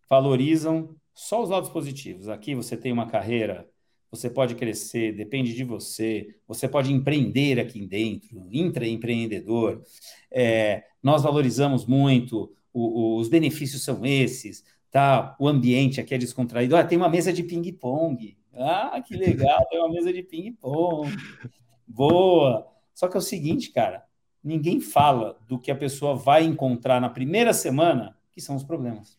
valorizam 0.10 0.96
só 1.14 1.44
os 1.44 1.50
lados 1.50 1.70
positivos. 1.70 2.30
Aqui 2.30 2.56
você 2.56 2.78
tem 2.78 2.94
uma 2.94 3.08
carreira 3.08 3.70
você 4.12 4.30
pode 4.30 4.56
crescer, 4.56 5.14
depende 5.14 5.54
de 5.54 5.64
você, 5.64 6.36
você 6.46 6.68
pode 6.68 6.92
empreender 6.92 7.60
aqui 7.62 7.86
dentro, 7.88 8.46
intraempreendedor. 8.52 9.82
É, 10.30 10.84
nós 11.02 11.24
valorizamos 11.24 11.86
muito, 11.86 12.54
o, 12.74 13.16
o, 13.16 13.18
os 13.18 13.30
benefícios 13.30 13.84
são 13.84 14.06
esses, 14.06 14.66
tá? 14.92 15.34
O 15.40 15.48
ambiente 15.48 16.02
aqui 16.02 16.14
é 16.14 16.18
descontraído. 16.18 16.76
Ah, 16.76 16.84
tem 16.84 16.98
uma 16.98 17.08
mesa 17.08 17.32
de 17.32 17.42
ping-pong. 17.42 18.38
Ah, 18.54 19.02
que 19.02 19.16
legal, 19.16 19.66
tem 19.70 19.80
uma 19.80 19.90
mesa 19.90 20.12
de 20.12 20.22
ping-pong. 20.22 21.10
Boa. 21.88 22.68
Só 22.94 23.08
que 23.08 23.16
é 23.16 23.20
o 23.20 23.24
seguinte, 23.24 23.72
cara, 23.72 24.04
ninguém 24.44 24.82
fala 24.82 25.40
do 25.48 25.58
que 25.58 25.72
a 25.72 25.76
pessoa 25.76 26.16
vai 26.16 26.44
encontrar 26.44 27.00
na 27.00 27.10
primeira 27.10 27.54
semana, 27.54 28.18
que 28.34 28.42
são 28.42 28.58
os 28.58 28.64
problemas. 28.64 29.18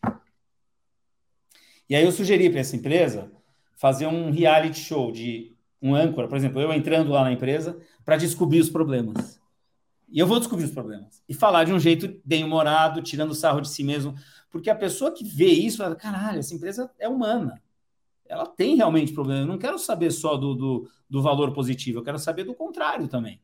E 1.89 1.95
aí 1.95 2.03
eu 2.03 2.11
sugeri 2.11 2.49
para 2.49 2.59
essa 2.59 2.75
empresa 2.75 3.31
fazer 3.75 4.07
um 4.07 4.31
reality 4.31 4.79
show 4.79 5.11
de 5.11 5.53
um 5.81 5.93
âncora, 5.93 6.27
por 6.27 6.37
exemplo, 6.37 6.61
eu 6.61 6.71
entrando 6.73 7.11
lá 7.11 7.23
na 7.23 7.31
empresa 7.31 7.77
para 8.05 8.15
descobrir 8.15 8.59
os 8.59 8.69
problemas. 8.69 9.41
E 10.09 10.19
eu 10.19 10.27
vou 10.27 10.39
descobrir 10.39 10.65
os 10.65 10.71
problemas. 10.71 11.23
E 11.27 11.33
falar 11.33 11.63
de 11.63 11.73
um 11.73 11.79
jeito 11.79 12.21
bem-humorado, 12.23 13.01
tirando 13.01 13.33
sarro 13.33 13.59
de 13.59 13.67
si 13.67 13.83
mesmo. 13.83 14.15
Porque 14.49 14.69
a 14.69 14.75
pessoa 14.75 15.11
que 15.11 15.25
vê 15.25 15.47
isso 15.47 15.77
fala: 15.77 15.95
caralho, 15.95 16.39
essa 16.39 16.53
empresa 16.53 16.89
é 16.99 17.09
humana. 17.09 17.61
Ela 18.25 18.45
tem 18.45 18.75
realmente 18.75 19.11
problema. 19.11 19.41
Eu 19.41 19.47
não 19.47 19.57
quero 19.57 19.77
saber 19.77 20.11
só 20.11 20.37
do, 20.37 20.53
do, 20.53 20.89
do 21.09 21.21
valor 21.21 21.51
positivo, 21.51 21.99
eu 21.99 22.03
quero 22.03 22.19
saber 22.19 22.43
do 22.43 22.53
contrário 22.53 23.07
também. 23.07 23.41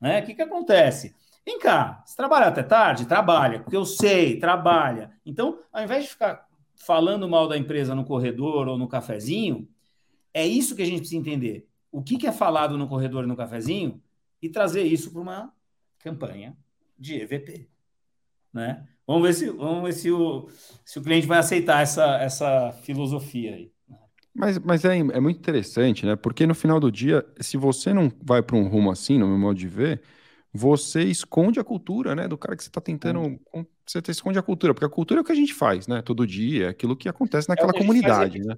Né? 0.00 0.20
O 0.20 0.26
que, 0.26 0.34
que 0.34 0.42
acontece? 0.42 1.14
Vem 1.44 1.58
cá, 1.58 2.02
você 2.04 2.14
trabalha 2.14 2.46
até 2.46 2.62
tarde? 2.62 3.06
Trabalha, 3.06 3.60
porque 3.60 3.76
eu 3.76 3.84
sei, 3.84 4.38
trabalha. 4.38 5.10
Então, 5.24 5.58
ao 5.72 5.82
invés 5.82 6.04
de 6.04 6.10
ficar 6.10 6.46
falando 6.78 7.28
mal 7.28 7.48
da 7.48 7.56
empresa 7.56 7.94
no 7.94 8.04
corredor 8.04 8.68
ou 8.68 8.78
no 8.78 8.88
cafezinho, 8.88 9.68
é 10.32 10.46
isso 10.46 10.74
que 10.74 10.82
a 10.82 10.86
gente 10.86 11.00
precisa 11.00 11.20
entender. 11.20 11.68
O 11.90 12.02
que, 12.02 12.16
que 12.16 12.26
é 12.26 12.32
falado 12.32 12.78
no 12.78 12.88
corredor 12.88 13.24
e 13.24 13.26
no 13.26 13.36
cafezinho 13.36 14.00
e 14.40 14.48
trazer 14.48 14.82
isso 14.82 15.10
para 15.12 15.20
uma 15.20 15.52
campanha 15.98 16.56
de 16.98 17.20
EVP. 17.20 17.68
Né? 18.52 18.86
Vamos 19.06 19.22
ver 19.22 19.34
se, 19.34 19.50
vamos 19.50 19.82
ver 19.84 19.92
se, 19.92 20.10
o, 20.10 20.48
se 20.84 20.98
o 20.98 21.02
cliente 21.02 21.26
vai 21.26 21.38
aceitar 21.38 21.82
essa, 21.82 22.16
essa 22.18 22.72
filosofia 22.82 23.54
aí. 23.54 23.72
Mas, 24.34 24.58
mas 24.58 24.84
é, 24.84 24.98
é 24.98 25.20
muito 25.20 25.38
interessante, 25.38 26.06
né? 26.06 26.14
Porque 26.14 26.46
no 26.46 26.54
final 26.54 26.78
do 26.78 26.92
dia, 26.92 27.26
se 27.40 27.56
você 27.56 27.92
não 27.92 28.12
vai 28.22 28.40
para 28.40 28.54
um 28.54 28.68
rumo 28.68 28.90
assim, 28.90 29.18
no 29.18 29.26
meu 29.26 29.38
modo 29.38 29.58
de 29.58 29.66
ver, 29.66 30.00
você 30.52 31.02
esconde 31.04 31.60
a 31.60 31.64
cultura, 31.64 32.14
né? 32.14 32.26
Do 32.26 32.38
cara 32.38 32.56
que 32.56 32.62
você 32.62 32.68
está 32.68 32.80
tentando. 32.80 33.38
Você 33.86 34.02
esconde 34.10 34.38
a 34.38 34.42
cultura, 34.42 34.74
porque 34.74 34.86
a 34.86 34.90
cultura 34.90 35.20
é 35.20 35.22
o 35.22 35.24
que 35.24 35.32
a 35.32 35.36
gente 35.36 35.54
faz, 35.54 35.86
né? 35.86 36.02
Todo 36.02 36.26
dia, 36.26 36.66
é 36.66 36.68
aquilo 36.68 36.96
que 36.96 37.08
acontece 37.08 37.48
naquela 37.48 37.72
é 37.74 37.78
comunidade. 37.78 38.40
Né? 38.40 38.56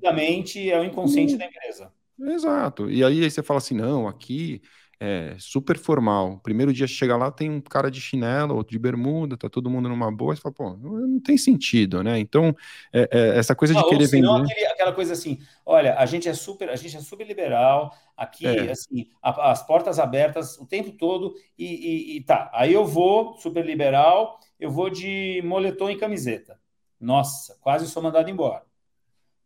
é 0.71 0.81
o 0.81 0.85
inconsciente 0.85 1.35
hum, 1.35 1.39
da 1.39 1.47
empresa. 1.47 1.93
Exato. 2.19 2.91
E 2.91 3.03
aí, 3.05 3.23
aí 3.23 3.31
você 3.31 3.43
fala 3.43 3.59
assim: 3.59 3.75
não, 3.75 4.07
aqui 4.07 4.63
é, 5.03 5.35
super 5.39 5.79
formal. 5.79 6.39
Primeiro 6.43 6.75
dia 6.75 6.87
chega 6.87 7.17
lá, 7.17 7.31
tem 7.31 7.51
um 7.51 7.61
cara 7.61 7.91
de 7.91 7.99
chinelo, 7.99 8.55
outro 8.55 8.73
de 8.73 8.79
bermuda, 8.79 9.35
tá 9.35 9.49
todo 9.49 9.71
mundo 9.71 9.89
numa 9.89 10.13
boa, 10.13 10.37
você 10.37 10.43
fala, 10.43 10.55
pô, 10.55 10.77
não 10.77 11.19
tem 11.19 11.39
sentido, 11.39 12.03
né? 12.03 12.19
Então, 12.19 12.55
é, 12.93 13.09
é, 13.11 13.39
essa 13.39 13.55
coisa 13.55 13.73
de 13.73 13.83
querer 13.89 14.07
vender. 14.07 14.29
Aquele, 14.29 14.67
aquela 14.67 14.93
coisa 14.93 15.15
assim, 15.15 15.39
olha, 15.65 15.97
a 15.99 16.05
gente 16.05 16.29
é 16.29 16.35
super, 16.35 16.69
a 16.69 16.77
gente 16.77 16.99
é 16.99 17.01
super 17.01 17.27
liberal, 17.27 17.97
aqui, 18.15 18.47
é. 18.47 18.71
assim, 18.71 19.09
a, 19.23 19.51
as 19.51 19.67
portas 19.67 19.99
abertas 19.99 20.59
o 20.59 20.67
tempo 20.67 20.93
todo, 20.93 21.35
e, 21.59 21.65
e, 21.65 22.17
e, 22.19 22.21
tá, 22.21 22.51
aí 22.53 22.75
eu 22.75 22.85
vou, 22.85 23.39
super 23.39 23.65
liberal, 23.65 24.39
eu 24.59 24.71
vou 24.71 24.91
de 24.91 25.41
moletom 25.47 25.89
e 25.89 25.97
camiseta. 25.97 26.61
Nossa, 27.01 27.57
quase 27.63 27.89
sou 27.89 28.03
mandado 28.03 28.29
embora. 28.29 28.63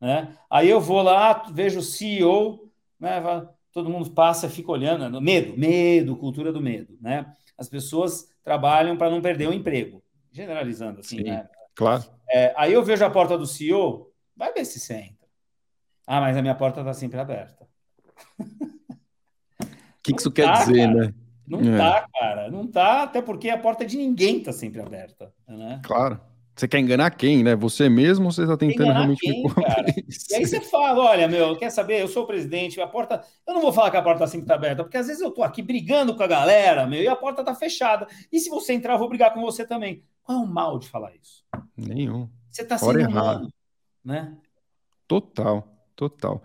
Né? 0.01 0.37
Aí 0.51 0.69
eu 0.69 0.81
vou 0.81 1.01
lá, 1.01 1.45
vejo 1.53 1.79
o 1.79 1.83
CEO, 1.83 2.69
né? 2.99 3.23
Todo 3.75 3.91
mundo 3.91 4.09
passa, 4.11 4.49
fica 4.49 4.71
olhando, 4.71 5.21
medo, 5.21 5.59
medo, 5.59 6.17
cultura 6.17 6.53
do 6.53 6.61
medo, 6.61 6.97
né? 7.01 7.27
As 7.59 7.69
pessoas 7.69 8.29
trabalham 8.45 8.97
para 8.97 9.11
não 9.11 9.21
perder 9.21 9.49
o 9.49 9.53
emprego, 9.53 10.03
generalizando 10.33 11.01
assim, 11.01 11.19
Sim, 11.19 11.25
né? 11.25 11.49
Claro. 11.75 12.05
É, 12.31 12.55
aí 12.57 12.73
eu 12.73 12.85
vejo 12.85 13.05
a 13.05 13.11
porta 13.11 13.37
do 13.37 13.47
CEO, 13.47 14.13
vai 14.37 14.53
ver 14.53 14.65
se 14.65 14.79
você 14.79 14.95
entra. 14.95 15.29
Ah, 16.07 16.21
mas 16.21 16.37
a 16.37 16.43
minha 16.43 16.55
porta 16.55 16.81
está 16.81 16.95
sempre 16.95 17.19
aberta. 17.19 17.67
O 18.39 18.45
que, 20.03 20.13
que 20.13 20.21
isso 20.21 20.31
tá, 20.31 20.43
quer 20.43 20.53
dizer, 20.53 20.87
cara. 20.87 20.95
né? 20.95 21.15
Não 21.47 21.75
é. 21.75 21.77
tá, 21.77 22.09
cara. 22.13 22.51
Não 22.51 22.67
tá, 22.67 23.03
até 23.03 23.21
porque 23.21 23.51
a 23.51 23.59
porta 23.59 23.85
de 23.85 23.97
ninguém 23.97 24.41
tá 24.41 24.53
sempre 24.53 24.81
aberta. 24.81 25.33
Né? 25.49 25.81
Claro. 25.85 26.21
Você 26.57 26.69
quer 26.69 26.79
enganar 26.79 27.11
quem, 27.11 27.43
né? 27.43 27.57
Você 27.57 27.89
mesmo 27.89 28.27
ou 28.27 28.31
você 28.31 28.43
está 28.43 28.57
tentando 28.57 28.93
realmente 28.93 29.19
quem, 29.19 29.43
E 30.31 30.35
aí 30.37 30.47
você 30.47 30.61
fala: 30.61 31.03
olha, 31.03 31.27
meu, 31.27 31.57
quer 31.57 31.71
saber? 31.71 32.01
Eu 32.01 32.07
sou 32.07 32.23
o 32.23 32.27
presidente, 32.27 32.81
a 32.81 32.87
porta. 32.87 33.25
Eu 33.47 33.55
não 33.55 33.61
vou 33.61 33.73
falar 33.73 33.91
que 33.91 33.97
a 33.97 34.03
porta 34.03 34.27
sempre 34.27 34.45
está 34.45 34.55
aberta, 34.55 34.85
porque 34.85 34.97
às 34.97 35.09
vezes 35.09 35.21
eu 35.21 35.33
tô 35.33 35.43
aqui 35.43 35.63
brigando 35.63 36.15
com 36.15 36.23
a 36.23 36.29
galera, 36.29 36.87
meu, 36.87 37.03
e 37.03 37.09
a 37.09 37.17
porta 37.17 37.43
tá 37.43 37.55
fechada. 37.55 38.07
E 38.31 38.39
se 38.39 38.49
você 38.51 38.73
entrar, 38.73 38.95
eu 38.95 38.99
vou 38.99 39.09
brigar 39.09 39.35
com 39.35 39.41
você 39.41 39.67
também. 39.67 40.05
Qual 40.23 40.39
é 40.39 40.41
o 40.41 40.47
mal 40.47 40.79
de 40.79 40.89
falar 40.89 41.13
isso? 41.17 41.45
Nenhum. 41.77 42.29
Você 42.51 42.63
está 42.63 42.79
sendo 42.79 43.01
errado, 43.01 43.49
né? 44.05 44.37
Total, 45.09 45.69
total. 45.97 46.43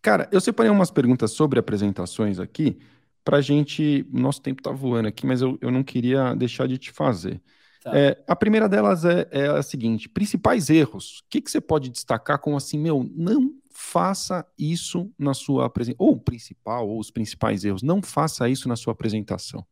Cara, 0.00 0.26
eu 0.32 0.40
separei 0.40 0.72
umas 0.72 0.90
perguntas 0.90 1.32
sobre 1.32 1.58
apresentações 1.58 2.38
aqui 2.38 2.78
para 3.22 3.42
gente. 3.42 4.06
Nosso 4.10 4.40
tempo 4.40 4.60
está 4.60 4.72
voando 4.72 5.08
aqui, 5.08 5.26
mas 5.26 5.42
eu, 5.42 5.58
eu 5.60 5.70
não 5.70 5.82
queria 5.82 6.34
deixar 6.34 6.66
de 6.66 6.78
te 6.78 6.90
fazer. 6.90 7.40
Tá. 7.80 7.96
É, 7.96 8.22
a 8.28 8.36
primeira 8.36 8.68
delas 8.68 9.04
é, 9.04 9.26
é, 9.30 9.46
a 9.48 9.62
seguinte: 9.62 10.08
principais 10.08 10.68
erros. 10.68 11.20
O 11.20 11.24
que, 11.30 11.40
que 11.40 11.50
você 11.50 11.60
pode 11.60 11.88
destacar 11.88 12.38
como 12.38 12.56
assim, 12.56 12.78
meu, 12.78 13.08
não 13.14 13.54
faça 13.70 14.46
isso 14.58 15.10
na 15.18 15.32
sua 15.32 15.66
apresentação. 15.66 16.06
Ou 16.06 16.14
o 16.14 16.20
principal, 16.20 16.88
ou 16.88 16.98
os 16.98 17.10
principais 17.10 17.64
erros, 17.64 17.82
não 17.82 18.02
faça 18.02 18.48
isso 18.48 18.68
na 18.68 18.76
sua 18.76 18.92
apresentação. 18.92 19.66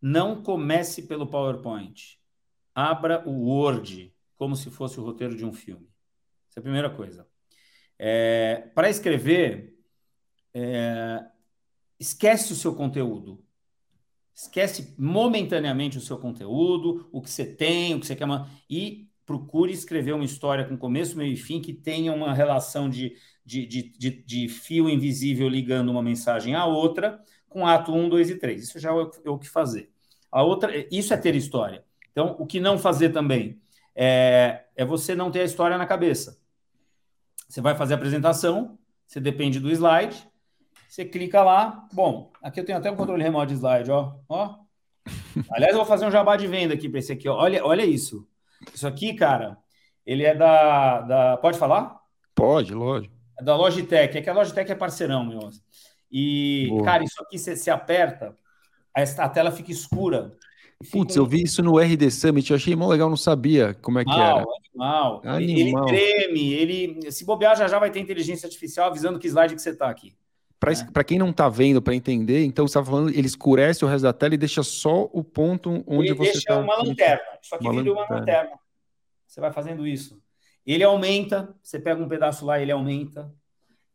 Não 0.00 0.42
comece 0.42 1.02
pelo 1.02 1.26
PowerPoint. 1.26 2.18
Abra 2.74 3.22
o 3.28 3.46
Word 3.46 4.12
como 4.36 4.56
se 4.56 4.70
fosse 4.70 4.98
o 4.98 5.04
roteiro 5.04 5.36
de 5.36 5.44
um 5.44 5.52
filme. 5.52 5.88
Essa 6.48 6.58
é 6.58 6.60
a 6.60 6.62
primeira 6.62 6.90
coisa. 6.90 7.26
É, 7.98 8.70
Para 8.74 8.88
escrever, 8.88 9.78
é, 10.52 11.24
esquece 11.98 12.52
o 12.52 12.56
seu 12.56 12.74
conteúdo. 12.74 13.43
Esquece 14.34 14.94
momentaneamente 14.98 15.96
o 15.96 16.00
seu 16.00 16.18
conteúdo, 16.18 17.08
o 17.12 17.22
que 17.22 17.30
você 17.30 17.44
tem, 17.44 17.94
o 17.94 18.00
que 18.00 18.06
você 18.06 18.16
quer. 18.16 18.26
E 18.68 19.08
procure 19.24 19.72
escrever 19.72 20.12
uma 20.12 20.24
história 20.24 20.64
com 20.64 20.76
começo, 20.76 21.16
meio 21.16 21.32
e 21.32 21.36
fim 21.36 21.60
que 21.60 21.72
tenha 21.72 22.12
uma 22.12 22.34
relação 22.34 22.90
de, 22.90 23.16
de, 23.44 23.64
de, 23.66 23.82
de, 23.96 24.10
de 24.10 24.48
fio 24.48 24.88
invisível 24.88 25.48
ligando 25.48 25.90
uma 25.90 26.02
mensagem 26.02 26.54
à 26.54 26.66
outra, 26.66 27.22
com 27.48 27.66
ato 27.66 27.92
1, 27.92 28.08
2 28.08 28.30
e 28.30 28.34
3. 28.36 28.64
Isso 28.64 28.78
já 28.78 28.90
é, 28.90 29.10
é 29.24 29.30
o 29.30 29.38
que 29.38 29.48
fazer. 29.48 29.90
A 30.30 30.42
outra, 30.42 30.72
isso 30.90 31.14
é 31.14 31.16
ter 31.16 31.36
história. 31.36 31.84
Então, 32.10 32.36
o 32.38 32.46
que 32.46 32.58
não 32.58 32.76
fazer 32.76 33.10
também 33.10 33.60
é, 33.94 34.64
é 34.74 34.84
você 34.84 35.14
não 35.14 35.30
ter 35.30 35.40
a 35.40 35.44
história 35.44 35.78
na 35.78 35.86
cabeça. 35.86 36.40
Você 37.48 37.60
vai 37.60 37.76
fazer 37.76 37.94
a 37.94 37.96
apresentação, 37.96 38.76
você 39.06 39.20
depende 39.20 39.60
do 39.60 39.70
slide, 39.70 40.28
você 40.94 41.04
clica 41.04 41.42
lá. 41.42 41.88
Bom, 41.92 42.30
aqui 42.40 42.60
eu 42.60 42.64
tenho 42.64 42.78
até 42.78 42.88
um 42.88 42.94
controle 42.94 43.20
remoto 43.20 43.48
de 43.48 43.54
slide, 43.54 43.90
ó. 43.90 44.12
ó. 44.28 44.54
Aliás, 45.50 45.72
eu 45.72 45.78
vou 45.78 45.86
fazer 45.86 46.06
um 46.06 46.10
jabá 46.10 46.36
de 46.36 46.46
venda 46.46 46.72
aqui 46.72 46.88
para 46.88 47.00
esse 47.00 47.12
aqui. 47.12 47.28
Ó. 47.28 47.34
Olha, 47.34 47.64
olha 47.66 47.84
isso. 47.84 48.24
Isso 48.72 48.86
aqui, 48.86 49.12
cara, 49.12 49.58
ele 50.06 50.22
é 50.22 50.36
da, 50.36 51.00
da. 51.00 51.36
Pode 51.38 51.58
falar? 51.58 51.98
Pode, 52.32 52.72
lógico. 52.72 53.12
É 53.36 53.42
da 53.42 53.56
Logitech. 53.56 54.16
É 54.16 54.22
que 54.22 54.30
a 54.30 54.32
Logitech 54.32 54.70
é 54.70 54.74
parceirão, 54.76 55.24
meu. 55.24 55.50
E, 56.12 56.68
Boa. 56.70 56.84
cara, 56.84 57.02
isso 57.02 57.20
aqui 57.20 57.40
você 57.40 57.56
se 57.56 57.72
aperta, 57.72 58.36
a 58.94 59.28
tela 59.28 59.50
fica 59.50 59.72
escura. 59.72 60.32
Putz, 60.92 61.16
eu 61.16 61.26
vi 61.26 61.42
isso 61.42 61.60
no 61.60 61.76
RD 61.76 62.08
Summit, 62.12 62.50
eu 62.50 62.56
achei 62.56 62.76
mó 62.76 62.86
legal, 62.86 63.10
não 63.10 63.16
sabia 63.16 63.74
como 63.74 63.98
é 63.98 64.04
que 64.04 64.10
animal, 64.12 64.38
era. 64.38 64.46
Animal. 64.70 65.22
animal. 65.24 65.88
Ele 65.88 65.98
treme, 65.98 66.52
ele. 66.52 67.10
Se 67.10 67.24
bobear, 67.24 67.56
já 67.56 67.66
já 67.66 67.80
vai 67.80 67.90
ter 67.90 67.98
inteligência 67.98 68.46
artificial 68.46 68.90
avisando 68.90 69.18
que 69.18 69.26
slide 69.26 69.56
que 69.56 69.60
você 69.60 69.70
está 69.70 69.90
aqui. 69.90 70.14
Para 70.92 71.00
é. 71.00 71.04
quem 71.04 71.18
não 71.18 71.30
está 71.30 71.48
vendo, 71.48 71.82
para 71.82 71.94
entender, 71.94 72.44
então 72.44 72.66
você 72.66 72.78
está 72.78 72.84
falando, 72.84 73.10
ele 73.10 73.26
escurece 73.26 73.84
o 73.84 73.88
resto 73.88 74.04
da 74.04 74.12
tela 74.12 74.34
e 74.34 74.38
deixa 74.38 74.62
só 74.62 75.08
o 75.12 75.22
ponto 75.22 75.84
onde 75.86 76.08
ele 76.08 76.14
você 76.14 76.32
deixa 76.32 76.58
uma 76.58 76.76
lanterna. 76.76 77.22
Isso 77.42 77.54
aqui 77.54 77.70
vira 77.70 77.92
uma 77.92 78.06
lanterna. 78.08 78.58
Você 79.26 79.40
vai 79.40 79.52
fazendo 79.52 79.86
isso. 79.86 80.22
Ele 80.66 80.82
aumenta, 80.82 81.54
você 81.62 81.78
pega 81.78 82.02
um 82.02 82.08
pedaço 82.08 82.46
lá, 82.46 82.60
ele 82.60 82.72
aumenta. 82.72 83.32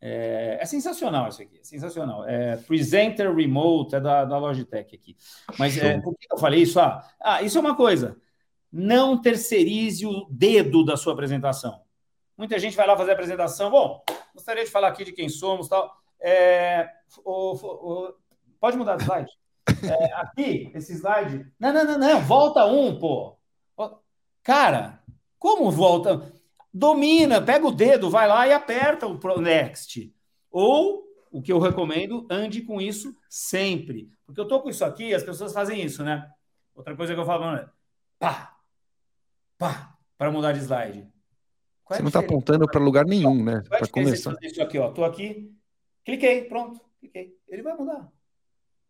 É, 0.02 0.60
é 0.62 0.66
sensacional 0.66 1.28
isso 1.28 1.42
aqui, 1.42 1.60
é 1.60 1.64
sensacional. 1.64 2.26
É, 2.26 2.56
Presenter 2.58 3.34
Remote 3.34 3.96
é 3.96 4.00
da, 4.00 4.24
da 4.24 4.38
Logitech 4.38 4.96
aqui. 4.96 5.18
Mas 5.58 5.78
é, 5.78 6.00
por 6.00 6.16
que 6.18 6.28
eu 6.32 6.38
falei 6.38 6.62
isso? 6.62 6.80
Ah, 6.80 7.06
ah, 7.22 7.42
isso 7.42 7.58
é 7.58 7.62
uma 7.62 7.76
coisa. 7.76 8.18
Não 8.72 9.20
terceirize 9.20 10.06
o 10.06 10.28
dedo 10.30 10.86
da 10.86 10.96
sua 10.96 11.14
apresentação. 11.14 11.82
Muita 12.38 12.58
gente 12.60 12.78
vai 12.78 12.88
lá 12.88 12.96
fazer 12.96 13.12
a 13.12 13.14
apresentação. 13.14 13.70
Bom, 13.70 14.02
gostaria 14.34 14.64
de 14.64 14.70
falar 14.70 14.90
aqui 14.90 15.04
de 15.04 15.12
quem 15.12 15.28
somos 15.28 15.68
tal. 15.68 16.00
É, 16.22 16.90
o, 17.24 17.54
o, 17.54 18.14
pode 18.60 18.78
mudar 18.78 18.98
de 18.98 19.04
slide? 19.04 19.32
É, 19.68 20.14
aqui, 20.14 20.72
esse 20.74 20.94
slide. 20.94 21.46
Não, 21.60 21.72
não, 21.72 21.84
não, 21.86 21.98
não. 21.98 22.22
Volta 22.22 22.66
um, 22.66 22.98
pô. 22.98 23.38
Cara, 24.44 25.02
como 25.38 25.70
volta? 25.72 26.34
Domina, 26.74 27.42
pega 27.42 27.68
o 27.68 27.72
dedo, 27.72 28.10
vai 28.10 28.28
lá 28.28 28.48
e 28.48 28.54
aperta 28.54 29.08
o 29.08 29.42
next. 29.42 30.14
Ou, 30.52 31.04
o 31.32 31.42
que 31.42 31.52
eu 31.52 31.60
recomendo, 31.60 32.28
ande 32.30 32.62
com 32.62 32.80
isso 32.80 33.16
sempre. 33.30 34.12
Porque 34.26 34.40
eu 34.40 34.48
tô 34.48 34.62
com 34.62 34.70
isso 34.70 34.86
aqui, 34.86 35.14
as 35.14 35.24
pessoas 35.24 35.54
fazem 35.54 35.82
isso, 35.82 36.04
né? 36.04 36.30
Outra 36.76 36.96
coisa 36.96 37.14
que 37.14 37.20
eu 37.20 37.26
falo, 37.26 37.56
é 37.56 37.68
pá, 38.18 38.56
pá, 39.58 39.96
para 40.18 40.32
mudar 40.32 40.52
de 40.52 40.60
slide. 40.60 41.00
É 41.90 41.96
Você 41.96 42.02
não 42.02 42.10
está 42.10 42.20
apontando 42.20 42.68
para 42.68 42.80
lugar 42.80 43.06
nenhum, 43.06 43.44
né? 43.44 43.64
Para 43.68 43.88
começar. 43.88 44.36
Isso 44.42 44.62
aqui, 44.62 44.78
ó. 44.78 44.92
Tô 44.92 45.04
aqui, 45.04 45.52
Cliquei, 46.04 46.44
pronto, 46.44 46.82
cliquei. 47.00 47.38
Ele 47.48 47.62
vai 47.62 47.76
mudar. 47.76 48.12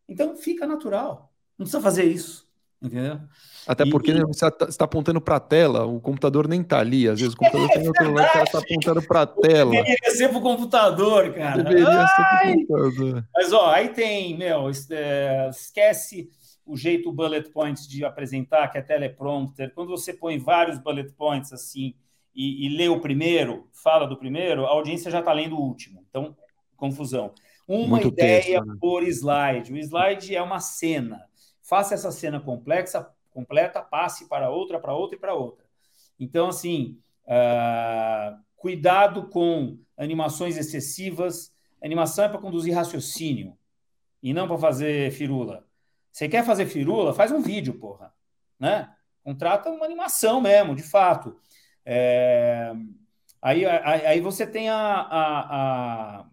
Então 0.08 0.36
fica 0.36 0.66
natural. 0.66 1.32
Não 1.58 1.66
precisa 1.66 1.82
fazer 1.82 2.06
isso. 2.06 2.50
Entendeu? 2.82 3.20
Até 3.68 3.86
porque 3.90 4.12
e... 4.12 4.22
você 4.22 4.48
está 4.48 4.68
tá 4.68 4.86
apontando 4.86 5.20
para 5.20 5.36
a 5.36 5.40
tela, 5.40 5.86
o 5.86 6.00
computador 6.00 6.48
nem 6.48 6.62
está 6.62 6.80
ali. 6.80 7.10
Às 7.10 7.20
vezes 7.20 7.34
o 7.34 7.38
computador 7.38 7.70
é, 7.72 7.84
em 7.84 7.88
outro 7.88 8.08
lugar, 8.08 8.32
você 8.32 8.44
está 8.44 8.60
apontando 8.60 9.02
para 9.06 9.22
a 9.24 9.28
tela. 9.28 9.72
Deveria 9.72 10.12
ser 10.12 10.30
para 10.30 10.38
o 10.38 10.42
computador, 10.42 11.34
cara. 11.34 11.64
Deveria 11.64 11.90
Ai! 11.90 12.08
ser 12.08 12.16
para 12.16 12.52
o 12.52 12.54
computador. 12.54 13.28
Mas, 13.36 13.54
ó, 13.54 13.70
aí 13.72 13.90
tem, 13.90 14.38
meu, 14.38 14.72
é, 14.92 15.50
esquece 15.50 16.30
o 16.66 16.78
jeito 16.78 17.12
bullet 17.12 17.50
points 17.50 17.86
de 17.88 18.06
apresentar, 18.06 18.70
que 18.70 18.78
é 18.78 18.82
teleprompter. 18.82 19.74
Quando 19.74 19.90
você 19.90 20.14
põe 20.14 20.38
vários 20.38 20.78
bullet 20.78 21.12
points 21.14 21.52
assim 21.52 21.96
e, 22.34 22.68
e 22.68 22.78
lê 22.78 22.88
o 22.88 23.02
primeiro, 23.02 23.68
fala 23.74 24.08
do 24.08 24.16
primeiro, 24.16 24.66
a 24.66 24.70
audiência 24.70 25.12
já 25.12 25.20
está 25.20 25.34
lendo 25.34 25.58
o 25.58 25.62
último. 25.62 26.06
Então, 26.10 26.36
confusão. 26.80 27.34
Uma 27.68 27.88
Muito 27.88 28.08
ideia 28.08 28.42
texto, 28.42 28.66
né? 28.66 28.78
por 28.80 29.04
slide. 29.04 29.74
O 29.74 29.78
slide 29.78 30.36
é 30.36 30.42
uma 30.42 30.60
cena. 30.60 31.24
Faça 31.62 31.94
essa 31.94 32.12
cena 32.12 32.40
complexa, 32.40 33.08
completa, 33.30 33.82
passe 33.82 34.28
para 34.28 34.50
outra, 34.50 34.80
para 34.80 34.96
outra 34.96 35.16
e 35.16 35.20
para 35.20 35.36
outra. 35.36 35.66
Então, 36.20 36.50
assim, 36.50 36.98
uh, 37.26 38.38
cuidado 38.56 39.30
com 39.30 39.78
animações 39.98 40.58
excessivas. 40.58 41.54
animação 41.82 42.26
é 42.26 42.30
para 42.30 42.40
conduzir 42.40 42.74
raciocínio 42.74 43.56
e 44.22 44.34
não 44.34 44.48
para 44.48 44.58
fazer 44.58 45.12
firula. 45.12 45.66
Você 46.12 46.28
quer 46.28 46.44
fazer 46.44 46.66
firula? 46.66 47.14
Faz 47.14 47.32
um 47.32 47.42
vídeo, 47.42 47.76
porra. 47.76 48.14
Né? 48.60 48.90
Contrata 49.24 49.70
uma 49.70 49.86
animação 49.86 50.42
mesmo, 50.42 50.76
de 50.76 50.84
fato. 50.84 51.38
É... 51.86 52.74
Aí, 53.42 53.66
aí, 53.66 54.06
aí, 54.06 54.20
você 54.20 54.46
tem 54.46 54.70
a, 54.70 54.76
a, 54.76 56.20
a, 56.20 56.26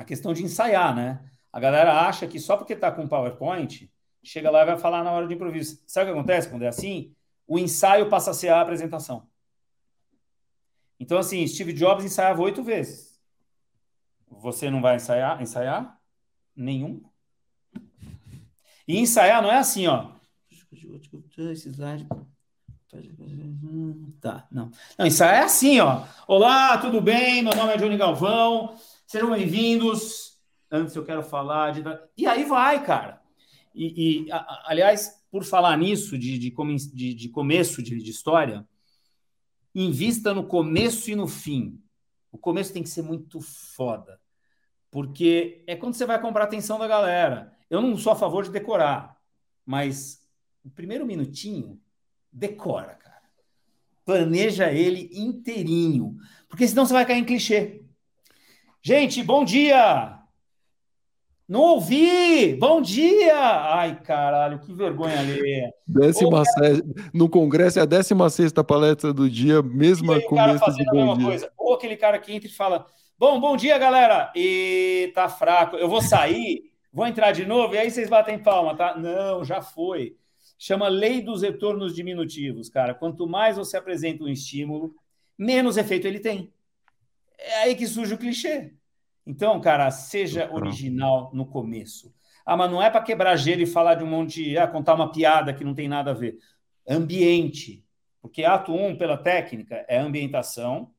a 0.00 0.04
questão 0.04 0.32
de 0.32 0.42
ensaiar, 0.42 0.96
né? 0.96 1.20
A 1.52 1.60
galera 1.60 2.06
acha 2.08 2.26
que 2.26 2.40
só 2.40 2.56
porque 2.56 2.72
está 2.72 2.90
com 2.90 3.06
PowerPoint, 3.06 3.92
chega 4.24 4.50
lá 4.50 4.62
e 4.62 4.64
vai 4.64 4.78
falar 4.78 5.04
na 5.04 5.12
hora 5.12 5.28
de 5.28 5.34
improviso. 5.34 5.82
Sabe 5.86 6.10
o 6.10 6.14
que 6.14 6.18
acontece 6.18 6.48
quando 6.48 6.62
é 6.62 6.68
assim? 6.68 7.14
O 7.46 7.58
ensaio 7.58 8.08
passa 8.08 8.30
a 8.30 8.34
ser 8.34 8.48
a 8.48 8.62
apresentação. 8.62 9.28
Então, 10.98 11.18
assim, 11.18 11.46
Steve 11.46 11.74
Jobs 11.74 12.02
ensaiava 12.02 12.40
oito 12.40 12.62
vezes. 12.62 13.20
Você 14.30 14.70
não 14.70 14.80
vai 14.80 14.96
ensaiar? 14.96 15.42
Ensaiar? 15.42 16.00
Nenhum. 16.56 17.02
E 18.88 18.98
ensaiar 18.98 19.42
não 19.42 19.52
é 19.52 19.58
assim, 19.58 19.86
ó. 19.86 20.12
Tá, 24.18 24.46
não. 24.50 24.70
Não, 24.98 25.06
ensaiar 25.06 25.42
é 25.42 25.44
assim, 25.44 25.78
ó. 25.78 26.06
Olá, 26.26 26.78
tudo 26.78 27.02
bem? 27.02 27.42
Meu 27.42 27.54
nome 27.54 27.74
é 27.74 27.76
Johnny 27.76 27.98
Galvão. 27.98 28.78
Sejam 29.10 29.32
bem-vindos. 29.32 30.38
Antes 30.70 30.94
eu 30.94 31.04
quero 31.04 31.20
falar 31.20 31.72
de. 31.72 31.82
E 32.16 32.28
aí 32.28 32.44
vai, 32.44 32.86
cara. 32.86 33.20
E, 33.74 34.26
e 34.26 34.30
a, 34.30 34.70
aliás, 34.70 35.20
por 35.32 35.42
falar 35.42 35.76
nisso, 35.76 36.16
de, 36.16 36.38
de, 36.38 36.54
de, 36.94 37.14
de 37.14 37.28
começo 37.28 37.82
de, 37.82 38.00
de 38.00 38.08
história, 38.08 38.64
invista 39.74 40.32
no 40.32 40.46
começo 40.46 41.10
e 41.10 41.16
no 41.16 41.26
fim. 41.26 41.82
O 42.30 42.38
começo 42.38 42.72
tem 42.72 42.84
que 42.84 42.88
ser 42.88 43.02
muito 43.02 43.40
foda, 43.40 44.20
porque 44.92 45.64
é 45.66 45.74
quando 45.74 45.94
você 45.94 46.06
vai 46.06 46.20
comprar 46.20 46.44
a 46.44 46.46
atenção 46.46 46.78
da 46.78 46.86
galera. 46.86 47.52
Eu 47.68 47.82
não 47.82 47.98
sou 47.98 48.12
a 48.12 48.16
favor 48.16 48.44
de 48.44 48.52
decorar, 48.52 49.20
mas 49.66 50.24
o 50.64 50.70
primeiro 50.70 51.04
minutinho, 51.04 51.80
decora, 52.32 52.94
cara. 52.94 53.28
Planeja 54.04 54.70
ele 54.70 55.10
inteirinho, 55.12 56.16
porque 56.48 56.68
senão 56.68 56.86
você 56.86 56.92
vai 56.92 57.04
cair 57.04 57.18
em 57.18 57.24
clichê. 57.24 57.89
Gente, 58.82 59.22
bom 59.22 59.44
dia! 59.44 60.18
Não 61.46 61.60
ouvi! 61.60 62.54
Bom 62.54 62.80
dia! 62.80 63.38
Ai, 63.38 64.00
caralho, 64.00 64.58
que 64.58 64.72
vergonha 64.72 65.20
ali. 65.20 65.70
Décima 65.86 66.42
cara... 66.44 66.80
No 67.12 67.28
Congresso 67.28 67.78
é 67.78 67.82
a 67.82 67.84
16 67.84 68.52
palestra 68.66 69.12
do 69.12 69.28
dia, 69.28 69.60
mesma 69.60 70.18
começo 70.22 70.72
de 70.74 70.84
bom 70.86 71.14
dia. 71.14 71.26
Coisa. 71.26 71.52
Ou 71.58 71.74
aquele 71.74 71.94
cara 71.94 72.18
que 72.18 72.32
entra 72.32 72.48
e 72.48 72.52
fala: 72.52 72.86
Bom, 73.18 73.38
bom 73.38 73.54
dia, 73.54 73.76
galera! 73.76 74.32
E 74.34 75.12
tá 75.14 75.28
fraco, 75.28 75.76
eu 75.76 75.86
vou 75.88 76.00
sair, 76.00 76.62
vou 76.90 77.06
entrar 77.06 77.32
de 77.32 77.44
novo, 77.44 77.74
e 77.74 77.78
aí 77.78 77.90
vocês 77.90 78.08
batem 78.08 78.38
palma, 78.38 78.74
tá? 78.74 78.96
Não, 78.96 79.44
já 79.44 79.60
foi. 79.60 80.16
Chama 80.58 80.88
lei 80.88 81.20
dos 81.20 81.42
retornos 81.42 81.94
diminutivos, 81.94 82.70
cara. 82.70 82.94
Quanto 82.94 83.26
mais 83.26 83.58
você 83.58 83.76
apresenta 83.76 84.24
um 84.24 84.28
estímulo, 84.28 84.94
menos 85.36 85.76
efeito 85.76 86.06
ele 86.06 86.18
tem. 86.18 86.50
É 87.40 87.62
aí 87.62 87.74
que 87.74 87.86
surge 87.86 88.14
o 88.14 88.18
clichê. 88.18 88.72
Então, 89.26 89.60
cara, 89.60 89.90
seja 89.90 90.50
original 90.52 91.30
no 91.32 91.46
começo. 91.46 92.12
Ah, 92.44 92.56
mas 92.56 92.70
não 92.70 92.82
é 92.82 92.90
para 92.90 93.02
quebrar 93.02 93.36
gelo 93.36 93.62
e 93.62 93.66
falar 93.66 93.94
de 93.94 94.04
um 94.04 94.06
monte 94.06 94.42
de. 94.42 94.58
Ah, 94.58 94.66
contar 94.66 94.94
uma 94.94 95.12
piada 95.12 95.54
que 95.54 95.64
não 95.64 95.74
tem 95.74 95.88
nada 95.88 96.10
a 96.10 96.14
ver. 96.14 96.38
Ambiente. 96.88 97.84
Porque 98.20 98.44
ato 98.44 98.72
1, 98.72 98.86
um, 98.86 98.96
pela 98.96 99.16
técnica, 99.16 99.84
é 99.88 99.98
ambientação. 99.98 100.90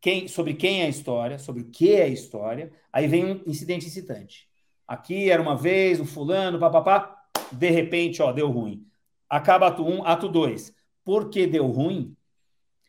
Quem, 0.00 0.26
sobre 0.26 0.54
quem 0.54 0.82
é 0.82 0.86
a 0.86 0.88
história, 0.88 1.38
sobre 1.38 1.62
o 1.62 1.70
que 1.70 1.92
é 1.92 2.04
a 2.04 2.08
história. 2.08 2.72
Aí 2.92 3.06
vem 3.06 3.24
um 3.24 3.42
incidente 3.46 3.86
incitante. 3.86 4.48
Aqui 4.86 5.30
era 5.30 5.40
uma 5.40 5.56
vez, 5.56 6.00
o 6.00 6.02
um 6.02 6.06
fulano, 6.06 6.58
papapá, 6.58 7.16
de 7.50 7.70
repente, 7.70 8.22
ó, 8.22 8.32
deu 8.32 8.50
ruim. 8.50 8.86
Acaba 9.28 9.68
ato 9.68 9.84
1, 9.84 9.94
um, 9.94 10.04
ato 10.04 10.28
2. 10.28 10.74
Por 11.04 11.30
que 11.30 11.46
deu 11.46 11.66
ruim? 11.66 12.16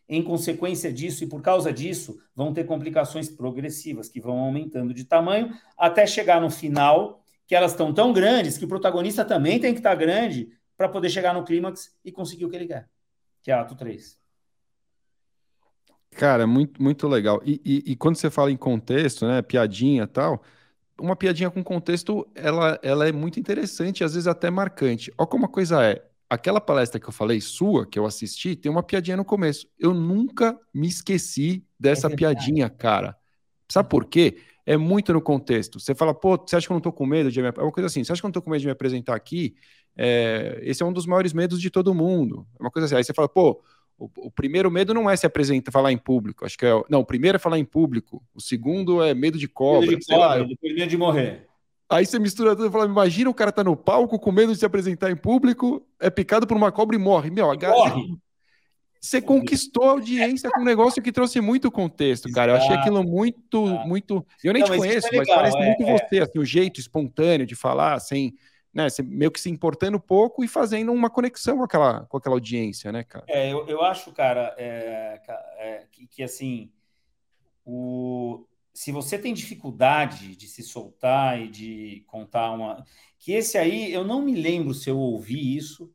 Em 0.07 0.21
consequência 0.21 0.91
disso 0.91 1.23
e 1.23 1.27
por 1.27 1.41
causa 1.41 1.71
disso, 1.71 2.19
vão 2.35 2.53
ter 2.53 2.65
complicações 2.65 3.29
progressivas 3.29 4.09
que 4.09 4.19
vão 4.19 4.37
aumentando 4.39 4.93
de 4.93 5.05
tamanho 5.05 5.53
até 5.77 6.05
chegar 6.05 6.41
no 6.41 6.49
final, 6.49 7.23
que 7.47 7.55
elas 7.55 7.71
estão 7.71 7.93
tão 7.93 8.11
grandes 8.11 8.57
que 8.57 8.65
o 8.65 8.67
protagonista 8.67 9.23
também 9.23 9.59
tem 9.59 9.73
que 9.73 9.79
estar 9.79 9.95
grande 9.95 10.49
para 10.75 10.89
poder 10.89 11.09
chegar 11.09 11.33
no 11.33 11.43
clímax 11.43 11.95
e 12.03 12.11
conseguir 12.11 12.45
o 12.45 12.49
que 12.49 12.55
ele 12.55 12.67
quer, 12.67 12.89
que 13.41 13.51
é 13.51 13.53
ato 13.53 13.75
3. 13.75 14.17
Cara, 16.11 16.45
muito, 16.45 16.81
muito 16.81 17.07
legal. 17.07 17.41
E, 17.43 17.61
e, 17.65 17.91
e, 17.91 17.95
quando 17.95 18.15
você 18.15 18.29
fala 18.29 18.51
em 18.51 18.57
contexto, 18.57 19.25
né, 19.25 19.41
piadinha 19.41 20.05
tal, 20.05 20.43
uma 20.99 21.15
piadinha 21.15 21.49
com 21.49 21.63
contexto, 21.63 22.27
ela, 22.35 22.79
ela 22.83 23.07
é 23.07 23.11
muito 23.11 23.39
interessante, 23.39 24.03
às 24.03 24.13
vezes 24.13 24.27
até 24.27 24.49
marcante. 24.49 25.11
Olha 25.17 25.27
como 25.27 25.45
a 25.45 25.49
coisa 25.49 25.83
é 25.83 26.03
aquela 26.33 26.59
palestra 26.59 26.99
que 26.99 27.07
eu 27.07 27.11
falei, 27.11 27.39
sua, 27.39 27.85
que 27.85 27.97
eu 27.97 28.05
assisti, 28.05 28.55
tem 28.55 28.71
uma 28.71 28.83
piadinha 28.83 29.17
no 29.17 29.25
começo. 29.25 29.67
Eu 29.79 29.93
nunca 29.93 30.59
me 30.73 30.87
esqueci 30.87 31.65
dessa 31.79 32.07
é 32.07 32.15
piadinha, 32.15 32.69
cara. 32.69 33.15
Sabe 33.69 33.89
por 33.89 34.05
quê? 34.05 34.37
É 34.65 34.77
muito 34.77 35.13
no 35.13 35.21
contexto. 35.21 35.79
Você 35.79 35.93
fala, 35.93 36.13
pô, 36.13 36.37
você 36.37 36.55
acha 36.55 36.67
que 36.67 36.71
eu 36.71 36.75
não 36.75 36.81
tô 36.81 36.91
com 36.91 37.05
medo 37.05 37.31
de 37.31 37.41
me... 37.41 37.47
É 37.47 37.61
uma 37.61 37.71
coisa 37.71 37.87
assim, 37.87 38.03
você 38.03 38.11
acha 38.11 38.21
que 38.21 38.25
eu 38.25 38.29
não 38.29 38.33
tô 38.33 38.41
com 38.41 38.49
medo 38.49 38.61
de 38.61 38.67
me 38.67 38.71
apresentar 38.71 39.15
aqui? 39.15 39.55
É... 39.95 40.59
Esse 40.63 40.81
é 40.81 40.85
um 40.85 40.93
dos 40.93 41.05
maiores 41.05 41.33
medos 41.33 41.61
de 41.61 41.69
todo 41.69 41.93
mundo. 41.93 42.47
É 42.59 42.63
uma 42.63 42.71
coisa 42.71 42.85
assim. 42.85 42.95
Aí 42.95 43.03
você 43.03 43.13
fala, 43.13 43.29
pô, 43.29 43.61
o, 43.97 44.09
o, 44.17 44.31
primeiro 44.31 44.71
medo 44.71 44.93
não 44.93 45.09
é 45.09 45.15
se 45.15 45.25
apresentar, 45.25 45.71
falar 45.71 45.91
em 45.91 45.97
público. 45.97 46.45
Acho 46.45 46.57
que 46.57 46.65
é. 46.65 46.83
Não, 46.89 47.01
o 47.01 47.05
primeiro 47.05 47.35
é 47.35 47.39
falar 47.39 47.59
em 47.59 47.65
público. 47.65 48.23
O 48.33 48.41
segundo 48.41 49.03
é 49.03 49.13
medo 49.13 49.37
de 49.37 49.47
cobra. 49.47 49.87
Medo 49.87 49.99
de 49.99 50.05
cobra, 50.05 50.27
lá, 50.27 50.37
depois 50.39 50.73
medo 50.73 50.89
de 50.89 50.97
morrer. 50.97 51.47
Aí 51.89 52.05
você 52.05 52.17
mistura 52.17 52.55
tudo 52.55 52.67
e 52.67 52.71
fala: 52.71 52.85
imagina 52.85 53.29
o 53.29 53.33
cara 53.33 53.51
tá 53.51 53.63
no 53.63 53.75
palco 53.75 54.19
com 54.19 54.31
medo 54.31 54.53
de 54.53 54.59
se 54.59 54.65
apresentar 54.65 55.11
em 55.11 55.15
público, 55.15 55.85
é 55.99 56.09
picado 56.09 56.47
por 56.47 56.57
uma 56.57 56.71
cobra 56.71 56.95
e 56.95 56.99
morre. 56.99 57.29
Meu, 57.29 57.51
a 57.51 57.55
morre. 57.55 58.17
Você 59.03 59.21
conquistou 59.21 59.83
a 59.83 59.91
audiência 59.91 60.49
com 60.49 60.61
um 60.61 60.63
negócio 60.63 61.03
que 61.03 61.11
trouxe 61.11 61.41
muito 61.41 61.69
contexto, 61.69 62.31
cara. 62.31 62.53
Eu 62.53 62.55
achei 62.55 62.73
aquilo 62.73 63.03
muito, 63.03 63.65
muito. 63.85 64.25
Eu 64.41 64.53
nem 64.53 64.61
Não, 64.61 64.71
te 64.71 64.77
conheço, 64.77 65.09
mas, 65.11 65.13
é 65.13 65.19
legal, 65.19 65.35
mas 65.41 65.53
parece 65.53 65.57
é, 65.57 65.65
muito 65.65 65.83
é. 65.83 65.97
você, 65.97 66.19
assim, 66.21 66.39
o 66.39 66.45
jeito 66.45 66.79
espontâneo 66.79 67.45
de 67.45 67.53
falar, 67.53 67.99
sem. 67.99 68.33
Né, 68.73 68.87
meio 69.03 69.29
que 69.29 69.39
se 69.39 69.51
importando 69.51 69.99
pouco 69.99 70.43
e 70.43 70.47
fazendo 70.47 70.91
uma 70.91 71.07
conexão 71.07 71.57
com 71.57 71.63
aquela, 71.63 72.05
com 72.05 72.17
aquela 72.17 72.35
audiência, 72.35 72.91
né, 72.91 73.03
cara? 73.03 73.23
É, 73.27 73.53
eu, 73.53 73.67
eu 73.67 73.83
acho, 73.83 74.11
cara, 74.13 74.55
é, 74.57 75.21
é, 75.59 75.83
que, 75.91 76.07
que, 76.07 76.23
assim, 76.23 76.71
o, 77.63 78.43
se 78.73 78.91
você 78.91 79.17
tem 79.19 79.33
dificuldade 79.33 80.35
de 80.35 80.47
se 80.47 80.63
soltar 80.63 81.39
e 81.39 81.47
de 81.47 82.03
contar 82.07 82.51
uma. 82.51 82.83
Que 83.19 83.33
esse 83.33 83.57
aí, 83.57 83.93
eu 83.93 84.03
não 84.03 84.21
me 84.21 84.35
lembro 84.35 84.73
se 84.73 84.89
eu 84.89 84.97
ouvi 84.97 85.55
isso. 85.55 85.93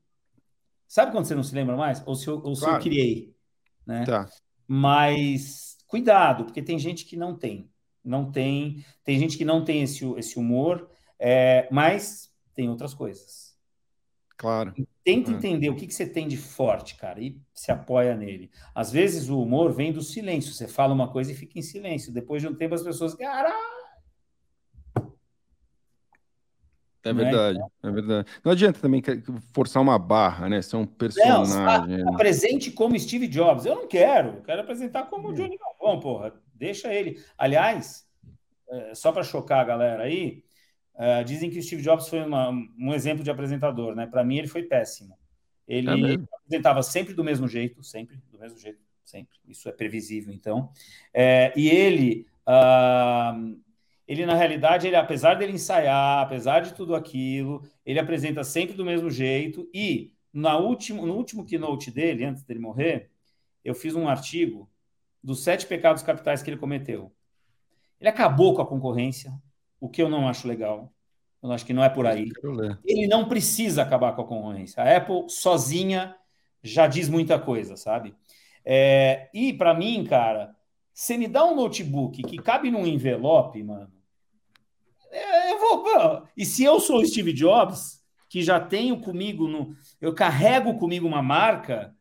Sabe 0.87 1.13
quando 1.13 1.27
você 1.27 1.35
não 1.35 1.43
se 1.43 1.55
lembra 1.55 1.77
mais? 1.77 2.03
Ou 2.07 2.15
se 2.15 2.29
eu, 2.29 2.41
ou 2.43 2.55
se 2.55 2.65
eu 2.65 2.79
criei. 2.79 3.35
Né? 3.85 4.05
Tá. 4.05 4.29
Mas 4.67 5.77
cuidado, 5.87 6.45
porque 6.45 6.63
tem 6.63 6.79
gente 6.79 7.05
que 7.05 7.17
não 7.17 7.37
tem. 7.37 7.69
Não 8.05 8.31
tem. 8.31 8.85
Tem 9.03 9.19
gente 9.19 9.37
que 9.37 9.45
não 9.45 9.65
tem 9.65 9.83
esse, 9.83 10.05
esse 10.17 10.39
humor, 10.39 10.89
é, 11.19 11.69
mas 11.71 12.33
tem 12.55 12.69
outras 12.69 12.95
coisas. 12.95 13.57
Claro. 14.37 14.73
Tenta 15.09 15.31
é. 15.31 15.35
entender 15.35 15.71
o 15.71 15.75
que, 15.75 15.87
que 15.87 15.95
você 15.95 16.07
tem 16.07 16.29
de 16.29 16.37
forte, 16.37 16.95
cara, 16.97 17.19
e 17.19 17.41
se 17.55 17.73
apoia 17.73 18.15
nele. 18.15 18.51
Às 18.75 18.93
vezes 18.93 19.31
o 19.31 19.41
humor 19.41 19.73
vem 19.73 19.91
do 19.91 20.03
silêncio. 20.03 20.53
Você 20.53 20.69
fala 20.69 20.93
uma 20.93 21.11
coisa 21.11 21.33
e 21.33 21.35
fica 21.35 21.59
em 21.59 21.63
silêncio. 21.63 22.13
Depois 22.13 22.43
de 22.43 22.49
um 22.49 22.55
tempo 22.55 22.75
as 22.75 22.83
pessoas, 22.83 23.15
caralho. 23.15 23.57
É 27.03 27.11
né? 27.11 27.25
verdade, 27.25 27.59
é 27.83 27.91
verdade. 27.91 28.29
Não 28.45 28.53
adianta 28.53 28.81
também 28.81 29.03
forçar 29.55 29.83
uma 29.83 29.99
barra, 29.99 30.47
né? 30.47 30.61
São 30.61 30.85
personagens. 30.85 31.55
Não, 31.55 31.87
né? 31.87 32.05
apresente 32.13 32.71
como 32.71 32.99
Steve 33.01 33.29
Jobs. 33.29 33.65
Eu 33.65 33.77
não 33.77 33.89
quero, 33.89 34.35
eu 34.35 34.43
quero 34.43 34.61
apresentar 34.61 35.05
como 35.05 35.33
Johnny 35.33 35.57
Galvão, 35.57 36.01
porra. 36.01 36.35
Deixa 36.55 36.93
ele. 36.93 37.19
Aliás, 37.39 38.07
é, 38.69 38.95
só 38.95 39.11
para 39.11 39.23
chocar 39.23 39.61
a 39.61 39.65
galera 39.65 40.03
aí, 40.03 40.45
Uh, 40.99 41.25
dizem 41.25 41.49
que 41.49 41.61
o 41.61 41.63
Steve 41.63 41.81
Jobs 41.81 42.09
foi 42.09 42.21
uma, 42.25 42.51
um 42.51 42.93
exemplo 42.93 43.23
de 43.23 43.31
apresentador, 43.31 43.95
né? 43.95 44.05
Para 44.05 44.25
mim, 44.25 44.39
ele 44.39 44.49
foi 44.49 44.65
péssimo. 44.65 45.17
Ele 45.67 45.89
é 45.89 46.19
apresentava 46.49 46.83
sempre 46.83 47.15
do 47.15 47.23
mesmo 47.23 47.47
jeito, 47.47 47.85
sempre 47.85 48.21
do 48.33 48.39
mesmo 48.39 48.59
jeito, 48.59 48.81
sempre. 49.05 49.39
Isso 49.47 49.69
é 49.69 49.73
previsível, 49.73 50.35
então. 50.35 50.73
É, 51.15 51.53
e 51.55 51.69
ele, 51.69 52.27
uh, 52.49 53.57
ele 54.09 54.27
na 54.27 54.35
realidade, 54.35 54.89
ele 54.89 54.97
apesar 54.97 55.35
dele 55.35 55.53
ensaiar, 55.53 56.23
apesar 56.23 56.61
de 56.61 56.75
tudo 56.75 56.97
aquilo, 56.97 57.63
ele 57.87 58.01
apresenta 58.01 58.43
sempre 58.43 58.75
do 58.75 58.85
mesmo 58.85 59.09
jeito. 59.09 59.69
E 59.73 60.13
na 60.33 60.59
último, 60.59 61.07
no 61.07 61.15
último 61.15 61.45
keynote 61.45 61.91
dele, 61.93 62.25
antes 62.25 62.43
dele 62.43 62.59
morrer, 62.59 63.11
eu 63.65 63.75
fiz 63.75 63.95
um 63.95 64.09
artigo 64.09 64.69
dos 65.23 65.45
sete 65.45 65.67
pecados 65.67 66.03
capitais 66.03 66.43
que 66.43 66.51
ele 66.51 66.57
cometeu. 66.57 67.13
Ele 68.01 68.09
acabou 68.09 68.55
com 68.55 68.63
a 68.63 68.67
concorrência, 68.67 69.33
o 69.81 69.89
que 69.89 70.03
eu 70.03 70.09
não 70.09 70.29
acho 70.29 70.49
legal. 70.49 70.93
Eu 71.43 71.53
acho 71.53 71.65
que 71.65 71.73
não 71.73 71.85
é 71.85 71.89
por 71.89 72.07
aí. 72.07 72.31
Ele 72.85 73.07
não 73.07 73.29
precisa 73.29 73.83
acabar 73.83 74.15
com 74.15 74.23
a 74.23 74.27
concorrência. 74.27 74.83
A 74.83 74.97
Apple 74.97 75.29
sozinha 75.29 76.17
já 76.63 76.87
diz 76.87 77.09
muita 77.09 77.39
coisa, 77.39 77.77
sabe? 77.77 78.15
É, 78.65 79.31
e 79.33 79.53
para 79.53 79.73
mim, 79.73 80.05
cara, 80.05 80.55
você 80.93 81.17
me 81.17 81.29
dá 81.29 81.45
um 81.45 81.55
notebook 81.55 82.23
que 82.23 82.37
cabe 82.39 82.71
num 82.71 82.87
envelope, 82.87 83.63
mano. 83.63 83.93
É, 85.11 85.53
eu 85.53 85.59
vou. 85.59 86.25
E 86.37 86.45
se 86.45 86.65
eu 86.65 86.81
sou 86.81 87.01
o 87.01 87.07
Steve 87.07 87.33
Jobs, 87.33 88.03
que 88.29 88.43
já 88.43 88.61
tenho 88.61 89.01
comigo 89.01 89.47
no, 89.47 89.75
eu 90.01 90.15
carrego 90.15 90.77
comigo 90.77 91.07
uma 91.07 91.23
marca, 91.23 91.95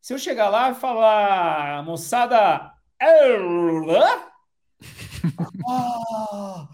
se 0.00 0.14
eu 0.14 0.18
chegar 0.18 0.48
lá 0.48 0.70
e 0.70 0.74
falar, 0.74 1.84
moçada, 1.84 2.72
ah, 5.68 6.68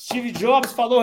Steve 0.00 0.32
Jobs 0.32 0.72
falou 0.72 1.02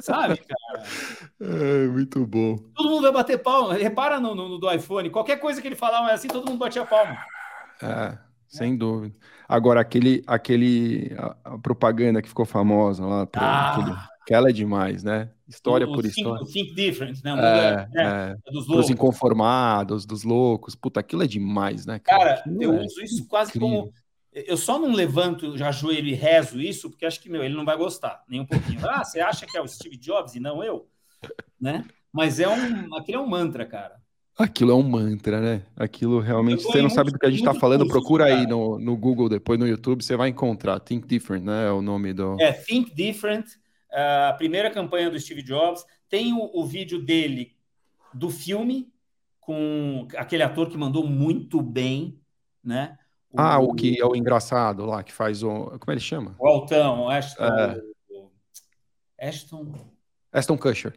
sabe, 0.00 0.38
cara? 0.38 0.86
É, 1.38 1.86
muito 1.88 2.26
bom. 2.26 2.56
Todo 2.74 2.88
mundo 2.88 3.02
vai 3.02 3.12
bater 3.12 3.36
palma. 3.36 3.74
Repara 3.74 4.18
no, 4.18 4.34
no, 4.34 4.48
no, 4.48 4.58
do 4.58 4.72
iPhone, 4.72 5.10
qualquer 5.10 5.38
coisa 5.38 5.60
que 5.60 5.68
ele 5.68 5.76
falar 5.76 6.10
assim, 6.10 6.28
todo 6.28 6.48
mundo 6.48 6.58
batia 6.58 6.86
palma. 6.86 7.14
É, 7.82 8.16
sem 8.48 8.72
é. 8.72 8.76
dúvida. 8.76 9.14
Agora, 9.46 9.82
aquele, 9.82 10.24
aquele 10.26 11.14
a, 11.18 11.36
a 11.44 11.58
propaganda 11.58 12.22
que 12.22 12.28
ficou 12.28 12.46
famosa 12.46 13.04
lá, 13.04 13.26
pra, 13.26 13.42
ah. 13.42 13.70
aquele, 13.72 13.96
aquela 14.22 14.48
é 14.48 14.52
demais, 14.52 15.04
né? 15.04 15.30
História 15.46 15.86
o, 15.86 15.92
por 15.92 16.04
think, 16.04 16.18
história. 16.18 16.46
Think 16.46 16.74
Different, 16.74 17.22
né? 17.22 17.32
É, 17.32 17.76
né? 17.76 17.88
É, 17.94 18.50
dos 18.50 18.66
loucos. 18.66 18.86
Dos 18.86 18.90
inconformados, 18.90 20.06
dos 20.06 20.24
loucos. 20.24 20.74
Puta, 20.74 21.00
aquilo 21.00 21.22
é 21.22 21.26
demais, 21.26 21.84
né, 21.84 21.98
cara? 21.98 22.36
Cara, 22.36 22.44
eu 22.58 22.72
é 22.72 22.80
uso 22.80 23.02
isso 23.02 23.28
quase 23.28 23.50
incrível. 23.50 23.68
como 23.68 23.92
eu 24.46 24.56
só 24.56 24.78
não 24.78 24.92
levanto, 24.92 25.56
já 25.56 25.68
ajoelho 25.68 26.08
e 26.08 26.14
rezo 26.14 26.60
isso, 26.60 26.90
porque 26.90 27.06
acho 27.06 27.20
que 27.20 27.30
meu, 27.30 27.42
ele 27.42 27.54
não 27.54 27.64
vai 27.64 27.76
gostar, 27.76 28.22
nem 28.28 28.40
um 28.40 28.46
pouquinho. 28.46 28.80
Ah, 28.86 29.02
você 29.02 29.18
acha 29.20 29.46
que 29.46 29.56
é 29.56 29.62
o 29.62 29.66
Steve 29.66 29.96
Jobs 29.96 30.34
e 30.34 30.40
não 30.40 30.62
eu? 30.62 30.86
Né? 31.58 31.84
Mas 32.12 32.38
é 32.38 32.46
um, 32.46 32.94
aquele 32.94 33.16
é 33.16 33.20
um 33.20 33.26
mantra, 33.26 33.64
cara. 33.64 33.96
Aquilo 34.38 34.72
é 34.72 34.74
um 34.74 34.82
mantra, 34.82 35.40
né? 35.40 35.62
Aquilo 35.74 36.20
realmente. 36.20 36.62
Você 36.62 36.82
não 36.82 36.90
sabe 36.90 37.10
do 37.10 37.18
que 37.18 37.24
a 37.24 37.30
gente 37.30 37.38
está 37.38 37.54
falando, 37.54 37.88
procura 37.88 38.26
aí 38.26 38.46
no, 38.46 38.78
no 38.78 38.94
Google, 38.94 39.30
depois 39.30 39.58
no 39.58 39.66
YouTube, 39.66 40.04
você 40.04 40.14
vai 40.14 40.28
encontrar. 40.28 40.78
Think 40.80 41.08
Different, 41.08 41.42
né? 41.42 41.68
É 41.68 41.70
o 41.70 41.80
nome 41.80 42.12
do. 42.12 42.38
É, 42.38 42.52
Think 42.52 42.94
Different, 42.94 43.46
a 43.90 44.34
primeira 44.34 44.70
campanha 44.70 45.10
do 45.10 45.18
Steve 45.18 45.42
Jobs. 45.42 45.82
Tem 46.10 46.34
o, 46.34 46.50
o 46.52 46.66
vídeo 46.66 47.00
dele 47.00 47.56
do 48.12 48.28
filme, 48.28 48.92
com 49.40 50.06
aquele 50.16 50.42
ator 50.42 50.68
que 50.68 50.76
mandou 50.76 51.06
muito 51.06 51.62
bem, 51.62 52.20
né? 52.62 52.98
Ah, 53.36 53.58
o 53.58 53.74
que 53.74 54.00
é 54.00 54.04
o 54.04 54.16
engraçado 54.16 54.84
lá, 54.86 55.02
que 55.02 55.12
faz 55.12 55.42
o. 55.42 55.78
Como 55.78 55.92
ele 55.92 56.00
chama? 56.00 56.34
O 56.38 56.46
Altão, 56.46 57.08
Ashton. 57.08 57.44
É. 57.44 59.28
Ashton. 59.28 59.72
Aston 60.32 60.58
Kutcher. 60.58 60.94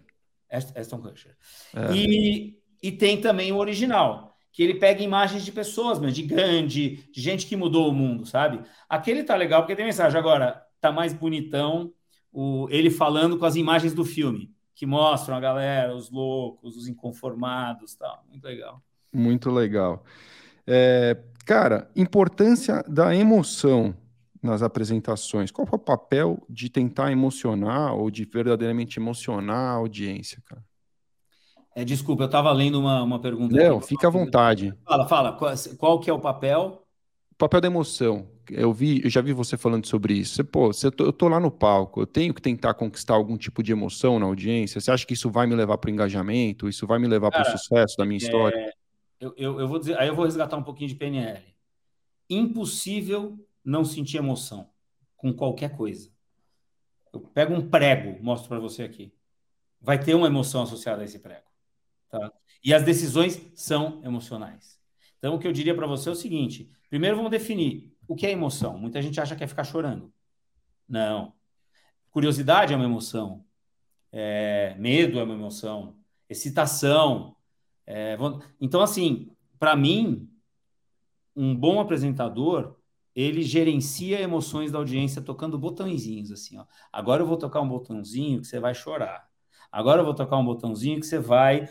Aston 0.52 1.00
Kutcher. 1.00 1.38
É. 1.76 1.94
E 1.94 2.60
e 2.82 2.92
tem 2.92 3.20
também 3.20 3.52
o 3.52 3.58
original, 3.58 4.38
que 4.52 4.64
ele 4.64 4.76
pega 4.76 5.04
imagens 5.04 5.44
de 5.44 5.52
pessoas, 5.52 6.00
mas 6.00 6.16
de 6.16 6.24
grande, 6.24 7.04
de 7.12 7.22
gente 7.22 7.46
que 7.46 7.56
mudou 7.56 7.90
o 7.90 7.94
mundo, 7.94 8.26
sabe? 8.26 8.62
Aquele 8.88 9.24
tá 9.24 9.36
legal 9.36 9.62
porque 9.62 9.76
tem 9.76 9.86
mensagem. 9.86 10.18
Agora, 10.18 10.64
tá 10.80 10.92
mais 10.92 11.14
bonitão 11.14 11.94
o, 12.32 12.68
ele 12.70 12.90
falando 12.90 13.38
com 13.38 13.46
as 13.46 13.56
imagens 13.56 13.94
do 13.94 14.06
filme, 14.06 14.54
que 14.74 14.86
mostram 14.86 15.36
a 15.36 15.40
galera, 15.40 15.94
os 15.94 16.10
loucos, 16.10 16.78
os 16.78 16.88
inconformados, 16.88 17.96
tal. 17.96 18.24
Muito 18.30 18.46
legal. 18.46 18.82
Muito 19.12 19.50
legal. 19.50 20.04
É, 20.66 21.18
cara, 21.50 21.90
importância 21.96 22.86
da 22.88 23.16
emoção 23.16 23.96
nas 24.40 24.62
apresentações. 24.62 25.50
Qual 25.50 25.68
é 25.72 25.76
o 25.76 25.80
papel 25.80 26.38
de 26.48 26.70
tentar 26.70 27.12
emocionar 27.12 27.96
ou 27.96 28.12
de 28.12 28.24
verdadeiramente 28.24 29.00
emocionar 29.00 29.58
a 29.58 29.78
audiência, 29.78 30.40
cara? 30.46 30.64
É, 31.76 31.84
desculpa, 31.84 32.22
eu 32.22 32.28
estava 32.28 32.52
lendo 32.52 32.80
uma, 32.80 33.02
uma 33.02 33.20
pergunta. 33.20 33.56
Não, 33.56 33.82
fica 33.82 34.06
à 34.06 34.12
vontade. 34.12 34.76
Fala, 34.86 35.08
fala. 35.08 35.34
Qual, 35.34 35.52
qual, 35.80 36.00
que 36.00 36.08
é 36.08 36.14
o 36.14 36.20
papel? 36.20 36.84
O 37.32 37.36
papel 37.36 37.62
da 37.62 37.68
emoção. 37.68 38.28
Eu 38.52 38.72
vi, 38.72 39.02
eu 39.04 39.10
já 39.10 39.20
vi 39.22 39.34
você 39.34 39.58
falando 39.58 39.88
sobre 39.88 40.14
isso. 40.14 40.36
Você, 40.36 40.44
pô, 40.44 40.68
você, 40.68 40.86
eu 40.86 41.12
tô 41.12 41.28
lá 41.28 41.40
no 41.40 41.50
palco, 41.50 42.02
eu 42.02 42.06
tenho 42.06 42.32
que 42.32 42.44
tentar 42.44 42.76
conquistar 42.76 43.16
algum 43.16 43.38
tipo 43.38 43.64
de 43.64 43.72
emoção 43.72 44.20
na 44.20 44.28
audiência. 44.28 44.80
Você 44.80 44.92
acha 44.92 45.06
que 45.06 45.16
isso 45.16 45.32
vai 45.32 45.48
me 45.48 45.56
levar 45.56 45.80
para 45.80 45.90
o 45.90 45.92
engajamento? 45.92 46.70
Isso 46.70 46.86
vai 46.86 47.00
me 47.00 47.08
levar 47.08 47.32
para 47.32 47.42
o 47.42 47.58
sucesso 47.58 47.98
da 47.98 48.06
minha 48.06 48.20
história? 48.20 48.72
Eu, 49.20 49.34
eu, 49.38 49.60
eu, 49.60 49.68
vou 49.68 49.80
dizer, 49.80 50.00
aí 50.00 50.08
eu 50.08 50.16
vou 50.16 50.26
resgatar 50.26 50.58
um 50.58 50.64
pouquinho 50.64 50.90
de 50.90 50.96
PNL. 50.96 51.44
Impossível 52.30 53.38
não 53.64 53.84
sentir 53.84 54.18
emoção 54.18 54.70
com 55.18 55.34
qualquer 55.34 55.76
coisa. 55.76 56.10
Eu 57.12 57.20
pego 57.20 57.54
um 57.54 57.70
prego, 57.70 58.22
mostro 58.24 58.48
para 58.48 58.60
você 58.60 58.84
aqui. 58.84 59.14
Vai 59.82 60.02
ter 60.02 60.14
uma 60.14 60.28
emoção 60.28 60.64
associada 60.64 61.02
a 61.02 61.06
esse 61.06 61.20
prego. 61.20 61.48
Tá? 62.10 62.32
E 62.64 62.74
as 62.74 62.84
decisões 62.84 63.42
são 63.56 64.02
emocionais. 64.04 64.80
Então, 65.18 65.36
o 65.36 65.40
que 65.40 65.48
eu 65.48 65.52
diria 65.52 65.76
para 65.76 65.88
você 65.88 66.10
é 66.10 66.12
o 66.12 66.16
seguinte: 66.16 66.72
primeiro 66.90 67.16
vamos 67.16 67.32
definir 67.32 67.96
o 68.08 68.16
que 68.16 68.26
é 68.26 68.32
emoção. 68.32 68.78
Muita 68.78 69.02
gente 69.02 69.20
acha 69.20 69.36
que 69.36 69.44
é 69.44 69.48
ficar 69.48 69.64
chorando. 69.64 70.12
Não. 70.88 71.34
Curiosidade 72.10 72.74
é 72.74 72.76
uma 72.76 72.86
emoção. 72.86 73.46
É, 74.12 74.76
medo 74.78 75.20
é 75.20 75.24
uma 75.24 75.36
emoção. 75.36 75.96
Excitação. 76.28 77.36
É, 77.92 78.16
então, 78.62 78.82
assim, 78.82 79.32
para 79.58 79.76
mim, 79.76 80.30
um 81.36 81.56
bom 81.56 81.80
apresentador 81.80 82.80
ele 83.16 83.42
gerencia 83.42 84.22
emoções 84.22 84.72
da 84.72 84.78
audiência 84.78 85.24
tocando 85.24 85.58
botõezinhos 85.58 86.32
assim, 86.32 86.58
ó. 86.58 86.66
Agora 86.94 87.24
eu 87.24 87.28
vou 87.28 87.36
tocar 87.36 87.62
um 87.62 87.68
botãozinho 87.68 88.42
que 88.42 88.48
você 88.48 88.60
vai 88.60 88.76
chorar. 88.76 89.28
Agora 89.72 90.02
eu 90.02 90.06
vou 90.06 90.14
tocar 90.14 90.38
um 90.38 90.46
botãozinho 90.46 91.00
que 91.00 91.06
você 91.06 91.18
vai. 91.18 91.68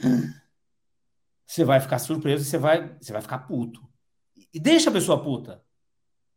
Você 1.47 1.65
vai 1.65 1.81
ficar 1.81 1.99
surpreso, 1.99 2.45
você 2.45 2.59
vai, 2.59 2.95
você 3.01 3.13
vai 3.13 3.23
ficar 3.23 3.39
puto. 3.39 3.81
E 4.53 4.61
deixa 4.61 4.91
a 4.91 4.93
pessoa 4.93 5.23
puta. 5.23 5.65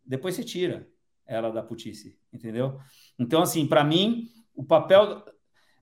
Depois 0.05 0.36
você 0.36 0.43
tira 0.43 0.88
ela 1.25 1.51
da 1.51 1.61
putice, 1.61 2.17
entendeu? 2.32 2.79
Então, 3.19 3.41
assim, 3.41 3.67
para 3.67 3.84
mim, 3.84 4.29
o 4.53 4.63
papel. 4.63 5.25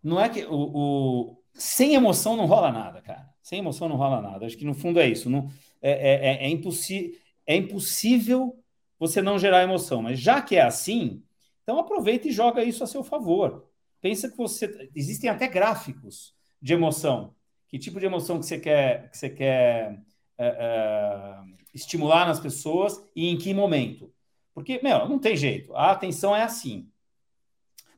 Não 0.02 0.20
é 0.20 0.30
que. 0.30 0.46
O, 0.46 0.56
o, 0.56 1.39
sem 1.60 1.94
emoção 1.94 2.36
não 2.36 2.46
rola 2.46 2.72
nada, 2.72 3.02
cara. 3.02 3.30
Sem 3.42 3.60
emoção 3.60 3.90
não 3.90 3.96
rola 3.96 4.22
nada. 4.22 4.46
Acho 4.46 4.58
que 4.58 4.66
no 4.66 4.74
fundo 4.74 5.00
é 5.00 5.08
isso. 5.08 5.30
Não, 5.30 5.52
é, 5.82 5.92
é, 5.92 6.14
é, 6.14 6.46
é, 6.46 6.50
impossi 6.50 7.20
é 7.46 7.56
impossível 7.56 8.58
você 8.98 9.22
não 9.22 9.38
gerar 9.38 9.64
emoção. 9.64 10.02
Mas 10.02 10.20
já 10.20 10.42
que 10.42 10.56
é 10.56 10.62
assim, 10.62 11.24
então 11.64 11.80
aproveita 11.80 12.28
e 12.28 12.32
joga 12.32 12.64
isso 12.64 12.84
a 12.84 12.88
seu 12.88 13.04
favor. 13.04 13.70
Pensa 14.02 14.30
que 14.30 14.38
você. 14.38 14.90
Existem 14.96 15.30
até 15.30 15.48
gráficos 15.48 16.34
de 16.62 16.74
emoção. 16.74 17.36
Que 17.68 17.78
tipo 17.78 18.00
de 18.00 18.06
emoção 18.06 18.40
que 18.40 18.46
você 18.46 18.58
quer, 18.58 19.12
que 19.12 19.18
você 19.18 19.30
quer 19.30 20.02
é, 20.38 20.48
é, 20.48 21.36
estimular 21.74 22.26
nas 22.26 22.40
pessoas 22.40 23.04
e 23.16 23.28
em 23.28 23.38
que 23.38 23.54
momento? 23.54 24.12
Porque, 24.54 24.80
meu, 24.82 25.08
não 25.08 25.20
tem 25.20 25.36
jeito. 25.36 25.76
A 25.76 25.92
atenção 25.92 26.36
é 26.36 26.42
assim. 26.42 26.90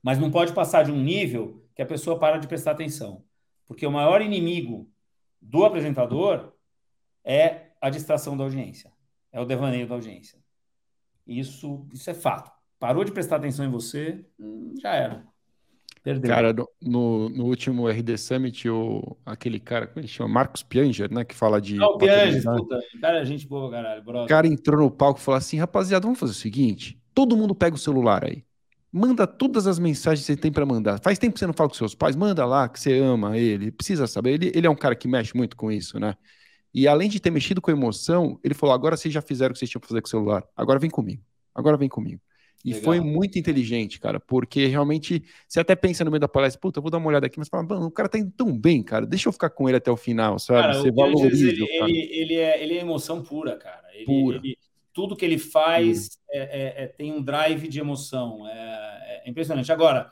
Mas 0.03 0.18
não 0.18 0.32
pode 0.32 0.53
passar 0.53 0.84
de 0.84 0.91
um 0.91 1.01
nível 1.01 1.64
que 1.76 1.82
a 1.82 1.86
pessoa 1.86 2.20
para 2.20 2.38
de 2.38 2.47
prestar 2.47 2.72
atenção. 2.72 3.24
Porque 3.72 3.88
o 3.88 3.92
maior 3.92 4.22
inimigo 4.22 4.92
do 5.42 5.64
apresentador 5.64 6.52
é 7.24 7.68
a 7.80 7.90
distração 7.90 8.36
da 8.36 8.44
audiência. 8.44 8.92
É 9.32 9.40
o 9.40 9.46
devaneio 9.46 9.88
da 9.88 9.96
audiência. 9.96 10.38
Isso, 11.26 11.88
isso 11.94 12.10
é 12.10 12.14
fato. 12.14 12.52
Parou 12.78 13.06
de 13.06 13.14
prestar 13.14 13.38
atenção 13.38 13.66
em 13.66 13.72
você, 13.72 14.26
hum, 14.38 14.74
já 14.78 14.94
era. 14.94 15.26
Perdeu. 16.04 16.30
Cara, 16.30 16.54
no, 16.82 17.30
no, 17.30 17.46
último 17.46 17.88
RD 17.88 18.18
Summit, 18.18 18.68
o, 18.68 19.16
aquele 19.26 19.58
cara, 19.58 19.88
como 19.88 20.02
ele 20.02 20.08
chama? 20.10 20.28
Marcos 20.28 20.64
Pianger, 20.64 21.10
né? 21.10 21.24
Que 21.24 21.34
fala 21.34 21.62
de. 21.62 21.76
Não, 21.76 21.98
Pianger, 21.98 22.44
puta. 22.44 22.78
Cara, 23.00 23.22
é 23.22 23.26
gente 23.26 23.48
boa, 23.48 23.72
caralho. 23.72 24.04
O 24.06 24.28
cara 24.28 24.48
entrou 24.48 24.82
no 24.82 24.92
palco 24.92 25.18
e 25.18 25.24
falou 25.24 25.38
assim: 25.38 25.58
rapaziada, 25.58 26.04
vamos 26.04 26.20
fazer 26.20 26.34
o 26.34 26.36
seguinte: 26.36 27.02
todo 27.14 27.38
mundo 27.38 27.56
pega 27.56 27.78
o 27.78 27.80
celular 27.80 28.26
aí. 28.26 28.44
Manda 28.92 29.26
todas 29.26 29.68
as 29.68 29.80
mensagens 29.80 30.26
que 30.26 30.34
você 30.34 30.38
tem 30.38 30.52
para 30.52 30.66
mandar. 30.66 31.00
Faz 31.02 31.18
tempo 31.18 31.34
que 31.34 31.39
você 31.39 31.48
não 31.48 31.54
fala 31.54 31.70
com 31.70 31.76
seus 31.76 31.96
pais, 31.96 32.16
manda 32.16 32.46
lá 32.46 32.68
que 32.68 32.80
você 32.80 33.00
ama 33.00 33.38
ele. 33.38 33.72
Precisa 33.72 34.06
saber. 34.06 34.34
Ele, 34.34 34.52
ele 34.54 34.68
é 34.68 34.70
um 34.70 34.76
cara 34.76 34.96
que 34.96 35.08
mexe 35.08 35.36
muito 35.36 35.56
com 35.56 35.72
isso, 35.72 36.00
né? 36.00 36.16
E 36.74 36.88
além 36.88 37.10
de 37.10 37.20
ter 37.20 37.32
mexido 37.32 37.62
com 37.62 37.72
emoção, 37.72 38.39
ele 38.44 38.54
falou: 38.54 38.74
agora 38.74 38.98
vocês 38.98 39.14
já 39.14 39.22
fizeram 39.22 39.52
o 39.52 39.54
que 39.54 39.60
vocês 39.60 39.70
tinham 39.70 39.82
que 39.82 39.88
fazer 39.88 40.02
com 40.02 40.08
o 40.08 40.10
celular. 40.10 40.44
Agora 40.56 40.80
vem 40.80 40.89
comigo. 40.89 41.24
Agora 41.56 41.78
vem 41.78 41.89
comigo. 41.89 42.22
E 42.64 42.74
Legal. 42.74 42.84
foi 42.84 43.00
muito 43.00 43.39
inteligente, 43.39 44.00
cara, 44.00 44.20
porque 44.20 44.68
realmente 44.68 45.24
você 45.48 45.60
até 45.60 45.76
pensa 45.76 46.06
no 46.06 46.12
meio 46.12 46.22
da 46.22 46.28
palestra, 46.28 46.62
puta, 46.62 46.78
eu 46.78 46.82
vou 46.82 46.92
dar 46.92 47.00
uma 47.00 47.08
olhada 47.08 47.26
aqui, 47.26 47.39
mas 47.39 47.50
fala, 47.50 47.64
mano, 47.64 47.88
o 47.88 47.92
cara 47.92 48.08
tá 48.08 48.20
indo 48.20 48.32
tão 48.32 48.56
bem, 48.56 48.84
cara, 48.84 49.04
deixa 49.06 49.28
eu 49.28 49.34
ficar 49.34 49.50
com 49.50 49.68
ele 49.68 49.78
até 49.78 49.89
o 49.89 49.98
final, 49.98 50.38
sabe? 50.38 50.62
Cara, 50.62 50.74
você 50.76 50.92
valoriza. 50.92 51.50
Ele, 51.50 51.64
ele, 51.64 52.00
ele, 52.12 52.36
é, 52.36 52.64
ele 52.64 52.74
é 52.76 52.82
emoção 52.82 53.24
pura, 53.24 53.58
cara. 53.58 53.88
Ele, 53.96 54.06
pura. 54.06 54.38
Ele, 54.38 54.56
tudo 54.94 55.16
que 55.16 55.26
ele 55.26 55.38
faz 55.38 56.10
é, 56.30 56.39
é, 56.39 56.84
é, 56.84 56.88
tem 56.88 57.12
um 57.12 57.22
drive 57.22 57.68
de 57.68 57.80
emoção. 57.80 58.48
É, 58.48 59.24
é, 59.26 59.30
impressionante. 59.30 59.72
Agora, 59.72 60.10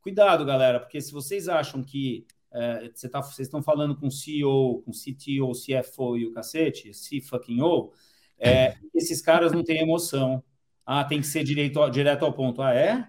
cuidado, 0.00 0.44
galera, 0.44 0.80
porque 0.80 1.00
se 1.00 1.12
vocês 1.12 1.48
acham 1.48 1.82
que 1.82 2.26
é, 2.52 2.90
você 2.94 3.08
tá, 3.08 3.20
vocês 3.20 3.46
estão 3.46 3.62
falando 3.62 3.96
com 3.96 4.10
CEO, 4.10 4.82
com 4.82 4.90
CTO, 4.92 5.52
CFO 5.52 6.16
e 6.16 6.26
o 6.26 6.32
cacete, 6.32 6.94
C 6.94 7.20
fucking 7.20 7.60
O, 7.60 7.92
esses 8.94 9.20
caras 9.20 9.52
não 9.52 9.64
têm 9.64 9.80
emoção. 9.80 10.42
Ah, 10.84 11.04
tem 11.04 11.20
que 11.20 11.26
ser 11.26 11.42
direito, 11.42 11.88
direto 11.90 12.24
ao 12.24 12.32
ponto. 12.32 12.62
Ah, 12.62 12.74
é? 12.74 13.08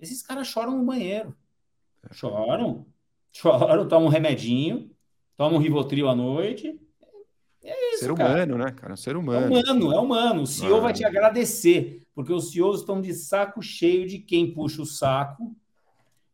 Esses 0.00 0.22
caras 0.22 0.48
choram 0.48 0.76
no 0.76 0.84
banheiro. 0.84 1.34
Choram. 2.10 2.86
Choram, 3.32 3.88
tomam 3.88 4.08
um 4.08 4.10
remedinho, 4.10 4.90
tomam 5.36 5.58
um 5.58 5.62
Rivotril 5.62 6.08
à 6.08 6.14
noite. 6.14 6.78
É 8.02 8.06
ser 8.06 8.12
humano, 8.12 8.56
cara. 8.56 8.64
né, 8.64 8.72
cara? 8.72 8.96
Ser 8.96 9.16
humano. 9.16 9.56
É 9.56 9.60
humano, 9.60 9.92
é 9.92 10.00
humano. 10.00 10.42
O 10.42 10.46
CEO 10.46 10.76
ah. 10.76 10.80
vai 10.80 10.92
te 10.92 11.04
agradecer, 11.04 12.02
porque 12.14 12.32
os 12.32 12.50
CEOs 12.50 12.80
estão 12.80 13.00
de 13.00 13.14
saco 13.14 13.62
cheio 13.62 14.06
de 14.06 14.18
quem 14.18 14.52
puxa 14.52 14.82
o 14.82 14.86
saco, 14.86 15.54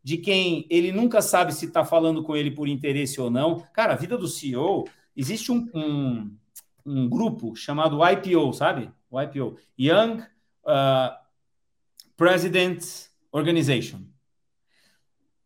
de 0.02 0.16
quem 0.16 0.66
ele 0.70 0.92
nunca 0.92 1.20
sabe 1.20 1.52
se 1.52 1.66
está 1.66 1.84
falando 1.84 2.22
com 2.22 2.34
ele 2.34 2.50
por 2.50 2.68
interesse 2.68 3.20
ou 3.20 3.30
não. 3.30 3.64
Cara, 3.72 3.92
a 3.92 3.96
vida 3.96 4.16
do 4.16 4.26
CEO, 4.26 4.86
existe 5.16 5.52
um, 5.52 5.68
um, 5.74 6.36
um 6.86 7.08
grupo 7.08 7.54
chamado 7.54 7.98
IPO, 8.02 8.52
sabe? 8.52 8.90
O 9.10 9.20
IPO. 9.20 9.56
Young 9.78 10.22
uh, 10.64 11.14
President 12.16 12.82
Organization. 13.30 14.00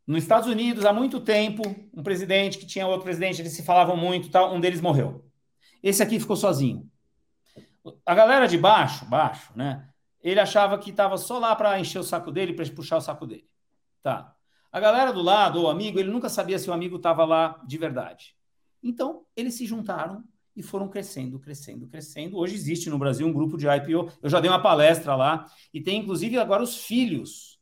Nos 0.06 0.24
Estados 0.24 0.48
Unidos, 0.48 0.84
há 0.84 0.92
muito 0.92 1.20
tempo, 1.20 1.62
um 1.94 2.02
presidente 2.02 2.58
que 2.58 2.66
tinha 2.66 2.86
outro 2.86 3.04
presidente, 3.04 3.40
eles 3.40 3.52
se 3.52 3.62
falavam 3.62 3.96
muito, 3.96 4.30
tal, 4.30 4.54
um 4.54 4.60
deles 4.60 4.80
morreu. 4.80 5.24
Esse 5.82 6.02
aqui 6.02 6.20
ficou 6.20 6.36
sozinho. 6.36 6.88
A 8.06 8.14
galera 8.14 8.46
de 8.46 8.56
baixo, 8.56 9.04
baixo, 9.06 9.52
né? 9.56 9.88
Ele 10.22 10.38
achava 10.38 10.78
que 10.78 10.90
estava 10.90 11.18
só 11.18 11.38
lá 11.38 11.54
para 11.56 11.78
encher 11.80 11.98
o 11.98 12.04
saco 12.04 12.30
dele, 12.30 12.52
para 12.52 12.64
puxar 12.70 12.98
o 12.98 13.00
saco 13.00 13.26
dele. 13.26 13.48
Tá. 14.02 14.34
A 14.70 14.78
galera 14.78 15.12
do 15.12 15.20
lado, 15.20 15.62
o 15.62 15.68
amigo, 15.68 15.98
ele 15.98 16.10
nunca 16.10 16.28
sabia 16.28 16.58
se 16.58 16.70
o 16.70 16.72
amigo 16.72 16.96
estava 16.96 17.24
lá 17.24 17.60
de 17.66 17.76
verdade. 17.76 18.36
Então, 18.82 19.24
eles 19.36 19.54
se 19.54 19.66
juntaram 19.66 20.24
e 20.54 20.62
foram 20.62 20.88
crescendo, 20.88 21.38
crescendo, 21.38 21.86
crescendo. 21.86 22.36
Hoje 22.36 22.54
existe 22.54 22.88
no 22.88 22.98
Brasil 22.98 23.26
um 23.26 23.32
grupo 23.32 23.56
de 23.56 23.66
IPO. 23.66 24.10
Eu 24.22 24.30
já 24.30 24.40
dei 24.40 24.50
uma 24.50 24.62
palestra 24.62 25.14
lá 25.14 25.46
e 25.72 25.80
tem 25.80 26.00
inclusive 26.00 26.38
agora 26.38 26.62
os 26.62 26.84
filhos 26.84 27.60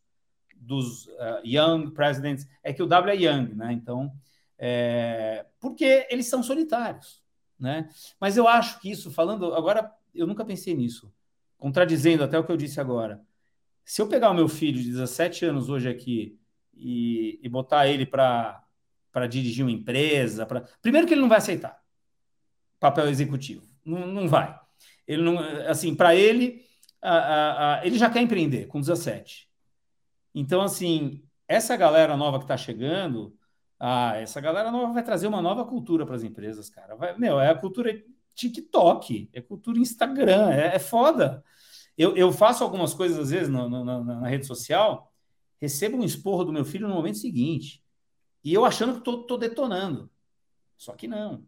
dos 0.54 1.06
uh, 1.06 1.40
Young 1.44 1.90
Presidents. 1.90 2.46
É 2.62 2.72
que 2.72 2.82
o 2.82 2.86
W 2.86 3.12
é 3.12 3.16
Young, 3.16 3.54
né? 3.54 3.72
Então, 3.72 4.12
é... 4.58 5.46
porque 5.58 6.06
eles 6.10 6.26
são 6.26 6.42
solitários. 6.42 7.19
Né? 7.60 7.88
Mas 8.18 8.36
eu 8.36 8.48
acho 8.48 8.80
que 8.80 8.90
isso, 8.90 9.10
falando 9.10 9.54
agora, 9.54 9.92
eu 10.14 10.26
nunca 10.26 10.44
pensei 10.44 10.74
nisso, 10.74 11.12
contradizendo 11.58 12.24
até 12.24 12.38
o 12.38 12.44
que 12.44 12.50
eu 12.50 12.56
disse 12.56 12.80
agora. 12.80 13.20
Se 13.84 14.00
eu 14.00 14.08
pegar 14.08 14.30
o 14.30 14.34
meu 14.34 14.48
filho 14.48 14.80
de 14.80 14.90
17 14.90 15.44
anos 15.44 15.68
hoje 15.68 15.88
aqui 15.88 16.38
e, 16.74 17.38
e 17.42 17.48
botar 17.48 17.86
ele 17.86 18.06
para 18.06 18.64
dirigir 19.28 19.64
uma 19.64 19.70
empresa, 19.70 20.46
pra... 20.46 20.62
primeiro 20.80 21.06
que 21.06 21.14
ele 21.14 21.20
não 21.20 21.28
vai 21.28 21.38
aceitar 21.38 21.80
papel 22.78 23.08
executivo, 23.08 23.66
não, 23.84 24.06
não 24.06 24.28
vai. 24.28 24.58
Ele 25.06 25.22
não, 25.22 25.38
assim, 25.68 25.94
para 25.94 26.14
ele, 26.14 26.64
a, 27.02 27.14
a, 27.14 27.80
a, 27.80 27.86
ele 27.86 27.98
já 27.98 28.08
quer 28.08 28.22
empreender 28.22 28.66
com 28.66 28.80
17. 28.80 29.48
Então, 30.34 30.62
assim, 30.62 31.22
essa 31.46 31.76
galera 31.76 32.16
nova 32.16 32.38
que 32.38 32.44
está 32.44 32.56
chegando, 32.56 33.36
ah, 33.82 34.14
essa 34.16 34.42
galera 34.42 34.70
nova 34.70 34.92
vai 34.92 35.02
trazer 35.02 35.26
uma 35.26 35.40
nova 35.40 35.64
cultura 35.64 36.04
para 36.04 36.14
as 36.14 36.22
empresas, 36.22 36.68
cara. 36.68 36.94
Vai, 36.94 37.16
meu, 37.16 37.40
é 37.40 37.48
a 37.48 37.54
cultura 37.54 37.90
TikTok, 38.34 39.30
é 39.32 39.40
cultura 39.40 39.78
Instagram, 39.78 40.50
é, 40.50 40.76
é 40.76 40.78
foda. 40.78 41.42
Eu, 41.96 42.14
eu, 42.14 42.30
faço 42.30 42.62
algumas 42.62 42.92
coisas, 42.92 43.18
às 43.18 43.30
vezes, 43.30 43.48
no, 43.48 43.68
na, 43.68 44.04
na, 44.04 44.28
rede 44.28 44.44
social, 44.44 45.10
recebo 45.58 45.96
um 45.96 46.04
esporro 46.04 46.44
do 46.44 46.52
meu 46.52 46.64
filho 46.64 46.86
no 46.86 46.94
momento 46.94 47.16
seguinte. 47.16 47.82
E 48.44 48.52
eu 48.52 48.66
achando 48.66 49.00
que 49.00 49.10
estou 49.10 49.38
detonando. 49.38 50.10
Só 50.76 50.94
que 50.94 51.08
não. 51.08 51.42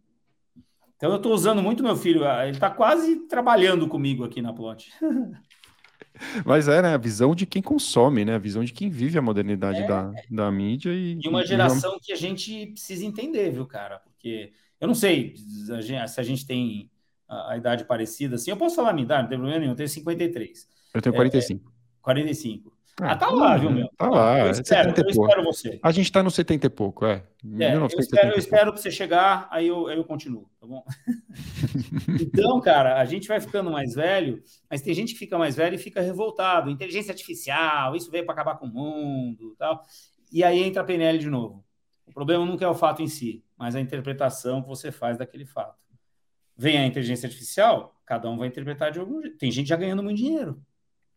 Então 0.97 1.11
eu 1.11 1.17
estou 1.17 1.35
usando 1.35 1.63
muito 1.63 1.83
meu 1.83 1.97
filho. 1.97 2.27
Ah, 2.27 2.47
ele 2.47 2.57
está 2.57 2.71
quase 2.71 3.27
trabalhando 3.27 3.89
comigo 3.89 4.25
aqui 4.25 4.41
na 4.41 4.53
plot. 4.53 4.91
Mas 6.45 6.69
é, 6.69 6.83
né? 6.83 6.95
A 6.95 6.99
visão 6.99 7.35
de 7.35 7.47
quem 7.47 7.63
consome, 7.63 8.25
né? 8.25 8.35
A 8.35 8.39
visão 8.39 8.65
de 8.65 8.73
quem 8.73 8.89
vive 8.89 9.19
a 9.19 9.23
modernidade 9.23 9.83
é. 9.83 9.87
da, 9.87 10.13
da 10.31 10.51
mídia 10.51 10.91
e. 10.91 11.19
E 11.23 11.29
uma 11.29 11.45
geração 11.45 11.99
que 12.01 12.13
a 12.13 12.17
gente 12.17 12.67
precisa 12.67 13.05
entender, 13.05 13.51
viu, 13.51 13.67
cara? 13.67 13.99
Porque 13.99 14.53
eu 14.81 14.89
não 14.89 14.95
sei 14.95 15.35
se 15.37 16.21
a 16.21 16.23
gente 16.23 16.47
tem 16.47 16.91
a, 17.29 17.53
a 17.53 17.57
idade 17.57 17.85
parecida 17.85 18.37
assim. 18.37 18.51
Eu 18.51 18.57
posso 18.57 18.77
falar 18.77 18.91
a 18.91 18.93
minha 18.93 19.05
idade, 19.05 19.23
não 19.23 19.29
tem 19.29 19.39
problema 19.39 19.61
nenhum, 19.61 19.73
eu 19.73 19.77
tenho 19.77 19.89
53. 19.89 20.69
Eu 20.95 21.03
tenho 21.03 21.15
45. 21.15 21.69
É, 21.69 21.73
45. 22.03 22.72
Ah, 23.01 23.13
ah, 23.13 23.17
tá 23.17 23.31
lá, 23.31 23.57
viu, 23.57 23.71
meu? 23.71 23.89
Tá 23.97 24.09
lá. 24.09 24.39
Eu 24.41 24.51
espero, 24.51 24.95
eu 24.95 25.09
espero 25.09 25.45
você. 25.45 25.81
A 25.83 25.91
gente 25.91 26.13
tá 26.13 26.23
no 26.23 26.31
70 26.31 26.67
e 26.67 26.71
pouco, 26.71 27.07
é. 27.07 27.25
é 27.59 27.75
eu, 27.75 27.87
espero, 27.87 28.29
eu 28.33 28.39
espero 28.39 28.73
que 28.73 28.81
você 28.81 28.91
chegar, 28.91 29.49
aí 29.51 29.69
eu, 29.69 29.87
aí 29.87 29.97
eu 29.97 30.05
continuo, 30.05 30.51
tá 30.61 30.67
bom? 30.67 30.85
então, 32.21 32.61
cara, 32.61 33.01
a 33.01 33.05
gente 33.07 33.27
vai 33.27 33.41
ficando 33.41 33.71
mais 33.71 33.95
velho, 33.95 34.43
mas 34.71 34.83
tem 34.83 34.93
gente 34.93 35.15
que 35.15 35.19
fica 35.19 35.39
mais 35.39 35.57
velho 35.57 35.75
e 35.75 35.79
fica 35.79 36.03
revoltado. 36.03 36.69
Inteligência 36.69 37.13
artificial, 37.13 37.97
isso 37.97 38.11
veio 38.11 38.27
para 38.27 38.35
acabar 38.35 38.59
com 38.59 38.67
o 38.67 38.73
mundo 38.73 39.57
tal. 39.59 39.83
E 40.31 40.45
aí 40.45 40.63
entra 40.63 40.83
a 40.83 40.85
PNL 40.85 41.19
de 41.19 41.31
novo. 41.31 41.65
O 42.07 42.13
problema 42.13 42.45
nunca 42.45 42.65
é 42.65 42.69
o 42.69 42.75
fato 42.75 43.01
em 43.01 43.09
si, 43.09 43.43
mas 43.57 43.75
a 43.75 43.81
interpretação 43.81 44.61
que 44.61 44.69
você 44.69 44.93
faz 44.93 45.17
daquele 45.17 45.47
fato. 45.47 45.81
Vem 46.55 46.79
a 46.79 46.87
inteligência 46.87 47.27
artificial, 47.27 47.99
cada 48.05 48.29
um 48.29 48.37
vai 48.37 48.49
interpretar 48.49 48.93
de 48.93 49.01
algum 49.01 49.23
jeito. 49.23 49.39
Tem 49.39 49.51
gente 49.51 49.69
já 49.69 49.77
ganhando 49.77 50.03
muito 50.03 50.19
dinheiro. 50.19 50.63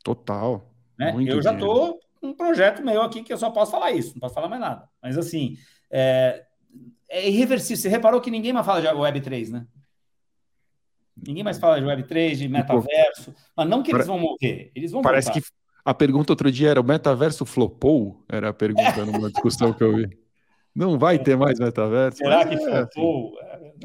Total. 0.02 0.75
Né? 0.98 1.14
eu 1.28 1.42
já 1.42 1.54
estou 1.54 2.00
um 2.22 2.34
projeto 2.34 2.84
meu 2.84 3.02
aqui 3.02 3.22
que 3.22 3.32
eu 3.32 3.38
só 3.38 3.50
posso 3.50 3.72
falar 3.72 3.92
isso, 3.92 4.14
não 4.14 4.20
posso 4.20 4.34
falar 4.34 4.48
mais 4.48 4.62
nada. 4.62 4.88
Mas 5.02 5.18
assim, 5.18 5.58
é, 5.92 6.44
é 7.10 7.28
irreversível. 7.28 7.78
Você 7.78 7.90
reparou 7.90 8.22
que 8.22 8.32
ninguém 8.32 8.54
mais 8.54 8.66
fala 8.66 8.82
de 8.82 8.88
Web3, 8.88 9.50
né? 9.50 9.68
Ninguém 11.16 11.44
mais 11.44 11.58
fala 11.58 11.80
de 11.80 11.86
Web3, 11.86 12.36
de 12.36 12.48
metaverso. 12.48 13.34
Mas 13.56 13.68
não 13.68 13.82
que 13.82 13.92
eles 13.92 14.08
vão 14.08 14.20
morrer, 14.20 14.72
eles 14.76 14.92
vão 14.92 15.02
Parece 15.02 15.28
voltar. 15.28 15.42
que 15.42 15.48
a 15.86 15.94
pergunta 15.94 16.34
outro 16.34 16.52
dia 16.52 16.72
era: 16.72 16.82
o 16.82 16.84
metaverso 16.84 17.46
flopou? 17.46 18.24
Era 18.28 18.50
a 18.50 18.54
pergunta 18.54 19.06
numa 19.06 19.32
discussão 19.32 19.72
que 19.72 19.84
eu 19.84 19.96
vi. 19.96 20.18
Não 20.76 21.00
vai 21.00 21.18
ter 21.18 21.38
mais 21.38 21.58
metaverso. 21.58 22.18
Será 22.18 22.46
que 22.46 22.56
é, 22.56 22.60
flopou? 22.60 23.34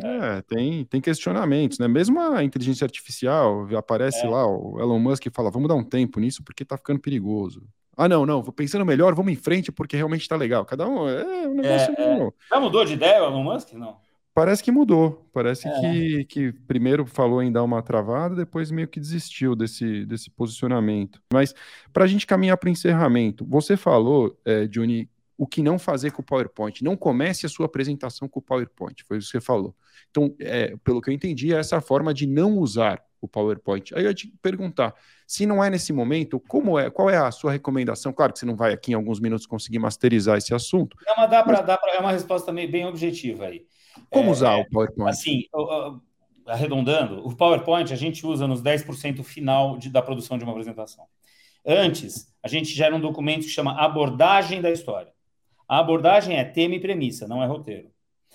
É, 0.03 0.38
é, 0.38 0.43
tem, 0.43 0.84
tem 0.84 1.01
questionamentos, 1.01 1.78
né? 1.78 1.88
Mesmo 1.88 2.20
a 2.20 2.45
inteligência 2.45 2.84
artificial, 2.84 3.66
aparece 3.76 4.24
é. 4.24 4.28
lá 4.28 4.47
o 4.47 4.78
Elon 4.80 4.99
Musk 4.99 5.26
e 5.26 5.30
fala: 5.30 5.51
vamos 5.51 5.68
dar 5.68 5.74
um 5.74 5.84
tempo 5.84 6.20
nisso 6.20 6.43
porque 6.45 6.64
tá 6.64 6.76
ficando 6.76 7.01
perigoso. 7.01 7.62
Ah, 7.97 8.09
não, 8.09 8.24
não, 8.24 8.43
vou 8.43 8.53
pensando 8.53 8.86
melhor, 8.86 9.14
vamos 9.14 9.32
em 9.32 9.36
frente 9.36 9.70
porque 9.70 9.97
realmente 9.97 10.28
tá 10.28 10.36
legal. 10.36 10.64
Cada 10.64 10.88
um 10.88 11.09
é 11.09 11.49
um 11.49 11.55
negócio. 11.55 11.95
É, 11.99 12.22
é. 12.22 12.30
Já 12.51 12.61
mudou 12.61 12.84
de 12.84 12.95
ideia 12.95 13.22
o 13.22 13.26
Elon 13.26 13.43
Musk? 13.43 13.72
Não. 13.74 13.97
Parece 14.32 14.62
que 14.62 14.70
mudou. 14.70 15.28
Parece 15.32 15.68
é. 15.68 15.80
que, 15.80 16.24
que 16.24 16.53
primeiro 16.66 17.05
falou 17.05 17.43
em 17.43 17.51
dar 17.51 17.62
uma 17.62 17.82
travada, 17.82 18.34
depois 18.34 18.70
meio 18.70 18.88
que 18.88 19.01
desistiu 19.01 19.55
desse, 19.55 20.07
desse 20.07 20.30
posicionamento. 20.30 21.20
Mas 21.32 21.55
para 21.93 22.05
a 22.05 22.07
gente 22.07 22.26
caminhar 22.26 22.57
para 22.57 22.68
o 22.68 22.70
encerramento, 22.70 23.45
você 23.45 23.76
falou, 23.76 24.34
é, 24.45 24.66
Johnny, 24.66 25.11
o 25.41 25.47
que 25.47 25.62
não 25.62 25.78
fazer 25.78 26.11
com 26.11 26.20
o 26.20 26.24
PowerPoint. 26.24 26.84
Não 26.84 26.95
comece 26.95 27.47
a 27.47 27.49
sua 27.49 27.64
apresentação 27.64 28.28
com 28.28 28.41
o 28.41 28.43
PowerPoint, 28.43 29.03
foi 29.05 29.16
isso 29.16 29.28
que 29.28 29.38
você 29.38 29.41
falou. 29.41 29.74
Então, 30.11 30.36
é, 30.38 30.76
pelo 30.84 31.01
que 31.01 31.09
eu 31.09 31.14
entendi, 31.14 31.55
é 31.55 31.59
essa 31.59 31.80
forma 31.80 32.12
de 32.12 32.26
não 32.26 32.59
usar 32.59 33.03
o 33.22 33.26
PowerPoint. 33.26 33.95
Aí 33.95 34.03
eu 34.03 34.09
ia 34.09 34.14
te 34.14 34.30
perguntar, 34.43 34.95
se 35.26 35.47
não 35.47 35.64
é 35.64 35.70
nesse 35.70 35.95
momento, 35.95 36.38
como 36.41 36.78
é, 36.78 36.91
qual 36.91 37.09
é 37.09 37.16
a 37.16 37.30
sua 37.30 37.53
recomendação? 37.53 38.12
Claro 38.12 38.34
que 38.34 38.38
você 38.38 38.45
não 38.45 38.55
vai 38.55 38.74
aqui 38.74 38.93
em 38.93 38.95
alguns 38.95 39.18
minutos 39.18 39.47
conseguir 39.47 39.78
masterizar 39.78 40.36
esse 40.36 40.53
assunto. 40.53 40.95
Não, 41.07 41.14
mas 41.16 41.30
dá 41.30 41.43
para 41.43 41.62
dar 41.62 41.80
é 41.91 41.99
uma 42.01 42.12
resposta 42.12 42.45
também 42.45 42.70
bem 42.70 42.84
objetiva 42.84 43.47
aí. 43.47 43.64
Como 44.11 44.28
é, 44.28 44.32
usar 44.32 44.57
o 44.57 44.68
PowerPoint? 44.68 45.09
Assim, 45.09 45.45
arredondando, 46.47 47.26
o 47.26 47.34
PowerPoint 47.34 47.91
a 47.91 47.97
gente 47.97 48.26
usa 48.26 48.47
nos 48.47 48.62
10% 48.62 49.24
final 49.24 49.78
de, 49.78 49.88
da 49.88 50.03
produção 50.03 50.36
de 50.36 50.45
uma 50.45 50.53
apresentação. 50.53 51.07
Antes, 51.64 52.30
a 52.43 52.49
gente 52.49 52.68
gera 52.74 52.95
um 52.95 53.01
documento 53.01 53.45
que 53.45 53.49
chama 53.49 53.72
abordagem 53.82 54.61
da 54.61 54.70
história. 54.70 55.18
A 55.71 55.79
abordagem 55.79 56.37
é 56.37 56.43
tema 56.43 56.75
e 56.75 56.81
premissa, 56.81 57.29
não 57.29 57.41
é 57.41 57.47
roteiro. 57.47 57.93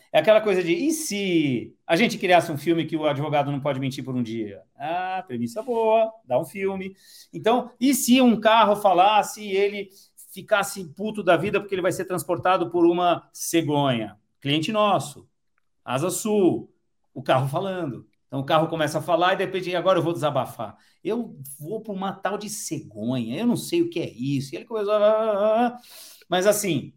É 0.10 0.20
aquela 0.20 0.40
coisa 0.40 0.64
de 0.64 0.72
e 0.72 0.94
se 0.94 1.76
a 1.86 1.98
gente 1.98 2.18
criasse 2.18 2.50
um 2.50 2.58
filme 2.58 2.86
que 2.86 2.96
o 2.96 3.06
advogado 3.06 3.52
não 3.52 3.60
pode 3.60 3.78
mentir 3.78 4.06
por 4.06 4.16
um 4.16 4.24
dia? 4.24 4.64
Ah, 4.78 5.22
premissa 5.28 5.62
boa, 5.62 6.14
dá 6.24 6.40
um 6.40 6.46
filme. 6.46 6.96
Então, 7.34 7.70
e 7.78 7.94
se 7.94 8.22
um 8.22 8.40
carro 8.40 8.78
falasse 8.78 9.44
e 9.44 9.52
ele 9.52 9.90
ficasse 10.34 10.82
puto 10.94 11.22
da 11.22 11.36
vida 11.36 11.60
porque 11.60 11.76
ele 11.76 11.82
vai 11.82 11.92
ser 11.92 12.06
transportado 12.06 12.70
por 12.70 12.86
uma 12.86 13.30
cegonha? 13.34 14.18
Cliente 14.40 14.72
nosso, 14.72 15.28
Asa 15.84 16.10
Sul, 16.10 16.74
o 17.14 17.22
carro 17.22 17.50
falando. 17.50 18.08
Então 18.28 18.40
o 18.40 18.46
carro 18.46 18.70
começa 18.70 19.00
a 19.00 19.02
falar 19.02 19.42
e 19.42 19.60
de 19.60 19.76
agora 19.76 20.00
eu 20.00 20.04
vou 20.04 20.14
desabafar. 20.14 20.78
Eu 21.04 21.38
vou 21.60 21.82
para 21.82 21.92
uma 21.92 22.14
tal 22.14 22.38
de 22.38 22.50
cegonha, 22.50 23.38
eu 23.38 23.46
não 23.46 23.58
sei 23.58 23.82
o 23.82 23.90
que 23.90 24.00
é 24.00 24.10
isso. 24.10 24.56
E 24.56 24.58
ele 24.58 24.64
começou 24.64 24.94
a... 24.94 25.78
Mas 26.30 26.48
assim, 26.48 26.94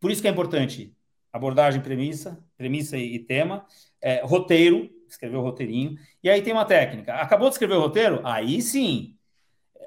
por 0.00 0.10
isso 0.10 0.22
que 0.22 0.28
é 0.28 0.30
importante 0.30 0.94
abordagem, 1.32 1.80
premissa, 1.80 2.42
premissa 2.56 2.96
e, 2.96 3.18
tema, 3.18 3.66
é, 4.00 4.24
roteiro, 4.24 4.90
escrever 5.08 5.36
o 5.36 5.42
roteirinho, 5.42 5.96
e 6.22 6.30
aí 6.30 6.42
tem 6.42 6.52
uma 6.52 6.64
técnica. 6.64 7.14
Acabou 7.14 7.48
de 7.48 7.54
escrever 7.54 7.74
o 7.74 7.80
roteiro? 7.80 8.20
Aí 8.24 8.60
sim. 8.62 9.16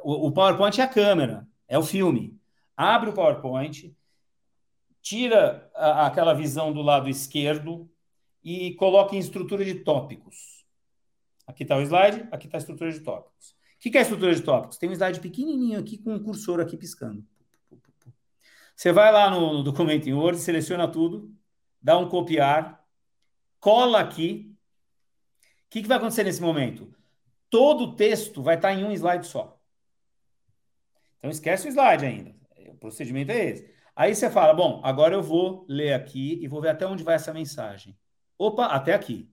O, 0.03 0.27
o 0.27 0.31
PowerPoint 0.31 0.79
é 0.79 0.83
a 0.83 0.87
câmera, 0.87 1.47
é 1.67 1.77
o 1.77 1.83
filme. 1.83 2.39
Abre 2.77 3.09
o 3.09 3.13
PowerPoint, 3.13 3.93
tira 5.01 5.69
a, 5.75 6.07
aquela 6.07 6.33
visão 6.33 6.71
do 6.71 6.81
lado 6.81 7.09
esquerdo 7.09 7.89
e 8.43 8.73
coloca 8.75 9.15
em 9.15 9.19
estrutura 9.19 9.65
de 9.65 9.75
tópicos. 9.75 10.65
Aqui 11.45 11.63
está 11.63 11.75
o 11.75 11.81
slide, 11.81 12.27
aqui 12.31 12.45
está 12.45 12.57
a 12.57 12.59
estrutura 12.59 12.91
de 12.91 12.99
tópicos. 12.99 13.49
O 13.49 13.81
que, 13.81 13.89
que 13.89 13.97
é 13.97 14.01
a 14.01 14.03
estrutura 14.03 14.35
de 14.35 14.41
tópicos? 14.41 14.77
Tem 14.77 14.89
um 14.89 14.93
slide 14.93 15.19
pequenininho 15.19 15.79
aqui 15.79 15.97
com 15.97 16.13
um 16.13 16.21
cursor 16.21 16.59
aqui 16.59 16.77
piscando. 16.77 17.25
Você 18.79 18.93
vai 18.93 19.11
lá 19.11 19.29
no, 19.29 19.55
no 19.55 19.61
documento 19.61 20.07
em 20.07 20.13
Word, 20.13 20.39
seleciona 20.39 20.89
tudo, 20.89 21.35
dá 21.81 21.97
um 21.97 22.07
copiar, 22.07 22.81
cola 23.59 23.99
aqui. 23.99 24.57
O 25.65 25.69
que, 25.69 25.81
que 25.81 25.87
vai 25.89 25.97
acontecer 25.97 26.23
nesse 26.23 26.41
momento? 26.41 26.89
Todo 27.49 27.83
o 27.83 27.95
texto 27.97 28.41
vai 28.41 28.55
estar 28.55 28.73
em 28.73 28.85
um 28.85 28.93
slide 28.93 29.27
só. 29.27 29.61
Então 31.17 31.29
esquece 31.29 31.67
o 31.67 31.69
slide 31.69 32.05
ainda. 32.05 32.33
O 32.69 32.75
procedimento 32.75 33.33
é 33.33 33.49
esse. 33.49 33.69
Aí 33.93 34.15
você 34.15 34.29
fala: 34.29 34.53
bom, 34.53 34.79
agora 34.81 35.13
eu 35.13 35.21
vou 35.21 35.65
ler 35.67 35.91
aqui 35.91 36.39
e 36.41 36.47
vou 36.47 36.61
ver 36.61 36.69
até 36.69 36.87
onde 36.87 37.03
vai 37.03 37.15
essa 37.15 37.33
mensagem. 37.33 37.99
Opa, 38.37 38.67
até 38.67 38.93
aqui. 38.93 39.29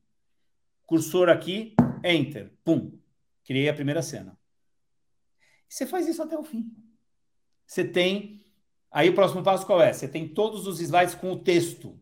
Cursor 0.85 1.29
aqui, 1.29 1.77
enter, 2.03 2.53
pum. 2.65 2.99
Criei 3.45 3.69
a 3.69 3.75
primeira 3.75 4.03
cena. 4.03 4.37
E 5.71 5.73
você 5.73 5.87
faz 5.87 6.09
isso 6.09 6.21
até 6.21 6.37
o 6.37 6.43
fim. 6.43 6.69
Você 7.65 7.85
tem 7.85 8.45
Aí 8.91 9.09
o 9.09 9.15
próximo 9.15 9.43
passo 9.43 9.67
qual 9.67 9.83
é? 9.83 9.93
Você 9.93 10.09
tem 10.09 10.29
todos 10.29 10.67
os 10.67 10.81
slides 10.81 11.15
com 11.15 11.33
o 11.33 11.39
texto. 11.39 12.01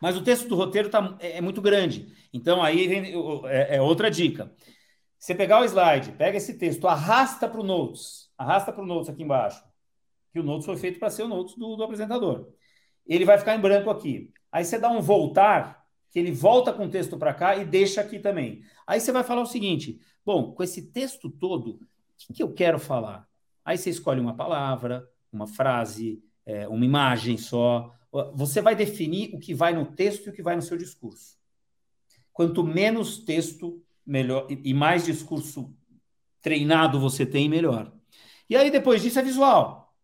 Mas 0.00 0.16
o 0.16 0.22
texto 0.22 0.48
do 0.48 0.56
roteiro 0.56 0.88
tá, 0.88 1.16
é, 1.20 1.38
é 1.38 1.40
muito 1.40 1.62
grande. 1.62 2.12
Então 2.32 2.62
aí 2.62 2.86
vem, 2.86 3.14
é, 3.46 3.76
é, 3.76 3.82
outra 3.82 4.10
dica. 4.10 4.52
Você 5.18 5.34
pegar 5.34 5.60
o 5.60 5.64
slide, 5.64 6.12
pega 6.12 6.36
esse 6.36 6.58
texto, 6.58 6.86
arrasta 6.86 7.48
para 7.48 7.60
o 7.60 7.64
Notes. 7.64 8.30
Arrasta 8.36 8.72
para 8.72 8.82
o 8.82 8.86
Notes 8.86 9.08
aqui 9.08 9.22
embaixo. 9.22 9.62
Que 10.32 10.40
o 10.40 10.42
Notes 10.42 10.66
foi 10.66 10.76
feito 10.76 10.98
para 10.98 11.10
ser 11.10 11.22
o 11.22 11.28
Notes 11.28 11.56
do, 11.56 11.76
do 11.76 11.82
apresentador. 11.82 12.48
Ele 13.06 13.24
vai 13.24 13.38
ficar 13.38 13.56
em 13.56 13.60
branco 13.60 13.88
aqui. 13.88 14.30
Aí 14.52 14.64
você 14.64 14.78
dá 14.78 14.90
um 14.90 15.00
voltar, 15.00 15.84
que 16.10 16.18
ele 16.18 16.32
volta 16.32 16.72
com 16.72 16.86
o 16.86 16.90
texto 16.90 17.16
para 17.16 17.32
cá 17.32 17.56
e 17.56 17.64
deixa 17.64 18.00
aqui 18.00 18.18
também. 18.18 18.62
Aí 18.86 19.00
você 19.00 19.12
vai 19.12 19.22
falar 19.22 19.42
o 19.42 19.46
seguinte: 19.46 19.98
bom, 20.24 20.52
com 20.52 20.62
esse 20.62 20.90
texto 20.90 21.30
todo, 21.30 21.70
o 21.70 21.78
que, 22.18 22.34
que 22.34 22.42
eu 22.42 22.52
quero 22.52 22.78
falar? 22.78 23.26
Aí 23.64 23.78
você 23.78 23.90
escolhe 23.90 24.20
uma 24.20 24.36
palavra, 24.36 25.08
uma 25.36 25.46
frase, 25.46 26.22
é, 26.44 26.66
uma 26.66 26.84
imagem 26.84 27.36
só. 27.36 27.92
Você 28.34 28.60
vai 28.60 28.74
definir 28.74 29.34
o 29.34 29.38
que 29.38 29.54
vai 29.54 29.72
no 29.74 29.86
texto 29.86 30.26
e 30.26 30.30
o 30.30 30.32
que 30.32 30.42
vai 30.42 30.56
no 30.56 30.62
seu 30.62 30.76
discurso. 30.76 31.36
Quanto 32.32 32.64
menos 32.64 33.18
texto, 33.18 33.82
melhor, 34.04 34.46
e 34.50 34.74
mais 34.74 35.04
discurso 35.04 35.74
treinado 36.40 37.00
você 37.00 37.26
tem, 37.26 37.48
melhor. 37.48 37.92
E 38.48 38.56
aí, 38.56 38.70
depois 38.70 39.02
disso, 39.02 39.18
é 39.18 39.22
visual. 39.22 39.94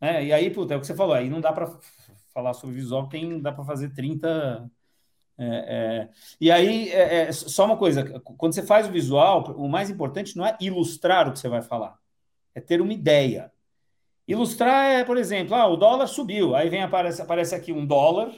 Né? 0.00 0.26
E 0.26 0.32
aí, 0.32 0.50
puta, 0.50 0.74
é 0.74 0.76
o 0.76 0.80
que 0.80 0.86
você 0.86 0.94
falou, 0.94 1.14
aí 1.14 1.30
não 1.30 1.40
dá 1.40 1.52
para 1.52 1.78
falar 2.34 2.52
sobre 2.54 2.76
visual, 2.76 3.08
tem, 3.08 3.40
dá 3.40 3.52
para 3.52 3.64
fazer 3.64 3.90
30. 3.94 4.70
É, 5.38 5.46
é, 5.46 6.08
e 6.40 6.50
aí, 6.50 6.90
é, 6.90 7.28
é, 7.28 7.32
só 7.32 7.64
uma 7.64 7.76
coisa: 7.76 8.20
quando 8.20 8.54
você 8.54 8.62
faz 8.62 8.88
o 8.88 8.92
visual, 8.92 9.54
o 9.56 9.68
mais 9.68 9.88
importante 9.90 10.36
não 10.36 10.46
é 10.46 10.56
ilustrar 10.60 11.28
o 11.28 11.32
que 11.32 11.38
você 11.38 11.48
vai 11.48 11.62
falar, 11.62 11.98
é 12.54 12.60
ter 12.60 12.80
uma 12.80 12.92
ideia. 12.92 13.52
Ilustrar 14.26 14.86
é, 14.86 15.04
por 15.04 15.16
exemplo, 15.16 15.54
ah, 15.54 15.66
o 15.66 15.76
dólar 15.76 16.08
subiu, 16.08 16.56
aí 16.56 16.68
vem 16.68 16.82
aparece, 16.82 17.22
aparece 17.22 17.54
aqui 17.54 17.72
um 17.72 17.86
dólar 17.86 18.32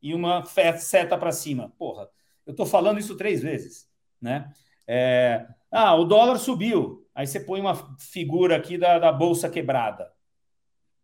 e 0.00 0.14
uma 0.14 0.44
seta 0.44 1.18
para 1.18 1.32
cima. 1.32 1.72
Porra, 1.76 2.08
eu 2.46 2.52
estou 2.52 2.64
falando 2.64 3.00
isso 3.00 3.16
três 3.16 3.42
vezes, 3.42 3.88
né? 4.20 4.52
É, 4.86 5.46
ah, 5.70 5.94
o 5.94 6.04
dólar 6.04 6.38
subiu, 6.38 7.06
aí 7.14 7.26
você 7.26 7.40
põe 7.40 7.60
uma 7.60 7.74
figura 7.98 8.56
aqui 8.56 8.78
da, 8.78 8.98
da 8.98 9.12
bolsa 9.12 9.50
quebrada, 9.50 10.10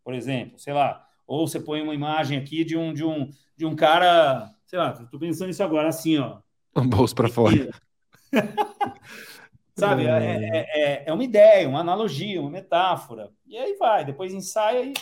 por 0.05 0.15
exemplo, 0.15 0.59
sei 0.59 0.73
lá, 0.73 1.05
ou 1.27 1.47
você 1.47 1.59
põe 1.59 1.83
uma 1.83 1.95
imagem 1.95 2.39
aqui 2.39 2.65
de 2.65 2.77
um 2.77 2.95
de 2.95 3.05
um 3.05 3.29
de 3.57 3.67
um 3.67 3.75
cara, 3.75 4.51
sei 4.65 4.79
lá, 4.79 4.93
estou 4.93 5.19
pensando 5.19 5.51
isso 5.51 5.63
agora 5.63 5.89
assim, 5.89 6.19
ó, 6.19 6.39
um 6.77 6.89
bolso 6.89 7.15
para 7.15 7.29
fora. 7.29 7.71
Sabe? 9.77 10.07
É, 10.07 10.09
é, 10.09 10.67
é, 10.75 11.05
é, 11.07 11.13
uma 11.13 11.25
ideia, 11.25 11.69
uma 11.69 11.81
analogia, 11.81 12.41
uma 12.41 12.51
metáfora. 12.51 13.31
E 13.47 13.57
aí 13.57 13.77
vai, 13.77 14.05
depois 14.05 14.33
ensaia 14.33 14.85
e 14.85 14.95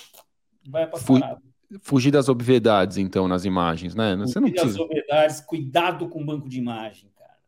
vai 0.70 0.87
para 0.87 0.99
Fu 0.99 1.18
Fugir 1.81 2.11
das 2.11 2.29
obviedades, 2.29 2.99
então, 2.99 3.27
nas 3.27 3.47
imagens, 3.47 3.95
né? 3.95 4.14
Você 4.16 4.39
não 4.39 4.51
precisa... 4.51 4.73
das 4.73 4.81
obviedades, 4.81 5.41
cuidado 5.41 6.07
com 6.07 6.20
o 6.20 6.25
banco 6.25 6.47
de 6.47 6.59
imagem, 6.59 7.11
cara. 7.16 7.39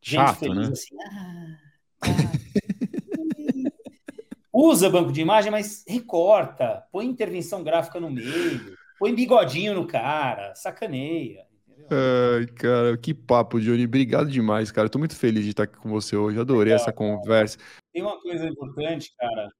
Gente 0.00 0.20
Chato, 0.20 0.38
feliz 0.38 0.68
né? 0.68 0.72
assim. 0.72 0.96
Ah, 1.00 1.56
ah, 2.02 2.08
usa 4.52 4.90
banco 4.90 5.12
de 5.12 5.20
imagem, 5.20 5.52
mas 5.52 5.84
recorta, 5.86 6.84
põe 6.90 7.06
intervenção 7.06 7.62
gráfica 7.62 8.00
no 8.00 8.10
meio, 8.10 8.76
põe 8.98 9.14
bigodinho 9.14 9.74
no 9.74 9.86
cara, 9.86 10.54
sacaneia. 10.56 11.47
Ai, 11.90 12.46
cara, 12.46 12.96
que 12.98 13.14
papo, 13.14 13.60
Johnny. 13.60 13.84
Obrigado 13.84 14.30
demais, 14.30 14.70
cara. 14.70 14.86
Estou 14.86 14.98
muito 14.98 15.16
feliz 15.16 15.44
de 15.44 15.50
estar 15.50 15.62
aqui 15.62 15.76
com 15.76 15.88
você 15.88 16.16
hoje. 16.16 16.38
Adorei 16.38 16.72
Legal, 16.72 16.76
essa 16.76 16.92
conversa. 16.92 17.58
Tem 17.92 18.02
uma 18.02 18.20
coisa 18.20 18.46
importante, 18.46 19.14
cara, 19.16 19.50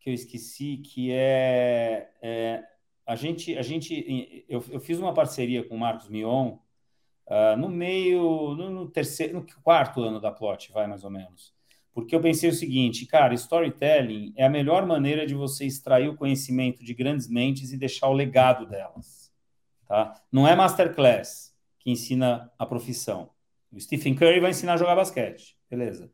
que 0.00 0.10
eu 0.10 0.14
esqueci, 0.14 0.78
que 0.78 1.10
é, 1.12 2.10
é 2.22 2.62
a 3.06 3.16
gente, 3.16 3.56
a 3.56 3.62
gente, 3.62 4.44
eu, 4.48 4.62
eu, 4.70 4.80
fiz 4.80 4.98
uma 4.98 5.14
parceria 5.14 5.66
com 5.66 5.74
o 5.74 5.78
Marcos 5.78 6.10
Mion 6.10 6.58
uh, 7.26 7.56
no 7.56 7.70
meio, 7.70 8.54
no, 8.54 8.70
no, 8.70 8.90
terceiro, 8.90 9.34
no 9.34 9.46
quarto 9.62 10.02
ano 10.02 10.20
da 10.20 10.30
plot, 10.30 10.70
vai 10.72 10.86
mais 10.86 11.04
ou 11.04 11.10
menos. 11.10 11.54
Porque 11.94 12.14
eu 12.14 12.20
pensei 12.20 12.50
o 12.50 12.54
seguinte, 12.54 13.06
cara, 13.06 13.32
storytelling 13.32 14.34
é 14.36 14.44
a 14.44 14.50
melhor 14.50 14.86
maneira 14.86 15.26
de 15.26 15.34
você 15.34 15.64
extrair 15.64 16.08
o 16.08 16.16
conhecimento 16.16 16.84
de 16.84 16.92
grandes 16.92 17.28
mentes 17.28 17.72
e 17.72 17.78
deixar 17.78 18.08
o 18.08 18.12
legado 18.12 18.66
delas. 18.66 19.32
Tá? 19.86 20.14
Não 20.30 20.46
é 20.46 20.54
masterclass 20.54 21.47
que 21.88 21.92
ensina 21.92 22.52
a 22.58 22.66
profissão. 22.66 23.30
O 23.72 23.80
Stephen 23.80 24.14
Curry 24.14 24.40
vai 24.40 24.50
ensinar 24.50 24.74
a 24.74 24.76
jogar 24.76 24.94
basquete, 24.94 25.56
beleza. 25.70 26.12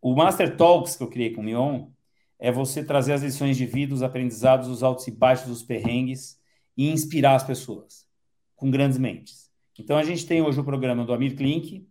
O 0.00 0.14
Master 0.14 0.56
Talks 0.56 0.94
que 0.94 1.02
eu 1.02 1.08
criei 1.08 1.32
com 1.32 1.40
o 1.40 1.44
Mion 1.44 1.88
é 2.38 2.52
você 2.52 2.84
trazer 2.84 3.14
as 3.14 3.22
lições 3.22 3.56
de 3.56 3.66
vida, 3.66 3.92
os 3.92 4.02
aprendizados, 4.02 4.68
os 4.68 4.84
altos 4.84 5.08
e 5.08 5.10
baixos, 5.10 5.50
os 5.50 5.64
perrengues 5.64 6.40
e 6.76 6.88
inspirar 6.88 7.34
as 7.34 7.42
pessoas 7.42 8.06
com 8.54 8.70
grandes 8.70 8.96
mentes. 8.96 9.50
Então 9.76 9.98
a 9.98 10.04
gente 10.04 10.24
tem 10.24 10.40
hoje 10.40 10.60
o 10.60 10.64
programa 10.64 11.04
do 11.04 11.12
Amir 11.12 11.34
Klink, 11.34 11.88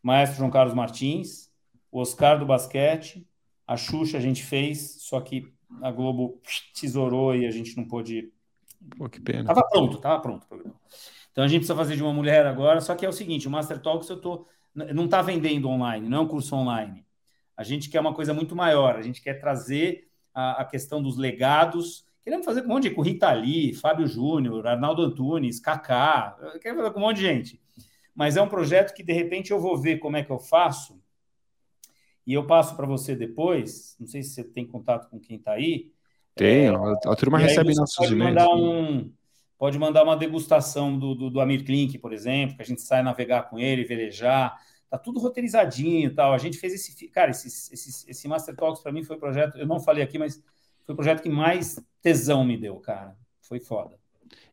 Maestro 0.00 0.38
João 0.38 0.50
Carlos 0.50 0.74
Martins, 0.74 1.50
o 1.90 1.98
Oscar 1.98 2.38
do 2.38 2.46
basquete, 2.46 3.26
a 3.66 3.76
Xuxa 3.76 4.16
a 4.16 4.20
gente 4.20 4.44
fez, 4.44 4.98
só 5.00 5.20
que 5.20 5.52
a 5.82 5.90
Globo 5.90 6.40
tesourou 6.80 7.34
e 7.34 7.46
a 7.46 7.50
gente 7.50 7.76
não 7.76 7.84
pôde. 7.84 8.32
Pô, 8.96 9.08
que 9.08 9.20
pena. 9.20 9.44
Tava 9.44 9.68
pronto, 9.68 9.98
tava 9.98 10.22
pronto 10.22 10.44
o 10.44 10.46
programa. 10.46 10.76
Então 11.38 11.44
a 11.44 11.48
gente 11.48 11.60
precisa 11.60 11.76
fazer 11.76 11.94
de 11.94 12.02
uma 12.02 12.12
mulher 12.12 12.44
agora, 12.46 12.80
só 12.80 12.96
que 12.96 13.06
é 13.06 13.08
o 13.08 13.12
seguinte, 13.12 13.46
o 13.46 13.50
Master 13.50 13.78
Talks 13.78 14.08
eu 14.08 14.20
tô 14.20 14.48
não 14.74 15.04
está 15.04 15.22
vendendo 15.22 15.68
online, 15.68 16.08
não 16.08 16.18
é 16.18 16.20
um 16.22 16.26
curso 16.26 16.56
online. 16.56 17.06
A 17.56 17.62
gente 17.62 17.88
quer 17.88 18.00
uma 18.00 18.12
coisa 18.12 18.34
muito 18.34 18.56
maior, 18.56 18.96
a 18.96 19.02
gente 19.02 19.22
quer 19.22 19.34
trazer 19.34 20.08
a, 20.34 20.62
a 20.62 20.64
questão 20.64 21.00
dos 21.00 21.16
legados. 21.16 22.04
Queremos 22.24 22.44
fazer 22.44 22.62
com 22.62 22.70
um 22.70 22.74
monte 22.74 22.88
de 22.88 22.90
com 22.90 23.02
Rita 23.02 23.32
Lee, 23.32 23.72
Fábio 23.72 24.08
Júnior, 24.08 24.66
Arnaldo 24.66 25.00
Antunes, 25.00 25.60
Kaká, 25.60 26.36
queremos 26.60 26.82
fazer 26.82 26.92
com 26.92 26.98
um 26.98 27.04
monte 27.04 27.18
de 27.18 27.22
gente. 27.22 27.60
Mas 28.16 28.36
é 28.36 28.42
um 28.42 28.48
projeto 28.48 28.92
que 28.92 29.04
de 29.04 29.12
repente 29.12 29.52
eu 29.52 29.60
vou 29.60 29.76
ver 29.78 29.98
como 29.98 30.16
é 30.16 30.24
que 30.24 30.32
eu 30.32 30.40
faço 30.40 31.00
e 32.26 32.34
eu 32.34 32.48
passo 32.48 32.74
para 32.74 32.84
você 32.84 33.14
depois. 33.14 33.94
Não 34.00 34.08
sei 34.08 34.24
se 34.24 34.30
você 34.30 34.42
tem 34.42 34.66
contato 34.66 35.08
com 35.08 35.20
quem 35.20 35.36
está 35.36 35.52
aí. 35.52 35.92
Tenho, 36.34 36.74
é, 36.74 36.94
a 37.06 37.14
turma 37.14 37.38
recebe 37.38 37.76
nossos 37.76 38.10
e-mails. 38.10 38.34
mandar 38.34 38.48
um, 38.48 39.12
pode 39.58 39.78
mandar 39.78 40.04
uma 40.04 40.16
degustação 40.16 40.96
do, 40.96 41.14
do, 41.14 41.30
do 41.30 41.40
Amir 41.40 41.64
Klink, 41.64 41.98
por 41.98 42.12
exemplo, 42.12 42.56
que 42.56 42.62
a 42.62 42.64
gente 42.64 42.80
sai 42.80 43.02
navegar 43.02 43.50
com 43.50 43.58
ele, 43.58 43.84
velejar. 43.84 44.56
Tá 44.88 44.96
tudo 44.96 45.20
roteirizadinho 45.20 46.06
e 46.06 46.14
tal. 46.14 46.32
A 46.32 46.38
gente 46.38 46.56
fez 46.56 46.72
esse. 46.72 47.08
Cara, 47.08 47.32
esse, 47.32 47.48
esse, 47.48 48.10
esse 48.10 48.28
Master 48.28 48.56
Talks 48.56 48.82
para 48.82 48.92
mim 48.92 49.02
foi 49.02 49.16
o 49.16 49.18
projeto. 49.18 49.58
Eu 49.58 49.66
não 49.66 49.80
falei 49.80 50.02
aqui, 50.02 50.18
mas 50.18 50.42
foi 50.86 50.94
o 50.94 50.96
projeto 50.96 51.22
que 51.22 51.28
mais 51.28 51.78
tesão 52.00 52.44
me 52.44 52.56
deu, 52.56 52.76
cara. 52.76 53.14
Foi 53.42 53.60
foda. 53.60 53.96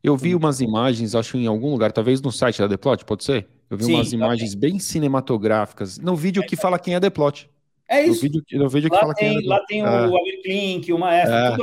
Eu 0.04 0.18
vi 0.18 0.36
umas 0.36 0.60
imagens, 0.62 1.16
acho 1.16 1.38
em 1.38 1.48
algum 1.48 1.72
lugar, 1.72 1.92
talvez 1.92 2.22
no 2.22 2.32
site 2.32 2.60
da 2.60 2.68
Deplot, 2.68 3.04
pode 3.06 3.24
ser? 3.24 3.48
Eu 3.70 3.78
vi 3.78 3.86
Sim, 3.86 3.96
umas 3.96 4.14
imagens 4.14 4.54
bem 4.54 4.78
cinematográficas. 4.80 5.98
No 5.98 6.16
vídeo 6.16 6.44
é, 6.44 6.46
que 6.46 6.56
fala 6.56 6.78
quem 6.78 6.96
é 6.96 7.00
Deplot. 7.00 7.50
É 7.88 8.04
isso. 8.06 8.16
No 8.16 8.22
vídeo, 8.22 8.44
no 8.54 8.70
vídeo 8.70 8.90
lá 8.92 8.96
que 8.96 9.02
fala 9.02 9.14
tem, 9.14 9.38
quem 9.38 9.46
é 9.46 9.50
Lá 9.50 9.66
tem 9.66 9.84
o 9.84 9.86
é. 9.86 10.06
Amir 10.06 10.42
Klink, 10.44 10.94
o 10.94 10.98
maestro, 11.00 11.36
é. 11.36 11.58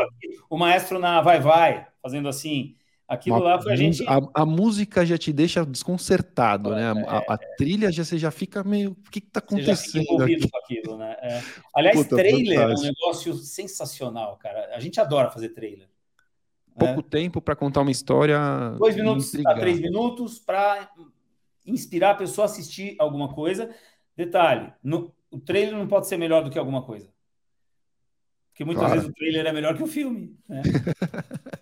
o 0.51 0.57
maestro 0.57 0.99
na 0.99 1.21
Vai 1.21 1.41
Vai, 1.41 1.87
fazendo 2.03 2.29
assim. 2.29 2.75
Aquilo 3.13 3.37
Uma, 3.37 3.45
lá 3.45 3.61
foi 3.61 3.75
a 3.75 3.77
gente. 3.77 4.03
A, 4.09 4.21
a, 4.33 4.47
música 4.47 5.05
já 5.05 5.19
te 5.19 5.35
deixa 5.35 5.67
desconcertado, 5.67 6.73
é, 6.73 6.95
né? 6.95 7.05
A, 7.07 7.19
a, 7.19 7.35
a, 7.35 7.39
trilha 7.59 7.93
já 7.93 8.03
você 8.03 8.17
já 8.17 8.31
fica 8.31 8.65
meio. 8.65 8.93
O 8.93 9.11
que, 9.11 9.19
está 9.19 9.39
acontecendo? 9.39 10.03
Envolvido 10.05 10.49
com 10.51 10.57
aquilo, 10.57 10.97
né? 10.97 11.15
É. 11.21 11.43
Aliás, 11.75 11.95
Puta, 11.95 12.17
trailer 12.17 12.59
fantástico. 12.59 12.87
é 12.87 12.91
um 12.91 12.95
negócio 12.95 13.35
sensacional, 13.35 14.39
cara. 14.39 14.75
A 14.75 14.81
gente 14.81 14.99
adora 14.99 15.31
fazer 15.31 15.51
trailer. 15.51 15.91
Pouco 16.75 17.01
é. 17.01 17.03
tempo 17.03 17.43
para 17.43 17.55
contar 17.55 17.83
uma 17.83 17.91
história. 17.91 18.39
Dois 18.79 18.97
minutos 18.97 19.35
a 19.45 19.55
três 19.57 19.79
minutos 19.79 20.39
para 20.39 20.91
inspirar 21.67 22.13
a 22.13 22.15
pessoa 22.15 22.47
a 22.47 22.51
assistir 22.51 22.97
alguma 22.99 23.35
coisa. 23.35 23.75
Detalhe: 24.17 24.73
no, 24.83 25.15
o 25.31 25.39
trailer 25.39 25.77
não 25.77 25.87
pode 25.87 26.09
ser 26.09 26.17
melhor 26.17 26.43
do 26.43 26.49
que 26.49 26.59
alguma 26.59 26.83
coisa. 26.83 27.13
Porque 28.49 28.65
muitas 28.65 28.85
claro. 28.85 29.01
vezes 29.01 29.11
o 29.11 29.15
trailer 29.15 29.45
é 29.45 29.53
melhor 29.53 29.77
que 29.77 29.83
o 29.83 29.87
filme. 29.87 30.35
Né? 30.49 30.63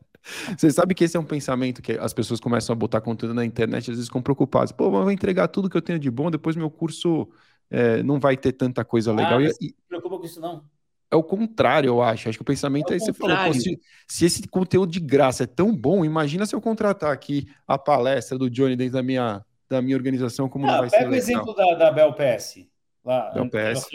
Você 0.57 0.71
sabe 0.71 0.95
que 0.95 1.05
esse 1.05 1.17
é 1.17 1.21
um 1.21 1.25
pensamento 1.25 1.81
que 1.81 1.93
as 1.93 2.13
pessoas 2.13 2.41
começam 2.41 2.73
a 2.73 2.77
botar 2.77 3.01
conteúdo 3.01 3.35
na 3.35 3.45
internet, 3.45 3.91
às 3.91 3.97
vezes 3.97 4.07
ficam 4.07 4.23
preocupadas. 4.23 4.73
Pô, 4.73 4.91
mas 4.91 4.99
eu 4.99 5.03
vou 5.05 5.11
entregar 5.11 5.49
tudo 5.49 5.69
que 5.69 5.77
eu 5.77 5.83
tenho 5.83 5.99
de 5.99 6.11
bom, 6.11 6.31
depois 6.31 6.57
meu 6.57 6.71
curso 6.71 7.29
é, 7.71 8.03
não 8.03 8.19
vai 8.19 8.37
ter 8.37 8.53
tanta 8.53 8.85
coisa 8.85 9.13
legal. 9.13 9.39
Ah, 9.39 9.43
e, 9.43 9.47
não 9.47 9.53
se 9.53 9.75
preocupa 9.89 10.19
com 10.19 10.25
isso, 10.25 10.41
não. 10.41 10.65
É 11.11 11.17
o 11.17 11.23
contrário, 11.23 11.89
eu 11.89 12.01
acho. 12.01 12.29
Acho 12.29 12.39
que 12.39 12.43
o 12.43 12.45
pensamento 12.45 12.93
é, 12.93 12.97
é 12.97 12.99
você 12.99 13.13
falou, 13.13 13.53
se, 13.53 13.81
se, 14.07 14.25
esse 14.25 14.47
conteúdo 14.49 14.93
de 14.93 15.01
graça 15.01 15.43
é 15.43 15.47
tão 15.47 15.75
bom, 15.75 16.05
imagina 16.05 16.47
se 16.47 16.55
eu 16.55 16.61
contratar 16.61 17.13
aqui 17.13 17.49
a 17.67 17.77
palestra 17.77 18.39
do 18.39 18.49
Johnny 18.49 18.77
dentro 18.77 18.95
da 18.95 19.03
minha, 19.03 19.45
da 19.69 19.83
minha 19.83 19.97
organização, 19.97 20.49
como 20.49 20.67
ah, 20.67 20.73
não 20.73 20.79
vai 20.81 20.91
ser 20.91 20.99
Pega 20.99 21.11
o 21.11 21.15
exemplo 21.15 21.55
da, 21.55 21.75
da 21.75 21.91
Bel 21.91 22.13
PS. 22.13 22.65
Lá, 23.05 23.31
Bel 23.31 23.49
PS. 23.49 23.89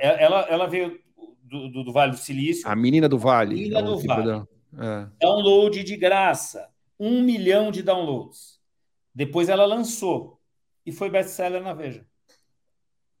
Ela, 0.00 0.42
ela 0.50 0.66
veio 0.66 0.98
do, 1.42 1.68
do, 1.68 1.84
do, 1.84 1.92
Vale 1.92 2.12
do 2.12 2.18
Silício. 2.18 2.68
A 2.68 2.76
menina 2.76 3.08
do 3.08 3.18
Vale. 3.18 3.54
A 3.54 3.58
menina 3.58 3.82
do 3.82 3.98
Vale. 4.00 4.46
É. 4.78 5.08
Download 5.20 5.82
de 5.82 5.96
graça. 5.96 6.68
Um 6.98 7.22
milhão 7.22 7.70
de 7.70 7.82
downloads. 7.82 8.60
Depois 9.14 9.48
ela 9.48 9.64
lançou. 9.64 10.40
E 10.84 10.92
foi 10.92 11.08
best-seller 11.08 11.62
na 11.62 11.72
Veja. 11.72 12.06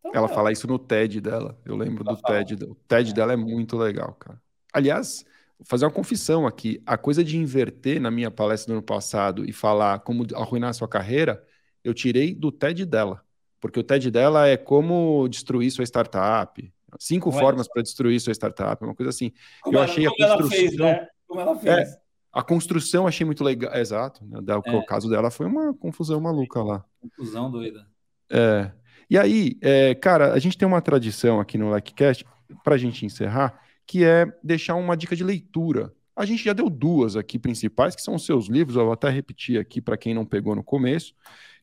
Então, 0.00 0.12
ela 0.14 0.30
é. 0.30 0.34
fala 0.34 0.52
isso 0.52 0.66
no 0.66 0.78
TED 0.78 1.20
dela. 1.20 1.58
Eu 1.64 1.76
lembro 1.76 2.04
ela 2.06 2.14
do 2.14 2.20
fala. 2.20 2.44
TED. 2.44 2.64
O 2.64 2.74
TED 2.86 3.10
é. 3.10 3.14
dela 3.14 3.32
é 3.32 3.36
muito 3.36 3.76
legal, 3.76 4.12
cara. 4.14 4.40
Aliás, 4.72 5.24
vou 5.58 5.66
fazer 5.66 5.86
uma 5.86 5.90
confissão 5.90 6.46
aqui. 6.46 6.82
A 6.84 6.98
coisa 6.98 7.24
de 7.24 7.38
inverter 7.38 8.00
na 8.00 8.10
minha 8.10 8.30
palestra 8.30 8.72
do 8.72 8.78
ano 8.78 8.82
passado 8.82 9.48
e 9.48 9.52
falar 9.52 10.00
como 10.00 10.26
arruinar 10.34 10.70
a 10.70 10.74
sua 10.74 10.88
carreira, 10.88 11.42
eu 11.82 11.94
tirei 11.94 12.34
do 12.34 12.52
TED 12.52 12.84
dela. 12.84 13.24
Porque 13.60 13.80
o 13.80 13.84
TED 13.84 14.10
dela 14.10 14.46
é 14.46 14.58
como 14.58 15.26
destruir 15.28 15.70
sua 15.70 15.84
startup. 15.84 16.72
Cinco 16.98 17.32
formas 17.32 17.66
para 17.66 17.82
destruir 17.82 18.20
sua 18.20 18.32
startup, 18.32 18.84
uma 18.84 18.94
coisa 18.94 19.10
assim. 19.10 19.32
Como 19.62 19.76
eu 19.76 19.82
ela, 19.82 19.90
achei 19.90 20.06
a 20.06 20.10
construção. 20.10 20.48
Fez, 20.50 20.76
né? 20.76 21.08
Como 21.34 21.40
ela 21.40 21.58
fez. 21.58 21.88
É, 21.88 22.00
a 22.32 22.42
construção 22.42 23.06
achei 23.06 23.26
muito 23.26 23.42
legal. 23.42 23.74
Exato. 23.74 24.24
Né? 24.24 24.38
O 24.66 24.78
é. 24.78 24.84
caso 24.86 25.08
dela 25.08 25.30
foi 25.30 25.46
uma 25.46 25.74
confusão 25.74 26.20
maluca 26.20 26.62
lá. 26.62 26.84
Confusão 27.00 27.50
doida. 27.50 27.86
É. 28.30 28.70
E 29.10 29.18
aí, 29.18 29.58
é, 29.60 29.94
cara, 29.94 30.32
a 30.32 30.38
gente 30.38 30.56
tem 30.56 30.66
uma 30.66 30.80
tradição 30.80 31.40
aqui 31.40 31.58
no 31.58 31.74
LikeCast, 31.74 32.24
para 32.62 32.74
a 32.74 32.78
gente 32.78 33.04
encerrar, 33.04 33.60
que 33.86 34.04
é 34.04 34.32
deixar 34.42 34.76
uma 34.76 34.96
dica 34.96 35.14
de 35.14 35.22
leitura. 35.22 35.92
A 36.16 36.24
gente 36.24 36.44
já 36.44 36.52
deu 36.52 36.70
duas 36.70 37.16
aqui 37.16 37.38
principais, 37.38 37.94
que 37.94 38.02
são 38.02 38.14
os 38.14 38.24
seus 38.24 38.46
livros, 38.46 38.76
eu 38.76 38.84
vou 38.84 38.92
até 38.92 39.10
repetir 39.10 39.58
aqui 39.60 39.80
para 39.80 39.96
quem 39.96 40.14
não 40.14 40.24
pegou 40.24 40.54
no 40.54 40.62
começo, 40.62 41.14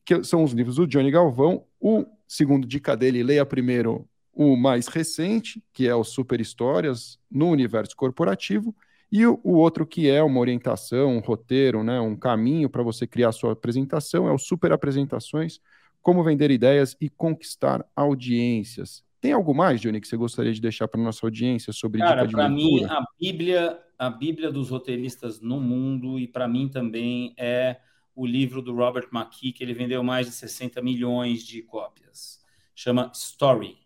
que 0.04 0.22
são 0.22 0.44
os 0.44 0.52
livros 0.52 0.76
do 0.76 0.86
Johnny 0.86 1.10
Galvão, 1.10 1.64
O 1.80 2.04
segundo 2.28 2.66
dica 2.66 2.96
dele, 2.96 3.22
leia 3.22 3.44
primeiro 3.44 4.08
o 4.32 4.56
mais 4.56 4.86
recente, 4.86 5.62
que 5.72 5.88
é 5.88 5.94
o 5.94 6.04
Super 6.04 6.40
Histórias 6.40 7.18
no 7.30 7.50
Universo 7.50 7.96
Corporativo, 7.96 8.74
e 9.12 9.26
o, 9.26 9.38
o 9.44 9.52
outro 9.56 9.86
que 9.86 10.08
é 10.08 10.22
uma 10.22 10.40
orientação, 10.40 11.14
um 11.14 11.20
roteiro, 11.20 11.84
né, 11.84 12.00
um 12.00 12.16
caminho 12.16 12.70
para 12.70 12.82
você 12.82 13.06
criar 13.06 13.28
a 13.28 13.32
sua 13.32 13.52
apresentação, 13.52 14.26
é 14.26 14.32
o 14.32 14.38
Super 14.38 14.72
Apresentações, 14.72 15.60
Como 16.00 16.24
Vender 16.24 16.50
Ideias 16.50 16.96
e 16.98 17.10
Conquistar 17.10 17.84
Audiências. 17.94 19.04
Tem 19.20 19.32
algo 19.32 19.54
mais, 19.54 19.82
Johnny, 19.82 20.00
que 20.00 20.08
você 20.08 20.16
gostaria 20.16 20.52
de 20.54 20.62
deixar 20.62 20.88
para 20.88 20.98
nossa 20.98 21.26
audiência 21.26 21.74
sobre 21.74 22.00
Cara, 22.00 22.26
para 22.26 22.48
mim, 22.48 22.84
a 22.84 23.04
Bíblia, 23.20 23.78
a 23.98 24.08
Bíblia 24.08 24.50
dos 24.50 24.70
roteiristas 24.70 25.42
no 25.42 25.60
mundo, 25.60 26.18
e 26.18 26.26
para 26.26 26.48
mim 26.48 26.70
também 26.70 27.34
é 27.36 27.80
o 28.16 28.24
livro 28.26 28.62
do 28.62 28.74
Robert 28.74 29.08
McKee, 29.12 29.52
que 29.52 29.62
ele 29.62 29.74
vendeu 29.74 30.02
mais 30.02 30.26
de 30.26 30.32
60 30.32 30.80
milhões 30.80 31.42
de 31.42 31.60
cópias. 31.60 32.40
Chama 32.74 33.12
Story. 33.14 33.76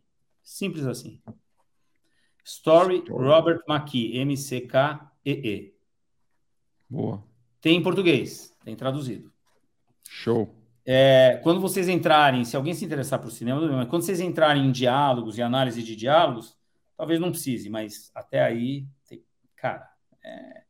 Simples 0.40 0.86
assim. 0.86 1.20
Story, 2.44 2.98
Story. 2.98 3.24
Robert 3.24 3.60
McKee, 3.68 4.16
M-C-K-E-E. 5.26 5.74
Boa. 6.88 7.22
Tem 7.60 7.76
em 7.76 7.82
português, 7.82 8.56
tem 8.64 8.76
traduzido. 8.76 9.32
Show. 10.08 10.54
É, 10.84 11.40
quando 11.42 11.60
vocês 11.60 11.88
entrarem, 11.88 12.44
se 12.44 12.56
alguém 12.56 12.72
se 12.72 12.84
interessar 12.84 13.18
por 13.18 13.32
cinema, 13.32 13.86
quando 13.86 14.02
vocês 14.02 14.20
entrarem 14.20 14.66
em 14.66 14.70
diálogos 14.70 15.36
e 15.36 15.42
análise 15.42 15.82
de 15.82 15.96
diálogos, 15.96 16.56
talvez 16.96 17.18
não 17.18 17.32
precise, 17.32 17.68
mas 17.68 18.12
até 18.14 18.40
aí, 18.40 18.86
cara, 19.56 19.90
é, 20.24 20.62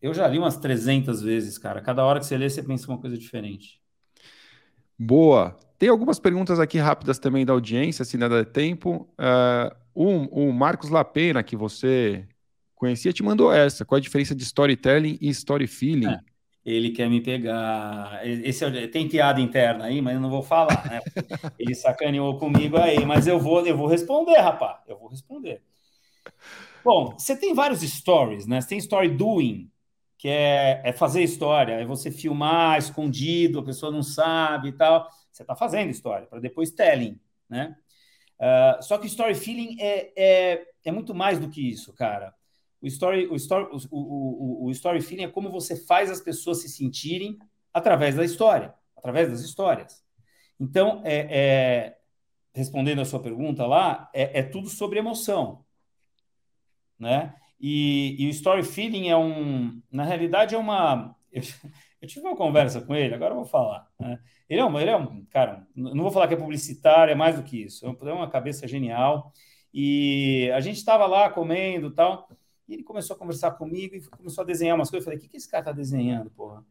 eu 0.00 0.14
já 0.14 0.26
li 0.26 0.38
umas 0.38 0.56
300 0.56 1.20
vezes, 1.20 1.58
cara. 1.58 1.82
Cada 1.82 2.02
hora 2.02 2.20
que 2.20 2.24
você 2.24 2.38
lê, 2.38 2.48
você 2.48 2.62
pensa 2.62 2.88
uma 2.88 2.98
coisa 2.98 3.18
diferente. 3.18 3.78
Boa. 4.98 5.54
Tem 5.78 5.90
algumas 5.90 6.18
perguntas 6.18 6.58
aqui 6.58 6.78
rápidas 6.78 7.18
também 7.18 7.44
da 7.44 7.52
audiência, 7.52 8.04
se 8.04 8.16
nada 8.16 8.42
der 8.42 8.50
tempo. 8.50 9.08
Uh, 9.18 9.76
o, 9.94 10.48
o 10.48 10.52
Marcos 10.52 10.88
Lapena, 10.88 11.42
que 11.42 11.56
você 11.56 12.26
conhecia, 12.80 13.12
te 13.12 13.22
mandou 13.22 13.52
essa. 13.52 13.84
Qual 13.84 13.98
a 13.98 14.00
diferença 14.00 14.34
de 14.34 14.42
storytelling 14.42 15.18
e 15.20 15.28
story 15.28 15.66
feeling? 15.66 16.08
É 16.08 16.20
ele 16.64 16.90
quer 16.90 17.08
me 17.08 17.20
pegar. 17.20 18.20
Esse 18.26 18.64
é 18.64 18.86
tem 18.86 19.08
piada 19.08 19.40
interna 19.40 19.86
aí, 19.86 20.02
mas 20.02 20.14
eu 20.14 20.20
não 20.20 20.30
vou 20.30 20.42
falar, 20.42 20.84
né? 20.88 21.00
Ele 21.58 21.74
sacaneou 21.74 22.38
comigo 22.38 22.76
aí, 22.76 23.04
mas 23.04 23.26
eu 23.26 23.38
vou, 23.38 23.66
eu 23.66 23.76
vou 23.76 23.86
responder, 23.86 24.36
rapaz. 24.38 24.78
Eu 24.86 24.98
vou 24.98 25.08
responder. 25.08 25.62
Bom, 26.84 27.14
você 27.18 27.36
tem 27.36 27.54
vários 27.54 27.80
stories, 27.80 28.46
né? 28.46 28.60
Você 28.60 28.68
tem 28.68 28.78
story 28.78 29.08
doing, 29.08 29.70
que 30.18 30.28
é, 30.28 30.82
é 30.84 30.92
fazer 30.92 31.22
história, 31.22 31.74
é 31.74 31.84
você 31.84 32.10
filmar 32.10 32.78
escondido, 32.78 33.60
a 33.60 33.64
pessoa 33.64 33.90
não 33.90 34.02
sabe 34.02 34.68
e 34.68 34.72
tal. 34.72 35.08
Você 35.32 35.42
está 35.42 35.56
fazendo 35.56 35.90
história, 35.90 36.26
para 36.26 36.40
depois 36.40 36.70
telling, 36.70 37.18
né? 37.48 37.74
Uh, 38.38 38.82
só 38.82 38.96
que 38.96 39.06
story 39.06 39.34
feeling 39.34 39.76
é, 39.78 40.12
é, 40.16 40.66
é 40.84 40.92
muito 40.92 41.14
mais 41.14 41.38
do 41.38 41.48
que 41.48 41.70
isso, 41.70 41.92
cara. 41.92 42.34
O 42.82 42.86
story, 42.86 43.26
o 43.28 43.36
story, 43.36 43.68
o, 43.72 43.78
o, 43.90 44.66
o 44.66 44.70
story 44.70 45.00
feeling 45.00 45.24
é 45.24 45.28
como 45.28 45.50
você 45.50 45.76
faz 45.76 46.10
as 46.10 46.20
pessoas 46.20 46.62
se 46.62 46.68
sentirem 46.68 47.38
através 47.72 48.14
da 48.16 48.24
história, 48.24 48.74
através 48.96 49.28
das 49.30 49.40
histórias. 49.40 50.02
Então, 50.58 51.02
é, 51.04 51.26
é 51.30 51.96
respondendo 52.54 53.00
a 53.00 53.04
sua 53.04 53.20
pergunta 53.20 53.66
lá, 53.66 54.10
é, 54.12 54.40
é, 54.40 54.42
tudo 54.42 54.68
sobre 54.68 54.98
emoção, 54.98 55.64
né? 56.98 57.34
E, 57.60 58.16
e, 58.18 58.26
o 58.26 58.30
story 58.30 58.62
feeling 58.62 59.08
é 59.08 59.16
um, 59.16 59.80
na 59.90 60.04
realidade 60.04 60.54
é 60.54 60.58
uma, 60.58 61.14
eu, 61.30 61.42
eu 62.00 62.08
tive 62.08 62.26
uma 62.26 62.36
conversa 62.36 62.80
com 62.80 62.94
ele, 62.94 63.14
agora 63.14 63.32
eu 63.32 63.36
vou 63.36 63.44
falar. 63.44 63.86
Né? 63.98 64.18
Ele 64.48 64.60
é 64.60 64.64
um, 64.64 64.80
ele 64.80 64.90
é 64.90 64.96
um, 64.96 65.24
cara, 65.26 65.66
não 65.74 66.02
vou 66.02 66.10
falar 66.10 66.26
que 66.26 66.34
é 66.34 66.36
publicitário, 66.36 67.12
é 67.12 67.14
mais 67.14 67.36
do 67.36 67.42
que 67.42 67.62
isso. 67.62 67.86
É 67.86 68.12
uma 68.12 68.30
cabeça 68.30 68.66
genial. 68.66 69.32
E 69.72 70.50
a 70.52 70.60
gente 70.60 70.76
estava 70.76 71.06
lá 71.06 71.30
comendo 71.30 71.92
tal. 71.92 72.28
E 72.70 72.74
ele 72.74 72.84
começou 72.84 73.16
a 73.16 73.18
conversar 73.18 73.50
comigo 73.50 73.96
e 73.96 74.00
começou 74.00 74.42
a 74.42 74.46
desenhar 74.46 74.76
umas 74.76 74.88
coisas. 74.88 75.04
Eu 75.04 75.10
falei, 75.10 75.18
o 75.18 75.20
que, 75.20 75.28
que 75.28 75.36
esse 75.36 75.50
cara 75.50 75.64
tá 75.64 75.72
desenhando, 75.72 76.30
porra? 76.30 76.64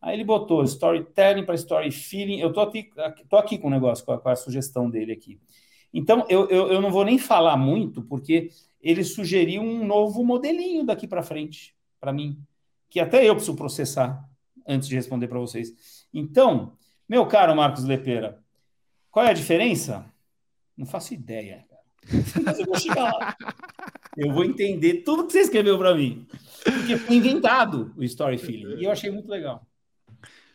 Aí 0.00 0.16
ele 0.16 0.24
botou 0.24 0.64
storytelling 0.64 1.44
para 1.44 1.54
story 1.56 1.90
feeling. 1.90 2.40
Eu 2.40 2.54
tô 2.54 2.62
aqui, 2.62 2.90
tô 3.28 3.36
aqui 3.36 3.58
com 3.58 3.68
o 3.68 3.70
negócio, 3.70 4.02
com 4.02 4.12
a, 4.12 4.18
com 4.18 4.30
a 4.30 4.34
sugestão 4.34 4.88
dele 4.88 5.12
aqui. 5.12 5.38
Então, 5.92 6.24
eu, 6.30 6.48
eu, 6.48 6.68
eu, 6.72 6.80
não 6.80 6.90
vou 6.90 7.04
nem 7.04 7.18
falar 7.18 7.58
muito, 7.58 8.02
porque 8.02 8.48
ele 8.80 9.04
sugeriu 9.04 9.60
um 9.60 9.84
novo 9.84 10.24
modelinho 10.24 10.86
daqui 10.86 11.06
para 11.06 11.22
frente, 11.22 11.76
para 12.00 12.14
mim, 12.14 12.42
que 12.88 12.98
até 12.98 13.28
eu 13.28 13.34
preciso 13.34 13.54
processar 13.54 14.26
antes 14.66 14.88
de 14.88 14.94
responder 14.94 15.28
para 15.28 15.38
vocês. 15.38 16.06
Então, 16.14 16.72
meu 17.06 17.26
caro 17.26 17.54
Marcos 17.54 17.84
Lepeira, 17.84 18.42
qual 19.10 19.26
é 19.26 19.30
a 19.30 19.34
diferença? 19.34 20.10
Não 20.74 20.86
faço 20.86 21.12
ideia. 21.12 21.66
Mas 22.42 22.58
eu 22.58 22.64
vou 22.64 22.78
chegar 22.78 23.12
lá. 23.12 23.36
Eu 24.16 24.32
vou 24.32 24.44
entender 24.44 25.02
tudo 25.04 25.26
que 25.26 25.32
você 25.32 25.40
escreveu 25.40 25.78
para 25.78 25.94
mim. 25.94 26.26
Porque 26.64 26.96
foi 26.96 27.16
inventado 27.16 27.92
o 27.96 28.04
story 28.04 28.38
feeling. 28.38 28.80
E 28.80 28.84
eu 28.84 28.90
achei 28.90 29.10
muito 29.10 29.28
legal. 29.28 29.66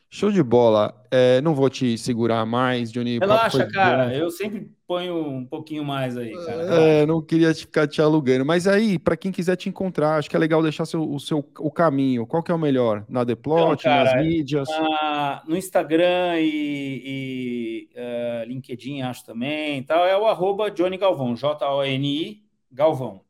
Show 0.09 0.31
de 0.31 0.41
bola. 0.41 0.95
É, 1.11 1.41
não 1.41 1.53
vou 1.53 1.69
te 1.69 1.97
segurar 1.97 2.45
mais, 2.45 2.91
Johnny. 2.91 3.19
Relaxa, 3.19 3.65
cara. 3.65 4.05
Bom. 4.05 4.11
Eu 4.11 4.31
sempre 4.31 4.71
ponho 4.87 5.21
um 5.21 5.45
pouquinho 5.45 5.83
mais 5.83 6.15
aí, 6.15 6.31
cara. 6.45 6.63
É, 6.63 7.05
não 7.05 7.21
queria 7.21 7.53
ficar 7.53 7.87
te 7.87 8.01
alugando. 8.01 8.45
Mas 8.45 8.67
aí, 8.67 8.97
para 8.97 9.17
quem 9.17 9.33
quiser 9.33 9.57
te 9.57 9.67
encontrar, 9.67 10.15
acho 10.15 10.29
que 10.29 10.35
é 10.35 10.39
legal 10.39 10.63
deixar 10.63 10.85
seu, 10.85 11.03
o 11.03 11.19
seu 11.19 11.39
o 11.59 11.69
caminho. 11.69 12.25
Qual 12.25 12.41
que 12.41 12.51
é 12.51 12.55
o 12.55 12.59
melhor? 12.59 13.05
Na 13.09 13.25
Deplot, 13.25 13.81
então, 13.81 13.91
cara, 13.91 14.15
nas 14.15 14.25
mídias? 14.25 14.69
Na, 14.69 15.43
no 15.45 15.57
Instagram 15.57 16.39
e, 16.39 17.01
e 17.03 17.89
uh, 17.93 18.47
LinkedIn, 18.47 19.01
acho 19.01 19.25
também. 19.25 19.83
Tal, 19.83 20.05
é 20.05 20.17
o 20.17 20.25
arroba 20.25 20.71
Johnny 20.71 20.97
Galvão, 20.97 21.35
J-O-N-I 21.35 22.43
Galvão 22.71 23.26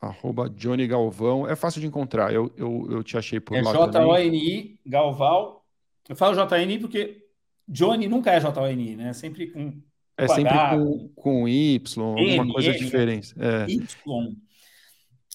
arroba 0.00 0.48
Johnny 0.48 0.86
Galvão. 0.86 1.46
É 1.46 1.54
fácil 1.54 1.80
de 1.80 1.86
encontrar, 1.86 2.32
eu, 2.32 2.50
eu, 2.56 2.86
eu 2.90 3.04
te 3.04 3.16
achei 3.18 3.38
por 3.38 3.56
é 3.56 3.62
lá. 3.62 3.72
J-O-N-I, 3.72 4.78
Galval. 4.86 5.64
Eu 6.08 6.16
falo 6.16 6.34
J-N-I 6.34 6.78
porque 6.78 7.26
Johnny 7.68 8.08
nunca 8.08 8.32
é 8.32 8.40
J-O-N-I, 8.40 8.96
né? 8.96 9.12
Sempre 9.12 9.48
com. 9.48 9.80
É 10.16 10.28
sempre 10.28 10.52
com, 10.52 11.08
com 11.14 11.48
Y, 11.48 12.02
alguma 12.02 12.52
coisa 12.52 12.72
diferente. 12.72 13.34
É. 13.38 13.70
Y. 13.70 14.36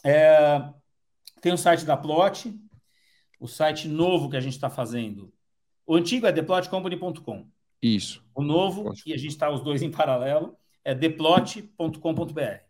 É, 0.04 0.70
tem 1.42 1.52
o 1.52 1.58
site 1.58 1.86
da 1.86 1.98
Plot, 1.98 2.54
o 3.40 3.48
site 3.48 3.88
novo 3.88 4.30
que 4.30 4.38
a 4.38 4.42
gente 4.42 4.54
está 4.54 4.70
fazendo. 4.70 5.34
O 5.88 5.96
antigo 5.96 6.28
é 6.28 6.32
theplotcompany.com. 6.32 7.48
Isso. 7.82 8.24
O 8.36 8.44
novo, 8.44 8.94
que 8.94 9.14
a 9.14 9.18
gente 9.18 9.32
está 9.32 9.50
os 9.50 9.62
dois 9.62 9.82
em 9.82 9.90
paralelo, 9.90 10.56
é 10.84 10.94
theplot.com.br. 10.94 12.66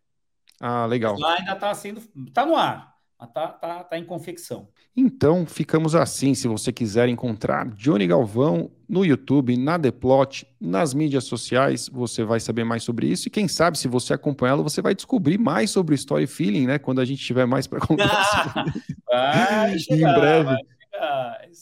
Ah, 0.62 0.86
legal. 0.86 1.18
Lá 1.18 1.36
ainda 1.36 1.53
está 1.53 1.74
sendo. 1.74 2.01
Está 2.28 2.45
no 2.45 2.56
ar. 2.56 2.95
Está 3.22 3.48
tá, 3.48 3.84
tá 3.84 3.98
em 3.98 4.03
confecção. 4.03 4.68
Então, 4.95 5.45
ficamos 5.45 5.95
assim. 5.95 6.34
Se 6.34 6.48
você 6.48 6.72
quiser 6.72 7.07
encontrar 7.07 7.68
Johnny 7.69 8.06
Galvão 8.06 8.69
no 8.88 9.06
YouTube, 9.06 9.56
na 9.57 9.77
Deplot, 9.77 10.45
nas 10.60 10.94
mídias 10.94 11.23
sociais, 11.23 11.90
você 11.91 12.23
vai 12.23 12.40
saber 12.40 12.65
mais 12.65 12.84
sobre 12.84 13.07
isso. 13.07 13.27
E 13.27 13.32
quem 13.32 13.48
sabe, 13.48 13.77
se 13.77 13.88
você 13.88 14.14
acompanhá-lo, 14.14 14.64
você 14.64 14.82
vai 14.82 14.94
descobrir 14.94 15.38
mais 15.38 15.72
sobre 15.72 15.94
o 15.94 15.95
Story 15.95 16.27
Feeling, 16.27 16.68
né? 16.68 16.77
Quando 16.77 16.99
a 16.99 17.06
gente 17.06 17.23
tiver 17.23 17.45
mais 17.45 17.68
para 17.68 17.80
contar. 17.86 18.65
vai 19.07 19.80
chegar, 19.80 20.11
em 20.11 20.19
breve. 20.19 20.56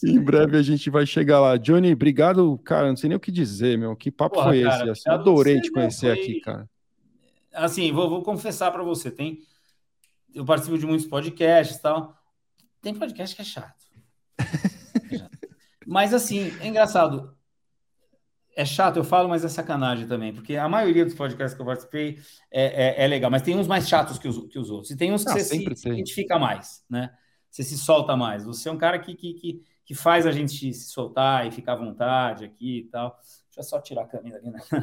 Em 0.05 0.19
breve 0.19 0.57
a 0.57 0.61
gente 0.61 0.89
vai 0.89 1.05
chegar 1.05 1.39
lá. 1.39 1.57
Johnny, 1.57 1.93
obrigado, 1.93 2.57
cara. 2.63 2.89
Não 2.89 2.95
sei 2.95 3.09
nem 3.09 3.17
o 3.17 3.19
que 3.19 3.31
dizer, 3.31 3.77
meu. 3.77 3.95
Que 3.95 4.09
papo 4.11 4.35
Porra, 4.35 4.47
foi 4.47 4.63
cara, 4.63 4.81
esse? 4.81 4.89
Assim, 4.89 5.09
adorei 5.09 5.61
te 5.61 5.71
conhecer 5.71 6.15
foi... 6.15 6.23
aqui, 6.23 6.41
cara 6.41 6.67
assim, 7.53 7.91
vou, 7.91 8.09
vou 8.09 8.23
confessar 8.23 8.71
para 8.71 8.83
você, 8.83 9.11
tem 9.11 9.41
eu 10.33 10.43
participo 10.43 10.77
de 10.77 10.85
muitos 10.85 11.05
podcasts 11.05 11.77
e 11.77 11.81
tal. 11.81 12.17
Tem 12.81 12.93
podcast 12.93 13.35
que 13.35 13.41
é 13.41 13.45
chato. 13.45 13.85
É 15.11 15.17
chato. 15.17 15.37
Mas 15.87 16.13
assim, 16.13 16.51
é 16.61 16.67
engraçado. 16.67 17.35
É 18.55 18.63
chato, 18.63 18.97
eu 18.97 19.03
falo, 19.03 19.27
mas 19.27 19.43
é 19.43 19.49
sacanagem 19.49 20.07
também, 20.07 20.31
porque 20.31 20.55
a 20.55 20.69
maioria 20.69 21.03
dos 21.03 21.15
podcasts 21.15 21.55
que 21.55 21.61
eu 21.61 21.65
participei 21.65 22.19
é, 22.51 23.01
é, 23.01 23.03
é 23.03 23.07
legal, 23.07 23.31
mas 23.31 23.41
tem 23.41 23.57
uns 23.57 23.67
mais 23.67 23.89
chatos 23.89 24.19
que 24.19 24.27
os, 24.27 24.47
que 24.47 24.59
os 24.59 24.69
outros. 24.69 24.91
E 24.91 24.95
tem 24.95 25.11
uns 25.11 25.23
que 25.23 25.31
ah, 25.31 25.33
você 25.33 25.43
se, 25.43 25.75
se, 25.75 25.89
identifica 25.89 26.37
mais, 26.37 26.85
né? 26.87 27.11
Você 27.49 27.63
se 27.63 27.75
solta 27.75 28.15
mais. 28.15 28.45
Você 28.45 28.69
é 28.69 28.71
um 28.71 28.77
cara 28.77 28.99
que, 28.99 29.15
que, 29.15 29.33
que, 29.33 29.63
que 29.83 29.95
faz 29.95 30.27
a 30.27 30.31
gente 30.31 30.71
se 30.73 30.91
soltar 30.91 31.47
e 31.47 31.51
ficar 31.51 31.73
à 31.73 31.77
vontade 31.77 32.45
aqui 32.45 32.79
e 32.79 32.83
tal. 32.83 33.19
Deixa 33.55 33.59
eu 33.59 33.63
só 33.63 33.79
tirar 33.79 34.01
a 34.01 34.05
câmera 34.05 34.37
ali, 34.37 34.49
né? 34.49 34.59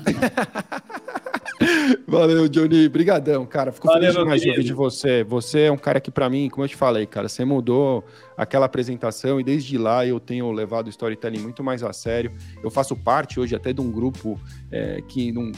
Valeu, 2.07 2.49
Johnny. 2.49 2.89
Brigadão, 2.89 3.45
cara. 3.45 3.73
Fico 3.73 3.89
Valeu, 3.89 4.13
feliz 4.13 4.17
demais 4.17 4.41
de 4.41 4.51
ouvir 4.51 4.63
de 4.63 4.73
você. 4.73 5.25
Você 5.25 5.63
é 5.63 5.73
um 5.73 5.77
cara 5.77 6.01
que, 6.01 6.09
para 6.09 6.31
mim, 6.31 6.49
como 6.49 6.65
eu 6.65 6.69
te 6.69 6.77
falei, 6.77 7.05
cara, 7.05 7.29
você 7.29 7.45
mudou 7.45 8.05
aquela 8.37 8.67
apresentação 8.67 9.41
e 9.41 9.45
desde 9.45 9.77
lá 9.77 10.07
eu 10.07 10.21
tenho 10.21 10.53
levado 10.53 10.87
o 10.87 10.91
storytelling 10.91 11.41
muito 11.41 11.65
mais 11.65 11.83
a 11.83 11.93
sério. 11.93 12.33
Eu 12.63 12.71
faço 12.71 12.95
parte 12.95 13.41
hoje 13.41 13.57
até 13.57 13.73
de 13.73 13.81
um 13.81 13.91
grupo 13.91 14.41
é, 14.71 15.03
que 15.03 15.33
não 15.33 15.51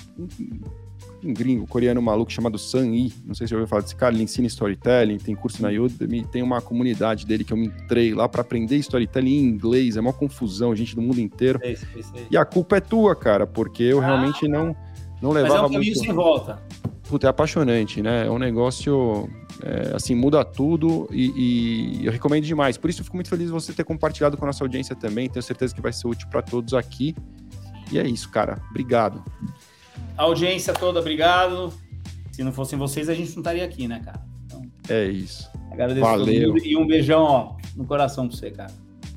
um 1.25 1.33
gringo 1.33 1.67
coreano 1.67 2.01
maluco 2.03 2.33
chamado 2.33 2.59
Sun 2.59 2.85
Yi. 2.93 3.13
Não 3.25 3.35
sei 3.35 3.47
se 3.47 3.51
você 3.51 3.55
ouviu 3.55 3.69
falar 3.69 3.83
desse 3.83 3.97
cara, 3.97 4.15
ele 4.15 4.25
ensina 4.25 4.47
storytelling, 4.47 5.19
tem 5.19 5.35
curso 5.35 5.63
na 5.63 5.69
Udemy, 5.69 6.25
tem 6.25 6.43
uma 6.43 6.61
comunidade 6.61 7.27
dele 7.27 7.45
que 7.45 7.53
eu 7.53 7.57
me 7.57 7.67
entrei 7.67 8.15
lá 8.15 8.29
para 8.29 8.41
aprender 8.43 8.77
storytelling 8.77 9.39
em 9.39 9.45
inglês, 9.45 9.97
é 9.97 10.01
uma 10.01 10.13
confusão, 10.13 10.75
gente 10.75 10.95
do 10.95 11.03
mundo 11.03 11.21
inteiro. 11.21 11.61
É 11.63 11.73
isso, 11.73 11.87
é 11.95 12.01
isso, 12.01 12.13
E 12.31 12.37
a 12.37 12.45
culpa 12.45 12.77
é 12.77 12.81
tua, 12.81 13.15
cara, 13.15 13.47
porque 13.47 13.83
eu 13.83 14.01
ah, 14.01 14.07
realmente 14.07 14.49
não, 14.49 14.75
não 15.21 15.31
levava 15.31 15.55
Mas 15.55 15.63
é 15.63 15.67
um 15.67 15.73
caminho 15.73 15.93
muito... 15.95 16.05
sem 16.05 16.13
volta. 16.13 16.63
Puta, 17.09 17.27
é 17.27 17.31
apaixonante, 17.31 18.01
né? 18.01 18.27
É 18.27 18.31
um 18.31 18.39
negócio, 18.39 19.29
é, 19.63 19.95
assim, 19.95 20.15
muda 20.15 20.43
tudo 20.45 21.07
e, 21.11 21.99
e, 22.01 22.07
eu 22.07 22.13
recomendo 22.13 22.45
demais. 22.45 22.79
Por 22.79 22.89
isso 22.89 23.01
eu 23.01 23.05
fico 23.05 23.17
muito 23.17 23.29
feliz 23.29 23.47
de 23.47 23.53
você 23.53 23.73
ter 23.73 23.85
compartilhado 23.85 24.37
com 24.37 24.45
a 24.45 24.47
nossa 24.47 24.65
audiência 24.65 24.97
também. 24.97 25.29
Tenho 25.29 25.43
certeza 25.43 25.75
que 25.75 25.83
vai 25.83 25.93
ser 25.93 26.09
útil 26.09 26.27
para 26.29 26.41
todos 26.41 26.73
aqui. 26.73 27.15
E 27.91 27.99
é 27.99 28.07
isso, 28.07 28.31
cara. 28.31 28.59
Obrigado. 28.71 29.23
A 30.17 30.23
audiência 30.23 30.73
toda, 30.73 31.01
obrigado. 31.01 31.73
Se 32.31 32.43
não 32.43 32.53
fossem 32.53 32.79
vocês, 32.79 33.09
a 33.09 33.15
gente 33.15 33.31
não 33.33 33.41
estaria 33.41 33.65
aqui, 33.65 33.87
né, 33.87 34.01
cara? 34.05 34.23
Então, 34.47 34.63
é 34.89 35.05
isso. 35.05 35.51
Agradeço 35.71 36.01
Valeu. 36.01 36.57
e 36.59 36.77
um 36.77 36.87
beijão, 36.87 37.23
ó, 37.23 37.57
no 37.77 37.85
coração 37.85 38.29
pra 38.29 38.37
você, 38.37 38.51
cara. 38.51 38.73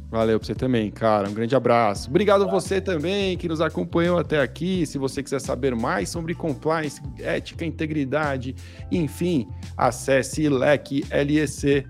Valeu 0.10 0.40
pra 0.40 0.46
você 0.46 0.56
também, 0.56 0.90
cara. 0.92 1.30
Um 1.30 1.34
grande 1.34 1.56
abraço. 1.56 2.10
Obrigado 2.10 2.44
a 2.44 2.48
você 2.48 2.80
também 2.80 3.38
que 3.38 3.50
nos 3.50 3.60
acompanhou 3.60 4.18
até 4.18 4.40
aqui. 4.42 4.86
Se 4.86 4.98
você 4.98 5.22
quiser 5.22 5.42
saber 5.42 5.76
mais 5.76 6.10
sobre 6.10 6.34
compliance, 6.34 7.02
ética, 7.20 7.66
integridade, 7.66 8.56
enfim, 8.92 9.48
acesse 9.76 10.48
lequelec.com.br. 10.48 11.86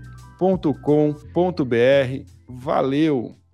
Valeu! 2.48 3.45